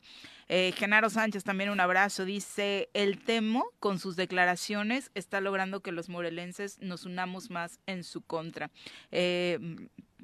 Eh, 0.48 0.72
Genaro 0.76 1.10
Sánchez, 1.10 1.44
también 1.44 1.70
un 1.70 1.80
abrazo. 1.80 2.24
Dice, 2.24 2.90
el 2.94 3.18
Temo, 3.22 3.66
con 3.80 3.98
sus 3.98 4.16
declaraciones, 4.16 5.10
está 5.14 5.40
logrando 5.40 5.80
que 5.80 5.92
los 5.92 6.08
morelenses 6.08 6.78
nos 6.80 7.04
unamos 7.04 7.50
más 7.50 7.80
en 7.86 8.04
su 8.04 8.22
contra. 8.22 8.70
Eh, 9.10 9.58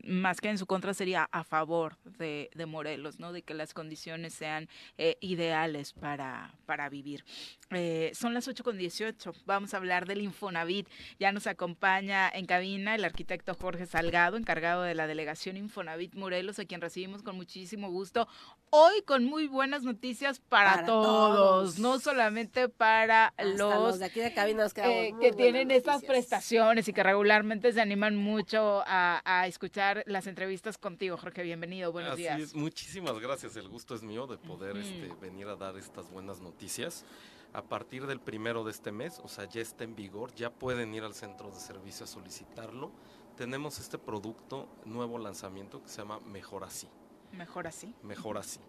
más 0.05 0.41
que 0.41 0.49
en 0.49 0.59
su 0.59 0.67
contra 0.67 0.95
sería 0.95 1.29
a 1.33 1.45
favor 1.45 1.97
de, 2.05 2.51
de 2.55 2.67
Morelos, 2.67 3.19
¿no? 3.19 3.33
De 3.33 3.43
que 3.43 3.55
las 3.55 3.75
condiciones 3.75 4.35
sean 4.35 4.69
eh, 4.99 5.17
ideales 5.21 5.93
para, 5.93 6.55
para 6.67 6.89
vivir. 6.89 7.25
Eh, 7.71 8.11
son 8.15 8.35
las 8.35 8.49
8 8.49 8.65
con 8.65 8.77
18. 8.77 9.33
Vamos 9.47 9.75
a 9.75 9.77
hablar 9.77 10.07
del 10.07 10.21
Infonavit. 10.21 10.89
Ya 11.19 11.33
nos 11.33 11.47
acompaña 11.47 12.29
en 12.29 12.47
cabina 12.47 12.95
el 12.95 13.05
arquitecto 13.05 13.55
Jorge 13.55 13.87
Salgado, 13.87 14.37
encargado 14.37 14.83
de 14.83 14.95
la 14.95 15.07
delegación 15.07 15.57
Infonavit 15.57 16.15
Morelos, 16.15 16.59
a 16.59 16.65
quien 16.65 16.81
recibimos 16.81 17.23
con 17.23 17.37
muchísimo 17.37 17.91
gusto. 17.91 18.29
Hoy 18.71 19.03
con 19.07 19.25
muy 19.25 19.49
buenas 19.49 19.83
noticias 19.83 20.41
para, 20.41 20.85
todos, 20.85 21.79
no 21.79 21.99
solamente 21.99 22.69
para 22.69 23.35
los, 23.57 23.99
de 23.99 24.05
aquí 24.05 24.21
de 24.21 24.33
cabina 24.33 24.65
nos 24.65 24.77
eh, 24.77 25.15
que 25.21 25.33
tienen 25.33 25.71
estas 25.71 26.05
prestaciones 26.05 26.87
y 26.87 26.93
que 26.93 27.03
regularmente 27.03 27.73
se 27.73 27.81
animan 27.81 28.17
mucho 28.17 28.83
a, 28.87 29.21
a 29.25 29.47
escuchar 29.47 29.90
las 30.07 30.27
entrevistas 30.27 30.79
contigo, 30.79 31.17
Jorge. 31.17 31.43
Bienvenido, 31.43 31.93
buenos 31.93 32.13
Así 32.13 32.23
días. 32.23 32.41
Es, 32.41 32.55
muchísimas 32.55 33.19
gracias. 33.19 33.57
El 33.57 33.69
gusto 33.69 33.95
es 33.95 34.03
mío 34.03 34.27
de 34.27 34.39
poder 34.39 34.77
este, 34.77 35.13
venir 35.21 35.49
a 35.49 35.57
dar 35.57 35.77
estas 35.77 36.11
buenas 36.11 36.41
noticias. 36.41 37.05
A 37.53 37.63
partir 37.63 38.07
del 38.07 38.21
primero 38.21 38.65
de 38.65 38.71
este 38.71 38.93
mes, 38.93 39.21
o 39.25 39.29
sea, 39.29 39.45
ya 39.47 39.61
está 39.61 39.85
en 39.85 39.97
vigor, 39.97 40.35
ya 40.35 40.51
pueden 40.51 40.95
ir 40.95 41.03
al 41.03 41.15
centro 41.15 41.51
de 41.51 41.59
servicio 41.59 42.05
a 42.05 42.07
solicitarlo. 42.07 42.93
Tenemos 43.37 43.79
este 43.79 43.99
producto, 43.99 44.69
nuevo 44.85 45.19
lanzamiento 45.19 45.83
que 45.83 45.89
se 45.89 45.99
llama 45.99 46.21
Mejor 46.21 46.65
Así. 46.65 46.89
Mejor 47.33 47.67
Así. 47.67 47.95
Mejor 48.03 48.39
Así. 48.39 48.61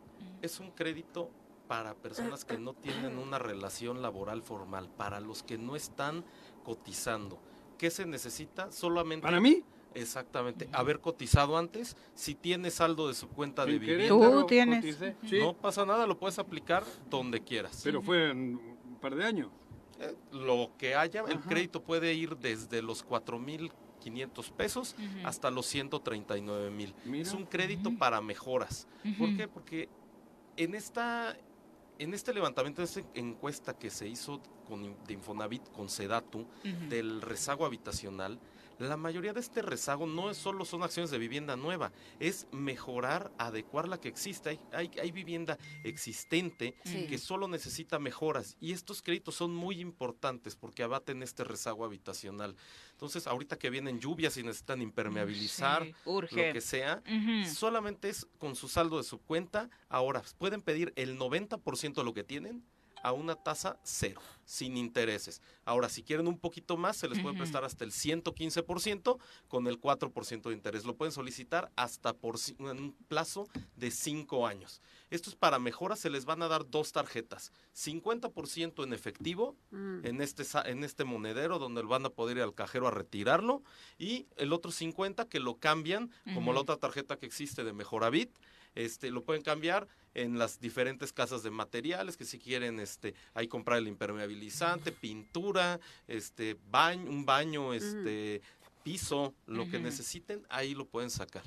Es 0.41 0.60
un 0.60 0.72
crédito 0.72 1.30
para 1.68 1.93
personas 1.93 2.43
que 2.43 2.57
no 2.57 2.73
tienen 2.73 3.18
una 3.18 3.39
relación 3.39 4.02
laboral 4.02 4.41
formal, 4.41 4.89
para 4.89 5.19
los 5.19 5.43
que 5.43 5.57
no 5.57 5.76
están 5.76 6.26
cotizando. 6.64 7.39
¿Qué 7.77 7.89
se 7.89 8.06
necesita? 8.06 8.72
Solamente... 8.72 9.23
¿Para 9.23 9.39
mí? 9.39 9.64
Exactamente, 9.93 10.69
haber 10.72 10.99
cotizado 10.99 11.57
antes, 11.57 11.97
si 12.13 12.35
tienes 12.35 12.76
saldo 12.76 13.07
de 13.07 13.13
su 13.13 13.27
cuenta 13.27 13.65
de 13.65 13.77
vivienda. 13.77 14.07
Tú 14.07 14.45
tienes. 14.45 14.97
No 15.31 15.53
pasa 15.53 15.85
nada, 15.85 16.07
lo 16.07 16.18
puedes 16.18 16.39
aplicar 16.39 16.84
donde 17.09 17.41
quieras. 17.41 17.81
Pero 17.84 18.01
fue 18.01 18.31
en 18.31 18.55
un 18.55 18.97
par 19.01 19.15
de 19.15 19.26
años. 19.26 19.49
Eh, 19.99 20.15
lo 20.31 20.72
que 20.77 20.95
haya, 20.95 21.23
el 21.27 21.39
crédito 21.41 21.84
puede 21.84 22.13
ir 22.13 22.38
desde 22.38 22.81
los 22.81 23.05
4.500 23.05 24.51
pesos 24.51 24.95
hasta 25.23 25.51
los 25.51 25.65
139 25.68 26.72
mil. 26.72 26.93
Es 27.13 27.34
un 27.34 27.45
crédito 27.45 27.91
para 27.97 28.22
mejoras. 28.22 28.88
¿Por 29.18 29.35
qué? 29.35 29.47
Porque 29.47 29.89
en 30.57 30.76
esta 30.76 31.35
en 32.01 32.15
este 32.15 32.34
levantamiento, 32.34 32.81
en 32.81 32.85
esta 32.85 33.01
encuesta 33.13 33.77
que 33.77 33.91
se 33.91 34.07
hizo 34.07 34.41
con, 34.68 34.95
de 35.05 35.13
Infonavit 35.13 35.72
con 35.72 35.88
Sedatu 35.88 36.47
del 36.89 37.22
rezago 37.22 37.63
habitacional, 37.63 38.39
la 38.88 38.98
mayoría 38.98 39.34
de 39.34 39.40
este 39.40 39.62
rezago 39.62 40.06
no 40.06 40.30
es 40.30 40.38
solo 40.38 40.66
son 40.66 40.84
acciones 40.84 41.12
de 41.12 41.18
vivienda 41.18 41.56
nueva, 41.56 41.91
es 42.20 42.48
mejorar, 42.52 43.32
adecuar 43.38 43.88
la 43.88 43.99
que 43.99 44.08
existe. 44.08 44.60
Hay, 44.72 44.91
hay, 45.02 45.12
vivienda 45.12 45.58
existente 45.84 46.76
que 46.84 47.18
solo 47.18 47.48
necesita 47.48 47.99
mejoras 47.99 48.58
y 48.60 48.72
estos 48.72 49.02
créditos 49.02 49.36
son 49.36 49.53
muy 49.53 49.80
importantes 49.80 50.56
porque 50.56 50.84
abaten 50.84 51.22
este 51.24 51.44
rezago 51.44 51.86
habitacional. 51.86 52.56
Entonces, 52.91 53.28
ahorita 53.28 53.58
que 53.58 53.70
vienen 53.70 53.99
lluvias 53.99 54.38
y 54.38 54.44
necesitan 54.44 54.82
impermeabilizar, 54.82 55.88
lo 56.06 56.22
que 56.28 56.62
sea, 56.62 57.02
solamente 57.52 58.10
es 58.10 58.28
con 58.38 58.56
su 58.56 58.68
saldo 58.68 58.98
de 58.98 59.03
su 59.03 59.20
cuenta. 59.20 59.70
Ahora, 59.90 60.22
pueden 60.38 60.62
pedir 60.62 60.94
el 60.95 61.18
90% 61.18 61.95
de 61.95 62.03
lo 62.03 62.14
que 62.14 62.24
tienen 62.24 62.64
a 63.03 63.11
una 63.11 63.36
tasa 63.36 63.80
cero, 63.84 64.22
sin 64.45 64.78
intereses. 64.78 65.41
Ahora, 65.65 65.90
si 65.90 66.03
quieren 66.03 66.28
un 66.28 66.38
poquito 66.38 66.78
más, 66.78 66.98
se 66.98 67.07
les 67.07 67.19
puede 67.19 67.38
prestar 67.38 67.64
hasta 67.64 67.84
el 67.84 67.91
115% 67.91 69.18
con 69.48 69.68
el 69.68 69.80
4% 69.80 70.41
de 70.41 70.53
interés. 70.53 70.86
Lo 70.86 70.95
pueden 70.95 71.11
solicitar 71.11 71.72
hasta 71.76 72.14
por 72.14 72.36
un 72.60 72.95
plazo 73.07 73.48
de 73.76 73.91
cinco 73.91 74.48
años. 74.48 74.82
Esto 75.10 75.30
es 75.30 75.36
para 75.36 75.60
mejoras, 75.60 75.99
se 75.99 76.10
les 76.10 76.26
van 76.26 76.41
a 76.41 76.48
dar 76.48 76.69
dos 76.69 76.94
tarjetas, 76.94 77.52
50% 77.76 78.84
en 78.84 78.94
efectivo 78.94 79.57
mm. 79.72 80.06
en, 80.06 80.22
este, 80.22 80.44
en 80.65 80.84
este 80.86 81.03
monedero 81.03 81.60
donde 81.60 81.82
van 81.82 82.06
a 82.06 82.10
poder 82.10 82.38
ir 82.38 82.44
al 82.44 82.56
cajero 82.56 82.88
a 82.88 82.91
retirarlo 82.91 83.61
y 83.98 84.28
el 84.38 84.53
otro 84.53 84.72
50 84.72 85.28
que 85.28 85.41
lo 85.41 85.57
cambian 85.57 86.11
como 86.34 86.53
la 86.53 86.61
otra 86.61 86.78
tarjeta 86.78 87.18
que 87.18 87.26
existe 87.26 87.64
de 87.64 87.73
Mejoravit 87.73 88.32
este, 88.76 89.11
lo 89.11 89.23
pueden 89.23 89.41
cambiar 89.41 89.88
en 90.14 90.38
las 90.38 90.60
diferentes 90.60 91.14
casas 91.14 91.43
de 91.43 91.52
materiales 91.52 92.18
que 92.18 92.26
si 92.26 92.38
quieren 92.38 92.80
este 92.80 93.14
ahí 93.34 93.48
comprar 93.48 93.77
el 93.77 93.88
impermeabilizante, 93.88 94.91
pintura, 94.91 95.80
este 96.07 96.57
baño, 96.69 97.10
un 97.10 97.26
baño, 97.26 97.73
este 97.73 98.41
piso, 98.84 99.34
lo 99.45 99.69
que 99.69 99.80
necesiten, 99.80 100.45
ahí 100.49 100.73
lo 100.73 100.85
pueden 100.85 101.10
sacar. 101.10 101.43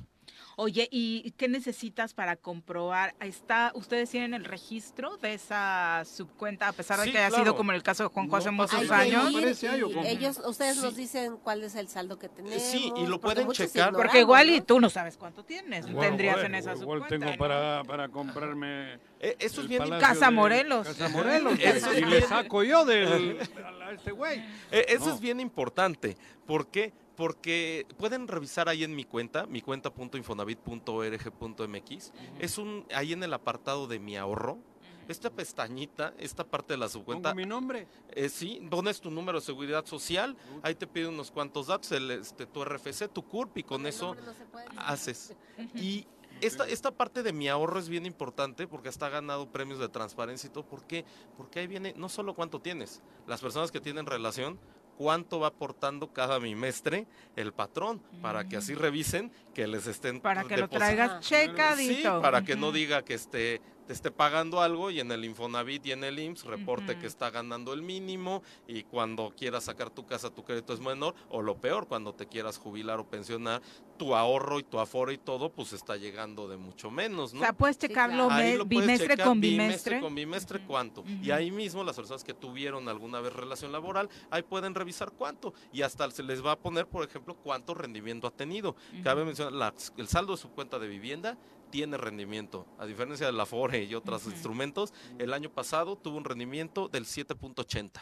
Oye, 0.56 0.88
¿y 0.90 1.30
qué 1.32 1.48
necesitas 1.48 2.14
para 2.14 2.36
comprobar? 2.36 3.14
¿Está, 3.20 3.72
¿Ustedes 3.74 4.10
tienen 4.10 4.34
el 4.34 4.44
registro 4.44 5.16
de 5.16 5.34
esa 5.34 6.04
subcuenta, 6.04 6.68
a 6.68 6.72
pesar 6.72 7.00
de 7.00 7.10
que 7.10 7.18
haya 7.18 7.36
sido 7.36 7.56
como 7.56 7.72
en 7.72 7.76
el 7.76 7.82
caso 7.82 8.04
de 8.04 8.08
Juanjo 8.08 8.36
hace 8.36 8.50
muchos 8.50 8.90
años? 8.90 9.32
ellos, 10.04 10.40
ustedes 10.46 10.78
nos 10.78 10.96
dicen 10.96 11.36
cuál 11.42 11.62
es 11.64 11.74
el 11.74 11.88
saldo 11.88 12.18
que 12.18 12.28
tenemos. 12.28 12.62
Sí, 12.62 12.92
y 12.96 13.06
lo 13.06 13.20
pueden 13.20 13.50
checar. 13.50 13.92
Porque 13.92 14.20
igual 14.20 14.50
y 14.50 14.60
tú 14.60 14.80
no 14.80 14.90
sabes 14.90 15.16
cuánto 15.16 15.44
tienes, 15.44 15.86
tendrías 15.86 16.42
en 16.44 16.54
esa 16.54 16.74
igual 16.74 17.06
tengo 17.08 17.36
para, 17.36 17.82
para 17.84 18.08
comprarme 18.08 18.98
eh, 19.24 19.36
eso 19.38 19.62
es 19.62 19.68
bien 19.68 19.82
Casa 20.00 20.30
Morelos. 20.30 20.86
Casa 20.86 21.08
Morelos. 21.08 21.58
y 21.96 22.04
le 22.04 22.20
saco 22.22 22.62
yo 22.62 22.84
del, 22.84 23.38
a 23.82 23.92
este 23.92 24.10
güey. 24.10 24.40
Eh, 24.70 24.84
eso 24.88 25.14
es 25.14 25.18
bien 25.18 25.40
importante. 25.40 26.16
¿Por 26.46 26.66
qué? 26.66 26.92
Porque 27.16 27.86
pueden 27.96 28.28
revisar 28.28 28.68
ahí 28.68 28.84
en 28.84 28.94
mi 28.94 29.04
cuenta, 29.04 29.46
mi 29.46 29.60
cuenta.infonavit.org.mx. 29.60 32.12
Es 32.38 32.58
un 32.58 32.86
ahí 32.94 33.12
en 33.12 33.22
el 33.22 33.32
apartado 33.32 33.86
de 33.86 33.98
mi 33.98 34.16
ahorro. 34.16 34.58
Esta 35.06 35.28
pestañita, 35.28 36.14
esta 36.18 36.44
parte 36.44 36.72
de 36.74 36.78
la 36.78 36.88
subcuenta. 36.88 37.28
¿Pongo 37.30 37.42
mi 37.42 37.46
nombre? 37.46 37.86
Eh, 38.12 38.30
sí, 38.30 38.66
pones 38.70 39.02
tu 39.02 39.10
número 39.10 39.38
de 39.38 39.44
seguridad 39.44 39.84
social, 39.84 40.34
ahí 40.62 40.74
te 40.74 40.86
pide 40.86 41.08
unos 41.08 41.30
cuantos 41.30 41.66
datos, 41.66 41.92
el, 41.92 42.10
este, 42.10 42.46
tu 42.46 42.64
RFC, 42.64 43.12
tu 43.12 43.22
CURP 43.22 43.58
y 43.58 43.64
con 43.64 43.86
eso 43.86 44.16
haces. 44.78 45.36
Y 45.74 46.06
esta, 46.40 46.66
esta 46.66 46.90
parte 46.90 47.22
de 47.22 47.34
mi 47.34 47.48
ahorro 47.48 47.78
es 47.78 47.90
bien 47.90 48.06
importante 48.06 48.66
porque 48.66 48.88
hasta 48.88 49.06
ha 49.06 49.10
ganado 49.10 49.50
premios 49.50 49.78
de 49.78 49.88
transparencia 49.88 50.48
y 50.48 50.50
todo. 50.50 50.64
¿Por 50.64 50.86
qué? 50.86 51.04
Porque 51.36 51.60
ahí 51.60 51.66
viene 51.66 51.92
no 51.96 52.08
solo 52.08 52.34
cuánto 52.34 52.60
tienes, 52.60 53.02
las 53.26 53.42
personas 53.42 53.70
que 53.70 53.80
tienen 53.80 54.06
relación 54.06 54.58
cuánto 54.96 55.40
va 55.40 55.48
aportando 55.48 56.12
cada 56.12 56.38
bimestre 56.38 57.06
el 57.36 57.52
patrón, 57.52 58.00
para 58.22 58.48
que 58.48 58.56
así 58.56 58.74
revisen 58.74 59.32
que 59.54 59.66
les 59.66 59.86
estén... 59.86 60.20
Para 60.20 60.44
que 60.44 60.56
lo 60.56 60.68
traigas 60.68 61.20
checadito. 61.20 62.16
Sí, 62.16 62.22
para 62.22 62.42
que 62.42 62.56
no 62.56 62.72
diga 62.72 63.02
que 63.02 63.14
esté 63.14 63.60
te 63.86 63.92
esté 63.92 64.10
pagando 64.10 64.60
algo 64.60 64.90
y 64.90 65.00
en 65.00 65.12
el 65.12 65.24
Infonavit 65.24 65.86
y 65.86 65.92
en 65.92 66.04
el 66.04 66.18
IMSS 66.18 66.44
reporte 66.44 66.98
que 66.98 67.06
está 67.06 67.30
ganando 67.30 67.72
el 67.72 67.82
mínimo 67.82 68.42
y 68.66 68.82
cuando 68.84 69.32
quieras 69.36 69.64
sacar 69.64 69.90
tu 69.90 70.06
casa 70.06 70.30
tu 70.30 70.42
crédito 70.44 70.72
es 70.72 70.80
menor 70.80 71.14
o 71.28 71.42
lo 71.42 71.56
peor, 71.60 71.86
cuando 71.86 72.14
te 72.14 72.26
quieras 72.26 72.56
jubilar 72.58 72.98
o 73.00 73.04
pensionar 73.08 73.60
tu 73.98 74.14
ahorro 74.14 74.58
y 74.58 74.62
tu 74.64 74.80
aforo 74.80 75.12
y 75.12 75.18
todo, 75.18 75.50
pues 75.52 75.72
está 75.72 75.96
llegando 75.96 76.48
de 76.48 76.56
mucho 76.56 76.90
menos, 76.90 77.32
¿no? 77.32 77.40
O 77.40 77.42
sea, 77.42 77.52
puedes 77.52 77.78
checarlo 77.78 78.28
lo 78.58 78.66
puedes 78.66 78.68
bimestre 78.86 79.08
checar 79.10 79.26
con 79.26 79.40
bimestre 79.40 79.64
bimestre. 79.66 80.00
con 80.00 80.14
bimestre 80.14 80.60
cuánto. 80.66 81.04
Y 81.22 81.30
ahí 81.30 81.50
mismo 81.50 81.84
las 81.84 81.94
personas 81.96 82.24
que 82.24 82.34
tuvieron 82.34 82.88
alguna 82.88 83.20
vez 83.20 83.32
relación 83.32 83.70
laboral, 83.70 84.08
ahí 84.30 84.42
pueden 84.42 84.74
revisar 84.74 85.12
cuánto. 85.12 85.54
Y 85.72 85.82
hasta 85.82 86.10
se 86.10 86.22
les 86.22 86.44
va 86.44 86.52
a 86.52 86.58
poner, 86.58 86.86
por 86.86 87.04
ejemplo, 87.06 87.36
cuánto 87.36 87.74
rendimiento 87.74 88.26
ha 88.26 88.30
tenido. 88.32 88.74
Cabe 89.04 89.24
mencionar, 89.24 89.52
la- 89.52 89.74
el 89.96 90.08
saldo 90.08 90.32
de 90.32 90.38
su 90.38 90.48
cuenta 90.50 90.78
de 90.78 90.88
vivienda 90.88 91.38
tiene 91.74 91.96
rendimiento. 91.96 92.68
A 92.78 92.86
diferencia 92.86 93.26
del 93.26 93.40
Afore 93.40 93.82
y 93.82 93.96
otros 93.96 94.26
instrumentos, 94.26 94.94
el 95.18 95.32
año 95.32 95.50
pasado 95.50 95.96
tuvo 95.96 96.16
un 96.18 96.24
rendimiento 96.24 96.86
del 96.88 97.04
7.80. 97.04 98.00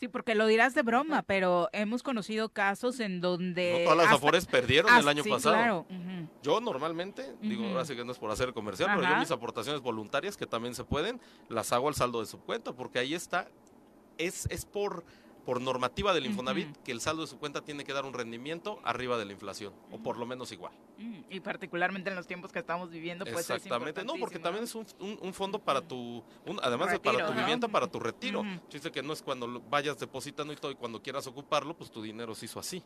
Sí, 0.00 0.08
porque 0.08 0.34
lo 0.34 0.48
dirás 0.48 0.74
de 0.74 0.82
broma, 0.82 1.22
pero 1.22 1.68
hemos 1.72 2.02
conocido 2.02 2.48
casos 2.48 2.98
en 2.98 3.20
donde... 3.20 3.78
No 3.78 3.84
todas 3.84 3.96
las 3.96 4.06
hasta- 4.06 4.16
Afores 4.16 4.46
perdieron 4.46 4.90
Ah, 4.92 4.98
el 4.98 5.06
año 5.08 5.22
sí, 5.22 5.30
pasado. 5.30 5.54
claro. 5.54 5.86
ujú. 5.88 6.28
Yo 6.42 6.60
normalmente, 6.60 7.36
digo, 7.40 7.64
ahora 7.66 7.84
sí 7.84 7.94
que 7.94 8.04
no 8.04 8.10
es 8.10 8.18
por 8.18 8.30
hacer 8.32 8.52
comercial, 8.52 8.90
pero 8.96 9.08
yo 9.08 9.16
mis 9.20 9.30
aportaciones 9.30 9.80
voluntarias, 9.80 10.36
que 10.36 10.46
también 10.46 10.74
se 10.74 10.82
pueden, 10.82 11.20
las 11.48 11.72
hago 11.72 11.86
al 11.86 11.94
saldo 11.94 12.18
de 12.18 12.26
su 12.26 12.40
cuenta, 12.40 12.72
porque 12.72 12.98
ahí 12.98 13.14
está, 13.14 13.48
es, 14.18 14.46
es 14.50 14.64
por, 14.64 15.04
por 15.48 15.62
normativa 15.62 16.12
del 16.12 16.26
Infonavit 16.26 16.76
que 16.84 16.92
el 16.92 17.00
saldo 17.00 17.22
de 17.22 17.26
su 17.26 17.38
cuenta 17.38 17.62
tiene 17.62 17.82
que 17.82 17.94
dar 17.94 18.04
un 18.04 18.12
rendimiento 18.12 18.80
arriba 18.84 19.16
de 19.16 19.24
la 19.24 19.32
inflación, 19.32 19.72
o 19.90 19.96
por 19.98 20.18
lo 20.18 20.26
menos 20.26 20.52
igual. 20.52 20.74
Mm, 20.98 21.20
Y 21.30 21.40
particularmente 21.40 22.10
en 22.10 22.16
los 22.16 22.26
tiempos 22.26 22.52
que 22.52 22.58
estamos 22.58 22.90
viviendo, 22.90 23.24
pues 23.24 23.48
Exactamente, 23.48 24.00
es 24.02 24.06
no, 24.06 24.12
porque 24.20 24.38
también 24.38 24.64
es 24.64 24.74
un, 24.74 24.86
un- 25.00 25.18
un 25.22 25.32
fondo 25.32 25.58
para 25.58 25.80
tu, 25.80 26.22
un- 26.44 26.60
además 26.62 26.90
de 26.90 27.00
para 27.00 27.12
Retiro, 27.16 27.28
tu 27.28 27.34
¿no? 27.34 27.40
vivienda, 27.40 27.66
para 27.68 27.86
tu 27.86 27.98
retiro. 27.98 28.42
Dice 28.70 28.92
que 28.92 29.02
no 29.02 29.14
es 29.14 29.22
cuando 29.22 29.46
lo 29.46 29.60
vayas 29.60 29.98
depositando 29.98 30.52
y 30.52 30.56
todo, 30.56 30.70
y 30.70 30.74
cuando 30.74 31.00
quieras 31.00 31.26
ocuparlo, 31.26 31.74
pues 31.74 31.90
tu 31.90 32.02
dinero 32.02 32.34
se 32.34 32.44
hizo 32.44 32.60
así, 32.60 32.82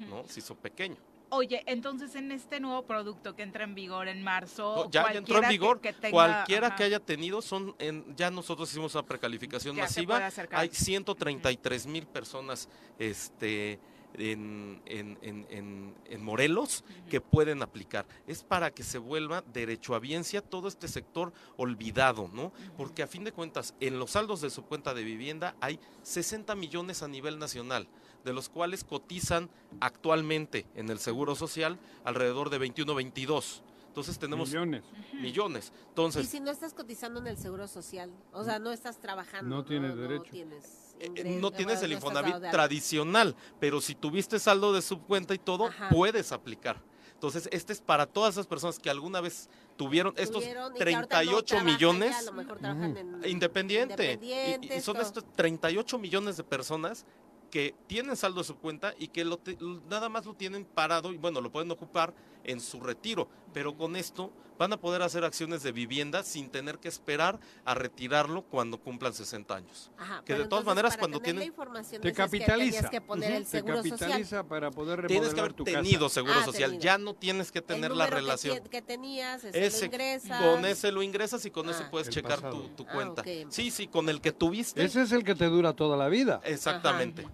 ¿no? 0.00 0.24
Se 0.26 0.40
hizo 0.40 0.56
pequeño. 0.56 0.96
Oye, 1.34 1.62
entonces 1.66 2.14
en 2.14 2.30
este 2.30 2.60
nuevo 2.60 2.84
producto 2.84 3.34
que 3.34 3.42
entra 3.42 3.64
en 3.64 3.74
vigor 3.74 4.06
en 4.08 4.22
marzo, 4.22 4.74
No, 4.84 4.90
ya, 4.90 5.10
ya 5.12 5.18
entró 5.18 5.36
en 5.36 5.40
cualquiera 5.42 5.48
que- 5.48 5.52
vigor. 5.52 5.80
que 5.80 5.92
tenga- 5.94 6.10
Cualquiera 6.10 6.66
ajá. 6.66 6.76
que 6.76 6.84
haya 6.84 7.00
tenido, 7.00 7.40
son 7.40 7.74
en, 7.78 8.14
ya 8.16 8.30
nosotros 8.30 8.70
hicimos 8.70 8.94
una 8.94 9.04
precalificación 9.06 9.74
Ya 9.74 9.84
masiva. 9.84 10.28
Hay 10.50 10.68
133 10.68 11.86
mil 11.86 12.06
personas 12.06 12.68
este, 12.98 13.80
en, 14.14 14.82
en, 14.84 15.18
en, 15.22 15.46
en, 15.48 15.94
en 16.04 16.22
Morelos 16.22 16.84
que 17.08 17.22
pueden 17.22 17.62
aplicar. 17.62 18.04
Es 18.26 18.44
para 18.44 18.70
que 18.70 18.82
se 18.82 18.98
vuelva 18.98 19.42
derechohabiencia 19.54 20.42
todo 20.42 20.68
este 20.68 20.86
sector 20.86 21.32
olvidado, 21.56 22.28
¿no? 22.30 22.52
Porque 22.76 23.02
a 23.02 23.06
fin 23.06 23.24
de 23.24 23.32
cuentas, 23.32 23.74
en 23.80 23.98
los 23.98 24.10
saldos 24.10 24.42
de 24.42 24.50
su 24.50 24.64
cuenta 24.66 24.92
de 24.92 25.02
vivienda 25.02 25.56
hay 25.62 25.80
60 26.02 26.54
millones 26.56 27.02
a 27.02 27.08
nivel 27.08 27.38
nacional, 27.38 27.88
de 28.24 28.32
los 28.32 28.48
cuales 28.48 28.84
cotizan 28.84 29.50
actualmente 29.80 30.66
en 30.74 30.88
el 30.90 30.98
Seguro 30.98 31.34
Social 31.34 31.78
alrededor 32.04 32.50
de 32.50 32.58
21, 32.58 32.94
22. 32.94 33.62
Entonces 33.88 34.18
tenemos 34.18 34.48
Millones. 34.48 34.84
millones. 35.12 35.72
Y 35.74 35.88
Entonces, 35.88 36.28
si 36.28 36.40
no 36.40 36.50
estás 36.50 36.72
cotizando 36.72 37.20
en 37.20 37.26
el 37.26 37.36
seguro 37.36 37.68
social, 37.68 38.10
o 38.32 38.42
sea, 38.42 38.58
no 38.58 38.72
estás 38.72 38.98
trabajando. 38.98 39.54
No 39.54 39.64
tienes 39.66 39.96
derecho. 39.96 40.30
tienes 40.30 40.94
eh, 40.98 41.06
ingreso, 41.08 41.40
no 41.40 41.50
tienes 41.50 41.80
bueno, 41.80 41.84
el 41.94 42.00
no 42.00 42.08
estás 42.08 42.10
Infonavit 42.22 42.50
tradicional, 42.50 43.36
pero 43.60 43.82
si 43.82 43.94
tuviste 43.94 44.38
saldo 44.38 44.72
de 44.72 44.80
subcuenta 44.80 45.34
y 45.34 45.38
todo, 45.38 45.66
Ajá. 45.66 45.90
puedes 45.90 46.32
aplicar. 46.32 46.80
Entonces, 47.12 47.48
este 47.52 47.72
es 47.74 47.82
para 47.82 48.06
todas 48.06 48.34
esas 48.34 48.46
personas 48.46 48.78
que 48.78 48.88
alguna 48.88 49.20
vez 49.20 49.48
tuvieron 49.76 50.12
estos 50.16 50.42
Tuvieron 50.42 50.72
y 50.74 50.78
que 50.78 50.82
ahorita 50.84 51.00
no 51.02 51.06
38 51.08 51.44
trabajan 51.44 51.68
ya, 51.68 51.72
millones 51.74 52.16
a 52.16 52.22
lo 52.22 52.32
mejor 52.32 52.58
trabajan 52.58 52.96
en- 52.96 53.28
independiente. 53.28 54.18
Y- 54.22 54.74
Y, 54.74 54.80
son 54.80 54.96
estos 54.96 55.24
38 55.36 55.98
millones 55.98 56.36
de 56.38 56.44
personas 56.44 57.04
que 57.52 57.74
tienen 57.86 58.16
saldo 58.16 58.40
de 58.40 58.44
su 58.44 58.56
cuenta 58.56 58.94
y 58.98 59.08
que 59.08 59.24
lo 59.26 59.36
te- 59.36 59.58
nada 59.88 60.08
más 60.08 60.24
lo 60.24 60.32
tienen 60.34 60.64
parado 60.64 61.12
y 61.12 61.18
bueno, 61.18 61.42
lo 61.42 61.52
pueden 61.52 61.70
ocupar 61.70 62.14
en 62.44 62.60
su 62.60 62.80
retiro, 62.80 63.28
pero 63.52 63.76
con 63.76 63.94
esto 63.94 64.32
van 64.58 64.72
a 64.72 64.76
poder 64.80 65.02
hacer 65.02 65.22
acciones 65.24 65.62
de 65.62 65.70
vivienda 65.72 66.22
sin 66.22 66.48
tener 66.48 66.78
que 66.78 66.88
esperar 66.88 67.38
a 67.64 67.74
retirarlo 67.74 68.42
cuando 68.42 68.78
cumplan 68.78 69.12
60 69.12 69.54
años. 69.54 69.90
Ajá, 69.98 70.22
que 70.24 70.32
de 70.32 70.38
todas 70.40 70.44
entonces, 70.44 70.66
maneras 70.66 70.90
para 70.92 71.00
cuando 71.00 71.20
tienen 71.20 71.42
información 71.44 72.00
Te 72.00 72.08
que 72.08 72.14
capitaliza. 72.14 72.88
que 72.88 73.00
poner 73.02 73.30
Ujú. 73.30 73.38
el 73.38 73.46
seguro 73.46 73.82
Te 73.82 73.88
social. 73.90 73.98
capitaliza 74.10 74.44
para 74.44 74.70
poder 74.70 75.00
remodelar 75.02 75.08
Tienes 75.08 75.34
que 75.34 75.40
haber 75.40 75.52
tu 75.52 75.64
tenido 75.64 76.06
casa. 76.06 76.14
seguro 76.14 76.34
Ah, 76.40 76.44
social, 76.44 76.70
tenido. 76.70 76.84
ya 76.84 76.98
no 76.98 77.14
tienes 77.14 77.52
que 77.52 77.58
El 77.58 77.64
tener 77.66 77.90
la 77.92 78.06
que 78.08 78.14
relación. 78.14 78.62
ti- 78.62 78.68
Que, 78.70 78.82
tenías, 78.82 79.44
ese, 79.44 79.66
Ese, 79.66 79.80
lo 79.80 79.86
ingresas. 79.86 80.40
con 80.42 80.64
ese 80.64 80.92
lo 80.92 81.02
ingresas 81.02 81.44
y 81.44 81.50
con 81.50 81.68
ese 81.68 81.82
Ah. 81.84 81.90
puedes 81.90 82.08
checar 82.08 82.36
pasado. 82.36 82.62
tu, 82.62 82.68
tu 82.84 82.86
Ah, 82.88 82.92
cuenta. 82.92 83.22
ok. 83.22 83.28
Sí, 83.50 83.70
sí, 83.70 83.88
con 83.88 84.08
el 84.08 84.20
que 84.22 84.32
tuviste. 84.32 84.82
Ese 84.84 85.02
es 85.02 85.12
el 85.12 85.22
que 85.24 85.34
te 85.34 85.46
dura 85.46 85.74
toda 85.74 85.96
la 85.98 86.08
vida. 86.08 86.40
Exactamente. 86.44 87.26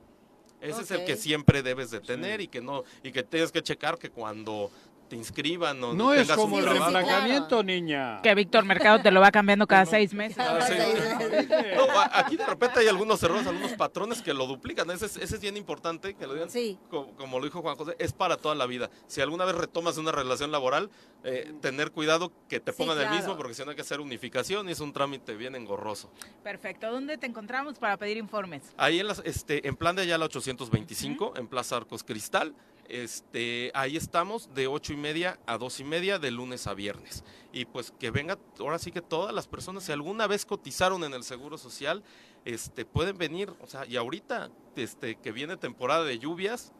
Ese 0.61 0.83
es 0.83 0.91
el 0.91 1.05
que 1.05 1.17
siempre 1.17 1.63
debes 1.63 1.91
de 1.91 2.01
tener 2.01 2.41
y 2.41 2.49
que 2.49 2.61
no 2.61 2.85
y 3.03 3.13
que 3.13 3.23
tienes 3.23 3.53
que 3.53 3.63
checar 3.63 3.99
que 3.99 4.11
cuando 4.11 4.71
te 5.09 5.17
inscriban 5.17 5.83
o 5.83 5.95
No 5.95 6.13
es 6.13 6.29
un 6.31 6.37
como 6.37 6.59
el 6.59 6.65
trabajo. 6.65 7.63
niña. 7.63 8.21
Que 8.23 8.35
Víctor 8.35 8.65
Mercado 8.65 9.01
te 9.03 9.11
lo 9.11 9.21
va 9.21 9.31
cambiando 9.31 9.67
cada 9.67 9.87
seis 9.87 10.13
meses. 10.15 10.37
No, 10.39 11.85
aquí 12.13 12.37
de 12.37 12.47
repente 12.47 12.81
hay 12.81 12.89
algunos 12.89 13.23
errores, 13.23 13.47
algunos 13.47 13.73
patrones 13.73 14.23
que 14.23 14.33
lo 14.35 14.47
duplican. 14.47 14.91
Ese 14.91 15.07
es, 15.07 15.17
ese 15.17 15.37
es 15.37 15.41
bien 15.41 15.57
importante 15.57 16.15
que 16.15 16.27
lo 16.27 16.35
digan. 16.35 16.51
Sí. 16.51 16.79
Co- 16.91 17.13
Como, 17.17 17.39
lo 17.39 17.45
dijo 17.45 17.63
Juan 17.63 17.77
José, 17.77 17.97
es 17.99 18.13
para 18.13 18.37
toda 18.37 18.55
la 18.55 18.67
vida. 18.67 18.91
Si 19.07 19.21
alguna 19.21 19.45
vez 19.45 19.55
retomas 19.55 19.97
una 19.99 20.13
relación 20.13 20.53
laboral, 20.53 20.91
eh, 21.25 21.53
tener 21.61 21.91
cuidado 21.91 22.33
que 22.49 22.61
te 22.61 22.73
Sí, 22.73 22.79
pongan 22.79 23.01
el 23.01 23.11
mismo, 23.11 23.37
porque 23.37 23.55
si 23.55 23.65
no 23.65 23.71
hay 23.71 23.77
que 23.77 23.83
hacer 23.83 24.01
unificación 24.01 24.69
y 24.69 24.73
es 24.73 24.81
un 24.81 24.93
trámite 24.93 25.35
bien 25.37 25.55
engorroso. 25.55 26.11
Perfecto. 26.43 26.91
¿Dónde 26.91 27.19
te 27.19 27.27
encontramos 27.27 27.79
para 27.79 27.97
pedir 27.97 28.17
informes? 28.19 28.63
Ahí 28.77 29.01
en, 29.01 29.07
las, 29.07 29.21
este, 29.25 29.67
en 29.67 29.77
plan 29.77 29.97
de 29.97 30.03
Ayala 30.03 30.27
825, 30.27 31.35
en 31.37 31.49
Plaza 31.49 31.77
Arcos 31.77 32.05
Cristal. 32.05 32.55
Este, 32.89 33.71
ahí 33.75 33.97
estamos 33.99 34.55
de 34.55 34.67
ocho 34.67 34.95
y 34.95 34.97
media 34.97 35.39
a 35.47 35.59
dos 35.59 35.79
y 35.79 35.85
media 35.85 36.19
de 36.19 36.31
lunes 36.31 36.67
a 36.67 36.75
viernes. 36.75 37.23
Y 37.53 37.67
pues 37.67 37.93
que 37.99 38.11
venga, 38.11 38.39
ahora 38.59 38.79
sí 38.79 38.91
que 38.91 39.03
todas 39.03 39.35
las 39.35 39.47
personas, 39.47 39.85
si 39.85 39.93
alguna 39.93 40.27
vez 40.27 40.47
cotizaron 40.47 41.05
en 41.05 41.13
el 41.13 41.23
Seguro 41.23 41.59
Social, 41.59 42.03
este, 42.45 42.87
pueden 42.87 43.19
venir, 43.19 43.53
o 43.61 43.67
sea, 43.67 43.85
y 43.87 43.97
ahorita 43.97 44.51
este, 44.77 45.17
que 45.17 45.33
viene 45.33 45.57
temporada 45.57 46.05
de 46.05 46.19
lluvias, 46.19 46.73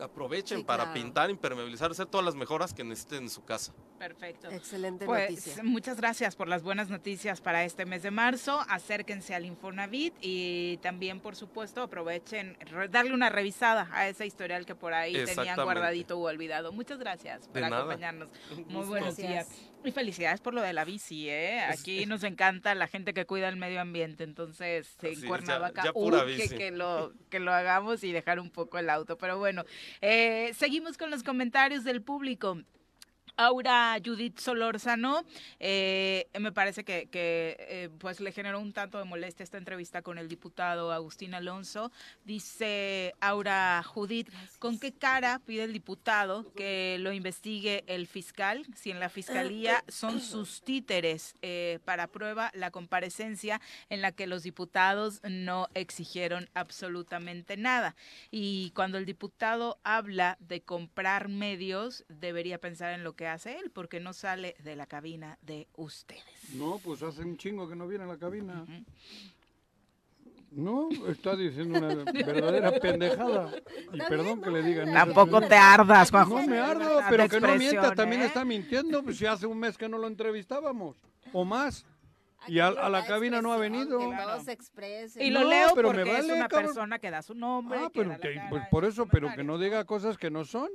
aprovechen 0.00 0.58
Sí, 0.58 0.64
para 0.64 0.84
claro. 0.84 1.00
pintar, 1.00 1.30
impermeabilizar, 1.30 1.90
hacer 1.90 2.06
todas 2.06 2.24
las 2.24 2.34
mejoras 2.34 2.74
que 2.74 2.84
necesiten 2.84 3.24
en 3.24 3.30
su 3.30 3.44
casa. 3.44 3.72
Perfecto. 3.98 4.50
Excelente 4.50 5.06
Pues 5.06 5.30
noticia. 5.30 5.62
muchas 5.62 5.96
gracias 5.96 6.36
por 6.36 6.48
las 6.48 6.62
buenas 6.62 6.90
noticias 6.90 7.40
para 7.40 7.64
este 7.64 7.86
mes 7.86 8.02
de 8.02 8.10
marzo. 8.10 8.60
Acérquense 8.68 9.34
al 9.34 9.44
Infonavit 9.46 10.14
y 10.20 10.78
también, 10.78 11.20
por 11.20 11.36
supuesto, 11.36 11.82
aprovechen 11.82 12.56
re- 12.60 12.88
darle 12.88 13.14
una 13.14 13.28
revisada 13.30 13.88
a 13.92 14.08
ese 14.08 14.26
historial 14.26 14.66
que 14.66 14.74
por 14.74 14.92
ahí 14.94 15.14
tenían 15.24 15.56
guardadito 15.62 16.18
o 16.18 16.28
olvidado. 16.28 16.72
Muchas 16.72 16.98
gracias 16.98 17.48
por 17.48 17.60
De 17.60 17.64
acompañarnos. 17.66 18.28
Muy 18.66 18.84
buenos 18.86 19.16
Gracias. 19.16 19.48
días. 19.48 19.73
Y 19.84 19.92
felicidades 19.92 20.40
por 20.40 20.54
lo 20.54 20.62
de 20.62 20.72
la 20.72 20.84
bici, 20.84 21.28
¿eh? 21.28 21.60
Aquí 21.60 22.06
nos 22.06 22.24
encanta 22.24 22.74
la 22.74 22.88
gente 22.88 23.12
que 23.12 23.26
cuida 23.26 23.48
el 23.48 23.56
medio 23.56 23.80
ambiente. 23.82 24.24
Entonces, 24.24 24.96
en 25.02 25.20
Cuernavaca, 25.26 25.84
ya 25.84 25.92
urge 25.94 26.48
que 26.48 26.70
lo, 26.70 27.12
que 27.28 27.38
lo 27.38 27.52
hagamos 27.52 28.02
y 28.02 28.12
dejar 28.12 28.40
un 28.40 28.50
poco 28.50 28.78
el 28.78 28.88
auto. 28.88 29.18
Pero 29.18 29.38
bueno, 29.38 29.64
eh, 30.00 30.52
seguimos 30.54 30.96
con 30.96 31.10
los 31.10 31.22
comentarios 31.22 31.84
del 31.84 32.00
público. 32.00 32.62
Aura 33.36 33.96
Judith 34.04 34.38
Solórzano, 34.38 35.24
eh, 35.58 36.28
me 36.38 36.52
parece 36.52 36.84
que, 36.84 37.06
que, 37.06 37.56
eh, 37.58 37.90
pues 37.98 38.20
le 38.20 38.30
generó 38.30 38.60
un 38.60 38.72
tanto 38.72 38.98
de 38.98 39.04
molestia 39.04 39.42
esta 39.42 39.58
entrevista 39.58 40.02
con 40.02 40.18
el 40.18 40.28
diputado 40.28 40.92
Agustín 40.92 41.34
Alonso. 41.34 41.90
Dice 42.24 43.14
Aura 43.20 43.82
Judith, 43.82 44.30
¿con 44.58 44.78
qué 44.78 44.92
cara 44.92 45.40
pide 45.44 45.64
el 45.64 45.72
diputado 45.72 46.52
que 46.54 46.96
lo 47.00 47.12
investigue 47.12 47.82
el 47.86 48.06
fiscal 48.06 48.64
si 48.76 48.90
en 48.90 49.00
la 49.00 49.08
fiscalía 49.08 49.84
son 49.88 50.20
sus 50.20 50.62
títeres 50.62 51.34
eh, 51.42 51.80
para 51.84 52.06
prueba 52.06 52.50
la 52.54 52.70
comparecencia 52.70 53.60
en 53.88 54.00
la 54.00 54.12
que 54.12 54.26
los 54.26 54.42
diputados 54.42 55.20
no 55.28 55.68
exigieron 55.74 56.48
absolutamente 56.54 57.56
nada? 57.56 57.96
Y 58.30 58.70
cuando 58.76 58.98
el 58.98 59.06
diputado 59.06 59.80
habla 59.82 60.36
de 60.40 60.62
comprar 60.62 61.28
medios, 61.28 62.04
debería 62.08 62.60
pensar 62.60 62.92
en 62.92 63.02
lo 63.02 63.14
que 63.14 63.23
hace 63.28 63.58
él, 63.58 63.70
porque 63.72 64.00
no 64.00 64.12
sale 64.12 64.54
de 64.62 64.76
la 64.76 64.86
cabina 64.86 65.38
de 65.42 65.66
ustedes. 65.76 66.22
No, 66.54 66.78
pues 66.82 67.02
hace 67.02 67.22
un 67.22 67.36
chingo 67.36 67.68
que 67.68 67.76
no 67.76 67.86
viene 67.88 68.04
a 68.04 68.08
la 68.08 68.16
cabina. 68.18 68.64
No, 70.50 70.88
está 71.08 71.34
diciendo 71.34 71.78
una 71.78 71.88
verdadera 72.12 72.72
pendejada. 72.78 73.50
Y 73.92 73.98
perdón 73.98 74.40
que 74.40 74.50
le 74.50 74.62
digan 74.62 74.88
eso. 74.88 74.96
Tampoco 74.96 75.40
te 75.40 75.56
ardas, 75.56 76.10
Juan 76.10 76.28
No 76.28 76.46
me 76.46 76.58
ardo, 76.58 77.00
pero 77.10 77.28
que 77.28 77.40
no 77.40 77.54
mienta, 77.56 77.94
también 77.94 78.22
¿eh? 78.22 78.26
está 78.26 78.44
mintiendo. 78.44 79.02
Pues 79.02 79.18
si 79.18 79.26
hace 79.26 79.46
un 79.46 79.58
mes 79.58 79.76
que 79.76 79.88
no 79.88 79.98
lo 79.98 80.06
entrevistábamos, 80.06 80.96
o 81.32 81.44
más. 81.44 81.84
Y 82.46 82.58
a, 82.60 82.68
a 82.68 82.88
la 82.90 83.04
cabina 83.06 83.40
no 83.40 83.52
ha 83.52 83.56
venido. 83.56 83.98
Y 85.18 85.30
lo 85.30 85.40
No, 85.40 85.48
leo 85.48 85.68
pero 85.74 85.88
porque 85.88 86.04
me 86.04 86.10
es 86.10 86.16
vale, 86.26 86.32
una 86.34 86.46
cabrón. 86.48 86.66
persona 86.68 86.98
que 86.98 87.10
da 87.10 87.22
su 87.22 87.34
nombre. 87.34 87.78
Ah, 87.82 87.90
pero 87.92 88.20
que- 88.20 88.40
pues 88.50 88.62
por 88.70 88.84
eso, 88.84 89.06
pero 89.06 89.34
que 89.34 89.42
no 89.42 89.58
diga 89.58 89.84
cosas 89.84 90.18
que 90.18 90.30
no 90.30 90.44
son. 90.44 90.68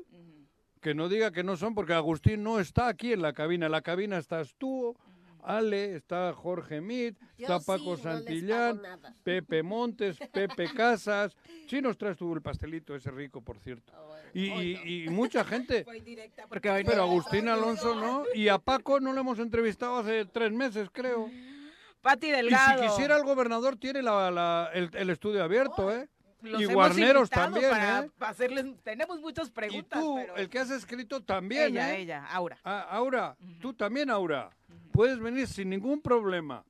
Que 0.81 0.93
no 0.95 1.10
diga 1.10 1.31
que 1.31 1.43
no 1.43 1.57
son, 1.57 1.76
porque 1.76 1.93
Agustín 1.93 2.43
no 2.43 2.60
está 2.60 2.88
aquí 2.88 3.11
en 3.14 3.22
la 3.22 3.34
cabina. 3.34 3.65
En 3.65 3.72
la 3.73 3.81
cabina 3.81 4.18
estás 4.18 4.56
tú, 4.57 4.95
Ale, 5.43 5.95
está 5.95 6.31
Jorge 6.34 6.80
Mit, 6.81 7.18
está 7.38 7.60
Paco 7.60 7.97
Santillán. 7.97 8.81
Pepe 9.23 9.61
Montes, 9.64 10.18
Pepe 10.31 10.69
Casas. 10.76 11.35
Sí 11.68 11.81
nos 11.81 11.97
traes 11.97 12.18
tú 12.18 12.34
el 12.34 12.41
pastelito 12.41 12.95
ese 12.95 13.11
rico, 13.11 13.41
por 13.41 13.60
cierto. 13.60 13.91
Y, 14.34 14.45
y- 14.51 15.03
y 15.06 15.10
mucha 15.10 15.43
gente. 15.43 15.85
porque. 16.49 16.84
Pero 16.85 17.01
Agustín 17.03 17.47
Alonso 17.49 17.95
no. 17.95 18.23
Y 18.34 18.47
a 18.47 18.57
Paco 18.57 18.99
no 18.99 19.11
lo 19.14 19.19
hemos 19.22 19.39
entrevistado 19.39 19.97
hace 19.97 20.26
tres 20.26 20.51
meses, 20.51 20.88
creo. 20.91 21.30
Pati 22.01 22.27
Y 22.27 22.31
Delgado. 22.31 22.81
si 22.84 22.88
quisiera 22.88 23.18
el 23.18 23.23
gobernador, 23.23 23.76
tiene 23.76 24.01
la- 24.01 24.31
la- 24.31 24.69
el, 24.73 24.89
el 24.93 25.10
estudio 25.10 25.43
abierto, 25.43 25.91
¿eh? 25.91 26.07
Los 26.41 26.61
y 26.61 26.64
hemos 26.64 26.76
Guarneros 26.76 27.30
también, 27.30 27.70
para 27.70 28.06
¿eh? 28.06 28.11
hacerles, 28.20 28.66
tenemos 28.84 29.20
muchas 29.20 29.49
Y 29.49 29.52
preguntas, 29.52 29.99
tú, 29.99 30.16
pero 30.16 30.38
el 30.38 30.49
que 30.49 30.60
has 30.60 30.72
escrito 30.72 31.22
también, 31.22 31.72
ella, 31.72 31.95
¿eh? 31.95 32.02
ella, 32.02 32.26
Aura. 32.28 32.57
Ah, 32.64 32.88
Aura, 32.91 33.36
tú 33.60 33.74
también, 33.74 34.10
Aura. 34.10 34.49
Puedes 34.91 35.20
venir 35.20 35.48
sin 35.48 35.70
ningún 35.70 36.02
problema. 36.02 36.64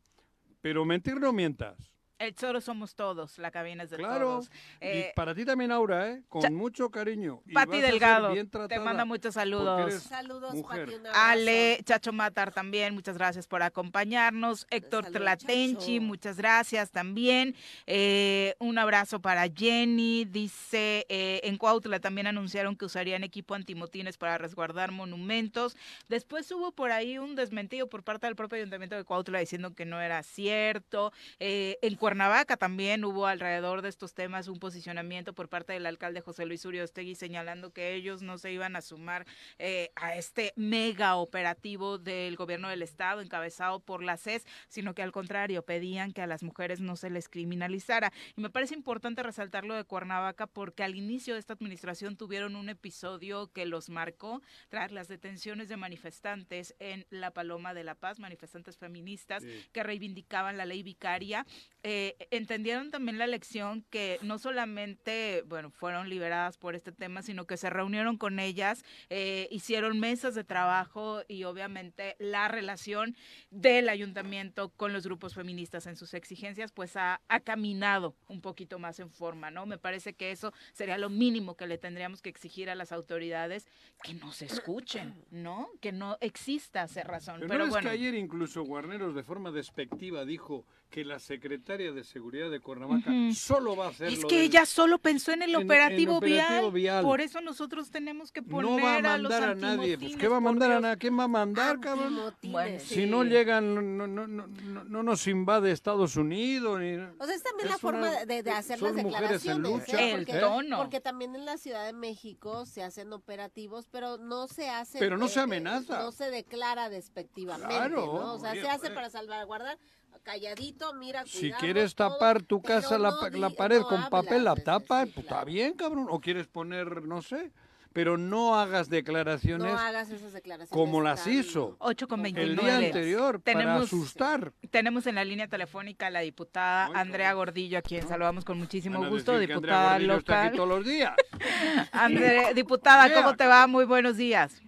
Pero 0.61 0.85
mentir 0.85 1.19
no 1.19 1.31
mientas. 1.31 1.77
El 2.19 2.35
Choro 2.35 2.59
somos 2.59 2.95
todos, 2.95 3.37
la 3.39 3.49
cabina 3.49 3.83
es 3.83 3.89
de 3.91 3.95
Claro. 3.97 4.25
todos. 4.25 4.51
Eh, 4.81 5.09
y 5.11 5.15
para 5.15 5.33
ti 5.33 5.45
también, 5.45 5.71
Aura, 5.71 6.09
¿eh? 6.11 6.21
Con 6.27 6.41
Cha- 6.41 6.49
mucho 6.51 6.89
cariño. 6.91 7.41
Pati 7.53 7.79
Delgado, 7.79 8.33
bien 8.33 8.49
te 8.49 8.77
manda 8.79 9.05
muchos 9.05 9.35
saludos. 9.35 9.93
Saludos, 10.03 10.53
mujer. 10.53 10.85
Pati. 11.01 11.09
Ale, 11.15 11.79
Chacho 11.85 12.11
Matar 12.11 12.51
también, 12.53 12.93
muchas 12.93 13.17
gracias 13.17 13.47
por 13.47 13.63
acompañarnos. 13.63 14.67
Héctor 14.69 15.05
Saludos, 15.05 15.21
Tlatenchi, 15.21 15.93
Chacho. 15.95 16.01
muchas 16.05 16.35
gracias 16.37 16.91
también. 16.91 17.55
Eh, 17.87 18.53
un 18.59 18.77
abrazo 18.77 19.21
para 19.21 19.47
Jenny. 19.47 20.25
Dice, 20.25 21.05
eh, 21.07 21.39
en 21.43 21.57
Cuautla 21.57 22.01
también 22.01 22.27
anunciaron 22.27 22.75
que 22.75 22.83
usarían 22.83 23.23
equipo 23.23 23.55
antimotines 23.55 24.17
para 24.17 24.37
resguardar 24.37 24.91
monumentos. 24.91 25.77
Después 26.09 26.51
hubo 26.51 26.73
por 26.73 26.91
ahí 26.91 27.17
un 27.17 27.35
desmentido 27.35 27.87
por 27.87 28.03
parte 28.03 28.27
del 28.27 28.35
propio 28.35 28.57
ayuntamiento 28.57 28.97
de 28.97 29.05
Cuautla 29.05 29.39
diciendo 29.39 29.73
que 29.73 29.85
no 29.85 30.01
era 30.01 30.21
cierto. 30.23 31.13
Eh, 31.39 31.77
en 31.81 31.95
Cuernavaca 32.09 32.57
también 32.57 33.05
hubo 33.05 33.27
alrededor 33.27 33.83
de 33.83 33.89
estos 33.89 34.15
temas 34.15 34.47
un 34.47 34.57
posicionamiento 34.57 35.33
por 35.33 35.47
parte 35.47 35.73
del 35.73 35.85
alcalde 35.85 36.21
José 36.21 36.47
Luis 36.47 36.65
Uriostegui 36.65 37.13
señalando 37.13 37.71
que 37.71 37.93
ellos 37.93 38.23
no 38.23 38.39
se 38.39 38.51
iban 38.51 38.75
a 38.75 38.81
sumar 38.81 39.27
eh, 39.59 39.91
a 39.95 40.15
este 40.15 40.51
mega 40.55 41.17
operativo 41.17 41.99
del 41.99 42.35
gobierno 42.35 42.67
del 42.67 42.81
estado 42.81 43.21
encabezado 43.21 43.79
por 43.79 44.01
la 44.01 44.17
CES, 44.17 44.47
sino 44.69 44.95
que 44.95 45.03
al 45.03 45.11
contrario 45.11 45.61
pedían 45.61 46.11
que 46.11 46.23
a 46.23 46.25
las 46.25 46.41
mujeres 46.41 46.81
no 46.81 46.95
se 46.95 47.11
les 47.11 47.29
criminalizara. 47.29 48.11
Y 48.35 48.41
me 48.41 48.49
parece 48.49 48.73
importante 48.73 49.21
resaltar 49.21 49.63
lo 49.63 49.75
de 49.75 49.83
Cuernavaca 49.83 50.47
porque 50.47 50.81
al 50.81 50.95
inicio 50.95 51.35
de 51.35 51.39
esta 51.39 51.53
administración 51.53 52.17
tuvieron 52.17 52.55
un 52.55 52.69
episodio 52.69 53.51
que 53.53 53.67
los 53.67 53.87
marcó 53.89 54.41
tras 54.69 54.91
las 54.91 55.09
detenciones 55.09 55.69
de 55.69 55.77
manifestantes 55.77 56.73
en 56.79 57.05
La 57.11 57.29
Paloma 57.29 57.75
de 57.75 57.83
la 57.83 57.93
Paz, 57.93 58.17
manifestantes 58.17 58.77
feministas 58.77 59.43
Sí. 59.43 59.65
que 59.71 59.83
reivindicaban 59.83 60.57
la 60.57 60.65
ley 60.65 60.81
vicaria. 60.81 61.45
Eh, 61.83 61.98
entendieron 62.31 62.91
también 62.91 63.17
la 63.17 63.27
lección 63.27 63.85
que 63.89 64.19
no 64.21 64.39
solamente, 64.39 65.43
bueno, 65.47 65.69
fueron 65.71 66.09
liberadas 66.09 66.57
por 66.57 66.75
este 66.75 66.91
tema, 66.91 67.21
sino 67.21 67.45
que 67.45 67.57
se 67.57 67.69
reunieron 67.69 68.17
con 68.17 68.39
ellas, 68.39 68.83
eh, 69.09 69.47
hicieron 69.51 69.99
mesas 69.99 70.35
de 70.35 70.43
trabajo 70.43 71.21
y 71.27 71.43
obviamente 71.43 72.15
la 72.19 72.47
relación 72.47 73.15
del 73.51 73.89
ayuntamiento 73.89 74.69
con 74.69 74.93
los 74.93 75.05
grupos 75.05 75.33
feministas 75.33 75.87
en 75.87 75.95
sus 75.95 76.13
exigencias, 76.13 76.71
pues 76.71 76.95
ha, 76.95 77.21
ha 77.27 77.39
caminado 77.39 78.15
un 78.27 78.41
poquito 78.41 78.79
más 78.79 78.99
en 78.99 79.09
forma, 79.09 79.51
¿no? 79.51 79.65
Me 79.65 79.77
parece 79.77 80.13
que 80.13 80.31
eso 80.31 80.53
sería 80.73 80.97
lo 80.97 81.09
mínimo 81.09 81.55
que 81.55 81.67
le 81.67 81.77
tendríamos 81.77 82.21
que 82.21 82.29
exigir 82.29 82.69
a 82.69 82.75
las 82.75 82.91
autoridades, 82.91 83.67
que 84.03 84.13
nos 84.13 84.41
escuchen, 84.41 85.25
¿no? 85.31 85.69
Que 85.81 85.91
no 85.91 86.17
exista 86.21 86.87
cerrazón. 86.87 87.35
Pero, 87.39 87.47
Pero, 87.49 87.59
no 87.59 87.65
es 87.65 87.69
bueno. 87.71 87.89
que 87.89 87.95
ayer 87.95 88.13
incluso 88.15 88.63
Guarneros 88.63 89.15
de 89.15 89.23
forma 89.23 89.51
despectiva 89.51 90.25
dijo 90.25 90.65
que 90.89 91.05
la 91.05 91.19
secretaria 91.19 91.88
de 91.91 92.03
Seguridad 92.03 92.49
de 92.49 92.59
Cuernavaca 92.59 93.09
Ujú. 93.11 93.33
solo 93.33 93.75
va 93.75 93.87
a 93.87 93.89
hacer 93.89 94.07
Es 94.07 94.21
lo 94.21 94.27
que 94.27 94.35
del- 94.37 94.45
ella 94.45 94.65
solo 94.65 94.97
pensó 94.99 95.31
en 95.31 95.41
el 95.43 95.49
en- 95.55 95.61
en 95.61 95.65
operativo, 95.65 96.17
operativo 96.17 96.71
vial. 96.71 96.93
vial. 97.01 97.03
Por 97.03 97.21
eso 97.21 97.41
nosotros 97.41 97.89
tenemos 97.91 98.31
que 98.31 98.41
poner 98.41 98.71
no 98.71 98.83
va 98.83 98.95
a 98.95 99.17
los 99.17 99.29
mandar 99.31 99.49
a, 99.49 99.55
nadie. 99.55 99.97
Pues, 99.97 100.15
¿Qué 100.17 100.27
va 100.27 100.37
a 100.37 100.39
mandar 100.41 100.69
a 100.71 100.73
Dios. 100.75 100.81
nadie? 100.83 100.97
¿Quién 100.97 101.19
va 101.19 101.23
a 101.23 101.27
mandar, 101.27 101.79
cabrón? 101.79 102.07
Antimotines. 102.07 102.51
Bueno, 102.51 102.79
Si 102.79 103.05
no 103.05 103.23
Sí. 103.23 103.29
llegan, 103.29 103.75
no, 103.75 103.81
no, 103.81 104.07
no, 104.07 104.27
no, 104.27 104.47
no- 104.47 104.83
no 104.83 105.03
nos 105.03 105.27
invade 105.27 105.71
Estados 105.71 106.15
Unidos. 106.15 106.79
Ni... 106.79 106.95
O 106.95 107.25
sea, 107.25 107.35
es 107.35 107.43
también 107.43 107.67
Es 107.67 107.71
la 107.73 107.77
forma 107.77 107.99
una- 108.09 108.25
de, 108.25 108.43
de 108.43 108.51
hacer 108.51 108.79
son 108.79 108.95
las 108.95 109.03
mujeres 109.05 109.45
en 109.45 109.61
declaraciones. 109.61 109.71
lucha. 109.71 110.01
¿eh? 110.01 110.11
El 110.13 110.25
Porque, 110.25 110.39
tono. 110.39 110.77
porque 110.77 111.01
también 111.01 111.35
en 111.35 111.45
la 111.45 111.57
Ciudad 111.57 111.85
de 111.85 111.93
México 111.93 112.65
se 112.65 112.83
hacen 112.83 113.11
operativos, 113.13 113.87
pero 113.91 114.17
no 114.17 114.47
se 114.47 114.69
hace. 114.69 114.99
Pero 114.99 115.17
no 115.17 115.27
se 115.27 115.39
eh, 115.39 115.43
amenaza. 115.43 115.99
No 115.99 116.11
se 116.11 116.29
declara 116.31 116.89
despectivamente, 116.89 117.67
Claro, 117.75 118.05
¿no? 118.05 118.33
O 118.33 118.39
sea, 118.39 118.51
oye, 118.51 118.61
se 118.61 118.67
hace 118.69 118.85
oye. 118.87 118.95
para 118.95 119.09
salvaguardar 119.09 119.77
calladito, 120.23 120.93
mira, 120.93 121.23
Si 121.25 121.51
quieres 121.53 121.95
todo, 121.95 122.09
tapar 122.11 122.41
tu 122.43 122.61
casa, 122.61 122.97
la, 122.97 123.11
no 123.11 123.29
la 123.37 123.49
pared 123.49 123.79
no 123.79 123.87
con 123.87 124.09
papel, 124.09 124.43
la 124.43 124.55
tapa, 124.55 125.05
sí, 125.05 125.11
pues 125.13 125.25
claro. 125.25 125.41
está 125.41 125.45
bien, 125.45 125.73
cabrón. 125.73 126.07
O 126.09 126.19
quieres 126.19 126.47
poner, 126.47 127.03
no 127.03 127.21
sé. 127.21 127.51
Pero 127.91 128.19
no 128.19 128.55
hagas 128.55 128.87
declaraciones 128.87 129.73
No 129.73 129.79
hagas 129.79 130.11
esas 130.11 130.31
declaraciones. 130.31 130.69
como 130.69 131.01
las 131.01 131.23
tan- 131.23 131.33
hizo 131.33 131.75
8 131.79 132.07
con 132.07 132.19
el 132.23 132.33
29. 132.33 132.61
día 132.77 132.87
anterior 132.87 133.41
para 133.41 133.77
asustar. 133.77 134.53
Tenemos 134.69 135.07
en 135.07 135.15
la 135.15 135.25
línea 135.25 135.47
telefónica 135.47 136.05
a 136.05 136.09
la 136.11 136.19
diputada 136.19 136.91
Andrea. 136.93 137.33
Gordillo, 137.33 137.79
a 137.79 137.81
quien 137.81 138.07
saludamos 138.07 138.45
con 138.45 138.59
muchísimo 138.59 139.03
gusto, 139.09 139.39
diputada 139.39 139.97
está 139.97 139.97
aquí 139.97 140.05
local. 140.05 140.51
todos 140.55 140.69
los 140.69 140.85
días. 140.85 141.15
Andre- 141.91 142.53
diputada. 142.53 143.11
¿cómo 143.13 143.35
te 143.35 143.47
va? 143.47 143.65
Muy 143.65 143.85
buenos 143.85 144.17
días. 144.17 144.61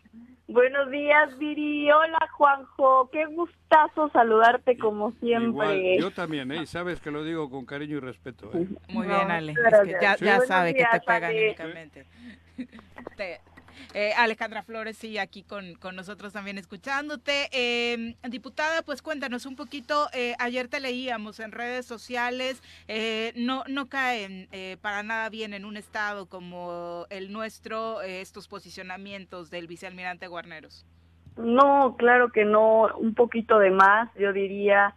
Buenos 0.52 0.92
días, 0.92 1.38
Viri. 1.38 1.90
Hola, 1.92 2.20
Juanjo. 2.34 3.10
Qué 3.10 3.26
gustazo 3.26 4.10
saludarte 4.12 4.78
como 4.78 5.12
siempre. 5.14 5.48
Igual, 5.48 5.82
yo 5.98 6.12
también, 6.12 6.52
¿eh? 6.52 6.58
Y 6.64 6.66
sabes 6.66 7.00
que 7.00 7.10
lo 7.10 7.24
digo 7.24 7.50
con 7.50 7.66
cariño 7.66 7.98
y 7.98 8.00
respeto. 8.02 8.52
¿eh? 8.54 8.68
Muy 8.90 9.08
No, 9.08 9.16
bien, 9.16 9.32
Ale. 9.32 9.54
muchas 9.54 9.74
Es 9.74 9.80
que 10.20 10.26
ya, 10.26 10.42
sabe 10.42 10.74
que 10.74 10.84
te 10.84 11.00
Ale. 11.26 11.26
anímicamente. 11.28 12.06
Te- 13.18 13.40
eh, 13.94 14.14
Alejandra 14.18 14.64
Flores, 14.64 14.98
sí, 14.98 15.18
aquí 15.18 15.44
con, 15.44 15.76
con 15.76 15.96
nosotros 15.96 16.34
también 16.34 16.58
escuchándote. 16.58 17.50
Eh, 17.52 18.16
diputada, 18.30 18.82
pues 18.82 19.02
cuéntanos 19.02 19.46
un 19.46 19.56
poquito, 19.56 20.08
eh, 20.14 20.36
ayer 20.40 20.68
te 20.68 20.80
leíamos 20.80 21.40
en 21.40 21.52
redes 21.52 21.86
sociales, 21.86 22.62
eh, 22.88 23.34
no, 23.36 23.64
no 23.68 23.90
caen 23.90 24.48
eh, 24.52 24.78
para 24.82 25.04
nada 25.04 25.30
bien 25.30 25.54
en 25.54 25.66
un 25.66 25.78
estado 25.78 26.28
como 26.28 27.06
el 27.10 27.32
nuestro 27.32 28.02
estos 28.02 28.48
posicionamientos 28.48 29.50
del 29.50 29.68
vicealmirante 29.68 30.28
Guarneros. 30.28 30.86
No, 31.38 31.96
claro 31.98 32.32
que 32.32 32.46
no. 32.46 32.94
Un 32.98 33.14
poquito 33.16 33.60
de 33.60 33.72
más, 33.72 34.10
yo 34.20 34.34
diría. 34.34 34.96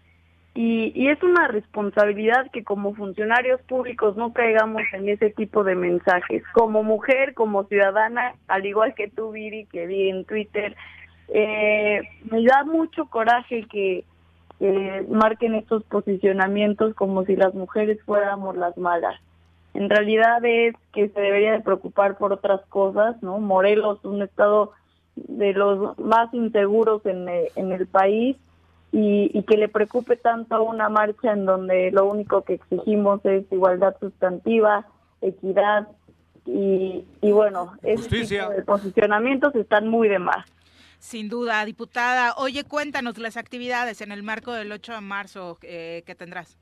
Y, 0.55 0.93
y 0.94 1.09
es 1.09 1.20
una 1.22 1.48
responsabilidad 1.48 2.51
que 2.52 2.62
como 2.62 2.94
funcionarios 2.94 3.60
públicos 3.62 4.16
no 4.16 4.32
caigamos 4.32 4.82
en 4.93 5.09
ese 5.09 5.31
tipo 5.31 5.64
de 5.64 5.74
mensajes. 5.74 6.44
Como 6.52 6.85
mujer, 6.85 7.35
como 7.35 7.64
ciudadana, 7.64 8.35
al 8.47 8.64
igual 8.64 8.94
que 8.94 9.09
tú, 9.09 9.32
Viri, 9.32 9.66
que 9.66 9.86
vi 9.86 10.10
en 10.10 10.24
Twitter, 10.24 10.76
eh, 11.28 12.02
me 12.31 12.44
da 12.44 12.64
mucho 12.64 13.06
coraje 13.06 13.66
que 13.70 14.05
que 14.59 15.05
marquen 15.09 15.55
estos 15.55 15.82
posicionamientos 15.85 16.94
como 16.94 17.24
si 17.24 17.36
las 17.36 17.55
mujeres 17.55 18.01
fuéramos 18.05 18.56
las 18.56 18.76
malas. 18.76 19.20
En 19.74 19.90
realidad 19.90 20.44
es 20.44 20.74
que 20.93 21.09
se 21.09 21.20
debería 21.20 21.52
de 21.52 21.60
preocupar 21.60 22.16
por 22.16 22.32
otras 22.32 22.60
cosas, 22.68 23.20
¿no? 23.22 23.39
Morelos, 23.40 24.05
un 24.05 24.22
estado 24.22 24.72
de 25.16 25.52
los 25.52 25.98
más 25.98 26.32
inseguros 26.32 27.05
en, 27.06 27.28
eh, 27.28 27.48
en 27.56 27.72
el 27.72 27.86
país 27.86 28.36
y, 28.94 29.28
y 29.36 29.42
que 29.42 29.56
le 29.56 29.68
preocupe 29.68 30.16
tanto 30.16 30.54
a 30.54 30.60
una 30.62 30.88
marcha 30.88 31.32
en 31.32 31.44
donde 31.44 31.90
lo 31.90 32.06
único 32.06 32.42
que 32.42 32.54
exigimos 32.54 33.20
es 33.24 33.44
igualdad 33.50 33.96
sustantiva, 33.98 34.86
equidad 35.20 35.88
y, 36.46 37.04
y 37.20 37.32
bueno, 37.32 37.72
ese 37.82 37.96
Justicia. 37.96 38.42
tipo 38.42 38.52
de 38.52 38.62
posicionamientos 38.62 39.52
están 39.56 39.88
muy 39.88 40.08
de 40.08 40.20
más. 40.20 40.46
Sin 41.00 41.28
duda, 41.28 41.64
diputada. 41.64 42.34
Oye, 42.38 42.62
cuéntanos 42.62 43.18
las 43.18 43.36
actividades 43.36 44.00
en 44.00 44.12
el 44.12 44.22
marco 44.22 44.52
del 44.52 44.70
8 44.70 44.92
de 44.92 45.00
marzo 45.00 45.58
eh, 45.62 46.04
que 46.06 46.14
tendrás. 46.14 46.56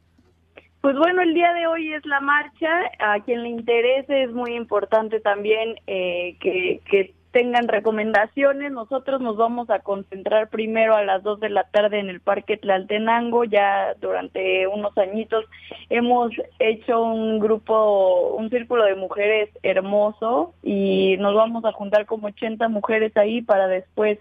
Pues 0.80 0.96
bueno, 0.96 1.20
el 1.20 1.34
día 1.34 1.52
de 1.52 1.66
hoy 1.66 1.92
es 1.92 2.04
la 2.06 2.20
marcha. 2.20 2.70
A 2.98 3.20
quien 3.20 3.42
le 3.42 3.50
interese 3.50 4.24
es 4.24 4.32
muy 4.32 4.54
importante 4.56 5.20
también 5.20 5.76
eh, 5.86 6.38
que, 6.40 6.80
que 6.90 7.14
tengan 7.32 7.66
recomendaciones. 7.66 8.70
Nosotros 8.70 9.20
nos 9.20 9.36
vamos 9.36 9.70
a 9.70 9.80
concentrar 9.80 10.48
primero 10.48 10.94
a 10.94 11.02
las 11.02 11.22
2 11.22 11.40
de 11.40 11.48
la 11.48 11.64
tarde 11.64 11.98
en 11.98 12.08
el 12.08 12.20
Parque 12.20 12.56
Tlaltenango. 12.56 13.44
Ya 13.44 13.94
durante 14.00 14.66
unos 14.66 14.96
añitos 14.96 15.46
hemos 15.90 16.30
hecho 16.58 17.02
un 17.02 17.40
grupo, 17.40 18.34
un 18.36 18.50
círculo 18.50 18.84
de 18.84 18.94
mujeres 18.94 19.50
hermoso 19.62 20.54
y 20.62 21.16
nos 21.18 21.34
vamos 21.34 21.64
a 21.64 21.72
juntar 21.72 22.06
como 22.06 22.28
80 22.28 22.68
mujeres 22.68 23.16
ahí 23.16 23.42
para 23.42 23.66
después 23.66 24.18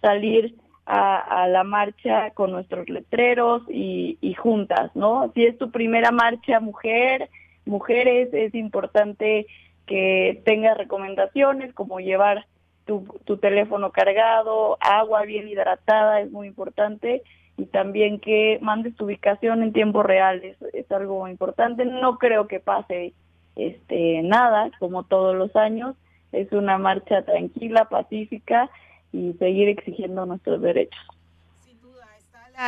salir 0.00 0.54
a, 0.86 1.42
a 1.42 1.48
la 1.48 1.64
marcha 1.64 2.30
con 2.32 2.52
nuestros 2.52 2.88
letreros 2.88 3.62
y, 3.68 4.18
y 4.20 4.34
juntas, 4.34 4.90
¿no? 4.94 5.30
Si 5.34 5.44
es 5.44 5.56
tu 5.56 5.70
primera 5.70 6.10
marcha 6.10 6.60
mujer, 6.60 7.30
mujeres, 7.64 8.28
es 8.32 8.54
importante 8.54 9.46
que 9.86 10.42
tengas 10.44 10.76
recomendaciones 10.76 11.72
como 11.74 12.00
llevar 12.00 12.46
tu, 12.84 13.06
tu 13.24 13.38
teléfono 13.38 13.90
cargado, 13.90 14.78
agua 14.80 15.22
bien 15.22 15.48
hidratada, 15.48 16.20
es 16.20 16.30
muy 16.30 16.46
importante. 16.48 17.22
y 17.56 17.66
también 17.66 18.20
que 18.20 18.58
mandes 18.62 18.96
tu 18.96 19.04
ubicación 19.04 19.62
en 19.62 19.72
tiempo 19.74 20.02
real, 20.02 20.42
es, 20.42 20.56
es 20.72 20.90
algo 20.90 21.28
importante. 21.28 21.84
No 21.84 22.16
creo 22.18 22.48
que 22.48 22.58
pase 22.58 23.12
este 23.56 24.22
nada, 24.22 24.70
como 24.78 25.02
todos 25.02 25.36
los 25.36 25.54
años, 25.56 25.94
es 26.32 26.50
una 26.52 26.78
marcha 26.78 27.22
tranquila, 27.22 27.86
pacífica 27.86 28.70
y 29.12 29.34
seguir 29.34 29.68
exigiendo 29.68 30.24
nuestros 30.24 30.62
derechos 30.62 31.19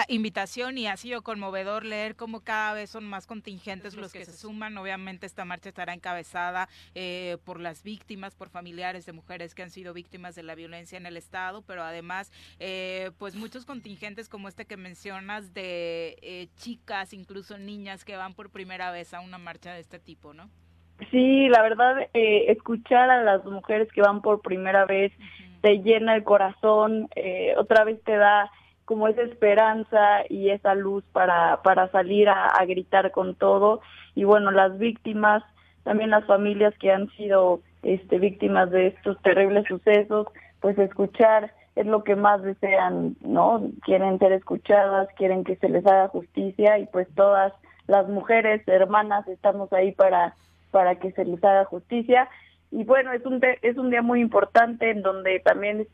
invitación 0.08 0.78
y 0.78 0.86
ha 0.86 0.96
sido 0.96 1.22
conmovedor 1.22 1.84
leer 1.84 2.16
cómo 2.16 2.40
cada 2.40 2.74
vez 2.74 2.90
son 2.90 3.04
más 3.04 3.26
contingentes 3.26 3.94
los 3.94 4.12
que 4.12 4.24
se 4.24 4.32
suman. 4.32 4.76
Obviamente 4.78 5.26
esta 5.26 5.44
marcha 5.44 5.68
estará 5.68 5.92
encabezada 5.92 6.68
eh, 6.94 7.36
por 7.44 7.60
las 7.60 7.82
víctimas, 7.82 8.34
por 8.34 8.48
familiares 8.48 9.06
de 9.06 9.12
mujeres 9.12 9.54
que 9.54 9.62
han 9.62 9.70
sido 9.70 9.92
víctimas 9.92 10.34
de 10.34 10.42
la 10.42 10.54
violencia 10.54 10.96
en 10.96 11.06
el 11.06 11.16
Estado, 11.16 11.62
pero 11.62 11.82
además 11.82 12.32
eh, 12.58 13.10
pues 13.18 13.34
muchos 13.34 13.66
contingentes 13.66 14.28
como 14.28 14.48
este 14.48 14.64
que 14.64 14.76
mencionas 14.76 15.52
de 15.52 16.16
eh, 16.22 16.48
chicas, 16.56 17.12
incluso 17.12 17.58
niñas 17.58 18.04
que 18.04 18.16
van 18.16 18.34
por 18.34 18.50
primera 18.50 18.90
vez 18.90 19.12
a 19.14 19.20
una 19.20 19.38
marcha 19.38 19.74
de 19.74 19.80
este 19.80 19.98
tipo, 19.98 20.32
¿no? 20.32 20.48
Sí, 21.10 21.48
la 21.48 21.62
verdad, 21.62 21.96
escuchar 22.12 23.10
a 23.10 23.24
las 23.24 23.44
mujeres 23.44 23.90
que 23.92 24.02
van 24.02 24.22
por 24.22 24.40
primera 24.40 24.84
vez 24.86 25.12
te 25.60 25.78
llena 25.78 26.14
el 26.14 26.22
corazón, 26.22 27.08
otra 27.56 27.84
vez 27.84 28.02
te 28.04 28.16
da 28.16 28.50
como 28.92 29.08
esa 29.08 29.22
esperanza 29.22 30.20
y 30.28 30.50
esa 30.50 30.74
luz 30.74 31.02
para, 31.12 31.62
para 31.62 31.90
salir 31.92 32.28
a, 32.28 32.62
gritar 32.66 33.10
con 33.10 33.34
todo. 33.34 33.80
Y 34.14 34.24
bueno, 34.24 34.50
las 34.50 34.76
víctimas, 34.76 35.42
también 35.82 36.10
las 36.10 36.26
familias 36.26 36.74
que 36.78 36.92
han 36.92 37.08
sido 37.12 37.60
este, 37.82 38.18
víctimas 38.18 38.70
de 38.70 38.88
estos 38.88 39.18
terribles 39.22 39.64
sucesos, 39.66 40.26
pues 40.60 40.78
escuchar 40.78 41.54
es 41.74 41.86
lo 41.86 42.04
que 42.04 42.16
más 42.16 42.42
desean, 42.42 43.16
¿no? 43.22 43.62
Quieren 43.80 44.18
ser 44.18 44.32
escuchadas, 44.32 45.08
quieren 45.16 45.42
que 45.42 45.56
se 45.56 45.70
les 45.70 45.86
haga 45.86 46.08
justicia 46.08 46.78
y 46.78 46.84
pues 46.84 47.08
todas 47.14 47.54
las 47.86 48.06
mujeres, 48.10 48.60
hermanas, 48.68 49.26
estamos 49.26 49.72
ahí 49.72 49.92
para, 49.92 50.34
para 50.70 50.96
que 50.96 51.12
se 51.12 51.24
les 51.24 51.42
haga 51.42 51.64
justicia. 51.64 52.28
Y 52.70 52.84
bueno, 52.84 53.10
es 53.14 53.24
un, 53.24 53.40
es 53.62 53.78
un 53.78 53.88
día 53.88 54.02
muy 54.02 54.20
importante 54.20 54.90
en 54.90 55.00
donde 55.00 55.40
también 55.40 55.88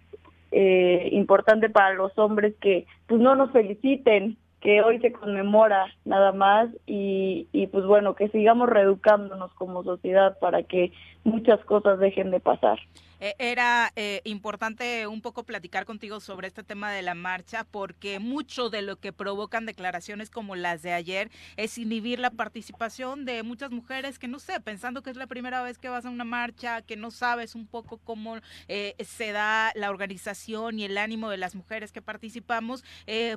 eh, 0.53 1.09
importante 1.13 1.71
para 1.71 1.95
los 1.95 2.17
hombres 2.19 2.55
que 2.61 2.87
pues 3.07 3.21
no 3.21 3.35
nos 3.35 3.51
feliciten, 3.53 4.37
que 4.61 4.83
hoy 4.83 4.99
se 5.01 5.13
conmemora 5.13 5.87
nada 6.05 6.33
más 6.33 6.69
y, 6.87 7.47
y 7.53 7.69
pues 7.69 7.85
bueno, 7.85 8.15
que 8.15 8.29
sigamos 8.29 8.69
reeducándonos 8.69 9.53
como 9.55 9.85
sociedad 9.85 10.39
para 10.41 10.63
que 10.65 10.93
muchas 11.25 11.65
cosas 11.65 11.99
dejen 11.99 12.31
de 12.31 12.41
pasar. 12.41 12.79
Eh, 13.21 13.35
era 13.39 13.93
eh, 13.97 14.21
importante 14.25 15.07
un 15.07 15.21
poco 15.21 15.45
platicar 15.45 15.85
contigo 15.85 16.21
sobre 16.21 16.49
este 16.49 16.63
tema 16.63 16.93
de 16.93 17.03
la 17.03 17.15
marcha, 17.15 17.65
porque 17.65 18.19
mucho 18.19 18.71
de 18.71 18.83
lo 18.83 18.97
que 18.97 19.13
provocan 19.13 19.67
declaraciones 19.67 20.31
como 20.31 20.57
las 20.57 20.83
de 20.83 20.93
ayer 20.93 21.31
es 21.57 21.79
inhibir 21.79 22.21
la 22.21 22.31
participación 22.31 23.25
de 23.25 23.43
muchas 23.43 23.71
mujeres 23.71 24.19
que 24.19 24.29
no 24.29 24.39
sé, 24.39 24.61
pensando 24.61 25.03
que 25.03 25.11
es 25.11 25.17
la 25.17 25.27
primera 25.27 25.63
vez 25.63 25.79
que 25.79 25.89
vas 25.89 26.05
a 26.05 26.11
una 26.11 26.25
marcha, 26.25 26.83
que 26.83 26.97
no 26.97 27.11
sabes 27.11 27.55
un 27.55 27.67
poco 27.67 27.99
cómo 27.99 28.37
eh, 28.69 28.95
se 29.05 29.33
da 29.33 29.73
la 29.75 29.91
organización 29.91 30.79
y 30.79 30.85
el 30.85 30.99
ánimo 30.99 31.31
de 31.31 31.39
las 31.39 31.55
mujeres 31.55 31.93
que 31.93 32.03
participamos, 32.03 32.85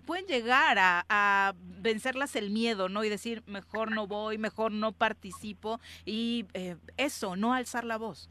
pueden 0.06 0.26
llegar 0.26 0.78
a, 0.80 1.06
a, 1.10 1.54
vencerlas 1.56 2.36
el 2.36 2.50
miedo, 2.50 2.90
¿no? 2.90 3.04
Y 3.04 3.10
decir, 3.10 3.44
mejor 3.48 3.92
no 3.92 4.08
voy, 4.08 4.38
mejor 4.38 4.72
no 4.72 4.92
participo, 4.92 5.80
y 6.06 6.46
eso, 6.98 7.36
no 7.36 7.54
alzar 7.54 7.86
la 7.86 7.98
voz. 7.98 8.30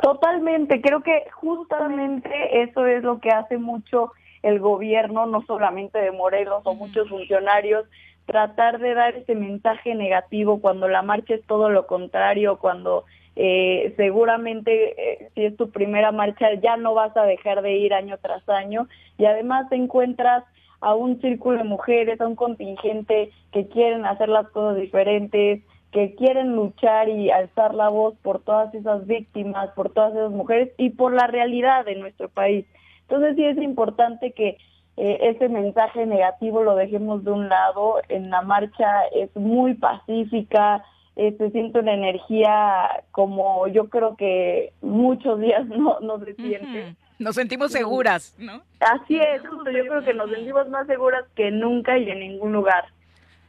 Totalmente, 0.00 0.80
creo 0.80 1.02
que 1.02 1.24
justamente 1.32 2.62
eso 2.62 2.86
es 2.86 3.04
lo 3.04 3.20
que 3.20 3.30
hace 3.30 3.56
mucho 3.56 4.12
el 4.42 4.58
gobierno, 4.58 5.26
no 5.26 5.42
solamente 5.46 5.98
de 5.98 6.10
Morelos 6.10 6.62
o 6.64 6.74
muchos 6.74 7.08
funcionarios, 7.08 7.86
tratar 8.26 8.78
de 8.80 8.94
dar 8.94 9.14
ese 9.14 9.34
mensaje 9.34 9.94
negativo 9.94 10.60
cuando 10.60 10.88
la 10.88 11.02
marcha 11.02 11.34
es 11.34 11.46
todo 11.46 11.70
lo 11.70 11.86
contrario, 11.86 12.58
cuando 12.58 13.04
eh, 13.36 13.94
seguramente 13.96 14.94
eh, 14.96 15.30
si 15.34 15.44
es 15.44 15.56
tu 15.56 15.70
primera 15.70 16.12
marcha 16.12 16.52
ya 16.54 16.76
no 16.76 16.94
vas 16.94 17.16
a 17.16 17.24
dejar 17.24 17.62
de 17.62 17.72
ir 17.76 17.94
año 17.94 18.18
tras 18.18 18.46
año. 18.48 18.88
Y 19.18 19.24
además 19.24 19.68
te 19.68 19.76
encuentras 19.76 20.44
a 20.80 20.94
un 20.94 21.20
círculo 21.20 21.58
de 21.58 21.64
mujeres, 21.64 22.20
a 22.20 22.26
un 22.26 22.34
contingente 22.34 23.30
que 23.52 23.68
quieren 23.68 24.04
hacer 24.04 24.28
las 24.28 24.48
cosas 24.48 24.80
diferentes, 24.80 25.62
que 25.92 26.14
quieren 26.14 26.56
luchar 26.56 27.08
y 27.10 27.30
alzar 27.30 27.74
la 27.74 27.90
voz 27.90 28.14
por 28.22 28.40
todas 28.40 28.74
esas 28.74 29.06
víctimas, 29.06 29.70
por 29.76 29.90
todas 29.92 30.14
esas 30.14 30.30
mujeres 30.30 30.72
y 30.78 30.90
por 30.90 31.12
la 31.12 31.26
realidad 31.26 31.84
de 31.84 31.96
nuestro 31.96 32.30
país. 32.30 32.64
Entonces 33.02 33.36
sí 33.36 33.44
es 33.44 33.58
importante 33.58 34.32
que 34.32 34.56
eh, 34.96 35.18
ese 35.20 35.48
mensaje 35.50 36.06
negativo 36.06 36.62
lo 36.62 36.76
dejemos 36.76 37.24
de 37.24 37.32
un 37.32 37.48
lado. 37.48 37.96
En 38.08 38.30
la 38.30 38.40
marcha 38.40 39.04
es 39.14 39.34
muy 39.36 39.74
pacífica, 39.74 40.82
eh, 41.16 41.34
se 41.36 41.50
siente 41.50 41.78
una 41.78 41.92
energía 41.92 43.04
como 43.10 43.68
yo 43.68 43.90
creo 43.90 44.16
que 44.16 44.72
muchos 44.80 45.40
días 45.40 45.66
no, 45.66 46.00
no 46.00 46.18
se 46.24 46.34
siente. 46.34 46.96
Nos 47.18 47.36
sentimos 47.36 47.70
seguras, 47.70 48.34
¿no? 48.38 48.62
Así 48.80 49.18
es, 49.18 49.46
justo 49.46 49.70
yo 49.70 49.84
creo 49.86 50.02
que 50.02 50.14
nos 50.14 50.30
sentimos 50.30 50.68
más 50.70 50.86
seguras 50.86 51.24
que 51.36 51.50
nunca 51.50 51.98
y 51.98 52.10
en 52.10 52.20
ningún 52.20 52.52
lugar. 52.52 52.86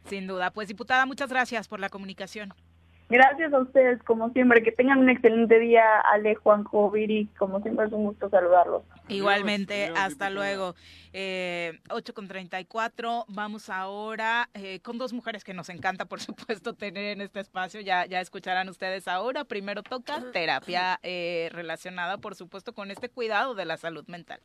Sin 0.05 0.27
duda. 0.27 0.51
Pues 0.51 0.67
diputada, 0.67 1.05
muchas 1.05 1.29
gracias 1.29 1.67
por 1.67 1.79
la 1.79 1.89
comunicación. 1.89 2.53
Gracias 3.09 3.53
a 3.53 3.59
ustedes, 3.59 4.01
como 4.03 4.31
siempre. 4.31 4.63
Que 4.63 4.71
tengan 4.71 4.97
un 4.97 5.09
excelente 5.09 5.59
día, 5.59 5.83
Ale, 5.99 6.35
Juanjo, 6.35 6.89
Viri. 6.89 7.27
Como 7.37 7.61
siempre 7.61 7.85
es 7.85 7.91
un 7.91 8.05
gusto 8.05 8.29
saludarlos. 8.29 8.81
Igualmente, 9.07 9.91
hasta 9.95 10.29
luego. 10.29 10.73
Eh, 11.11 11.79
8 11.89 12.13
con 12.13 12.27
34. 12.27 13.25
Vamos 13.27 13.69
ahora 13.69 14.49
eh, 14.55 14.79
con 14.79 14.97
dos 14.97 15.13
mujeres 15.13 15.43
que 15.43 15.53
nos 15.53 15.69
encanta, 15.69 16.05
por 16.05 16.21
supuesto, 16.21 16.73
tener 16.73 17.05
en 17.05 17.21
este 17.21 17.39
espacio. 17.39 17.81
Ya, 17.81 18.05
ya 18.05 18.19
escucharán 18.19 18.67
ustedes 18.69 19.07
ahora. 19.07 19.43
Primero 19.43 19.83
toca 19.83 20.23
terapia 20.31 20.99
eh, 21.03 21.49
relacionada, 21.51 22.17
por 22.17 22.33
supuesto, 22.33 22.73
con 22.73 22.89
este 22.89 23.09
cuidado 23.09 23.53
de 23.53 23.65
la 23.65 23.77
salud 23.77 24.07
mental. 24.07 24.39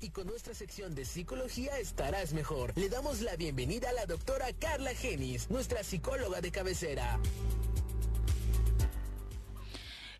Y 0.00 0.10
con 0.10 0.26
nuestra 0.26 0.54
sección 0.54 0.94
de 0.94 1.04
psicología 1.04 1.78
estarás 1.78 2.32
mejor. 2.32 2.72
Le 2.76 2.88
damos 2.88 3.20
la 3.22 3.36
bienvenida 3.36 3.90
a 3.90 3.92
la 3.92 4.06
doctora 4.06 4.46
Carla 4.58 4.94
Genis, 4.94 5.50
nuestra 5.50 5.82
psicóloga 5.82 6.40
de 6.40 6.50
cabecera. 6.50 7.18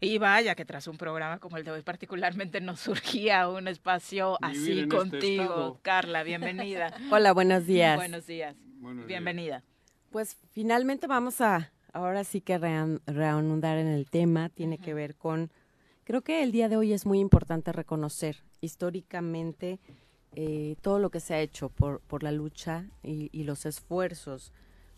Y 0.01 0.19
vaya 0.19 0.55
que 0.55 0.65
tras 0.65 0.87
un 0.87 0.97
programa 0.97 1.39
como 1.39 1.57
el 1.59 1.65
de 1.65 1.73
hoy 1.73 1.83
particularmente 1.83 2.61
nos 2.61 2.81
surgía 2.81 3.49
un 3.49 3.69
espacio 3.69 4.39
así 4.41 4.81
este 4.81 4.97
contigo. 4.97 5.79
Carla, 5.83 6.23
bienvenida. 6.23 6.95
Hola, 7.11 7.33
buenos 7.33 7.67
días. 7.67 7.97
Buenos 7.97 8.27
días. 8.27 8.57
bienvenida. 9.07 9.63
Pues 10.11 10.39
finalmente 10.53 11.07
vamos 11.07 11.41
a, 11.41 11.71
ahora 11.93 12.25
sí 12.25 12.41
que 12.41 12.59
reanudar 12.59 13.79
en 13.79 13.89
el 13.89 14.09
tema, 14.09 14.49
tiene 14.49 14.79
que 14.79 14.95
ver 14.95 15.17
con 15.17 15.51
Creo 16.05 16.23
que 16.23 16.43
el 16.43 16.51
día 16.51 16.69
de 16.69 16.77
hoy 16.77 16.93
es 16.93 17.07
muy 17.07 17.21
importante 17.21 17.73
reconocer 17.73 18.43
históricamente 18.61 19.79
eh, 20.37 20.77
todo 20.81 20.99
lo 20.99 21.11
que 21.11 21.21
se 21.21 21.35
ha 21.35 21.41
hecho 21.41 21.69
por, 21.71 22.01
por 22.01 22.23
la 22.23 22.33
lucha 22.33 22.87
y, 23.03 23.43
los 23.45 23.67
esfuerzos 23.67 24.53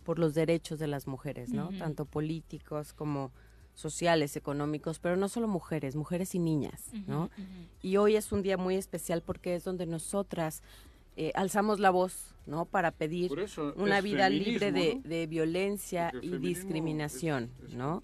por 0.04 0.18
los 0.18 0.34
derechos 0.34 0.78
de 0.78 0.88
las 0.88 1.06
mujeres, 1.06 1.52
¿no? 1.52 1.70
Tanto 1.78 2.04
políticos 2.04 2.92
como 2.92 3.30
sociales, 3.74 4.36
económicos, 4.36 4.98
pero 4.98 5.16
no 5.16 5.28
solo 5.28 5.48
mujeres, 5.48 5.96
mujeres 5.96 6.34
y 6.34 6.38
niñas, 6.38 6.90
¿no? 7.06 7.30
Y 7.80 7.96
hoy 7.96 8.16
es 8.16 8.32
un 8.32 8.42
día 8.42 8.56
muy 8.56 8.74
especial 8.74 9.22
porque 9.22 9.54
es 9.54 9.64
donde 9.64 9.86
nosotras 9.86 10.62
eh, 11.16 11.30
alzamos 11.34 11.78
la 11.78 11.90
voz, 11.90 12.34
¿no? 12.46 12.64
Para 12.64 12.90
pedir 12.90 13.30
una 13.76 14.00
vida 14.00 14.30
libre 14.30 14.72
de, 14.72 15.26
violencia 15.26 16.10
y 16.22 16.38
discriminación, 16.38 17.50
¿no? 17.74 18.02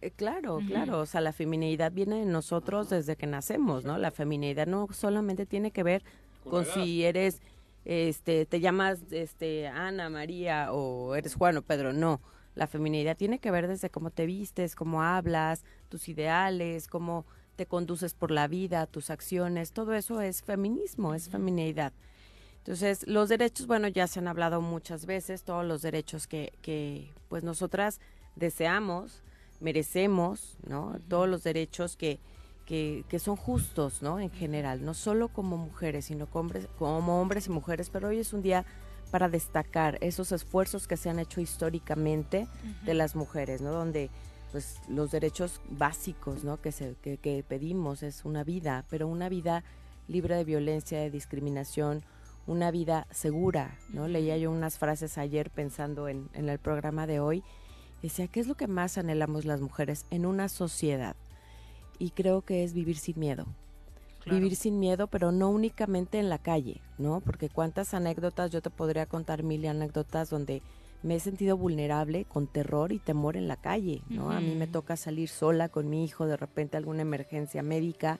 Eh, 0.00 0.10
claro, 0.10 0.58
claro, 0.66 1.00
o 1.00 1.06
sea, 1.06 1.20
la 1.20 1.32
feminidad 1.32 1.92
viene 1.92 2.22
en 2.22 2.32
nosotros 2.32 2.90
desde 2.90 3.14
que 3.14 3.26
nacemos, 3.26 3.84
¿no? 3.84 3.96
La 3.96 4.10
feminidad 4.10 4.66
no 4.66 4.88
solamente 4.92 5.46
tiene 5.46 5.70
que 5.70 5.84
ver 5.84 6.02
con, 6.42 6.64
si 6.64 7.04
eres, 7.04 7.40
este, 7.84 8.44
te 8.44 8.58
llamas, 8.58 9.00
este, 9.12 9.68
Ana, 9.68 10.10
María 10.10 10.72
o 10.72 11.14
eres 11.14 11.34
Juan 11.34 11.58
o 11.58 11.62
Pedro, 11.62 11.92
no. 11.92 12.20
La 12.56 12.66
feminidad 12.66 13.16
tiene 13.16 13.38
que 13.38 13.52
ver 13.52 13.68
desde 13.68 13.88
cómo 13.88 14.10
te 14.10 14.26
vistes, 14.26 14.74
cómo 14.74 15.04
hablas, 15.04 15.64
tus 15.88 16.08
ideales, 16.08 16.88
cómo 16.88 17.24
te 17.58 17.66
conduces 17.66 18.14
por 18.14 18.30
la 18.30 18.46
vida, 18.46 18.86
tus 18.86 19.10
acciones, 19.10 19.72
todo 19.72 19.92
eso 19.94 20.20
es 20.20 20.42
feminismo, 20.42 21.12
es 21.12 21.28
feminidad. 21.28 21.92
Entonces, 22.58 23.04
los 23.08 23.28
derechos, 23.28 23.66
bueno, 23.66 23.88
ya 23.88 24.06
se 24.06 24.20
han 24.20 24.28
hablado 24.28 24.60
muchas 24.60 25.06
veces, 25.06 25.42
todos 25.42 25.66
los 25.66 25.82
derechos 25.82 26.28
que, 26.28 26.52
que 26.62 27.10
pues 27.28 27.42
nosotras 27.42 27.98
deseamos, 28.36 29.24
merecemos, 29.58 30.56
¿no? 30.68 31.00
Todos 31.08 31.28
los 31.28 31.42
derechos 31.42 31.96
que, 31.96 32.20
que, 32.64 33.04
que, 33.08 33.18
son 33.18 33.34
justos, 33.34 34.02
¿no? 34.02 34.20
En 34.20 34.30
general, 34.30 34.84
no 34.84 34.94
solo 34.94 35.26
como 35.26 35.56
mujeres, 35.56 36.04
sino 36.04 36.26
como 36.26 36.42
hombres, 36.42 36.68
como 36.78 37.20
hombres 37.20 37.48
y 37.48 37.50
mujeres, 37.50 37.90
pero 37.90 38.08
hoy 38.08 38.20
es 38.20 38.32
un 38.32 38.42
día 38.42 38.64
para 39.10 39.28
destacar 39.28 39.98
esos 40.00 40.30
esfuerzos 40.30 40.86
que 40.86 40.96
se 40.96 41.10
han 41.10 41.18
hecho 41.18 41.40
históricamente 41.40 42.46
de 42.84 42.94
las 42.94 43.16
mujeres, 43.16 43.60
¿no? 43.60 43.72
Donde 43.72 44.10
pues 44.52 44.80
los 44.88 45.10
derechos 45.10 45.60
básicos, 45.70 46.44
¿no? 46.44 46.60
Que, 46.60 46.72
se, 46.72 46.94
que, 47.02 47.18
que 47.18 47.44
pedimos 47.46 48.02
es 48.02 48.24
una 48.24 48.44
vida, 48.44 48.84
pero 48.90 49.06
una 49.06 49.28
vida 49.28 49.64
libre 50.06 50.36
de 50.36 50.44
violencia, 50.44 51.00
de 51.00 51.10
discriminación, 51.10 52.02
una 52.46 52.70
vida 52.70 53.06
segura, 53.10 53.78
¿no? 53.90 54.08
Leía 54.08 54.38
yo 54.38 54.50
unas 54.50 54.78
frases 54.78 55.18
ayer 55.18 55.50
pensando 55.50 56.08
en, 56.08 56.28
en 56.32 56.48
el 56.48 56.58
programa 56.58 57.06
de 57.06 57.20
hoy. 57.20 57.44
Decía, 58.02 58.28
¿qué 58.28 58.40
es 58.40 58.46
lo 58.46 58.54
que 58.54 58.68
más 58.68 58.96
anhelamos 58.96 59.44
las 59.44 59.60
mujeres 59.60 60.06
en 60.10 60.24
una 60.24 60.48
sociedad? 60.48 61.16
Y 61.98 62.10
creo 62.10 62.42
que 62.42 62.64
es 62.64 62.72
vivir 62.72 62.96
sin 62.96 63.18
miedo. 63.18 63.46
Vivir 64.26 64.56
sin 64.56 64.78
miedo, 64.78 65.06
pero 65.06 65.32
no 65.32 65.48
únicamente 65.48 66.18
en 66.18 66.28
la 66.28 66.38
calle, 66.38 66.82
¿no? 66.98 67.20
Porque 67.20 67.48
cuántas 67.48 67.94
anécdotas, 67.94 68.50
yo 68.50 68.60
te 68.60 68.68
podría 68.68 69.06
contar 69.06 69.42
mil 69.42 69.66
anécdotas 69.66 70.28
donde 70.28 70.62
me 71.02 71.14
he 71.14 71.20
sentido 71.20 71.56
vulnerable 71.56 72.24
con 72.24 72.46
terror 72.46 72.92
y 72.92 72.98
temor 72.98 73.36
en 73.36 73.48
la 73.48 73.56
calle, 73.56 74.02
¿no? 74.08 74.30
A 74.30 74.40
mí 74.40 74.54
me 74.54 74.66
toca 74.66 74.96
salir 74.96 75.28
sola 75.28 75.68
con 75.68 75.88
mi 75.88 76.04
hijo, 76.04 76.26
de 76.26 76.36
repente 76.36 76.76
alguna 76.76 77.02
emergencia 77.02 77.62
médica 77.62 78.18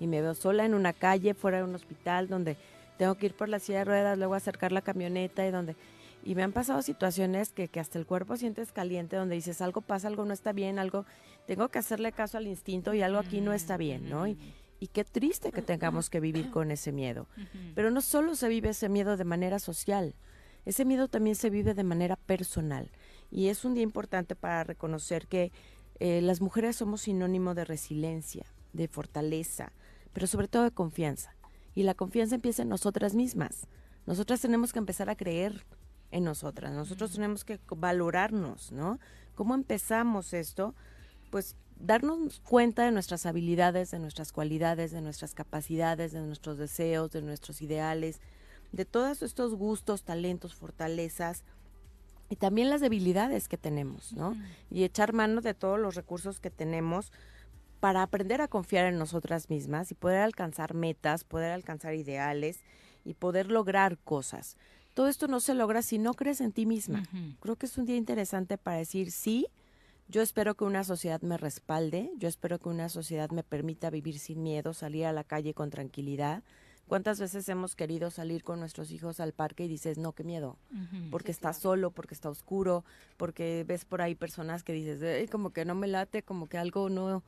y 0.00 0.06
me 0.06 0.22
veo 0.22 0.34
sola 0.34 0.64
en 0.64 0.74
una 0.74 0.92
calle, 0.92 1.34
fuera 1.34 1.58
de 1.58 1.64
un 1.64 1.74
hospital 1.74 2.28
donde 2.28 2.56
tengo 2.98 3.14
que 3.16 3.26
ir 3.26 3.34
por 3.34 3.48
la 3.48 3.58
silla 3.58 3.80
de 3.80 3.84
ruedas, 3.84 4.18
luego 4.18 4.34
acercar 4.34 4.72
la 4.72 4.82
camioneta 4.82 5.46
y 5.46 5.50
donde... 5.50 5.76
Y 6.26 6.34
me 6.34 6.42
han 6.42 6.52
pasado 6.52 6.80
situaciones 6.80 7.52
que, 7.52 7.68
que 7.68 7.80
hasta 7.80 7.98
el 7.98 8.06
cuerpo 8.06 8.38
sientes 8.38 8.72
caliente, 8.72 9.16
donde 9.16 9.34
dices 9.34 9.60
algo 9.60 9.82
pasa, 9.82 10.08
algo 10.08 10.24
no 10.24 10.32
está 10.32 10.52
bien, 10.52 10.78
algo... 10.78 11.04
Tengo 11.46 11.68
que 11.68 11.78
hacerle 11.78 12.12
caso 12.12 12.38
al 12.38 12.46
instinto 12.46 12.94
y 12.94 13.02
algo 13.02 13.18
aquí 13.18 13.42
no 13.42 13.52
está 13.52 13.76
bien, 13.76 14.08
¿no? 14.08 14.26
Y, 14.26 14.38
y 14.80 14.88
qué 14.88 15.04
triste 15.04 15.52
que 15.52 15.60
tengamos 15.60 16.08
que 16.08 16.20
vivir 16.20 16.50
con 16.50 16.70
ese 16.70 16.92
miedo. 16.92 17.26
Pero 17.74 17.90
no 17.90 18.00
solo 18.00 18.34
se 18.34 18.48
vive 18.48 18.70
ese 18.70 18.88
miedo 18.88 19.16
de 19.16 19.24
manera 19.24 19.58
social, 19.58 20.14
ese 20.64 20.84
miedo 20.84 21.08
también 21.08 21.36
se 21.36 21.50
vive 21.50 21.74
de 21.74 21.84
manera 21.84 22.16
personal. 22.16 22.90
Y 23.30 23.48
es 23.48 23.64
un 23.64 23.74
día 23.74 23.82
importante 23.82 24.34
para 24.36 24.64
reconocer 24.64 25.26
que 25.26 25.52
eh, 26.00 26.20
las 26.20 26.40
mujeres 26.40 26.76
somos 26.76 27.02
sinónimo 27.02 27.54
de 27.54 27.64
resiliencia, 27.64 28.46
de 28.72 28.88
fortaleza, 28.88 29.72
pero 30.12 30.26
sobre 30.26 30.48
todo 30.48 30.64
de 30.64 30.70
confianza. 30.70 31.34
Y 31.74 31.82
la 31.82 31.94
confianza 31.94 32.34
empieza 32.34 32.62
en 32.62 32.68
nosotras 32.68 33.14
mismas. 33.14 33.66
Nosotras 34.06 34.40
tenemos 34.40 34.72
que 34.72 34.78
empezar 34.78 35.10
a 35.10 35.16
creer 35.16 35.64
en 36.10 36.24
nosotras, 36.24 36.72
nosotros 36.72 37.12
tenemos 37.12 37.44
que 37.44 37.58
valorarnos, 37.76 38.70
¿no? 38.70 39.00
¿Cómo 39.34 39.54
empezamos 39.54 40.32
esto? 40.32 40.74
Pues 41.30 41.56
darnos 41.76 42.40
cuenta 42.40 42.84
de 42.84 42.92
nuestras 42.92 43.26
habilidades, 43.26 43.90
de 43.90 43.98
nuestras 43.98 44.30
cualidades, 44.30 44.92
de 44.92 45.00
nuestras 45.00 45.34
capacidades, 45.34 46.12
de 46.12 46.20
nuestros 46.20 46.56
deseos, 46.56 47.10
de 47.10 47.22
nuestros 47.22 47.62
ideales, 47.62 48.20
de 48.74 48.84
todos 48.84 49.22
estos 49.22 49.54
gustos, 49.54 50.02
talentos, 50.02 50.54
fortalezas 50.54 51.44
y 52.28 52.36
también 52.36 52.70
las 52.70 52.80
debilidades 52.80 53.48
que 53.48 53.56
tenemos, 53.56 54.12
¿no? 54.14 54.36
Y 54.70 54.82
echar 54.82 55.12
mano 55.12 55.40
de 55.40 55.54
todos 55.54 55.78
los 55.78 55.94
recursos 55.94 56.40
que 56.40 56.50
tenemos 56.50 57.12
para 57.78 58.02
aprender 58.02 58.40
a 58.40 58.48
confiar 58.48 58.86
en 58.86 58.98
nosotras 58.98 59.48
mismas 59.48 59.92
y 59.92 59.94
poder 59.94 60.20
alcanzar 60.20 60.74
metas, 60.74 61.22
poder 61.22 61.52
alcanzar 61.52 61.94
ideales 61.94 62.64
y 63.04 63.14
poder 63.14 63.50
lograr 63.50 63.98
cosas. 63.98 64.56
Todo 64.94 65.08
esto 65.08 65.28
no 65.28 65.38
se 65.38 65.54
logra 65.54 65.82
si 65.82 65.98
no 65.98 66.14
crees 66.14 66.40
en 66.40 66.52
ti 66.52 66.66
misma. 66.66 67.04
Creo 67.40 67.56
que 67.56 67.66
es 67.66 67.78
un 67.78 67.84
día 67.84 67.96
interesante 67.96 68.58
para 68.58 68.78
decir 68.78 69.12
sí. 69.12 69.46
Yo 70.08 70.20
espero 70.20 70.54
que 70.56 70.64
una 70.64 70.82
sociedad 70.82 71.20
me 71.22 71.36
respalde, 71.36 72.10
yo 72.16 72.28
espero 72.28 72.58
que 72.58 72.68
una 72.68 72.88
sociedad 72.88 73.30
me 73.30 73.42
permita 73.42 73.88
vivir 73.90 74.18
sin 74.18 74.42
miedo, 74.42 74.74
salir 74.74 75.06
a 75.06 75.12
la 75.12 75.24
calle 75.24 75.54
con 75.54 75.70
tranquilidad. 75.70 76.42
¿Cuántas 76.86 77.18
veces 77.18 77.48
hemos 77.48 77.76
querido 77.76 78.10
salir 78.10 78.44
con 78.44 78.60
nuestros 78.60 78.90
hijos 78.90 79.18
al 79.18 79.32
parque 79.32 79.64
y 79.64 79.68
dices, 79.68 79.96
no, 79.96 80.12
qué 80.12 80.22
miedo? 80.22 80.58
Porque 81.10 81.30
está 81.30 81.52
solo, 81.52 81.90
porque 81.90 82.14
está 82.14 82.28
oscuro, 82.28 82.84
porque 83.16 83.64
ves 83.66 83.84
por 83.84 84.02
ahí 84.02 84.14
personas 84.14 84.62
que 84.62 84.74
dices, 84.74 85.30
como 85.30 85.50
que 85.50 85.64
no 85.64 85.74
me 85.74 85.86
late, 85.86 86.22
como 86.22 86.48
que 86.48 86.58
algo 86.58 86.90
no 86.90 87.22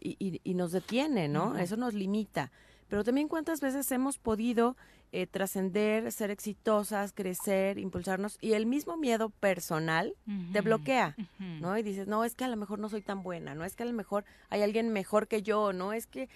y, 0.00 0.40
y, 0.42 0.54
nos 0.54 0.72
detiene, 0.72 1.28
¿no? 1.28 1.56
Eso 1.58 1.76
nos 1.76 1.94
limita. 1.94 2.50
Pero 2.88 3.04
también 3.04 3.28
cuántas 3.28 3.60
veces 3.60 3.90
hemos 3.92 4.18
podido 4.18 4.76
eh, 5.14 5.26
trascender, 5.26 6.10
ser 6.10 6.30
exitosas, 6.30 7.12
crecer, 7.12 7.78
impulsarnos 7.78 8.38
y 8.40 8.54
el 8.54 8.64
mismo 8.64 8.96
miedo 8.96 9.28
personal 9.28 10.14
te 10.54 10.62
bloquea, 10.62 11.14
¿no? 11.38 11.76
Y 11.76 11.82
dices, 11.82 12.06
no, 12.06 12.24
es 12.24 12.34
que 12.34 12.44
a 12.44 12.48
lo 12.48 12.56
mejor 12.56 12.78
no 12.78 12.88
soy 12.88 13.02
tan 13.02 13.22
buena, 13.22 13.54
no 13.54 13.66
es 13.66 13.76
que 13.76 13.82
a 13.82 13.86
lo 13.86 13.92
mejor 13.92 14.24
hay 14.48 14.62
alguien 14.62 14.90
mejor 14.90 15.28
que 15.28 15.42
yo, 15.42 15.74
no 15.74 15.92
es 15.92 16.06
que... 16.06 16.30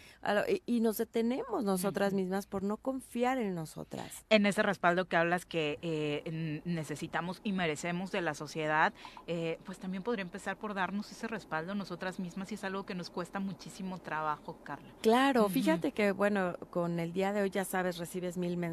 y, 0.67 0.81
nos 0.81 0.99
detenemos 0.99 1.65
nosotras 1.65 2.13
mismas 2.13 2.47
por 2.47 2.63
no 2.63 2.77
confiar 2.77 3.39
en 3.39 3.55
nosotras. 3.55 4.27
En 4.29 4.45
ese 4.45 4.63
respaldo 4.63 5.07
que 5.07 5.17
hablas 5.17 5.47
que 5.47 5.79
eh, 5.81 6.61
necesitamos 6.67 7.41
y 7.45 7.53
merecemos 7.53 8.13
de 8.13 8.21
la 8.21 8.35
sociedad, 8.35 8.93
eh, 9.27 9.59
pues 9.65 9.79
también 9.79 10.03
podría 10.03 10.23
empezar 10.23 10.59
por 10.59 10.75
darnos 10.75 11.11
ese 11.11 11.27
respaldo 11.29 11.75
nosotras 11.75 12.21
mismas 12.21 12.53
y 12.53 12.57
es 12.57 12.65
algo 12.65 12.85
que 12.85 12.95
nos 12.95 13.09
cuesta 13.09 13.41
muchísimo 13.41 13.99
trabajo, 13.99 14.59
Carla. 14.65 14.93
Claro, 15.01 15.49
fíjate 15.49 15.93
que, 15.93 16.13
bueno, 16.13 16.59
con 16.69 17.01
el 17.01 17.15
día 17.15 17.33
de 17.33 17.41
hoy 17.41 17.49
ya 17.49 17.65
sabes, 17.65 17.97
recibes 17.97 18.37
mil 18.37 18.59
mensajes 18.59 18.66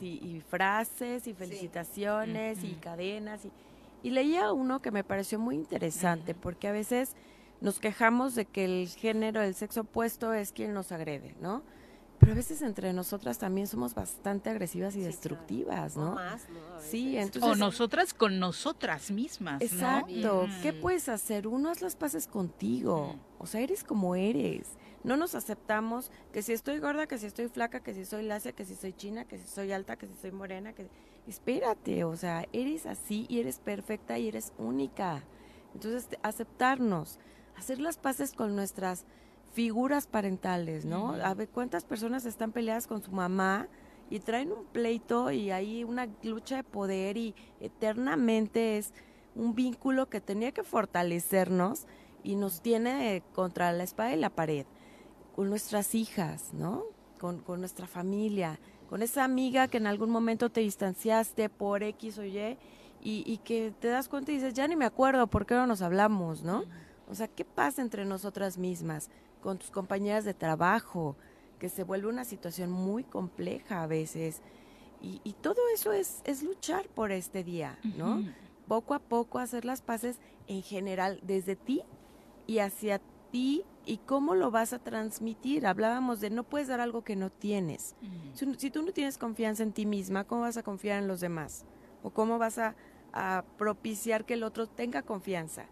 y, 0.00 0.42
frases 0.48 1.26
y 1.26 1.34
felicitaciones 1.34 2.64
y 2.64 2.74
cadenas. 2.74 3.44
Y, 3.44 3.50
y, 4.02 4.10
leía 4.10 4.52
uno 4.52 4.80
que 4.80 4.90
me 4.90 5.04
pareció 5.04 5.38
muy 5.38 5.54
interesante 5.54 6.34
porque 6.34 6.68
a 6.68 6.72
veces 6.72 7.14
nos 7.60 7.80
quejamos 7.80 8.34
de 8.34 8.44
que 8.44 8.64
el 8.64 8.88
género, 8.88 9.42
el 9.42 9.54
sexo 9.54 9.82
opuesto 9.82 10.32
es 10.32 10.52
quien 10.52 10.72
nos 10.72 10.92
agrede, 10.92 11.34
¿no? 11.40 11.62
Pero 12.18 12.32
a 12.32 12.34
veces 12.34 12.62
entre 12.62 12.92
nosotras 12.92 13.38
también 13.38 13.68
somos 13.68 13.94
bastante 13.94 14.50
agresivas 14.50 14.96
y 14.96 15.00
destructivas, 15.00 15.96
¿no? 15.96 16.16
Sí, 16.80 17.16
entonces... 17.16 17.50
O 17.50 17.54
nosotras 17.54 18.12
con 18.12 18.40
nosotras 18.40 19.10
mismas, 19.10 19.62
Exacto. 19.62 20.48
¿Qué 20.62 20.72
puedes 20.72 21.08
hacer? 21.08 21.46
Uno 21.46 21.70
haz 21.70 21.80
las 21.80 21.94
paces 21.94 22.26
contigo. 22.26 23.14
O 23.38 23.46
sea, 23.46 23.60
eres 23.60 23.84
como 23.84 24.16
eres. 24.16 24.66
No 25.08 25.16
nos 25.16 25.34
aceptamos 25.34 26.10
que 26.34 26.42
si 26.42 26.52
estoy 26.52 26.80
gorda, 26.80 27.06
que 27.06 27.16
si 27.16 27.24
estoy 27.24 27.48
flaca, 27.48 27.80
que 27.80 27.94
si 27.94 28.04
soy 28.04 28.26
lacia, 28.26 28.52
que 28.52 28.66
si 28.66 28.74
soy 28.74 28.92
china, 28.92 29.24
que 29.24 29.38
si 29.38 29.48
soy 29.48 29.72
alta, 29.72 29.96
que 29.96 30.06
si 30.06 30.12
soy 30.20 30.32
morena, 30.32 30.74
que 30.74 30.86
espérate, 31.26 32.04
o 32.04 32.14
sea, 32.14 32.44
eres 32.52 32.84
así 32.84 33.24
y 33.30 33.40
eres 33.40 33.58
perfecta 33.58 34.18
y 34.18 34.28
eres 34.28 34.52
única. 34.58 35.24
Entonces, 35.72 36.06
aceptarnos, 36.22 37.18
hacer 37.56 37.80
las 37.80 37.96
paces 37.96 38.34
con 38.34 38.54
nuestras 38.54 39.06
figuras 39.54 40.06
parentales, 40.06 40.84
¿no? 40.84 41.14
A 41.14 41.32
ver 41.32 41.48
cuántas 41.48 41.86
personas 41.86 42.26
están 42.26 42.52
peleadas 42.52 42.86
con 42.86 43.02
su 43.02 43.10
mamá 43.10 43.66
y 44.10 44.20
traen 44.20 44.52
un 44.52 44.66
pleito 44.66 45.30
y 45.30 45.50
hay 45.50 45.84
una 45.84 46.06
lucha 46.22 46.56
de 46.56 46.64
poder 46.64 47.16
y 47.16 47.34
eternamente 47.60 48.76
es 48.76 48.92
un 49.34 49.54
vínculo 49.54 50.10
que 50.10 50.20
tenía 50.20 50.52
que 50.52 50.64
fortalecernos 50.64 51.86
y 52.22 52.36
nos 52.36 52.60
tiene 52.60 53.22
contra 53.32 53.72
la 53.72 53.84
espada 53.84 54.12
y 54.12 54.18
la 54.18 54.28
pared 54.28 54.66
con 55.38 55.50
nuestras 55.50 55.94
hijas, 55.94 56.52
¿no? 56.52 56.82
Con, 57.20 57.38
con, 57.38 57.60
nuestra 57.60 57.86
familia, 57.86 58.58
con 58.90 59.04
esa 59.04 59.22
amiga 59.22 59.68
que 59.68 59.76
en 59.76 59.86
algún 59.86 60.10
momento 60.10 60.50
te 60.50 60.62
distanciaste 60.62 61.48
por 61.48 61.84
X 61.84 62.18
o 62.18 62.24
Y 62.24 62.58
y, 63.00 63.22
y 63.24 63.38
que 63.44 63.72
te 63.78 63.86
das 63.86 64.08
cuenta 64.08 64.32
y 64.32 64.34
dices, 64.34 64.52
ya 64.52 64.66
ni 64.66 64.74
me 64.74 64.84
acuerdo 64.84 65.28
por 65.28 65.46
qué 65.46 65.54
no 65.54 65.68
nos 65.68 65.80
hablamos, 65.80 66.42
¿no? 66.42 66.64
O 67.08 67.14
sea, 67.14 67.28
¿qué 67.28 67.44
pasa 67.44 67.82
entre 67.82 68.04
nosotras 68.04 68.58
mismas, 68.58 69.10
con 69.40 69.58
tus 69.58 69.70
compañeras 69.70 70.24
de 70.24 70.34
trabajo, 70.34 71.14
que 71.60 71.68
se 71.68 71.84
vuelve 71.84 72.08
una 72.08 72.24
situación 72.24 72.72
muy 72.72 73.04
compleja 73.04 73.84
a 73.84 73.86
veces? 73.86 74.40
Y, 75.00 75.20
y 75.22 75.34
todo 75.34 75.60
eso 75.72 75.92
es, 75.92 76.20
es 76.24 76.42
luchar 76.42 76.88
por 76.88 77.12
este 77.12 77.44
día, 77.44 77.78
¿no? 77.96 78.24
Poco 78.66 78.92
a 78.92 78.98
poco 78.98 79.38
hacer 79.38 79.64
las 79.64 79.82
paces 79.82 80.18
en 80.48 80.64
general, 80.64 81.20
desde 81.22 81.54
ti 81.54 81.84
y 82.48 82.58
hacia 82.58 83.00
ti 83.30 83.62
y 83.88 83.96
cómo 83.96 84.34
lo 84.34 84.50
vas 84.50 84.74
a 84.74 84.78
transmitir. 84.78 85.66
Hablábamos 85.66 86.20
de 86.20 86.28
no 86.28 86.44
puedes 86.44 86.68
dar 86.68 86.78
algo 86.78 87.02
que 87.02 87.16
no 87.16 87.30
tienes. 87.30 87.96
si, 88.34 88.70
tú 88.70 88.82
no 88.82 88.92
tienes 88.92 89.16
confianza 89.16 89.62
en 89.62 89.72
ti 89.72 89.86
misma, 89.86 90.24
¿cómo 90.24 90.42
vas 90.42 90.58
a 90.58 90.62
confiar 90.62 90.98
en 90.98 91.08
los 91.08 91.20
demás? 91.20 91.64
¿O 92.02 92.10
cómo 92.10 92.38
vas 92.38 92.58
a, 92.58 92.74
propiciar 93.56 94.26
que 94.26 94.34
el 94.34 94.42
otro 94.42 94.66
tenga 94.66 95.00
confianza? 95.00 95.64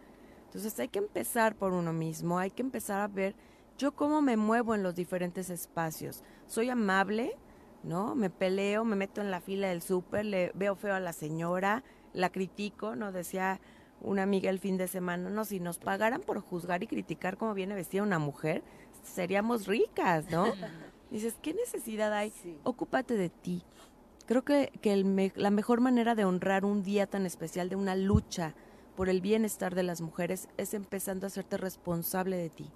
Entonces 0.47 0.79
hay 0.81 0.89
que 0.89 0.99
empezar 0.99 1.57
por 1.57 1.75
uno 1.75 1.93
mismo, 1.93 2.39
hay 2.39 2.51
que 2.51 2.63
empezar 2.63 3.03
a 3.03 3.09
ver 3.09 3.35
yo 3.77 3.95
cómo 3.95 4.23
me 4.23 4.39
muevo 4.39 4.75
en 4.75 4.83
los 4.83 4.95
diferentes 4.95 5.51
espacios. 5.51 6.25
Soy 6.47 6.71
amable, 6.71 7.37
¿no? 7.83 8.15
Me 8.15 8.31
peleo, 8.31 8.87
me 8.87 8.97
meto 8.97 9.21
en 9.21 9.31
la 9.31 9.43
fila 9.43 9.69
del 9.69 9.83
súper, 9.83 10.25
le 10.25 10.53
veo 10.55 10.75
feo 10.75 10.95
a 10.95 11.01
la 11.01 11.13
señora, 11.13 11.85
la 12.15 12.31
critico, 12.31 12.97
¿no? 12.97 13.13
Decía 13.13 13.61
una 14.01 14.23
amiga 14.23 14.51
el 14.51 14.59
fin 14.59 14.77
de 14.77 14.89
semana, 14.89 15.31
no, 15.31 15.45
si 15.45 15.61
nos 15.61 15.79
pagaran 15.79 16.21
por 16.21 16.41
juzgar 16.41 16.83
y 16.83 16.87
criticar 16.87 17.37
cómo 17.37 17.55
viene 17.55 17.75
vestida 17.75 18.03
una 18.03 18.19
mujer, 18.19 18.63
seríamos 19.03 19.67
ricas, 19.67 20.31
¿no? 20.31 20.53
Dices, 21.11 21.37
¿qué 21.41 21.55
necesidad 21.55 22.13
hay? 22.13 22.33
Ocúpate 22.65 23.15
de 23.15 23.31
ti. 23.31 23.63
Creo 24.27 24.45
que, 24.45 24.73
que 24.83 24.93
el 24.93 25.33
la 25.37 25.51
mejor 25.51 25.81
manera 25.81 26.15
de 26.15 26.25
honrar 26.25 26.65
un 26.65 26.83
día 26.83 27.07
tan 27.07 27.27
especial, 27.27 27.69
de 27.69 27.77
una 27.77 27.95
lucha 27.95 28.55
por 28.97 29.09
el 29.09 29.21
bienestar 29.21 29.75
de 29.75 29.85
las 29.85 30.01
mujeres, 30.01 30.49
es 30.57 30.75
empezando 30.75 31.27
a 31.27 31.29
hacerte 31.29 31.57
responsable 31.57 32.37
de 32.37 32.51
ti. 32.51 32.71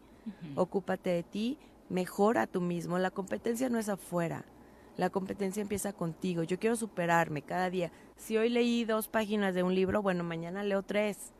Ocúpate 0.54 1.10
de 1.10 1.22
ti, 1.22 1.58
mejora 1.88 2.46
tú 2.46 2.60
mismo. 2.60 2.98
La 2.98 3.10
competencia 3.10 3.68
no 3.68 3.78
es 3.78 3.88
afuera. 3.88 4.44
La 4.96 5.10
competencia 5.10 5.60
empieza 5.60 5.92
contigo. 5.92 6.42
Yo 6.42 6.58
quiero 6.58 6.76
superarme 6.76 7.42
cada 7.42 7.70
día. 7.70 7.90
Si 8.16 8.36
hoy 8.36 8.48
leí 8.48 8.84
dos 8.84 9.08
páginas 9.08 9.54
de 9.54 9.62
un 9.62 9.74
libro, 9.74 10.02
bueno, 10.02 10.24
mañana 10.24 10.62
leo 10.62 10.82
tres. 10.82 11.32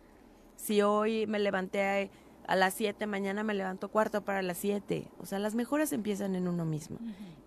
Si 0.56 0.82
hoy 0.82 1.27
me 1.27 1.39
levanté 1.39 2.10
a, 2.47 2.56
las 2.56 2.74
7, 2.74 3.06
mañana 3.06 3.43
me 3.43 3.55
levanto 3.55 3.89
cuarto 3.89 4.22
para 4.22 4.43
las 4.43 4.59
7. 4.59 5.09
O 5.18 5.27
sea, 5.27 5.39
las 5.39 5.55
mejoras 5.55 5.93
empiezan 5.93 6.35
en 6.35 6.48
uno 6.48 6.64
mismo. 6.64 6.98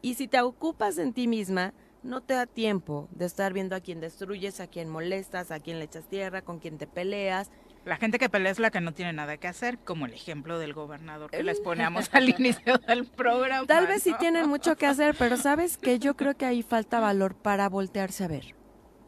Y 0.02 0.16
si 0.16 0.28
te 0.28 0.42
ocupas 0.42 0.98
en 0.98 1.14
ti 1.14 1.28
misma, 1.28 1.74
no 2.04 2.22
te 2.22 2.34
da 2.34 2.46
tiempo 2.46 3.08
de 3.12 3.26
estar 3.26 3.54
viendo 3.54 3.76
a 3.76 3.82
quién 3.82 4.00
destruyes, 4.00 4.60
a 4.60 4.68
quién 4.68 4.90
molestas, 4.90 5.52
a 5.52 5.60
quién 5.60 5.80
le 5.80 5.86
echas 5.86 6.06
tierra, 6.06 6.42
con 6.42 6.60
quién 6.60 6.78
te 6.78 6.88
peleas. 6.88 7.50
La 7.86 7.98
gente 7.98 8.18
que 8.18 8.30
pelea 8.30 8.52
es 8.52 8.60
la 8.60 8.72
que 8.72 8.80
no 8.80 8.94
tiene 8.94 9.12
nada 9.12 9.38
que 9.38 9.48
hacer, 9.48 9.78
como 9.80 10.06
el 10.06 10.14
ejemplo 10.14 10.58
del 10.58 10.74
gobernador 10.74 11.30
que 11.30 11.44
les 11.44 11.60
poníamos 11.60 12.10
al 12.14 12.30
inicio 12.40 12.78
del 12.78 13.06
programa. 13.06 13.68
Tal 13.68 13.88
vez 13.88 14.04
sí 14.04 14.14
tienen 14.20 14.48
mucho 14.48 14.78
que 14.78 14.86
hacer, 14.86 15.16
pero 15.20 15.36
sabes 15.36 15.78
que 15.78 16.00
yo 16.00 16.16
creo 16.16 16.36
que 16.36 16.46
ahí 16.46 16.64
falta 16.64 17.02
valor 17.02 17.36
para 17.36 17.68
voltearse 17.68 18.24
a 18.24 18.28
ver. 18.30 18.56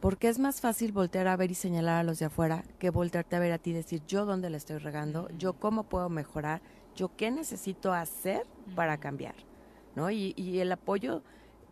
Porque 0.02 0.28
es 0.28 0.40
más 0.40 0.60
fácil 0.60 0.92
voltear 0.92 1.28
a 1.28 1.38
ver 1.38 1.52
y 1.52 1.56
señalar 1.56 2.02
a 2.02 2.04
los 2.04 2.20
de 2.20 2.26
afuera 2.26 2.64
que 2.78 2.90
voltearte 2.90 3.38
a 3.38 3.40
ver 3.40 3.54
a 3.54 3.58
ti 3.58 3.70
y 3.70 3.74
decir 3.74 4.02
yo 4.08 4.26
dónde 4.26 4.50
le 4.50 4.58
estoy 4.58 4.78
regando, 4.78 5.30
yo 5.38 5.54
cómo 5.54 5.84
puedo 5.84 6.10
mejorar, 6.10 6.62
yo 6.96 7.16
qué 7.16 7.32
necesito 7.32 7.94
hacer 7.94 8.46
para 8.76 8.98
cambiar. 8.98 9.36
¿no? 9.96 10.12
Y, 10.12 10.34
y 10.36 10.60
el 10.60 10.72
apoyo 10.74 11.24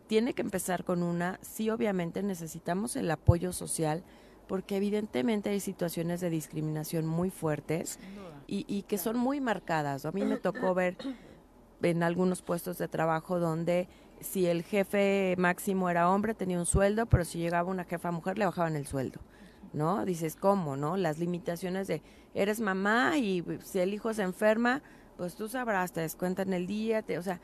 tiene 0.06 0.32
que 0.32 0.42
empezar 0.42 0.84
con 0.84 1.02
una, 1.02 1.38
sí 1.42 1.70
obviamente 1.70 2.22
necesitamos 2.22 2.96
el 2.96 3.10
apoyo 3.10 3.52
social, 3.52 4.02
porque 4.46 4.76
evidentemente 4.76 5.50
hay 5.50 5.60
situaciones 5.60 6.20
de 6.20 6.30
discriminación 6.30 7.06
muy 7.06 7.30
fuertes 7.30 7.98
y, 8.46 8.64
y 8.68 8.82
que 8.82 8.98
son 8.98 9.16
muy 9.16 9.40
marcadas. 9.40 10.04
A 10.04 10.12
mí 10.12 10.24
me 10.24 10.36
tocó 10.36 10.74
ver 10.74 10.96
en 11.82 12.02
algunos 12.02 12.42
puestos 12.42 12.78
de 12.78 12.88
trabajo 12.88 13.38
donde 13.38 13.88
si 14.20 14.46
el 14.46 14.62
jefe 14.62 15.34
máximo 15.38 15.90
era 15.90 16.10
hombre 16.10 16.34
tenía 16.34 16.58
un 16.58 16.66
sueldo, 16.66 17.06
pero 17.06 17.24
si 17.24 17.38
llegaba 17.38 17.70
una 17.70 17.84
jefa 17.84 18.10
mujer 18.10 18.38
le 18.38 18.46
bajaban 18.46 18.76
el 18.76 18.86
sueldo. 18.86 19.20
¿No? 19.72 20.04
Dices, 20.04 20.36
¿cómo? 20.36 20.76
¿No? 20.76 20.96
Las 20.96 21.18
limitaciones 21.18 21.88
de 21.88 22.00
eres 22.32 22.60
mamá 22.60 23.18
y 23.18 23.44
si 23.64 23.80
el 23.80 23.92
hijo 23.92 24.14
se 24.14 24.22
enferma, 24.22 24.82
pues 25.16 25.34
tú 25.34 25.48
sabrás, 25.48 25.92
te 25.92 26.00
descuentan 26.00 26.52
el 26.52 26.66
día, 26.66 27.02
te, 27.02 27.18
o 27.18 27.22
sea, 27.22 27.40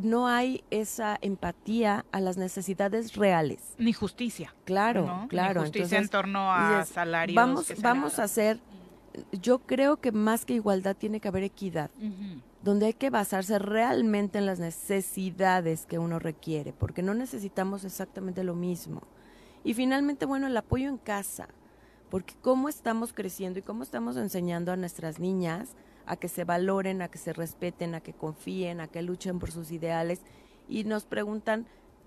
no 0.00 0.26
hay 0.26 0.64
esa 0.70 1.18
empatía 1.20 2.04
a 2.12 2.20
las 2.20 2.36
necesidades 2.36 3.14
reales. 3.14 3.74
Ni 3.78 3.92
justicia. 3.92 4.54
Claro, 4.64 5.26
claro. 5.28 5.60
Ni 5.60 5.66
justicia 5.66 5.98
en 5.98 6.08
torno 6.08 6.52
a 6.52 6.84
salarios. 6.84 7.36
Vamos, 7.36 7.72
vamos 7.80 8.18
a 8.18 8.24
hacer, 8.24 8.60
yo 9.32 9.60
creo 9.60 9.98
que 9.98 10.12
más 10.12 10.44
que 10.44 10.54
igualdad 10.54 10.96
tiene 10.96 11.20
que 11.20 11.28
haber 11.28 11.44
equidad, 11.44 11.90
donde 12.62 12.86
hay 12.86 12.94
que 12.94 13.10
basarse 13.10 13.58
realmente 13.58 14.38
en 14.38 14.46
las 14.46 14.58
necesidades 14.58 15.86
que 15.86 15.98
uno 15.98 16.18
requiere, 16.18 16.72
porque 16.72 17.02
no 17.02 17.14
necesitamos 17.14 17.84
exactamente 17.84 18.42
lo 18.42 18.54
mismo. 18.54 19.02
Y 19.62 19.74
finalmente, 19.74 20.26
bueno, 20.26 20.46
el 20.46 20.56
apoyo 20.56 20.88
en 20.88 20.98
casa, 20.98 21.48
porque 22.10 22.34
cómo 22.42 22.68
estamos 22.68 23.12
creciendo 23.12 23.58
y 23.58 23.62
cómo 23.62 23.82
estamos 23.82 24.16
enseñando 24.16 24.72
a 24.72 24.76
nuestras 24.76 25.18
niñas 25.18 25.74
a 26.06 26.16
que 26.16 26.28
se 26.28 26.44
valoren, 26.44 27.02
a 27.02 27.08
que 27.08 27.18
se 27.18 27.32
respeten, 27.32 27.94
a 27.94 28.00
que 28.00 28.12
confíen, 28.12 28.80
a 28.80 28.88
que 28.88 29.02
luchen 29.02 29.38
por 29.38 29.50
sus 29.50 29.70
ideales 29.70 30.22
y 30.68 30.84
nos 30.84 31.04
preguntan, 31.04 31.66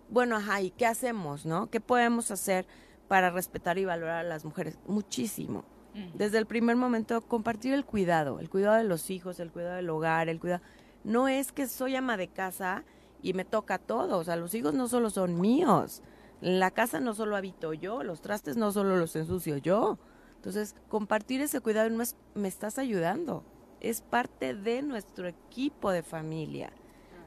bueno, 0.09 0.35
ajá, 0.35 0.61
¿y 0.61 0.71
qué 0.71 0.85
hacemos, 0.85 1.45
no? 1.45 1.69
¿Qué 1.69 1.81
podemos 1.81 2.31
hacer 2.31 2.65
para 3.07 3.29
respetar 3.29 3.77
y 3.77 3.85
valorar 3.85 4.25
a 4.25 4.27
las 4.27 4.45
mujeres? 4.45 4.79
Muchísimo. 4.87 5.65
Desde 6.13 6.37
el 6.37 6.45
primer 6.45 6.75
momento, 6.75 7.21
compartir 7.21 7.73
el 7.73 7.83
cuidado, 7.83 8.39
el 8.39 8.51
cuidado 8.51 8.77
de 8.77 8.83
los 8.83 9.09
hijos, 9.09 9.39
el 9.39 9.51
cuidado 9.51 9.77
del 9.77 9.89
hogar, 9.89 10.29
el 10.29 10.39
cuidado... 10.39 10.61
No 11.03 11.27
es 11.27 11.51
que 11.51 11.65
soy 11.65 11.95
ama 11.95 12.17
de 12.17 12.27
casa 12.27 12.83
y 13.23 13.33
me 13.33 13.45
toca 13.45 13.79
todo, 13.79 14.19
o 14.19 14.23
sea, 14.23 14.35
los 14.35 14.53
hijos 14.53 14.75
no 14.75 14.87
solo 14.87 15.09
son 15.09 15.41
míos, 15.41 16.03
la 16.39 16.69
casa 16.69 16.99
no 16.99 17.15
solo 17.15 17.35
habito 17.35 17.73
yo, 17.73 18.03
los 18.03 18.21
trastes 18.21 18.57
no 18.57 18.71
solo 18.71 18.95
los 18.97 19.15
ensucio 19.15 19.57
yo. 19.57 19.97
Entonces, 20.35 20.75
compartir 20.87 21.41
ese 21.41 21.61
cuidado 21.61 21.89
me 22.35 22.47
estás 22.47 22.77
ayudando 22.77 23.43
es 23.89 24.01
parte 24.01 24.53
de 24.53 24.81
nuestro 24.81 25.27
equipo 25.27 25.91
de 25.91 26.03
familia, 26.03 26.71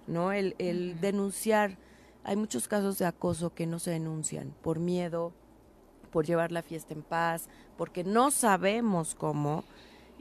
¿no? 0.07 0.33
El, 0.33 0.55
el 0.59 1.01
denunciar, 1.01 1.79
hay 2.25 2.37
muchos 2.37 2.69
casos 2.69 2.99
de 2.99 3.07
acoso 3.07 3.55
que 3.55 3.67
no 3.67 3.79
se 3.79 3.91
denuncian 3.91 4.55
por 4.63 4.79
miedo, 4.79 5.33
por 6.11 6.27
llevar 6.27 6.53
la 6.53 6.63
fiesta 6.63 6.95
en 6.95 7.03
paz, 7.03 7.49
porque 7.77 8.05
no 8.05 8.31
sabemos 8.31 9.15
cómo, 9.15 9.65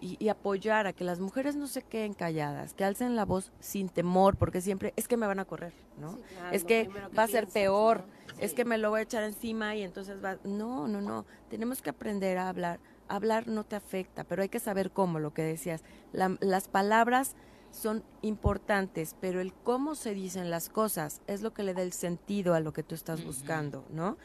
y, 0.02 0.30
apoyar 0.30 0.88
a 0.88 0.94
que 0.94 1.04
las 1.04 1.20
mujeres 1.20 1.56
no 1.56 1.68
se 1.68 1.82
queden 1.82 2.14
calladas, 2.14 2.74
que 2.74 2.84
alcen 2.84 3.16
la 3.16 3.26
voz 3.26 3.52
sin 3.60 3.90
temor, 3.90 4.38
porque 4.38 4.62
siempre 4.62 4.94
es 4.96 5.08
que 5.08 5.18
me 5.18 5.28
van 5.28 5.40
a 5.40 5.46
correr, 5.46 5.74
¿no? 6.00 6.18
es 6.52 6.64
que, 6.64 6.90
va 7.18 7.24
a 7.24 7.28
ser 7.28 7.48
peor, 7.48 8.04
es 8.40 8.54
que 8.54 8.66
me 8.66 8.78
lo 8.78 8.90
voy 8.90 9.02
a 9.02 9.04
echar 9.04 9.24
encima 9.24 9.76
y 9.76 9.84
entonces 9.84 10.24
va... 10.24 10.38
No, 10.44 10.88
no, 10.88 11.02
no, 11.02 11.26
tenemos 11.50 11.82
que 11.82 11.90
aprender 11.90 12.38
a 12.38 12.50
hablar 12.50 12.80
hablar 13.10 13.48
no 13.48 13.66
te 13.66 13.76
afecta, 13.76 14.24
pero 14.24 14.42
hay 14.42 14.50
que 14.50 14.60
saber 14.60 14.92
cómo, 14.92 15.20
lo 15.20 15.34
que 15.34 15.44
decías. 15.44 15.84
las 16.14 16.68
palabras 16.68 17.36
son 17.72 18.04
importantes, 18.22 19.16
pero 19.20 19.42
el 19.42 19.54
cómo 19.54 19.96
se 19.96 20.14
dicen 20.14 20.50
las 20.50 20.70
cosas 20.70 21.22
es 21.28 21.42
lo 21.42 21.54
que 21.54 21.64
le 21.64 21.74
da 21.74 21.82
el 21.82 21.94
sentido 21.94 22.54
a 22.54 22.60
lo 22.60 22.74
que 22.74 22.84
tú 22.84 22.96
estás 22.96 23.24
buscando, 23.24 23.86
¿no? 23.92 24.18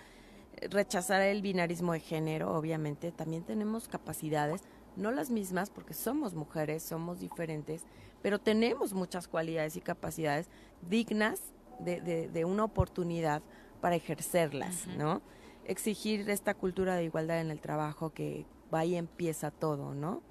Rechazar 0.70 1.20
el 1.22 1.42
binarismo 1.42 1.92
de 1.92 2.00
género, 2.00 2.56
obviamente, 2.56 3.12
también 3.12 3.42
tenemos 3.42 3.88
capacidades, 3.88 4.62
no 4.96 5.10
las 5.10 5.30
mismas 5.30 5.70
porque 5.70 5.94
somos 5.94 6.34
mujeres, 6.34 6.82
somos 6.82 7.20
diferentes, 7.20 7.82
pero 8.22 8.38
tenemos 8.38 8.94
muchas 8.94 9.28
cualidades 9.28 9.76
y 9.76 9.80
capacidades 9.80 10.48
dignas 10.88 11.40
de, 11.80 12.00
de, 12.00 12.44
una 12.44 12.64
oportunidad 12.64 13.42
para 13.80 13.96
ejercerlas, 13.96 14.86
¿no? 14.96 15.20
Exigir 15.64 16.30
esta 16.30 16.54
cultura 16.54 16.94
de 16.94 17.04
igualdad 17.04 17.40
en 17.40 17.50
el 17.50 17.60
trabajo 17.60 18.10
que, 18.10 18.46
ahí 18.76 18.96
empieza 18.96 19.50
todo, 19.50 19.94
¿no? 19.94 20.22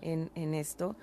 en, 0.00 0.30
en 0.34 0.54
esto, 0.54 0.96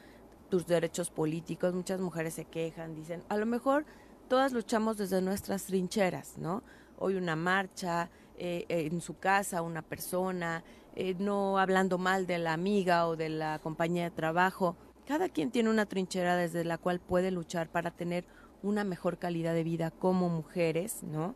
tus 0.49 0.65
derechos 0.65 1.09
políticos, 1.09 1.73
muchas 1.73 1.99
mujeres 1.99 2.33
se 2.33 2.45
quejan, 2.45 2.95
dicen, 2.95 3.23
a 3.29 3.37
lo 3.37 3.45
mejor 3.45 3.85
todas 4.27 4.53
luchamos 4.53 4.97
desde 4.97 5.21
nuestras 5.21 5.65
trincheras, 5.65 6.37
¿no? 6.37 6.63
Hoy 6.97 7.15
una 7.15 7.35
marcha, 7.35 8.09
eh, 8.41 8.65
en 8.69 9.01
su 9.01 9.17
casa 9.17 9.61
una 9.61 9.81
persona, 9.81 10.63
eh, 10.95 11.13
no 11.19 11.59
hablando 11.59 11.97
mal 11.97 12.25
de 12.25 12.37
la 12.37 12.53
amiga 12.53 13.05
o 13.07 13.17
de 13.17 13.27
la 13.27 13.59
compañía 13.59 14.05
de 14.05 14.11
trabajo. 14.11 14.77
Cada 15.05 15.27
quien 15.27 15.51
tiene 15.51 15.69
una 15.69 15.85
trinchera 15.85 16.37
desde 16.37 16.63
la 16.63 16.77
cual 16.77 17.01
puede 17.01 17.31
luchar 17.31 17.69
para 17.69 17.91
tener 17.91 18.25
una 18.63 18.85
mejor 18.85 19.17
calidad 19.17 19.53
de 19.53 19.63
vida 19.63 19.91
como 19.91 20.29
mujeres, 20.29 21.03
¿no? 21.03 21.35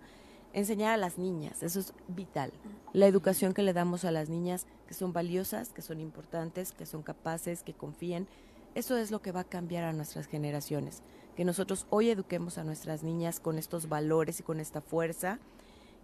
Enseñar 0.53 0.93
a 0.93 0.97
las 0.97 1.17
niñas, 1.17 1.63
eso 1.63 1.79
es 1.79 1.93
vital. 2.07 2.53
La 2.93 3.07
educación 3.07 3.53
que 3.53 3.63
le 3.63 3.73
damos 3.73 4.05
a 4.05 4.11
las 4.11 4.29
niñas, 4.29 4.67
que 4.87 4.93
son 4.93 5.11
valiosas, 5.11 5.69
que 5.69 5.81
son 5.81 5.99
importantes, 5.99 6.71
que 6.71 6.85
son 6.85 7.03
capaces, 7.03 7.63
que 7.63 7.73
confíen, 7.73 8.27
eso 8.75 8.97
es 8.97 9.11
lo 9.11 9.21
que 9.21 9.31
va 9.31 9.41
a 9.41 9.45
cambiar 9.45 9.83
a 9.83 9.93
nuestras 9.93 10.27
generaciones. 10.27 11.01
Que 11.35 11.45
nosotros 11.45 11.87
hoy 11.89 12.09
eduquemos 12.09 12.57
a 12.57 12.63
nuestras 12.63 13.03
niñas 13.03 13.39
con 13.39 13.57
estos 13.57 13.89
valores 13.89 14.39
y 14.39 14.43
con 14.43 14.59
esta 14.59 14.81
fuerza 14.81 15.39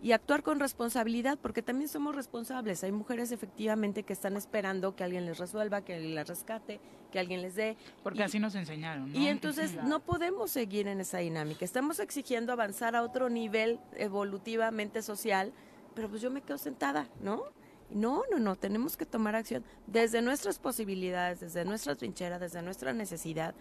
y 0.02 0.14
actuar 0.14 0.44
con 0.44 0.60
responsabilidad, 0.60 1.38
porque 1.42 1.62
también 1.62 1.90
somos 1.90 2.16
responsables. 2.16 2.84
Hay 2.84 2.92
mujeres 2.92 3.32
efectivamente 3.32 4.04
que 4.04 4.14
están 4.14 4.38
esperando 4.38 4.96
que 4.96 5.04
alguien 5.04 5.26
les 5.26 5.38
resuelva, 5.38 5.82
que 5.82 5.96
alguien 5.96 6.16
las 6.16 6.28
rescate, 6.28 6.80
que 7.12 7.20
alguien 7.20 7.42
les 7.42 7.56
dé. 7.56 7.76
Porque 8.02 8.24
así 8.24 8.40
nos 8.40 8.56
enseñaron. 8.56 9.14
Y 9.14 9.28
entonces 9.28 9.76
no 9.84 10.00
podemos 10.00 10.52
seguir 10.52 10.88
en 10.88 11.02
esa 11.02 11.18
dinámica. 11.18 11.66
Estamos 11.66 12.00
exigiendo 12.00 12.54
avanzar 12.54 12.96
a 12.96 13.04
otro 13.04 13.30
nivel 13.30 13.80
evolutivamente 13.98 15.02
social, 15.02 15.52
pero 15.96 16.10
pues 16.10 16.22
yo 16.22 16.32
me 16.32 16.42
quedo 16.42 16.58
sentada, 16.58 17.08
¿no? 17.22 17.44
No, 17.90 18.24
no, 18.32 18.38
no, 18.40 18.56
tenemos 18.56 18.96
que 18.96 19.06
tomar 19.06 19.36
acción 19.36 19.64
desde 19.88 20.22
nuestras 20.22 20.60
posibilidades, 20.60 21.40
desde 21.40 21.66
nuestra 21.66 21.96
trinchera, 21.96 22.38
desde 22.38 22.62
nuestra 22.62 22.94
necesidad, 22.94 23.56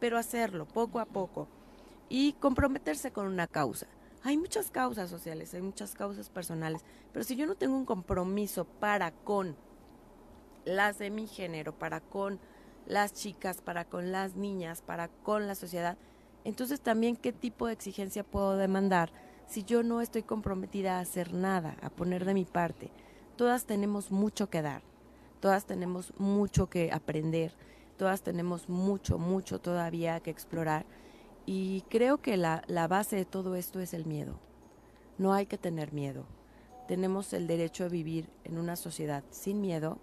pero 0.00 0.16
hacerlo 0.16 0.64
poco 0.64 1.00
a 1.00 1.04
poco 1.04 1.48
y 2.08 2.32
comprometerse 2.34 3.12
con 3.12 3.26
una 3.26 3.46
causa 3.46 3.86
hay 4.24 4.38
muchas 4.38 4.70
causas 4.70 5.10
sociales, 5.10 5.52
hay 5.52 5.60
muchas 5.60 5.94
causas 5.94 6.30
personales, 6.30 6.82
pero 7.12 7.24
si 7.24 7.36
yo 7.36 7.46
no 7.46 7.56
tengo 7.56 7.76
un 7.76 7.84
compromiso 7.84 8.64
para 8.64 9.12
con 9.12 9.54
las 10.64 10.98
de 10.98 11.10
mi 11.10 11.26
género, 11.26 11.78
para 11.78 12.00
con 12.00 12.40
las 12.86 13.12
chicas, 13.12 13.60
para 13.60 13.84
con 13.84 14.12
las 14.12 14.34
niñas, 14.34 14.80
para 14.80 15.08
con 15.08 15.46
la 15.46 15.54
sociedad, 15.54 15.98
entonces 16.44 16.80
también 16.80 17.16
qué 17.16 17.34
tipo 17.34 17.66
de 17.66 17.74
exigencia 17.74 18.24
puedo 18.24 18.56
demandar 18.56 19.12
si 19.46 19.62
yo 19.62 19.82
no 19.82 20.00
estoy 20.00 20.22
comprometida 20.22 20.96
a 20.96 21.00
hacer 21.00 21.34
nada, 21.34 21.76
a 21.82 21.90
poner 21.90 22.24
de 22.24 22.32
mi 22.32 22.46
parte. 22.46 22.90
Todas 23.36 23.66
tenemos 23.66 24.10
mucho 24.10 24.48
que 24.48 24.62
dar, 24.62 24.82
todas 25.40 25.66
tenemos 25.66 26.18
mucho 26.18 26.70
que 26.70 26.90
aprender, 26.92 27.52
todas 27.98 28.22
tenemos 28.22 28.70
mucho, 28.70 29.18
mucho 29.18 29.60
todavía 29.60 30.20
que 30.20 30.30
explorar 30.30 30.86
y 31.46 31.82
creo 31.88 32.18
que 32.18 32.36
la, 32.36 32.62
la 32.66 32.88
base 32.88 33.16
de 33.16 33.24
todo 33.24 33.54
esto 33.56 33.80
es 33.80 33.94
el 33.94 34.06
miedo. 34.06 34.38
No 35.18 35.32
hay 35.32 35.46
que 35.46 35.58
tener 35.58 35.92
miedo. 35.92 36.24
Tenemos 36.88 37.32
el 37.32 37.46
derecho 37.46 37.84
a 37.84 37.88
vivir 37.88 38.28
en 38.44 38.58
una 38.58 38.76
sociedad 38.76 39.24
sin 39.30 39.60
miedo, 39.60 39.98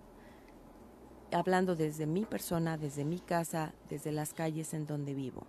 hablando 1.32 1.76
desde 1.76 2.06
mi 2.06 2.26
persona, 2.26 2.78
desde 2.78 3.06
mi 3.06 3.20
casa, 3.20 3.74
desde 3.90 4.12
las 4.12 4.34
calles 4.34 4.74
en 4.74 4.86
donde 4.86 5.14
vivo. 5.14 5.48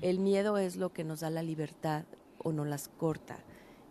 El 0.00 0.18
miedo 0.18 0.58
es 0.58 0.76
lo 0.76 0.92
que 0.92 1.04
nos 1.04 1.20
da 1.20 1.30
la 1.30 1.42
libertad 1.42 2.04
o 2.38 2.52
nos 2.52 2.66
las 2.66 2.88
corta. 2.88 3.38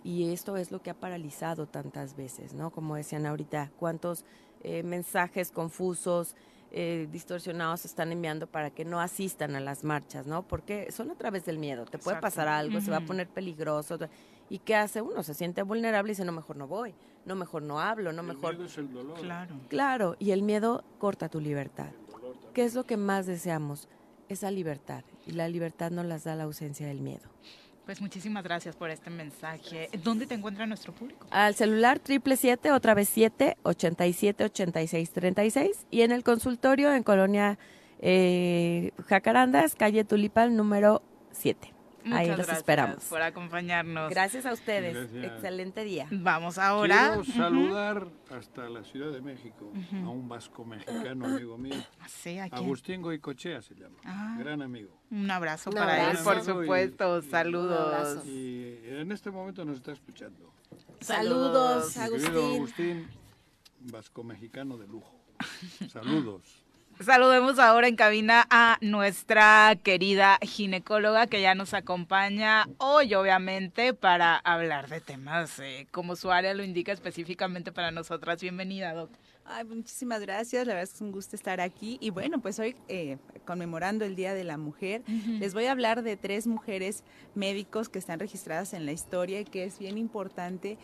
Y 0.03 0.31
esto 0.31 0.57
es 0.57 0.71
lo 0.71 0.81
que 0.81 0.89
ha 0.89 0.99
paralizado 0.99 1.67
tantas 1.67 2.15
veces, 2.15 2.53
¿no? 2.53 2.71
Como 2.71 2.95
decían 2.95 3.25
ahorita, 3.25 3.71
cuántos 3.77 4.25
eh, 4.63 4.83
mensajes 4.83 5.51
confusos, 5.51 6.35
eh, 6.71 7.07
distorsionados 7.11 7.83
están 7.83 8.11
enviando 8.13 8.47
para 8.47 8.69
que 8.69 8.85
no 8.85 9.01
asistan 9.01 9.55
a 9.55 9.59
las 9.59 9.83
marchas, 9.83 10.25
¿no? 10.25 10.47
Porque 10.47 10.91
son 10.91 11.11
a 11.11 11.15
través 11.15 11.43
del 11.45 11.57
miedo. 11.57 11.85
Te 11.85 11.97
puede 11.97 12.21
pasar 12.21 12.47
algo, 12.47 12.79
se 12.79 12.89
va 12.89 12.97
a 12.97 13.05
poner 13.05 13.27
peligroso. 13.27 13.99
¿Y 14.49 14.59
qué 14.59 14.75
hace 14.75 15.01
uno? 15.01 15.21
Se 15.23 15.33
siente 15.33 15.63
vulnerable 15.63 16.11
y 16.11 16.13
dice, 16.13 16.23
no, 16.23 16.31
mejor 16.31 16.55
no 16.55 16.67
voy, 16.67 16.93
no, 17.25 17.35
mejor 17.35 17.63
no 17.63 17.79
hablo, 17.79 18.13
no, 18.13 18.23
mejor... 18.23 18.53
Miedo 18.53 18.65
es 18.65 18.77
el 18.77 18.91
dolor. 18.91 19.19
Claro. 19.19 19.55
Claro, 19.67 20.15
y 20.17 20.31
el 20.31 20.43
miedo 20.43 20.83
corta 20.97 21.29
tu 21.29 21.39
libertad. 21.39 21.89
¿Qué 22.53 22.63
es 22.63 22.73
lo 22.73 22.85
que 22.85 22.97
más 22.97 23.25
deseamos? 23.25 23.87
Esa 24.29 24.49
libertad. 24.49 25.03
Y 25.25 25.31
la 25.31 25.47
libertad 25.49 25.91
nos 25.91 26.05
las 26.05 26.23
da 26.23 26.35
la 26.35 26.43
ausencia 26.43 26.87
del 26.87 27.01
miedo. 27.01 27.29
Pues 27.91 27.99
muchísimas 27.99 28.45
gracias 28.45 28.77
por 28.77 28.89
este 28.89 29.09
mensaje. 29.09 29.89
¿Dónde 30.01 30.25
te 30.25 30.33
encuentra 30.33 30.65
nuestro 30.65 30.93
público? 30.93 31.27
Al 31.29 31.55
celular 31.55 31.99
triple 31.99 32.37
siete, 32.37 32.71
otra 32.71 32.93
vez 32.93 33.09
siete, 33.09 33.57
ochenta 33.63 34.07
y 34.07 34.13
siete, 34.13 34.45
ochenta 34.45 34.81
y 34.81 34.87
seis, 34.87 35.11
treinta 35.11 35.43
y 35.43 35.51
seis. 35.51 35.85
Y 35.91 36.03
en 36.03 36.13
el 36.13 36.23
consultorio 36.23 36.93
en 36.93 37.03
Colonia 37.03 37.59
eh, 37.99 38.91
Jacarandas, 39.07 39.75
calle 39.75 40.05
Tulipal, 40.05 40.55
número 40.55 41.01
7. 41.33 41.73
Ahí 42.11 42.27
los 42.27 42.37
gracias 42.37 42.57
esperamos. 42.57 43.03
por 43.05 43.21
acompañarnos. 43.21 44.09
Gracias 44.09 44.45
a 44.45 44.53
ustedes. 44.53 44.93
Gracias. 45.11 45.33
Excelente 45.33 45.83
día. 45.83 46.07
Vamos 46.11 46.57
ahora. 46.57 47.13
Quiero 47.21 47.23
saludar 47.25 48.07
hasta 48.29 48.69
la 48.69 48.83
Ciudad 48.83 49.11
de 49.11 49.21
México 49.21 49.71
a 49.93 50.09
un 50.09 50.27
vasco 50.27 50.65
mexicano 50.65 51.25
amigo 51.25 51.57
mío. 51.57 51.75
Sí, 52.07 52.37
¿a? 52.39 52.45
Agustín 52.51 53.01
Goicochea 53.01 53.61
se 53.61 53.75
llama. 53.75 53.97
Ah. 54.05 54.35
Gran 54.39 54.61
amigo. 54.61 54.97
Un 55.11 55.29
abrazo 55.29 55.69
Un 55.69 55.75
para 55.75 56.11
él, 56.11 56.17
por 56.23 56.41
supuesto. 56.43 57.19
y- 57.19 57.29
Saludos. 57.29 58.25
Y 58.25 58.77
en 58.85 59.11
este 59.11 59.29
momento 59.31 59.63
nos 59.65 59.77
está 59.77 59.91
escuchando. 59.91 60.53
Saludos, 61.01 61.95
Mi 61.97 62.03
querido 62.03 62.45
Agustín. 62.45 62.55
Agustín, 62.57 63.07
vasco 63.91 64.23
mexicano 64.23 64.77
de 64.77 64.87
lujo. 64.87 65.19
Saludos. 65.91 66.60
Saludemos 67.01 67.57
ahora 67.57 67.87
en 67.87 67.95
cabina 67.95 68.45
a 68.51 68.77
nuestra 68.79 69.75
querida 69.81 70.37
ginecóloga 70.43 71.25
que 71.25 71.41
ya 71.41 71.55
nos 71.55 71.73
acompaña 71.73 72.67
hoy, 72.77 73.15
obviamente, 73.15 73.95
para 73.95 74.37
hablar 74.37 74.87
de 74.87 75.01
temas 75.01 75.57
eh, 75.59 75.87
como 75.89 76.15
su 76.15 76.31
área 76.31 76.53
lo 76.53 76.63
indica 76.63 76.91
específicamente 76.91 77.71
para 77.71 77.89
nosotras. 77.89 78.39
Bienvenida, 78.39 78.93
doctor. 78.93 79.19
Ay, 79.45 79.65
muchísimas 79.65 80.21
gracias, 80.21 80.67
la 80.67 80.73
verdad 80.73 80.83
es 80.83 80.91
que 80.91 80.95
es 80.97 81.01
un 81.01 81.11
gusto 81.11 81.35
estar 81.35 81.59
aquí. 81.59 81.97
Y 81.99 82.11
bueno, 82.11 82.39
pues 82.39 82.59
hoy 82.59 82.75
eh, 82.87 83.17
conmemorando 83.45 84.05
el 84.05 84.15
Día 84.15 84.35
de 84.35 84.43
la 84.43 84.57
Mujer, 84.57 85.01
les 85.07 85.55
voy 85.55 85.65
a 85.65 85.71
hablar 85.71 86.03
de 86.03 86.17
tres 86.17 86.45
mujeres 86.45 87.03
médicos 87.33 87.89
que 87.89 87.97
están 87.97 88.19
registradas 88.19 88.73
en 88.73 88.85
la 88.85 88.91
historia 88.91 89.39
y 89.39 89.45
que 89.45 89.63
es 89.63 89.79
bien 89.79 89.97
importante 89.97 90.77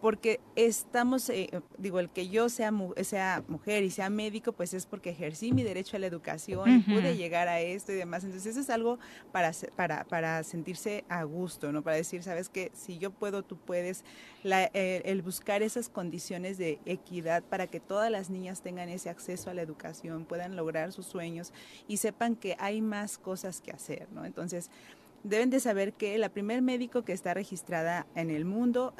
porque 0.00 0.38
estamos, 0.54 1.30
eh, 1.30 1.48
digo, 1.78 1.98
el 1.98 2.10
que 2.10 2.28
yo 2.28 2.48
sea, 2.48 2.70
mu- 2.70 2.92
sea 3.02 3.42
mujer 3.48 3.82
y 3.84 3.90
sea 3.90 4.10
médico, 4.10 4.52
pues 4.52 4.74
es 4.74 4.84
porque 4.86 5.10
ejercí 5.10 5.52
mi 5.52 5.62
derecho 5.62 5.96
a 5.96 6.00
la 6.00 6.06
educación 6.06 6.70
y 6.70 6.78
pude 6.80 7.16
llegar 7.16 7.48
a 7.48 7.60
esto 7.60 7.92
y 7.92 7.94
demás. 7.94 8.22
Entonces 8.24 8.50
eso 8.52 8.60
es 8.60 8.68
algo 8.70 8.98
para, 9.32 9.52
para, 9.76 10.04
para 10.04 10.42
sentirse 10.44 11.04
a 11.08 11.22
gusto, 11.24 11.72
¿no? 11.72 11.82
Para 11.82 11.96
decir, 11.96 12.22
sabes 12.22 12.48
que 12.50 12.70
si 12.74 12.98
yo 12.98 13.10
puedo, 13.12 13.42
tú 13.42 13.56
puedes. 13.56 14.04
La- 14.42 14.70
eh, 14.74 15.00
el 15.06 15.22
buscar 15.22 15.62
esas 15.62 15.88
condiciones 15.88 16.58
de 16.58 16.78
equidad 16.84 17.42
para 17.42 17.66
que 17.66 17.80
todas 17.80 18.10
las 18.10 18.28
niñas 18.28 18.60
tengan 18.60 18.90
ese 18.90 19.08
acceso 19.08 19.48
a 19.48 19.54
la 19.54 19.62
educación, 19.62 20.26
puedan 20.26 20.54
lograr 20.54 20.92
sus 20.92 21.06
sueños 21.06 21.52
y 21.88 21.96
sepan 21.96 22.36
que 22.36 22.56
hay 22.58 22.82
más 22.82 23.16
cosas 23.16 23.62
que 23.62 23.70
hacer, 23.70 24.06
¿no? 24.12 24.24
Entonces, 24.26 24.70
Deben 25.24 25.48
de 25.48 25.58
saber 25.58 25.94
que 25.94 26.18
la 26.18 26.28
primer 26.28 26.60
médico 26.60 27.02
que 27.02 27.14
está 27.14 27.32
registrada 27.32 28.06
en 28.14 28.28
el 28.28 28.44
mundo 28.44 28.92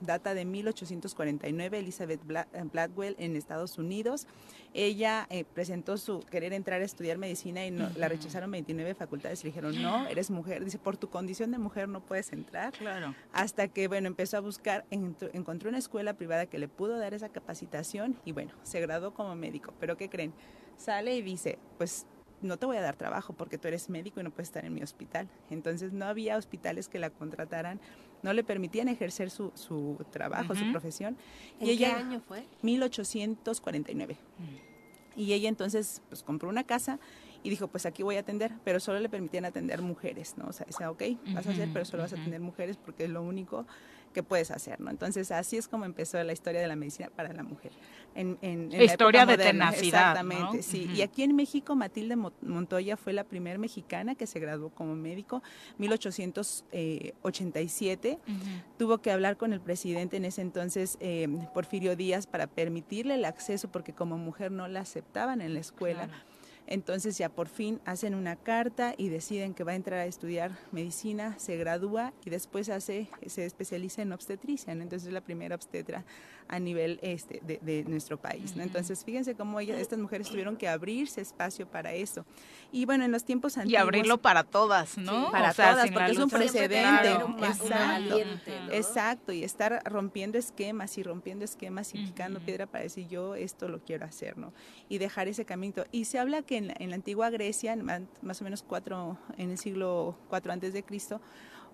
data 0.00 0.34
de 0.34 0.44
1849, 0.44 1.78
Elizabeth 1.78 2.20
eh, 2.30 2.64
Blackwell 2.70 3.16
en 3.18 3.34
Estados 3.34 3.78
Unidos. 3.78 4.26
Ella 4.74 5.26
eh, 5.30 5.44
presentó 5.44 5.96
su 5.96 6.20
querer 6.20 6.52
entrar 6.52 6.82
a 6.82 6.84
estudiar 6.84 7.16
medicina 7.16 7.64
y 7.66 7.70
no- 7.70 7.88
la 7.96 8.08
rechazaron 8.08 8.50
29 8.50 8.94
facultades. 8.94 9.42
Le 9.42 9.48
dijeron, 9.48 9.80
no, 9.82 10.06
eres 10.06 10.30
mujer. 10.30 10.62
Dice, 10.64 10.78
por 10.78 10.98
tu 10.98 11.08
condición 11.08 11.50
de 11.50 11.56
mujer 11.56 11.88
no 11.88 12.00
puedes 12.04 12.30
entrar. 12.32 12.72
Claro. 12.74 13.14
Hasta 13.32 13.66
que, 13.68 13.88
bueno, 13.88 14.06
empezó 14.06 14.36
a 14.36 14.40
buscar, 14.40 14.84
encontró 14.90 15.70
una 15.70 15.78
escuela 15.78 16.12
privada 16.12 16.44
que 16.44 16.58
le 16.58 16.68
pudo 16.68 16.98
dar 16.98 17.14
esa 17.14 17.30
capacitación 17.30 18.16
y, 18.26 18.32
bueno, 18.32 18.52
se 18.64 18.80
graduó 18.82 19.14
como 19.14 19.34
médico. 19.34 19.72
Pero, 19.80 19.96
¿qué 19.96 20.10
creen? 20.10 20.34
Sale 20.76 21.16
y 21.16 21.22
dice, 21.22 21.58
pues 21.78 22.06
no 22.42 22.56
te 22.56 22.66
voy 22.66 22.76
a 22.76 22.80
dar 22.80 22.96
trabajo 22.96 23.32
porque 23.32 23.58
tú 23.58 23.68
eres 23.68 23.88
médico 23.90 24.20
y 24.20 24.24
no 24.24 24.30
puedes 24.30 24.48
estar 24.48 24.64
en 24.64 24.74
mi 24.74 24.82
hospital. 24.82 25.28
Entonces 25.50 25.92
no 25.92 26.06
había 26.06 26.36
hospitales 26.36 26.88
que 26.88 26.98
la 26.98 27.10
contrataran, 27.10 27.80
no 28.22 28.32
le 28.32 28.44
permitían 28.44 28.88
ejercer 28.88 29.30
su, 29.30 29.52
su 29.54 29.98
trabajo, 30.10 30.54
su 30.54 30.70
profesión. 30.70 31.16
¿En 31.58 31.76
qué 31.76 31.86
año 31.86 32.20
fue? 32.20 32.44
1849. 32.62 34.16
Y 35.16 35.32
ella 35.32 35.48
entonces 35.48 36.02
pues 36.08 36.22
compró 36.22 36.48
una 36.48 36.64
casa 36.64 36.98
y 37.42 37.50
dijo, 37.50 37.68
pues 37.68 37.86
aquí 37.86 38.02
voy 38.02 38.16
a 38.16 38.20
atender, 38.20 38.52
pero 38.64 38.80
solo 38.80 39.00
le 39.00 39.08
permitían 39.08 39.44
atender 39.44 39.80
mujeres, 39.82 40.34
¿no? 40.36 40.46
O 40.48 40.52
sea, 40.52 40.66
decía, 40.66 40.90
ok, 40.90 41.02
vas 41.34 41.46
a 41.46 41.50
hacer, 41.50 41.70
pero 41.72 41.84
solo 41.84 42.02
vas 42.02 42.12
a 42.12 42.16
atender 42.16 42.40
mujeres 42.40 42.76
porque 42.76 43.04
es 43.04 43.10
lo 43.10 43.22
único 43.22 43.66
que 44.12 44.22
puedes 44.22 44.50
hacer, 44.50 44.80
¿no? 44.80 44.90
Entonces 44.90 45.30
así 45.30 45.56
es 45.56 45.68
como 45.68 45.84
empezó 45.84 46.22
la 46.24 46.32
historia 46.32 46.60
de 46.60 46.66
la 46.66 46.76
medicina 46.76 47.10
para 47.14 47.32
la 47.32 47.42
mujer. 47.42 47.72
En, 48.16 48.38
en- 48.42 48.72
en 48.72 48.78
la 48.78 48.84
Historia 48.84 49.24
de 49.24 49.34
moderna. 49.34 49.70
tenacidad, 49.70 50.10
Exactamente, 50.10 50.56
¿no? 50.56 50.62
sí. 50.64 50.90
Y 50.92 51.02
aquí 51.02 51.22
en 51.22 51.36
México, 51.36 51.76
Matilde 51.76 52.16
Mo- 52.16 52.32
Montoya 52.42 52.96
fue 52.96 53.12
la 53.12 53.22
primera 53.22 53.56
mexicana 53.58 54.16
que 54.16 54.26
se 54.26 54.40
graduó 54.40 54.70
como 54.70 54.96
médico, 54.96 55.42
1887 55.78 58.18
tuvo 58.78 58.98
que 58.98 59.10
hablar 59.12 59.36
con 59.36 59.52
el 59.52 59.60
presidente 59.60 60.16
en 60.16 60.24
ese 60.24 60.42
entonces, 60.42 60.96
eh, 61.00 61.28
Porfirio 61.54 61.96
Díaz, 61.96 62.26
para 62.26 62.46
permitirle 62.46 63.14
el 63.14 63.24
acceso, 63.24 63.68
porque 63.70 63.92
como 63.92 64.18
mujer 64.18 64.50
no 64.50 64.68
la 64.68 64.80
aceptaban 64.80 65.40
en 65.40 65.54
la 65.54 65.60
escuela. 65.60 66.08
Entonces 66.70 67.18
ya 67.18 67.28
por 67.28 67.48
fin 67.48 67.80
hacen 67.84 68.14
una 68.14 68.36
carta 68.36 68.94
y 68.96 69.08
deciden 69.08 69.54
que 69.54 69.64
va 69.64 69.72
a 69.72 69.74
entrar 69.74 69.98
a 69.98 70.06
estudiar 70.06 70.56
medicina, 70.70 71.36
se 71.36 71.56
gradúa 71.56 72.12
y 72.24 72.30
después 72.30 72.68
hace, 72.68 73.08
se 73.26 73.44
especializa 73.44 74.02
en 74.02 74.12
obstetricia, 74.12 74.72
entonces 74.72 75.08
es 75.08 75.12
la 75.12 75.20
primera 75.20 75.56
obstetra 75.56 76.04
a 76.50 76.58
nivel 76.58 76.98
este, 77.02 77.40
de, 77.44 77.58
de 77.62 77.84
nuestro 77.84 78.18
país. 78.20 78.56
¿no? 78.56 78.62
Entonces 78.62 79.04
fíjense 79.04 79.34
cómo 79.36 79.60
ellas, 79.60 79.78
estas 79.78 79.98
mujeres 80.00 80.28
tuvieron 80.28 80.56
que 80.56 80.68
abrirse 80.68 81.20
espacio 81.20 81.66
para 81.66 81.94
eso. 81.94 82.26
Y 82.72 82.86
bueno, 82.86 83.04
en 83.04 83.12
los 83.12 83.24
tiempos 83.24 83.56
Y 83.56 83.60
antiguos... 83.60 83.82
abrirlo 83.82 84.18
para 84.18 84.42
todas, 84.42 84.98
¿no? 84.98 85.26
Sí, 85.26 85.32
para 85.32 85.50
O 85.50 85.54
sea, 85.54 85.72
todas, 85.72 85.90
porque 85.92 86.10
es 86.10 86.18
un 86.18 86.28
precedente. 86.28 87.02
Claro. 87.02 87.36
Exacto. 87.38 88.18
¿no? 88.18 88.72
Exacto, 88.72 89.32
y 89.32 89.44
estar 89.44 89.80
rompiendo 89.84 90.38
esquemas 90.38 90.98
y 90.98 91.04
rompiendo 91.04 91.44
esquemas 91.44 91.94
y 91.94 91.98
picando 92.04 92.40
piedra 92.40 92.66
para 92.66 92.82
decir 92.82 93.06
yo 93.08 93.36
esto 93.36 93.68
lo 93.68 93.80
quiero 93.80 94.04
hacer, 94.04 94.36
¿no? 94.36 94.52
Y 94.88 94.98
dejar 94.98 95.28
ese 95.28 95.44
camino. 95.44 95.84
Y 95.92 96.06
se 96.06 96.18
habla 96.18 96.42
que 96.42 96.56
en 96.56 96.68
la, 96.68 96.74
en 96.78 96.90
la 96.90 96.96
antigua 96.96 97.30
Grecia, 97.30 97.76
más 97.76 98.40
o 98.40 98.44
menos 98.44 98.64
cuatro, 98.64 99.18
en 99.38 99.50
el 99.50 99.58
siglo 99.58 100.16
IV 100.32 100.50
antes 100.50 100.72
de 100.72 100.82
Cristo, 100.82 101.20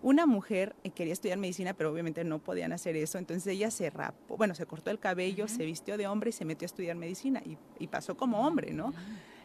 una 0.03 0.27
mujer 0.27 0.75
eh, 0.85 0.91
quería 0.91 1.13
estudiar 1.13 1.39
medicina, 1.39 1.75
pero 1.75 1.91
obviamente 1.91 2.25
no 2.25 2.39
podían 2.39 2.73
hacer 2.73 2.97
eso, 2.97 3.19
entonces 3.19 3.47
ella 3.47 3.71
se 3.71 3.91
rapó, 3.91 4.37
bueno, 4.37 4.55
se 4.55 4.67
cortó 4.67 4.91
el 4.91 4.99
cabello, 4.99 5.49
se 5.49 5.65
vistió 5.65 5.97
de 5.97 6.07
hombre 6.07 6.31
y 6.31 6.33
se 6.33 6.45
metió 6.45 6.65
a 6.65 6.69
estudiar 6.69 6.97
medicina 6.97 7.43
y, 7.45 7.57
y 7.79 7.87
pasó 7.89 8.17
como 8.17 8.47
hombre, 8.47 8.73
¿no? 8.73 8.93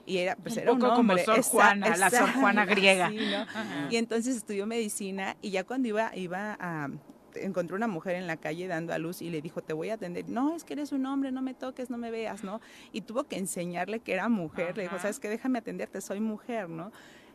Y 0.05 0.17
era, 0.17 0.35
pues 0.35 0.55
Un 0.55 0.61
era 0.63 0.71
un 0.73 0.79
como. 0.79 1.17
Sor 1.19 1.43
Juana, 1.43 1.95
la 1.95 2.09
Sor 2.09 2.31
Juana 2.33 2.65
griega. 2.65 3.09
sí, 3.09 3.17
¿no? 3.17 3.41
Ajá. 3.41 3.87
Y 3.91 3.97
entonces 3.97 4.35
estudió 4.35 4.65
medicina 4.65 5.37
y 5.41 5.51
ya 5.51 5.63
cuando 5.63 5.87
iba, 5.87 6.15
iba 6.15 6.57
a 6.59 6.89
encontró 7.35 7.75
una 7.75 7.87
mujer 7.87 8.15
en 8.15 8.27
la 8.27 8.37
calle 8.37 8.67
dando 8.67 8.93
a 8.93 8.97
luz 8.97 9.21
y 9.21 9.29
le 9.29 9.41
dijo, 9.41 9.61
te 9.61 9.73
voy 9.73 9.89
a 9.89 9.95
atender. 9.95 10.27
No, 10.27 10.55
es 10.55 10.63
que 10.63 10.73
eres 10.73 10.91
un 10.91 11.05
hombre, 11.05 11.31
no 11.31 11.41
me 11.41 11.53
toques, 11.53 11.89
no 11.89 11.97
me 11.97 12.11
veas, 12.11 12.43
¿no? 12.43 12.61
Y 12.91 13.01
tuvo 13.01 13.23
que 13.25 13.37
enseñarle 13.37 13.99
que 13.99 14.13
era 14.13 14.29
mujer. 14.29 14.77
Le 14.77 14.83
dijo. 14.83 14.99
¿sabes 14.99 15.19
qué? 15.19 15.29
Déjame 15.29 15.59
atenderte, 15.59 16.01
soy 16.01 16.19
mujer, 16.19 16.69
¿no? 16.69 16.91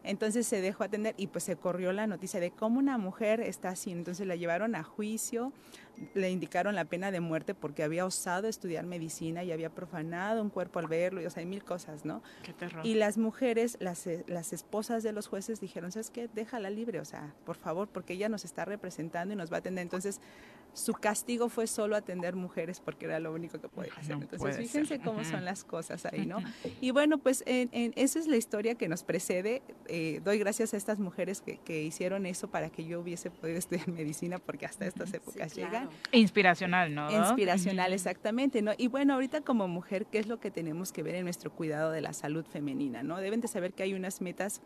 Entonces 0.07 0.47
se 0.47 0.61
dejó 0.61 0.85
atender 0.85 1.15
y 1.17 1.27
pues 1.27 1.45
se 1.45 1.57
corrió 1.57 1.93
la 1.93 2.07
noticia 2.07 2.41
de 2.41 2.51
cómo 2.51 2.79
una 2.79 2.97
mujer 2.97 3.41
está 3.41 3.71
así. 3.71 3.91
Entonces 3.91 4.27
la 4.27 4.37
llevaron 4.37 4.75
a 4.75 4.83
juicio, 4.83 5.53
le 6.15 6.31
indicaron 6.31 6.75
la 6.75 6.85
pena 6.85 7.11
de 7.11 7.21
muerte 7.21 7.55
porque 7.55 7.83
había 7.83 8.07
osado 8.07 8.49
estudiar 8.49 8.87
medicina 8.87 9.43
y 9.45 9.53
había 9.53 9.71
profanado 9.71 10.43
un 10.43 10.51
cuerpo 10.51 10.79
al 10.79 10.87
verlo, 10.87 11.21
y, 11.21 11.27
o 11.27 11.31
sea, 11.31 11.41
hay 11.41 11.47
mil 11.47 11.65
cosas, 11.65 12.05
¿no? 12.05 12.23
Qué 12.43 12.53
terror. 12.53 12.87
Y 12.87 12.95
las 12.95 13.19
mujeres, 13.19 13.77
las, 13.81 14.07
eh, 14.07 14.25
las 14.29 14.53
esposas 14.53 15.03
de 15.03 15.13
los 15.13 15.27
jueces 15.27 15.61
dijeron, 15.61 15.93
¿sabes 15.93 16.11
qué? 16.11 16.29
Déjala 16.35 16.71
libre, 16.71 17.01
o 17.01 17.05
sea, 17.05 17.35
por 17.45 17.57
favor, 17.57 17.89
porque 17.89 18.15
ella 18.15 18.29
nos 18.29 18.45
está 18.45 18.65
representando 18.65 19.35
y 19.35 19.37
nos 19.37 19.51
va 19.51 19.57
a 19.57 19.59
atender. 19.61 19.83
Entonces, 19.83 20.21
su 20.77 20.93
castigo 20.93 21.49
fue 21.49 21.67
solo 21.67 21.97
atender 21.97 22.37
mujeres 22.37 22.81
porque 22.81 23.07
era 23.07 23.19
lo 23.19 23.33
único 23.33 23.59
que 23.59 23.69
podía 23.69 23.93
hacer. 23.97 24.13
Entonces, 24.21 24.57
fíjense 24.59 24.97
ser. 24.97 25.01
cómo 25.01 25.25
son 25.25 25.45
las 25.47 25.65
cosas 25.65 26.05
ahí, 26.05 26.27
¿no? 26.27 26.37
Y 26.83 26.91
bueno, 26.91 27.17
pues 27.17 27.43
en, 27.47 27.71
en- 27.73 27.95
esa 27.97 28.19
es 28.19 28.27
la 28.27 28.37
historia 28.37 28.75
que 28.75 28.87
nos 28.87 29.03
precede. 29.03 29.63
Eh, 29.89 30.21
doy 30.23 30.39
gracias 30.39 30.75
a 30.75 30.77
estas 30.77 30.99
mujeres 30.99 31.41
que, 31.41 31.57
que 31.59 31.83
hicieron 31.83 32.27
eso 32.27 32.49
para 32.49 32.69
que 32.69 32.85
yo 32.85 33.01
hubiese 33.01 33.31
podido 33.31 33.59
estudiar 33.59 33.89
medicina 33.91 34.39
porque 34.39 34.67
hasta 34.67 34.85
estas 34.87 35.15
épocas 35.15 35.55
llegan. 35.55 35.89
Inspiracional, 36.13 36.95
¿no? 36.95 37.11
Inspiracional, 37.11 37.93
exactamente, 37.95 38.61
¿no? 38.61 38.73
Y 38.77 38.89
bueno, 38.89 39.15
ahorita 39.15 39.41
como 39.41 39.69
mujer, 39.69 40.05
¿qué 40.07 40.19
es 40.19 40.27
lo 40.27 40.41
que 40.41 40.51
tenemos 40.51 40.93
que 40.93 41.03
ver 41.03 41.15
en 41.15 41.25
nuestro 41.25 41.51
cuidado 41.51 41.91
de 41.91 42.03
la 42.03 42.13
salud 42.13 42.45
femenina, 42.45 43.03
¿no? 43.03 43.17
Deben 43.19 43.41
de 43.41 43.49
saber 43.49 43.73
que 43.73 43.83
hay 43.83 43.95
unas 43.95 44.21
metas 44.21 44.61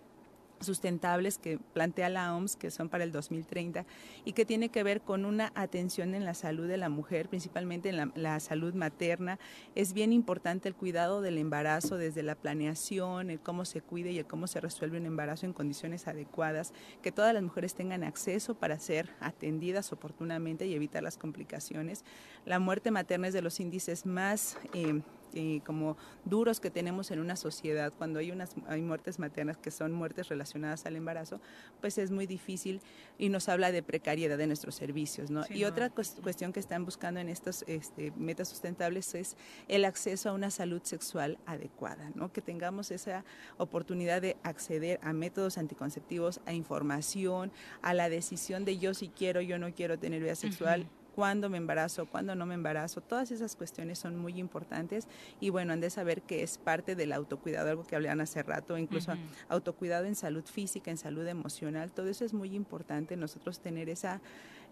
sustentables 0.61 1.39
que 1.39 1.59
plantea 1.59 2.09
la 2.09 2.35
OMS, 2.35 2.57
que 2.57 2.71
son 2.71 2.89
para 2.89 3.05
el 3.05 3.13
2030, 3.13 3.85
y 4.25 4.33
que 4.33 4.45
tiene 4.45 4.69
que 4.69 4.83
ver 4.83 5.01
con 5.01 5.25
una 5.25 5.53
atención 5.55 6.15
en 6.15 6.25
la 6.25 6.35
salud 6.35 6.69
de 6.69 6.77
la 6.77 6.89
mujer, 6.89 7.29
principalmente 7.29 7.89
en 7.89 8.13
la, 8.15 8.41
salud 8.41 8.75
materna. 8.75 9.39
Es 9.75 9.93
bien 9.93 10.13
importante 10.13 10.69
el 10.69 10.75
cuidado 10.75 11.21
del 11.21 11.39
embarazo 11.39 11.97
desde 11.97 12.23
la 12.23 12.35
planeación, 12.35 13.31
el 13.31 13.41
cómo 13.41 13.65
se 13.65 13.81
cuide 13.81 14.13
y 14.13 14.19
el 14.19 14.27
cómo 14.27 14.47
se 14.47 14.61
resuelve 14.61 14.99
un 14.99 15.07
embarazo 15.07 15.47
en 15.47 15.53
condiciones 15.53 16.07
adecuadas, 16.07 16.73
que 17.03 17.13
todas 17.13 17.35
las 17.35 17.43
mujeres 17.43 17.75
tengan 17.75 18.05
acceso 18.05 18.55
para 18.55 18.79
ser 18.79 19.11
atendidas 19.21 19.93
oportunamente 19.93 20.67
y 20.67 20.75
evitar 20.75 21.03
las 21.03 21.17
complicaciones. 21.17 22.05
La 22.45 22.59
muerte 22.59 22.91
materna 22.91 23.29
es 23.29 23.35
de 23.35 23.43
los 23.43 23.61
índices 23.61 24.07
más... 24.07 24.57
Eh, 24.75 25.01
eh, 25.35 25.61
como 25.65 25.97
duros 26.25 26.61
que 26.61 26.71
tenemos 26.71 27.11
en 27.11 27.21
una 27.21 27.37
sociedad, 27.37 27.93
cuando 27.97 28.19
hay 28.19 28.31
unas 28.31 28.55
hay 28.69 28.83
muertes 28.83 29.19
maternas 29.19 29.57
que 29.57 29.71
son 29.71 29.93
muertes 29.93 30.29
relacionadas 30.29 30.87
al 30.87 30.97
embarazo, 30.97 31.41
pues 31.81 31.99
es 31.99 32.11
muy 32.11 32.27
difícil 32.27 32.81
y 33.19 33.29
nos 33.29 33.49
habla 33.49 33.73
de 33.73 33.83
precariedad 33.83 34.39
de 34.39 34.47
nuestros 34.47 34.75
servicios, 34.75 35.31
¿no? 35.31 35.45
y 35.51 35.65
otra 35.65 35.91
cuestión 35.91 36.53
que 36.53 36.61
están 36.61 36.85
buscando 36.85 37.21
en 37.21 37.29
estos 37.29 37.65
este, 37.67 38.13
metas 38.17 38.49
sustentables 38.49 39.15
es 39.15 39.37
el 39.69 39.85
acceso 39.85 40.31
a 40.31 40.33
una 40.33 40.51
salud 40.51 40.83
sexual 40.83 41.39
adecuada, 41.47 42.11
¿no? 42.15 42.33
Que 42.33 42.41
tengamos 42.41 42.91
esa 42.91 43.25
oportunidad 43.59 44.23
de 44.23 44.37
acceder 44.43 45.01
a 45.03 45.13
métodos 45.13 45.59
anticonceptivos, 45.59 46.41
a 46.47 46.53
información, 46.53 47.53
a 47.83 47.95
la 47.95 48.09
decisión 48.09 48.65
de 48.65 48.79
yo 48.79 48.95
si 48.95 49.09
quiero, 49.09 49.41
yo 49.41 49.59
no 49.59 49.73
quiero 49.75 49.99
tener 49.99 50.23
vida 50.23 50.35
sexual 50.35 50.87
cuándo 51.15 51.49
me 51.49 51.59
embarazo, 51.59 52.07
cuándo 52.07 52.35
no 52.35 52.47
me 52.47 52.55
embarazo, 52.55 53.01
todas 53.01 53.31
esas 53.31 53.57
cuestiones 53.57 53.99
son 53.99 54.17
muy 54.17 54.39
importantes 54.39 55.07
y 55.41 55.51
bueno, 55.51 55.73
han 55.73 55.81
de 55.81 55.91
saber 55.91 56.23
que 56.23 56.43
es 56.43 56.59
parte 56.59 56.95
del 56.95 57.13
autocuidado, 57.13 57.71
algo 57.71 57.85
que 57.85 57.97
hablaban 57.97 58.21
hace 58.21 58.43
rato, 58.43 58.79
incluso 58.79 59.13
autocuidado 59.49 60.07
en 60.07 60.15
salud 60.15 60.45
física, 60.45 60.91
en 60.91 60.99
salud 60.99 61.27
emocional, 61.27 61.93
todo 61.93 62.09
eso 62.09 62.25
es 62.25 62.35
muy 62.35 62.55
importante 62.55 63.17
nosotros 63.17 63.61
tener 63.61 63.89
esa, 63.89 64.21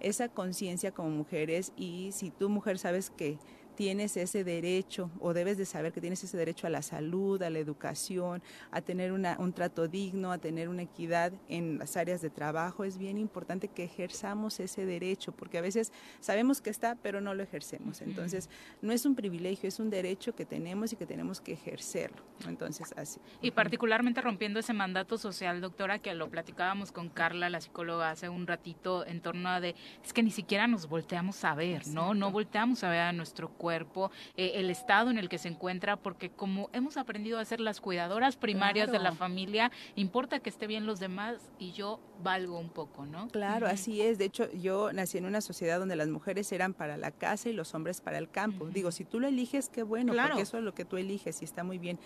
esa 0.01 0.28
conciencia 0.28 0.93
como 0.93 1.10
mujeres 1.10 1.73
y 1.77 2.10
si 2.12 2.31
tú 2.31 2.48
mujer 2.48 2.78
sabes 2.78 3.10
que 3.10 3.39
tienes 3.78 4.16
ese 4.16 4.42
derecho 4.42 5.09
o 5.20 5.32
debes 5.32 5.56
de 5.56 5.64
saber 5.64 5.92
que 5.92 6.00
tienes 6.00 6.24
ese 6.24 6.36
derecho 6.36 6.66
a 6.66 6.70
la 6.70 6.82
salud, 6.82 7.40
a 7.44 7.48
la 7.48 7.60
educación, 7.60 8.42
a 8.72 8.80
tener 8.80 9.12
un 9.12 9.52
trato 9.52 9.86
digno, 9.86 10.32
a 10.32 10.38
tener 10.38 10.68
una 10.68 10.82
equidad 10.82 11.32
en 11.48 11.78
las 11.78 11.96
áreas 11.96 12.20
de 12.20 12.28
trabajo. 12.28 12.82
Es 12.82 12.98
bien 12.98 13.18
importante 13.18 13.68
que 13.68 13.84
ejerzamos 13.84 14.59
ese 14.59 14.84
derecho 14.84 15.30
porque 15.30 15.59
a 15.59 15.60
veces 15.60 15.92
sabemos 16.18 16.60
que 16.60 16.70
está, 16.70 16.96
pero 16.96 17.20
no 17.20 17.34
lo 17.34 17.44
ejercemos. 17.44 18.02
Entonces, 18.02 18.50
no 18.82 18.92
es 18.92 19.06
un 19.06 19.14
privilegio, 19.14 19.68
es 19.68 19.78
un 19.78 19.90
derecho 19.90 20.34
que 20.34 20.44
tenemos 20.44 20.92
y 20.92 20.96
que 20.96 21.06
tenemos 21.06 21.40
que 21.40 21.52
ejercerlo. 21.52 22.20
Entonces, 22.48 22.92
así. 22.96 23.20
Y 23.42 23.52
particularmente 23.52 24.20
rompiendo 24.20 24.59
ese 24.59 24.72
mandato 24.72 25.18
social, 25.18 25.60
doctora, 25.60 26.00
que 26.00 26.12
lo 26.16 26.28
platicábamos 26.30 26.90
con 26.90 27.10
Carla, 27.10 27.48
la 27.48 27.60
psicóloga, 27.60 28.10
hace 28.10 28.28
un 28.28 28.48
ratito 28.48 29.06
en 29.06 29.20
torno 29.20 29.50
a 29.50 29.60
de, 29.60 29.76
es 30.05 30.12
que 30.12 30.24
ni 30.24 30.32
siquiera 30.32 30.66
nos 30.66 30.88
volteamos 30.88 31.44
a 31.44 31.55
ver, 31.55 31.86
¿no? 31.86 32.12
No 32.12 32.32
volteamos 32.32 32.82
a 32.82 32.90
ver 32.90 33.02
a 33.02 33.12
nuestro 33.12 33.48
cuerpo 33.50 33.68
cuerpo, 33.69 34.11
eh, 34.39 34.53
el 34.55 34.70
estado 34.70 35.11
en 35.11 35.19
el 35.19 35.28
que 35.28 35.36
se 35.36 35.49
encuentra, 35.49 35.97
porque 35.97 36.31
como 36.31 36.70
hemos 36.73 36.97
aprendido 36.97 37.39
a 37.39 37.45
ser 37.45 37.61
las 37.61 37.82
cuidadoras 37.82 38.36
primarias 38.36 38.90
de 38.90 38.99
la 38.99 39.12
familia, 39.12 39.70
importa 39.95 40.40
que 40.40 40.49
esté 40.49 40.66
bien 40.66 40.86
los 40.86 41.01
demás 41.01 41.51
y 41.59 41.73
yo 41.73 42.01
valgo 42.23 42.59
un 42.59 42.70
poco, 42.70 43.05
¿no? 43.05 43.28
Claro, 43.28 43.66
así 43.66 44.01
es. 44.01 44.16
De 44.16 44.24
hecho, 44.24 44.51
yo 44.53 44.90
nací 44.95 45.19
en 45.19 45.27
una 45.27 45.43
sociedad 45.43 45.78
donde 45.78 45.97
las 45.97 46.09
mujeres 46.09 46.51
eran 46.51 46.73
para 46.73 46.97
la 46.97 47.11
casa 47.11 47.51
y 47.51 47.53
los 47.53 47.74
hombres 47.74 48.01
para 48.01 48.16
el 48.16 48.31
campo. 48.31 48.69
Digo, 48.69 48.90
si 48.90 49.05
tú 49.05 49.20
lo 49.20 49.28
eliges, 49.28 49.69
qué 49.69 49.82
bueno, 49.82 50.15
porque 50.15 50.40
eso 50.40 50.57
es 50.57 50.65
lo 50.65 50.73
que 50.73 50.86
tú 50.86 50.97
eliges 50.97 51.43
y 51.43 51.45
está 51.45 51.62
muy 51.62 51.77
bien. 51.77 51.99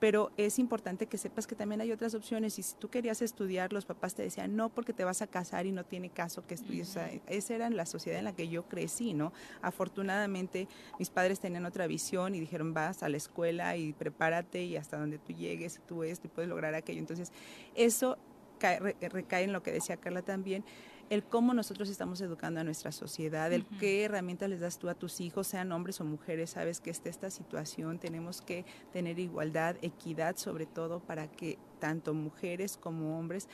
Pero 0.00 0.32
es 0.36 0.58
importante 0.58 1.06
que 1.06 1.18
sepas 1.18 1.46
que 1.46 1.54
también 1.54 1.80
hay 1.82 1.92
otras 1.92 2.14
opciones 2.14 2.58
y 2.58 2.62
si 2.62 2.74
tú 2.74 2.88
querías 2.88 3.22
estudiar, 3.22 3.72
los 3.72 3.84
papás 3.84 4.14
te 4.14 4.22
decían, 4.22 4.56
no, 4.56 4.70
porque 4.70 4.92
te 4.92 5.04
vas 5.04 5.22
a 5.22 5.26
casar 5.26 5.66
y 5.66 5.72
no 5.72 5.84
tiene 5.84 6.08
caso 6.08 6.46
que 6.46 6.54
estudies. 6.54 6.88
o 6.90 6.92
sea, 6.94 7.10
esa 7.26 7.54
era 7.54 7.70
la 7.70 7.86
sociedad 7.86 8.18
en 8.18 8.24
la 8.24 8.34
que 8.34 8.48
yo 8.48 8.64
crecí, 8.64 9.12
¿no? 9.12 9.32
Afortunadamente, 9.60 10.68
mis 10.98 11.10
padres 11.10 11.38
tenían 11.38 11.66
otra 11.66 11.86
visión 11.86 12.34
y 12.34 12.40
dijeron, 12.40 12.72
vas 12.72 13.02
a 13.02 13.08
la 13.08 13.18
escuela 13.18 13.76
y 13.76 13.92
prepárate 13.92 14.64
y 14.64 14.76
hasta 14.76 14.98
donde 14.98 15.18
tú 15.18 15.32
llegues, 15.32 15.80
tú 15.86 16.02
esto 16.02 16.26
y 16.26 16.30
puedes 16.30 16.48
lograr 16.48 16.74
aquello. 16.74 17.00
Entonces, 17.00 17.30
eso 17.74 18.16
recae 18.60 19.44
en 19.44 19.52
lo 19.52 19.62
que 19.62 19.72
decía 19.72 19.96
Carla 19.96 20.22
también, 20.22 20.64
el 21.10 21.24
cómo 21.24 21.52
nosotros 21.54 21.90
estamos 21.90 22.20
educando 22.20 22.60
a 22.60 22.64
nuestra 22.64 22.92
sociedad, 22.92 23.52
el 23.52 23.66
qué 23.66 24.04
herramientas 24.04 24.48
les 24.48 24.60
das 24.60 24.78
tú 24.78 24.88
a 24.88 24.94
tus 24.94 25.20
hijos, 25.20 25.48
sean 25.48 25.72
hombres 25.72 26.00
o 26.00 26.04
mujeres, 26.04 26.50
sabes 26.50 26.80
que 26.80 26.90
esté 26.90 27.10
esta 27.10 27.30
situación, 27.30 27.98
tenemos 27.98 28.40
que 28.40 28.64
tener 28.92 29.18
igualdad, 29.18 29.76
equidad 29.82 30.36
sobre 30.36 30.66
todo 30.66 31.00
para 31.00 31.26
que 31.26 31.58
tanto 31.80 32.14
mujeres 32.14 32.76
como 32.76 33.18
hombres 33.18 33.48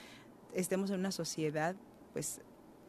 estemos 0.53 0.91
en 0.91 1.01
una 1.01 1.13
sociedad 1.13 1.77
pues 2.13 2.41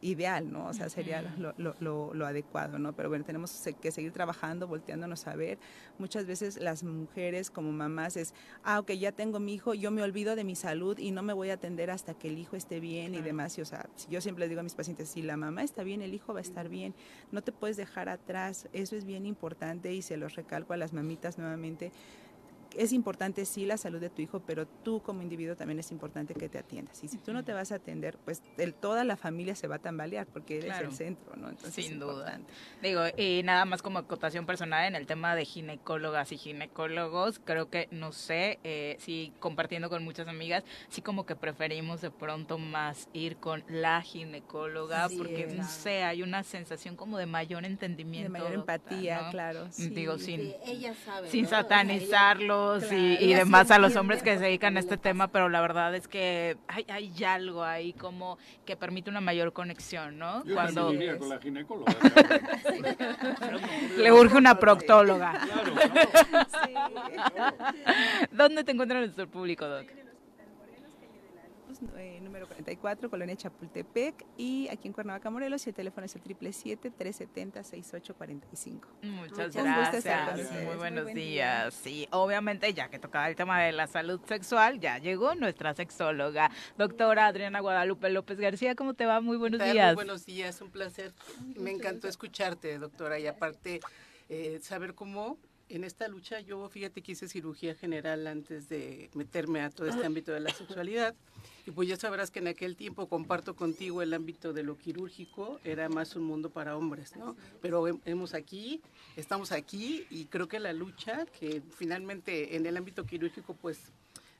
ideal, 0.02 0.52
¿no? 0.52 0.68
O 0.68 0.74
sea, 0.74 0.90
sería 0.90 1.22
lo, 1.38 1.54
lo, 1.58 2.14
lo, 2.14 2.26
adecuado, 2.26 2.80
¿no? 2.80 2.94
Pero 2.94 3.10
bueno, 3.10 3.26
tenemos 3.26 3.64
que 3.82 3.92
seguir 3.92 4.12
trabajando, 4.12 4.68
volteándonos 4.68 5.28
a 5.28 5.36
ver. 5.36 5.58
Muchas 5.98 6.26
veces 6.26 6.58
las 6.58 6.84
mujeres 6.84 7.50
como 7.50 7.72
mamás 7.72 8.18
es, 8.18 8.34
ah, 8.64 8.80
ok, 8.80 8.92
ya 8.92 9.12
tengo 9.12 9.40
mi 9.40 9.54
hijo, 9.54 9.74
yo 9.74 9.92
me 9.92 10.02
olvido 10.02 10.36
de 10.36 10.44
mi 10.44 10.56
salud 10.56 10.98
y 11.00 11.12
no 11.12 11.24
me 11.24 11.34
voy 11.34 11.50
a 11.50 11.54
atender 11.54 11.92
hasta 11.92 12.14
que 12.14 12.28
el 12.28 12.38
hijo 12.38 12.56
esté 12.56 12.80
bien 12.80 13.16
y 13.16 13.22
demás. 13.22 13.58
Y, 13.58 13.62
o 13.62 13.66
sea, 13.66 13.88
yo 14.10 14.22
siempre 14.22 14.42
les 14.42 14.50
digo 14.50 14.62
a 14.62 14.64
mis 14.64 14.76
pacientes, 14.76 15.10
si 15.10 15.22
la 15.22 15.38
mamá 15.38 15.64
está 15.64 15.84
bien, 15.84 16.02
el 16.02 16.14
hijo 16.14 16.34
va 16.34 16.40
a 16.40 16.42
estar 16.42 16.70
bien. 16.70 16.94
No 17.32 17.42
te 17.42 17.52
puedes 17.52 17.78
dejar 17.78 18.10
atrás. 18.10 18.68
Eso 18.74 18.96
es 18.96 19.06
bien 19.06 19.26
importante 19.26 19.94
y 19.94 20.02
se 20.02 20.18
los 20.18 20.36
recalco 20.36 20.74
a 20.74 20.78
las 20.78 20.94
mamitas 20.94 21.38
nuevamente 21.38 21.92
es 22.78 22.94
importante 22.94 23.46
sí 23.46 23.66
la 23.66 23.78
salud 23.78 24.00
de 24.00 24.10
tu 24.10 24.22
hijo, 24.22 24.40
pero 24.40 24.68
tú 24.68 25.02
como 25.02 25.22
individuo 25.24 25.56
también 25.56 25.80
es 25.80 25.92
importante 25.92 26.36
que 26.36 26.48
te 26.48 26.60
atiendas. 26.60 27.04
Y 27.04 27.08
si 27.08 27.18
tú 27.18 27.34
no 27.34 27.44
te 27.44 27.52
vas 27.52 27.72
a 27.72 27.76
atender, 27.76 28.18
pues 28.24 28.42
toda 28.80 29.04
la 29.04 29.18
familia 29.18 29.56
se 29.56 29.68
va 29.68 29.76
a 29.76 29.80
tambalear 29.80 30.28
porque 30.28 30.60
eres 30.60 30.80
el 30.80 30.92
centro, 30.92 31.36
¿no? 31.36 31.50
Entonces, 31.50 31.86
Sin 31.86 32.00
duda. 32.00 32.40
Digo, 32.82 33.02
y 33.18 33.42
nada 33.44 33.66
más 33.66 33.82
como 33.82 34.00
acotación 34.00 34.46
personal 34.46 34.86
en 34.86 34.96
el 34.96 35.08
tema 35.08 35.36
de 35.36 35.46
ginecólogas 35.46 36.32
y 36.32 36.38
ginecólogos, 36.38 37.40
creo 37.44 37.70
que, 37.70 37.88
no 37.92 38.12
sé, 38.12 38.60
eh, 38.64 38.98
si 39.00 39.34
compartiendo 39.40 39.90
con 39.90 40.04
muchas 40.04 40.28
amigas, 40.28 40.64
sí 40.90 41.02
como 41.02 41.26
que 41.26 41.36
preferimos 41.36 42.02
de 42.02 42.12
pronto 42.12 42.60
más 42.60 43.10
ir 43.14 43.38
con 43.38 43.64
la 43.68 44.02
ginecóloga, 44.02 45.10
porque, 45.18 45.48
no 45.48 45.68
sé, 45.68 46.04
hay 46.04 46.22
una 46.22 46.44
sensación 46.44 46.96
como 46.96 47.18
de 47.18 47.26
mayor 47.26 47.66
entendimiento. 47.66 48.32
De 48.32 48.40
mayor 48.40 48.54
empatía, 48.54 49.30
claro. 49.32 49.68
Digo, 49.78 50.20
sin, 50.20 50.54
ella 50.66 50.94
sabe, 50.94 51.32
sin 51.32 51.48
satanizarlo 51.48 52.67
y, 52.92 53.34
demás 53.34 53.72
a 53.72 53.80
los 53.80 53.96
hombres 53.96 54.24
que 54.24 54.38
se 54.38 54.46
dedican 54.46 54.78
a 54.78 54.80
este 54.80 54.98
tema, 54.98 55.28
pero 55.28 55.50
la 55.50 55.62
verdad 55.62 55.96
es 55.96 56.08
que 56.08 56.58
hay, 56.68 56.86
hay 56.90 57.24
algo 57.24 57.64
ahí 57.64 57.94
como 57.94 58.38
que 58.66 58.76
permite 58.76 59.10
una 59.10 59.22
mayor 59.22 59.54
conexión, 59.54 60.18
¿no? 60.18 60.44
Yo 60.46 60.56
Cuando 60.56 60.94
con 61.20 61.30
la 61.30 61.40
ginecóloga. 61.40 61.94
Le 63.98 64.12
urge 64.12 64.38
una 64.38 64.60
proctóloga. 64.60 65.34
¿Dónde 68.32 68.64
te 68.64 68.72
encuentra 68.72 69.00
nuestro 69.00 69.28
público, 69.28 69.68
Doc? 69.68 69.88
Eh, 71.98 72.20
número 72.22 72.46
44, 72.48 73.10
Colonia 73.10 73.36
Chapultepec, 73.36 74.26
y 74.36 74.68
aquí 74.70 74.88
en 74.88 74.94
Cuernavaca, 74.94 75.30
Morelos, 75.30 75.68
y 75.68 75.70
el 75.70 75.76
teléfono 75.76 76.06
es 76.06 76.16
el 76.16 76.24
777-370-6845. 76.24 78.82
Muchas, 79.04 79.56
gracias, 79.56 80.52
muy 80.64 80.76
buenos 80.76 81.06
días. 81.14 81.72
Sí, 81.74 82.08
obviamente, 82.12 82.74
ya 82.74 82.90
que 82.90 83.00
tocaba 83.00 83.30
el 83.30 83.36
tema 83.36 83.62
de 83.62 83.74
la 83.74 83.86
salud 83.88 84.20
sexual, 84.28 84.80
ya 84.80 84.98
llegó 84.98 85.36
nuestra 85.36 85.76
sexóloga, 85.76 86.50
doctora 86.78 87.28
Adriana 87.28 87.60
Guadalupe 87.60 88.10
López 88.10 88.40
García, 88.40 88.74
¿cómo 88.76 88.96
te 88.96 89.06
va? 89.06 89.22
Muy 89.22 89.38
buenos 89.38 89.64
días. 89.64 89.96
Muy 89.96 90.06
buenos 90.06 90.26
días, 90.26 90.60
un 90.62 90.72
placer. 90.72 91.14
Me 91.56 91.70
encantó 91.72 92.08
escucharte, 92.08 92.80
doctora, 92.80 93.20
y 93.20 93.28
aparte, 93.28 93.82
eh, 94.30 94.60
saber 94.62 94.96
cómo 94.96 95.38
en 95.70 95.84
esta 95.84 96.08
lucha 96.08 96.40
yo, 96.40 96.70
fíjate 96.70 97.02
que 97.02 97.12
hice 97.12 97.28
cirugía 97.28 97.76
general 97.76 98.26
antes 98.28 98.70
de 98.70 99.10
meterme 99.14 99.62
a 99.62 99.70
todo 99.70 99.88
este 99.88 100.06
ámbito 100.06 100.32
de 100.32 100.40
la 100.40 100.54
sexualidad. 100.54 101.16
Y 101.68 101.72
pues 101.72 101.90
ya 101.90 101.98
sabrás 101.98 102.32
que 102.32 102.40
en 102.40 102.48
aquel 102.48 102.78
tiempo 102.78 103.10
comparto 103.10 103.54
contigo 103.54 104.02
el 104.02 104.14
ámbito 104.14 104.54
de 104.54 104.64
lo 104.64 104.78
quirúrgico, 104.78 105.60
era 105.66 105.90
más 105.90 106.16
un 106.16 106.24
mundo 106.24 106.50
para 106.50 106.78
hombres, 106.78 107.18
¿no? 107.18 107.36
Pero 107.62 107.86
hemos 108.06 108.34
aquí, 108.34 108.82
estamos 109.18 109.52
aquí 109.52 110.08
y 110.10 110.28
creo 110.28 110.48
que 110.48 110.62
la 110.62 110.72
lucha, 110.72 111.26
que 111.26 111.62
finalmente 111.76 112.56
en 112.56 112.66
el 112.68 112.78
ámbito 112.78 113.06
quirúrgico 113.06 113.54
pues 113.54 113.92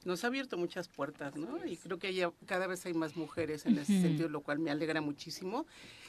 nos 0.06 0.24
ha 0.24 0.28
abierto 0.28 0.58
muchas 0.58 0.88
puertas, 0.88 1.36
¿no? 1.36 1.66
Y 1.66 1.76
creo 1.76 2.00
que 2.00 2.14
ya 2.14 2.32
cada 2.46 2.66
vez 2.66 2.86
hay 2.86 2.94
más 2.94 3.18
mujeres 3.18 3.66
en 3.66 3.78
ese 3.78 4.02
sentido, 4.02 4.30
lo 4.30 4.40
cual 4.40 4.60
me 4.60 4.72
alegra 4.72 5.02
muchísimo. 5.02 5.66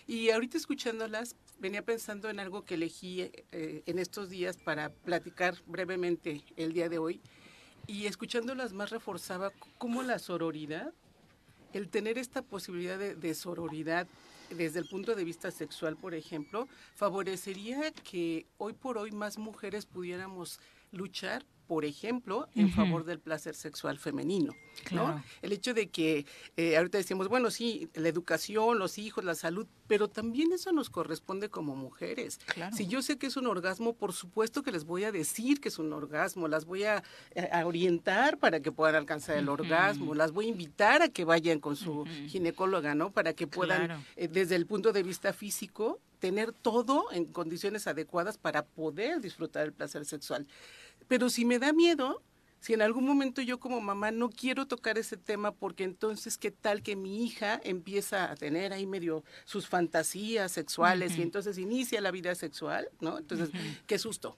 Y 0.07 0.31
ahorita 0.31 0.57
escuchándolas, 0.57 1.35
venía 1.59 1.83
pensando 1.83 2.31
en 2.31 2.39
algo 2.39 2.65
que 2.65 2.75
elegí 2.75 3.23
eh, 3.23 3.83
en 3.87 3.99
estos 3.99 4.31
días 4.31 4.57
para 4.57 4.91
platicar 4.91 5.57
brevemente 5.67 6.45
el 6.55 6.73
día 6.73 6.89
de 6.89 6.99
hoy. 6.99 7.21
Y 7.89 8.07
escuchándolas 8.07 8.73
más 8.73 8.91
reforzaba 8.91 9.51
cómo 9.79 10.05
la 10.05 10.21
sororidad 10.21 10.93
el 11.73 11.89
tener 11.89 12.19
esta 12.19 12.43
posibilidad 12.43 12.99
de, 12.99 13.35
sororidad 13.35 14.07
desde 14.51 14.79
el 14.79 14.87
punto 14.87 15.15
de 15.15 15.25
vista 15.25 15.51
sexual, 15.51 15.97
por 15.97 16.15
ejemplo, 16.15 16.69
favorecería 16.95 17.91
que 17.93 18.47
hoy 18.57 18.73
por 18.73 18.97
hoy 18.97 19.13
más 19.13 19.39
mujeres 19.39 19.85
pudiéramos 19.85 20.61
luchar 20.91 21.45
por 21.69 21.85
ejemplo, 21.85 22.49
en 22.55 22.71
favor 22.71 23.05
del 23.05 23.21
placer 23.21 23.55
sexual 23.55 23.99
femenino. 23.99 24.55
¿no? 24.91 25.23
El 25.43 25.53
hecho 25.53 25.75
de 25.75 25.89
que 25.91 26.25
eh, 26.57 26.79
ahorita 26.79 26.97
decimos, 26.97 27.29
bueno, 27.29 27.51
sí, 27.51 27.91
la 27.93 28.09
educación, 28.09 28.79
los 28.79 28.97
hijos, 28.97 29.23
la 29.23 29.35
salud, 29.35 29.67
pero 29.87 30.09
también 30.09 30.51
eso 30.53 30.73
nos 30.73 30.89
corresponde 30.89 31.51
como 31.51 31.77
mujeres. 31.77 32.41
Si 32.73 32.87
yo 32.87 33.03
sé 33.03 33.19
que 33.19 33.27
es 33.27 33.37
un 33.37 33.47
orgasmo, 33.47 33.93
por 33.93 34.15
supuesto 34.15 34.63
que 34.63 34.73
les 34.73 34.85
voy 34.85 35.05
a 35.05 35.13
decir 35.13 35.61
que 35.61 35.69
es 35.69 35.79
un 35.79 35.93
orgasmo, 35.93 36.49
las 36.49 36.65
voy 36.65 36.85
a, 36.85 37.03
orientar 37.67 38.39
para 38.39 38.61
que 38.61 38.73
puedan 38.73 38.95
alcanzar 38.95 39.37
el 39.37 39.51
orgasmo, 39.51 40.15
las 40.15 40.33
voy 40.33 40.47
a 40.47 40.49
invitar 40.49 41.03
a 41.03 41.09
que 41.11 41.27
vayan 41.27 41.61
con 41.61 41.77
su 41.77 42.07
ginecóloga, 42.29 42.95
¿no? 42.95 43.13
Para 43.13 43.35
que 43.35 43.47
puedan, 43.47 44.03
eh, 44.17 44.29
desde 44.29 44.57
el 44.57 44.65
punto 44.65 44.93
de 44.93 45.03
vista 45.03 45.35
físico, 45.35 46.01
tener 46.19 46.53
todo 46.53 47.07
en 47.13 47.27
condiciones 47.27 47.87
adecuadas 47.87 48.39
para 48.39 48.65
poder 48.65 49.21
disfrutar 49.21 49.65
el 49.65 49.73
placer 49.73 50.05
sexual. 50.05 50.47
Pero 51.07 51.31
si 51.31 51.45
me 51.45 51.59
da 51.59 51.73
miedo, 51.73 52.23
si 52.61 52.73
en 52.75 52.83
algún 52.83 53.07
momento 53.07 53.41
yo 53.41 53.61
como 53.61 53.81
mamá 53.81 54.11
no 54.11 54.31
quiero 54.31 54.67
tocar 54.67 54.99
ese 54.99 55.17
tema 55.17 55.53
porque 55.53 55.85
entonces 55.85 56.37
qué 56.39 56.51
tal 56.51 56.83
que 56.83 56.97
mi 56.97 57.25
hija 57.25 57.61
empieza 57.63 58.31
a 58.31 58.35
tener 58.35 58.73
ahí 58.73 58.87
medio 58.87 59.25
sus 59.45 59.69
fantasías 59.69 60.51
sexuales 60.53 61.17
y 61.17 61.23
entonces 61.23 61.57
inicia 61.59 62.01
la 62.01 62.11
vida 62.11 62.35
sexual, 62.35 62.89
¿no? 63.01 63.19
Entonces, 63.19 63.51
qué 63.87 63.99
susto. 63.99 64.37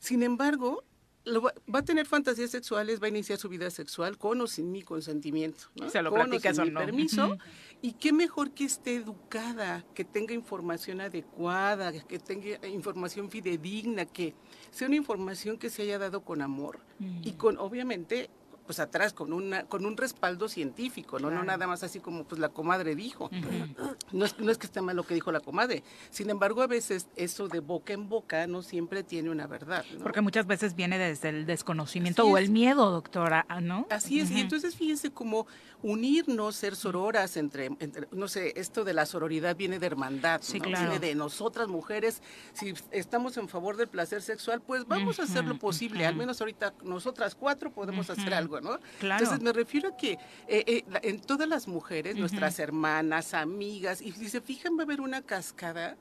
Sin 0.00 0.22
embargo, 0.22 0.84
va, 1.26 1.78
a 1.78 1.82
tener 1.82 2.06
fantasías 2.06 2.50
sexuales, 2.50 3.02
va 3.02 3.06
a 3.06 3.08
iniciar 3.08 3.38
su 3.38 3.48
vida 3.48 3.70
sexual 3.70 4.18
con 4.18 4.40
o 4.40 4.46
sin 4.46 4.70
mi 4.70 4.82
consentimiento. 4.82 5.64
¿no? 5.74 5.90
Se 5.90 6.02
lo 6.02 6.10
con 6.10 6.32
o 6.32 6.38
sin 6.38 6.62
mi 6.62 6.70
permiso. 6.70 7.36
Y 7.82 7.92
qué 7.92 8.12
mejor 8.12 8.52
que 8.52 8.64
esté 8.64 8.96
educada, 8.96 9.84
que 9.94 10.04
tenga 10.04 10.34
información 10.34 11.00
adecuada, 11.00 11.92
que 12.06 12.18
tenga 12.18 12.66
información 12.66 13.30
fidedigna, 13.30 14.06
que 14.06 14.34
sea 14.70 14.88
una 14.88 14.96
información 14.96 15.58
que 15.58 15.70
se 15.70 15.82
haya 15.82 15.98
dado 15.98 16.22
con 16.22 16.42
amor 16.42 16.80
y 17.22 17.32
con, 17.32 17.58
obviamente, 17.58 18.30
pues 18.66 18.80
atrás 18.80 19.12
con 19.12 19.32
una 19.32 19.64
con 19.64 19.86
un 19.86 19.96
respaldo 19.96 20.48
científico, 20.48 21.18
no 21.18 21.30
no 21.30 21.44
nada 21.44 21.66
más 21.66 21.82
así 21.82 22.00
como 22.00 22.24
pues 22.24 22.40
la 22.40 22.48
comadre 22.48 22.94
dijo. 22.94 23.30
no, 24.12 24.24
es, 24.24 24.38
no 24.38 24.50
es 24.50 24.58
que 24.58 24.66
esté 24.66 24.80
mal 24.80 24.96
lo 24.96 25.04
que 25.04 25.14
dijo 25.14 25.32
la 25.32 25.40
comadre. 25.40 25.82
Sin 26.10 26.30
embargo, 26.30 26.62
a 26.62 26.66
veces 26.66 27.08
eso 27.16 27.48
de 27.48 27.60
boca 27.60 27.92
en 27.92 28.08
boca 28.08 28.46
no 28.46 28.62
siempre 28.62 29.02
tiene 29.02 29.30
una 29.30 29.46
verdad. 29.46 29.84
Porque 30.02 30.20
muchas 30.20 30.46
veces 30.46 30.74
viene 30.74 30.98
desde 30.98 31.28
el 31.30 31.46
desconocimiento 31.46 32.26
o 32.26 32.36
el 32.38 32.50
miedo, 32.50 32.90
doctora, 32.90 33.46
¿no? 33.62 33.86
Así 33.90 34.20
es. 34.20 34.30
Y 34.30 34.40
entonces 34.40 34.76
fíjense 34.76 35.10
cómo 35.10 35.46
unirnos, 35.82 36.56
ser 36.56 36.74
sororas 36.74 37.36
entre, 37.36 37.70
no 38.10 38.28
sé, 38.28 38.52
esto 38.56 38.84
de 38.84 38.94
la 38.94 39.06
sororidad 39.06 39.56
viene 39.56 39.78
de 39.78 39.86
hermandad, 39.86 40.40
viene 40.52 40.98
de 40.98 41.14
nosotras 41.14 41.68
mujeres. 41.68 42.22
Si 42.52 42.74
estamos 42.90 43.36
en 43.36 43.48
favor 43.48 43.76
del 43.76 43.88
placer 43.88 44.22
sexual, 44.22 44.60
pues 44.60 44.86
vamos 44.86 45.20
a 45.20 45.24
hacer 45.24 45.44
lo 45.44 45.58
posible. 45.58 46.06
Al 46.06 46.16
menos 46.16 46.40
ahorita 46.40 46.74
nosotras 46.84 47.34
cuatro 47.34 47.72
podemos 47.72 48.10
hacer 48.10 48.34
algo 48.34 48.55
entonces 49.00 49.40
me 49.40 49.52
refiero 49.52 49.90
a 49.90 49.96
que 49.96 50.12
eh, 50.48 50.64
eh, 50.66 50.84
en 51.02 51.20
todas 51.20 51.48
las 51.48 51.68
mujeres, 51.68 52.16
nuestras 52.16 52.58
hermanas, 52.58 53.34
amigas, 53.34 54.00
y 54.00 54.12
si 54.12 54.28
se 54.28 54.40
fijan 54.40 54.76
va 54.76 54.80
a 54.80 54.84
haber 54.84 55.00
una 55.00 55.22
cascada 55.22 55.96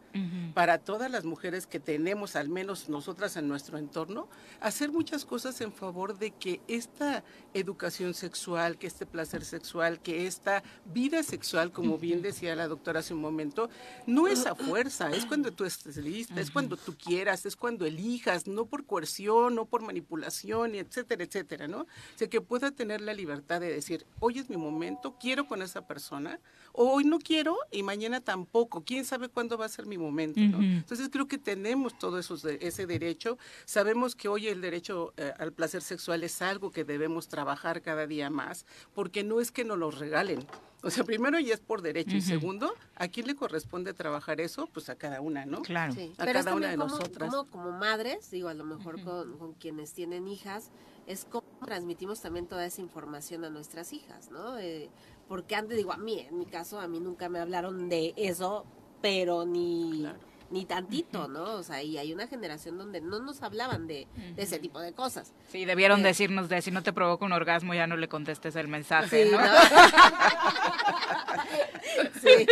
para 0.54 0.78
todas 0.78 1.12
las 1.12 1.26
mujeres 1.26 1.68
que 1.68 1.80
tenemos, 1.80 2.36
al 2.36 2.50
menos 2.50 2.88
nosotras 2.90 3.36
en 3.36 3.48
nuestro 3.48 3.78
entorno, 3.78 4.30
hacer 4.62 4.92
muchas 4.92 5.26
cosas 5.26 5.60
en 5.62 5.74
favor 5.74 6.18
de 6.18 6.32
que 6.32 6.62
esta 6.68 7.24
educación 7.54 8.14
sexual, 8.14 8.78
que 8.78 8.88
este 8.88 9.06
placer 9.06 9.44
sexual, 9.44 10.00
que 10.02 10.28
esta 10.28 10.64
vida 10.86 11.24
sexual, 11.24 11.72
como 11.72 11.98
bien 11.98 12.22
decía 12.22 12.56
la 12.56 12.68
doctora 12.68 13.00
hace 13.02 13.14
un 13.14 13.22
momento, 13.22 13.70
no 14.06 14.28
es 14.28 14.46
a 14.46 14.56
fuerza, 14.56 15.10
es 15.10 15.26
cuando 15.26 15.52
tú 15.52 15.66
estés 15.66 15.98
lista, 15.98 16.40
es 16.40 16.52
cuando 16.52 16.78
tú 16.78 16.96
quieras, 16.98 17.46
es 17.46 17.56
cuando 17.56 17.86
elijas, 17.86 18.48
no 18.48 18.66
por 18.66 18.86
coerción, 18.86 19.56
no 19.56 19.66
por 19.66 19.82
manipulación, 19.82 20.76
etcétera, 20.76 21.24
etcétera, 21.24 21.68
¿no? 21.68 21.82
O 21.82 21.88
sea, 22.16 22.30
que 22.30 22.42
pueda 22.46 22.72
tener 22.72 23.02
la 23.02 23.14
libertad 23.14 23.60
de 23.60 23.72
decir, 23.72 24.06
hoy 24.20 24.40
es 24.40 24.50
mi 24.50 24.58
momento, 24.58 25.16
quiero 25.20 25.48
con 25.48 25.62
esa 25.62 25.86
persona, 25.86 26.40
o 26.72 26.92
hoy 26.92 27.04
no 27.04 27.20
quiero 27.20 27.58
y 27.72 27.84
mañana 27.84 28.22
tampoco, 28.22 28.84
quién 28.84 29.06
sabe 29.06 29.30
cuándo 29.30 29.58
va 29.58 29.66
a 29.66 29.70
ser 29.70 29.86
mi 29.86 29.98
momento, 29.98 30.40
¿no? 30.40 30.62
Entonces 30.62 31.10
creo 31.12 31.28
que 31.28 31.38
tenemos 31.38 31.98
todo 31.98 32.20
eso, 32.20 32.36
ese 32.48 32.86
derecho, 32.86 33.38
sabemos 33.66 34.16
que 34.16 34.28
hoy 34.28 34.48
el 34.48 34.62
derecho 34.62 35.14
eh, 35.18 35.34
al 35.38 35.54
placer 35.54 35.82
sexual 35.82 36.24
es 36.24 36.42
algo 36.42 36.72
que 36.72 36.84
debemos 36.84 37.28
trabajar 37.28 37.82
cada 37.82 38.08
día 38.08 38.30
más, 38.30 38.66
porque 38.94 39.24
no 39.24 39.42
es 39.42 39.52
que 39.52 39.64
nos 39.64 39.78
lo 39.78 39.92
regalen, 39.92 40.46
o 40.86 40.92
sea, 40.92 41.04
primero 41.04 41.40
ya 41.40 41.56
es 41.56 41.60
por 41.60 41.82
derecho 41.82 42.16
y 42.16 42.22
segundo, 42.22 42.72
¿a 42.96 43.08
quién 43.08 43.26
le 43.26 43.36
corresponde 43.36 43.94
trabajar 43.96 44.40
eso? 44.40 44.68
Pues 44.72 44.88
a 44.90 44.96
cada 44.96 45.20
una, 45.20 45.44
¿no? 45.44 45.64
Claro. 45.64 45.96
A 46.20 46.26
cada 46.26 46.54
una 46.54 46.70
de 46.70 46.78
como, 46.78 46.90
nosotras. 46.90 47.34
Como, 47.34 47.50
como, 47.50 47.72
madres, 47.72 48.30
digo, 48.30 48.50
a 48.50 48.54
lo 48.54 48.66
mejor 48.66 49.02
con, 49.02 49.36
con, 49.40 49.54
quienes 49.54 49.94
tienen 49.94 50.28
hijas, 50.28 50.70
es 51.08 51.26
como 51.26 51.48
transmitimos 51.66 52.22
también 52.22 52.46
toda 52.46 52.68
esa 52.68 52.82
información 52.82 53.46
a 53.46 53.50
nuestras 53.50 53.94
hijas, 53.94 54.30
¿no? 54.30 54.60
Eh, 54.60 54.92
porque 55.28 55.56
antes, 55.56 55.76
digo, 55.76 55.92
a 55.92 55.98
mí, 55.98 56.20
en 56.20 56.38
mi 56.38 56.46
caso, 56.46 56.80
a 56.80 56.88
mí 56.88 57.00
nunca 57.00 57.30
me 57.30 57.40
hablaron 57.40 57.90
de 57.90 58.14
eso, 58.16 58.64
pero 59.02 59.44
ni 59.44 60.08
ni 60.50 60.66
tantito, 60.66 61.28
¿no? 61.28 61.56
O 61.56 61.64
sea, 61.64 61.82
y 61.82 61.98
hay 61.98 62.14
una 62.14 62.28
generación 62.28 62.78
donde 62.78 63.02
no 63.02 63.20
nos 63.20 63.42
hablaban 63.42 63.88
de, 63.88 64.08
ese 64.38 64.60
tipo 64.60 64.80
de 64.80 64.94
cosas. 64.94 65.34
Sí, 65.50 65.66
debieron 65.66 66.02
eh, 66.02 66.04
decirnos 66.04 66.50
de 66.50 66.62
si 66.62 66.72
no 66.72 66.84
te 66.84 66.94
provoca 66.94 67.26
un 67.26 67.34
orgasmo 67.34 67.74
ya 67.74 67.88
no 67.88 67.98
le 67.98 68.08
contestes 68.08 68.56
el 68.56 68.68
mensaje, 68.68 69.30
¿no? 69.32 69.40
sí. 72.22 72.48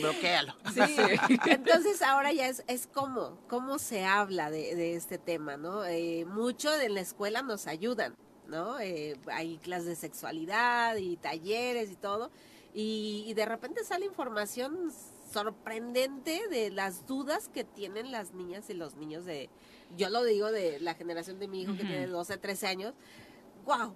Bloquéalo. 0.00 0.54
Sí. 0.72 0.80
Entonces 1.46 2.02
ahora 2.02 2.32
ya 2.32 2.48
es, 2.48 2.64
es 2.66 2.86
cómo, 2.86 3.38
cómo 3.48 3.78
se 3.78 4.04
habla 4.04 4.50
de, 4.50 4.94
este 4.94 5.18
tema, 5.18 5.56
¿no? 5.56 5.84
Eh, 5.84 6.24
mucho 6.26 6.74
en 6.74 6.94
la 6.94 7.00
escuela 7.00 7.42
nos 7.42 7.66
ayudan, 7.66 8.16
¿no? 8.48 8.78
Eh, 8.80 9.18
hay 9.32 9.58
clases 9.58 9.86
de 9.86 9.96
sexualidad 9.96 10.96
y 10.96 11.16
talleres 11.16 11.90
y 11.90 11.96
todo. 11.96 12.30
Y, 12.74 13.24
y 13.26 13.34
de 13.34 13.44
repente 13.44 13.84
sale 13.84 14.06
información 14.06 14.90
sorprendente 15.32 16.46
de 16.48 16.70
las 16.70 17.06
dudas 17.06 17.48
que 17.48 17.64
tienen 17.64 18.12
las 18.12 18.34
niñas 18.34 18.68
y 18.70 18.74
los 18.74 18.96
niños 18.96 19.24
de, 19.24 19.48
yo 19.96 20.10
lo 20.10 20.24
digo 20.24 20.52
de 20.52 20.78
la 20.80 20.94
generación 20.94 21.38
de 21.38 21.48
mi 21.48 21.62
hijo 21.62 21.72
que 21.72 21.84
tiene 21.84 22.06
12, 22.06 22.36
13 22.36 22.66
años, 22.66 22.94
wow. 23.64 23.94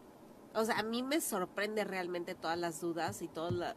O 0.57 0.65
sea, 0.65 0.78
a 0.78 0.83
mí 0.83 1.03
me 1.03 1.20
sorprende 1.20 1.85
realmente 1.85 2.35
todas 2.35 2.59
las 2.59 2.81
dudas 2.81 3.20
y 3.20 3.28
todas 3.28 3.77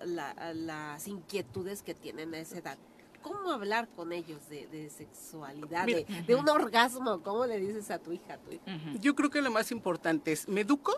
las 0.55 1.07
inquietudes 1.07 1.83
que 1.83 1.93
tienen 1.93 2.33
a 2.33 2.39
esa 2.39 2.57
edad. 2.57 2.77
¿Cómo 3.21 3.51
hablar 3.51 3.89
con 3.89 4.13
ellos 4.13 4.47
de, 4.47 4.89
sexualidad, 4.89 5.85
de, 5.85 6.35
un 6.35 6.47
orgasmo? 6.47 7.21
¿Cómo 7.21 7.45
le 7.45 7.59
dices 7.59 7.91
a 7.91 7.99
tu 7.99 8.13
hija? 8.13 8.35
A 8.35 8.37
tu 8.37 8.53
hija? 8.53 8.63
Yo 9.01 9.13
creo 9.13 9.29
que 9.29 9.41
lo 9.41 9.51
más 9.51 9.71
importante 9.71 10.31
es, 10.31 10.47
me 10.47 10.61
educo 10.61 10.93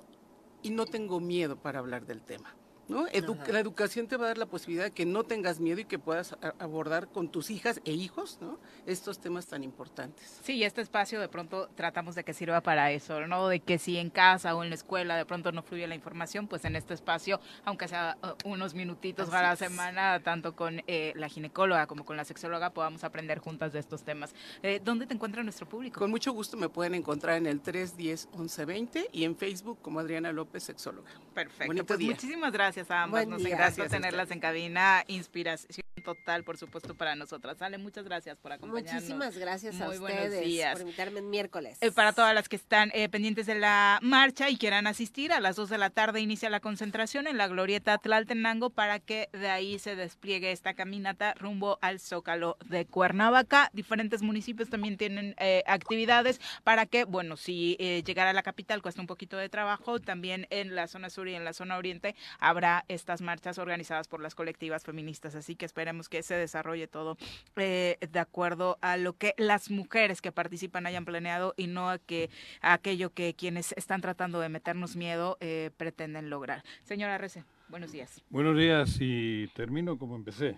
y 0.62 0.70
no 0.70 0.86
tengo 0.86 1.20
miedo 1.20 1.58
para 1.58 1.80
hablar 1.80 2.06
del 2.06 2.22
tema 2.22 2.56
la 2.91 3.59
educación 3.59 4.07
te 4.07 4.18
va 4.18 4.26
a 4.26 4.27
dar 4.30 4.38
la 4.38 4.45
posibilidad 4.45 4.85
de 4.85 4.91
que 4.91 5.05
no 5.05 5.23
tengas 5.23 5.59
miedo 5.59 5.80
y 5.80 5.85
que 5.85 5.99
puedas 5.99 6.35
abordar 6.59 7.07
con 7.07 7.30
tus 7.30 7.49
hijas 7.49 7.81
e 7.85 7.91
hijos, 7.91 8.39
¿no? 8.41 8.59
Estos 8.85 9.19
temas 9.19 9.47
tan 9.47 9.63
importantes. 9.63 10.39
Sí, 10.43 10.63
este 10.63 10.81
espacio 10.81 11.19
de 11.19 11.27
pronto 11.27 11.69
tratamos 11.76 12.15
de 12.15 12.23
que 12.23 12.34
sirva 12.34 12.61
para 12.61 12.91
eso, 12.91 13.27
¿no? 13.27 13.47
De 13.47 13.59
que 13.59 13.77
si 13.77 13.97
en 13.97 14.09
casa 14.09 14.55
o 14.55 14.63
en 14.63 14.69
la 14.69 14.76
escuela 14.76 15.15
de 15.15 15.26
pronto 15.26 15.51
no 15.51 15.63
fluye 15.63 15.88
la 15.88 15.95
información, 15.95 16.47
pues 16.47 16.65
en 16.65 16.76
este 16.76 16.93
espacio, 16.93 17.39
aunque 17.65 17.88
sea 17.88 18.18
uh, 18.23 18.49
unos 18.49 18.73
minutitos 18.73 19.30
para 19.30 19.49
la 19.49 19.55
semana, 19.55 20.19
tanto 20.22 20.55
con 20.55 20.81
eh, 20.88 21.13
la 21.15 21.30
ginecóloga 21.30 21.88
como 21.88 22.05
con 22.05 22.18
la 22.18 22.26
sexóloga, 22.26 22.72
podamos 22.72 23.03
aprender 23.03 23.39
juntas 23.39 23.73
de 23.73 23.80
estos 23.80 24.03
temas. 24.03 24.34
Eh, 24.63 24.81
¿Dónde 24.84 25.05
te 25.05 25.13
encuentra 25.13 25.43
nuestro 25.43 25.68
público? 25.68 25.99
Con 25.99 26.09
mucho 26.09 26.31
gusto 26.31 26.57
me 26.57 26.69
pueden 26.69 26.95
encontrar 26.95 27.38
en 27.38 27.47
el 27.47 27.61
310 27.61 28.30
1120 28.38 29.09
y 29.11 29.23
en 29.23 29.35
Facebook 29.35 29.80
como 29.81 29.99
Adriana 29.99 30.31
López, 30.31 30.63
sexóloga. 30.63 31.09
Perfecto. 31.34 31.85
pues 31.85 31.99
muchísimas 31.99 32.51
gracias 32.51 32.81
gracias 32.82 32.91
a 32.91 33.03
ambas. 33.03 33.28
Nos 33.28 33.44
tenerlas 33.91 34.32
en 34.32 34.40
cabina. 34.40 35.03
Inspiración 35.08 35.90
total, 36.02 36.44
por 36.44 36.57
supuesto, 36.57 36.95
para 36.95 37.15
nosotras. 37.15 37.57
Sale, 37.57 37.78
muchas 37.78 38.06
gracias 38.06 38.38
por 38.38 38.52
acompañarnos. 38.52 38.94
Muchísimas 38.94 39.38
gracias 39.38 39.80
a 39.82 39.90
ustedes 39.90 40.73
por 40.73 40.82
invitarme 40.82 41.19
el 41.19 41.26
miércoles. 41.26 41.78
Eh, 41.82 41.91
para 41.91 42.14
todas 42.14 42.34
las 42.34 42.49
que 42.49 42.56
están 42.56 42.91
eh, 42.94 43.10
pendientes 43.10 43.45
de 43.45 43.56
la 43.56 43.99
marcha 44.02 44.49
y 44.49 44.57
quieran 44.57 44.88
asistir, 44.88 45.32
a 45.32 45.40
las 45.40 45.56
2 45.56 45.69
de 45.69 45.78
la 45.78 45.90
tarde 45.90 46.22
inicia 46.22 46.49
la 46.49 46.60
concentración 46.60 47.28
en 47.28 47.38
la 47.38 47.48
Glorieta 47.48 47.98
Tlaltenango 47.98 48.69
para 48.69 48.99
que 48.99 49.30
de 49.34 49.49
ahí 49.49 49.80
se 49.80 49.95
despliegue 49.95 50.52
esta 50.52 50.73
caminata 50.73 51.34
rumbo 51.36 51.78
al 51.82 51.99
Zócalo 51.99 52.57
de 52.65 52.86
Cuernavaca. 52.86 53.69
Diferentes 53.73 54.22
municipios 54.22 54.69
también 54.69 54.98
tienen 54.98 55.36
eh, 55.38 55.64
actividades 55.68 56.40
para 56.64 56.86
que, 56.86 57.06
bueno, 57.06 57.38
si 57.38 57.78
llegar 58.06 58.28
a 58.28 58.34
la 58.34 58.44
capital 58.44 58.82
cuesta 58.82 59.02
un 59.02 59.07
poquito 59.07 59.38
de 59.38 59.49
trabajo, 59.49 59.99
también 59.99 60.48
en 60.49 60.76
la 60.76 60.88
zona 60.88 61.10
sur 61.10 61.28
y 61.28 61.36
en 61.36 61.45
la 61.45 61.53
zona 61.53 61.78
oriente 61.78 62.15
habrá 62.40 62.86
estas 62.88 63.22
marchas 63.22 63.57
organizadas 63.57 64.07
por 64.07 64.22
las 64.22 64.36
colectivas 64.36 64.84
feministas. 64.84 65.36
Así 65.36 65.56
que 65.56 65.65
esperen 65.65 65.90
que 66.09 66.23
se 66.23 66.35
desarrolle 66.35 66.88
todo 66.88 67.18
eh, 67.55 67.97
de 67.99 68.19
acuerdo 68.19 68.77
a 68.81 68.97
lo 68.97 69.13
que 69.13 69.34
las 69.38 69.69
mujeres 69.69 70.22
que 70.22 70.31
participan 70.31 70.85
hayan 70.85 71.05
planeado 71.05 71.53
y 71.57 71.68
no 71.68 71.89
a 71.89 71.97
que 71.97 72.30
aquello 72.61 73.11
que 73.13 73.34
quienes 73.34 73.73
están 73.73 74.01
tratando 74.01 74.39
de 74.39 74.49
meternos 74.49 74.95
miedo 74.95 75.38
eh, 75.39 75.72
pretenden 75.77 76.30
lograr. 76.30 76.63
Señora 76.84 77.18
Rece, 77.18 77.43
buenos 77.69 77.91
días. 77.91 78.23
Buenos 78.30 78.57
días 78.57 78.97
y 78.99 79.47
termino 79.49 79.97
como 79.97 80.15
empecé, 80.15 80.57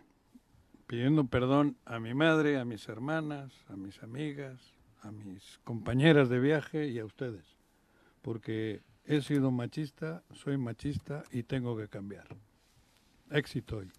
pidiendo 0.88 1.26
perdón 1.26 1.77
a 1.85 1.99
mi 1.99 2.14
madre, 2.14 2.57
a 2.57 2.65
mis 2.65 2.88
hermanas, 2.88 3.53
a 3.68 3.76
mis 3.76 4.01
amigas, 4.03 4.60
a 5.01 5.11
mis 5.11 5.60
compañeras 5.64 6.30
de 6.30 6.39
viaje 6.39 6.88
y 6.88 6.99
a 6.99 7.05
ustedes, 7.05 7.57
porque 8.22 8.81
he 9.05 9.22
sido 9.22 9.51
machista, 9.51 10.23
soy 10.34 10.57
machista 10.57 11.23
y 11.31 11.43
tengo 11.43 11.76
que 11.77 11.88
cambiar. 11.89 12.27
Éxito 13.30 13.77
hoy. 13.77 13.91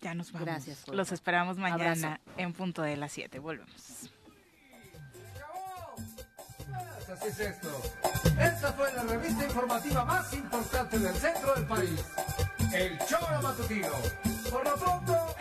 Ya 0.00 0.14
nos 0.14 0.32
vamos. 0.32 0.46
Gracias, 0.46 0.86
Los 0.88 1.10
esperamos 1.12 1.56
mañana 1.56 1.90
Abrazo. 2.14 2.20
en 2.36 2.52
punto 2.52 2.82
de 2.82 2.96
las 2.96 3.12
7. 3.12 3.38
Volvemos. 3.38 4.10
Así 7.12 7.28
es 7.28 7.40
esto. 7.40 7.68
Esta 8.38 8.72
fue 8.72 8.92
la 8.92 9.02
revista 9.04 9.44
informativa 9.44 10.04
más 10.04 10.32
importante 10.34 10.98
del 10.98 11.14
centro 11.14 11.54
del 11.54 11.64
país. 11.66 12.04
El 12.74 12.98
Choro 13.06 13.40
Matutino. 13.42 13.88
Por 14.50 14.64
lo 14.64 14.74
pronto, 14.74 15.34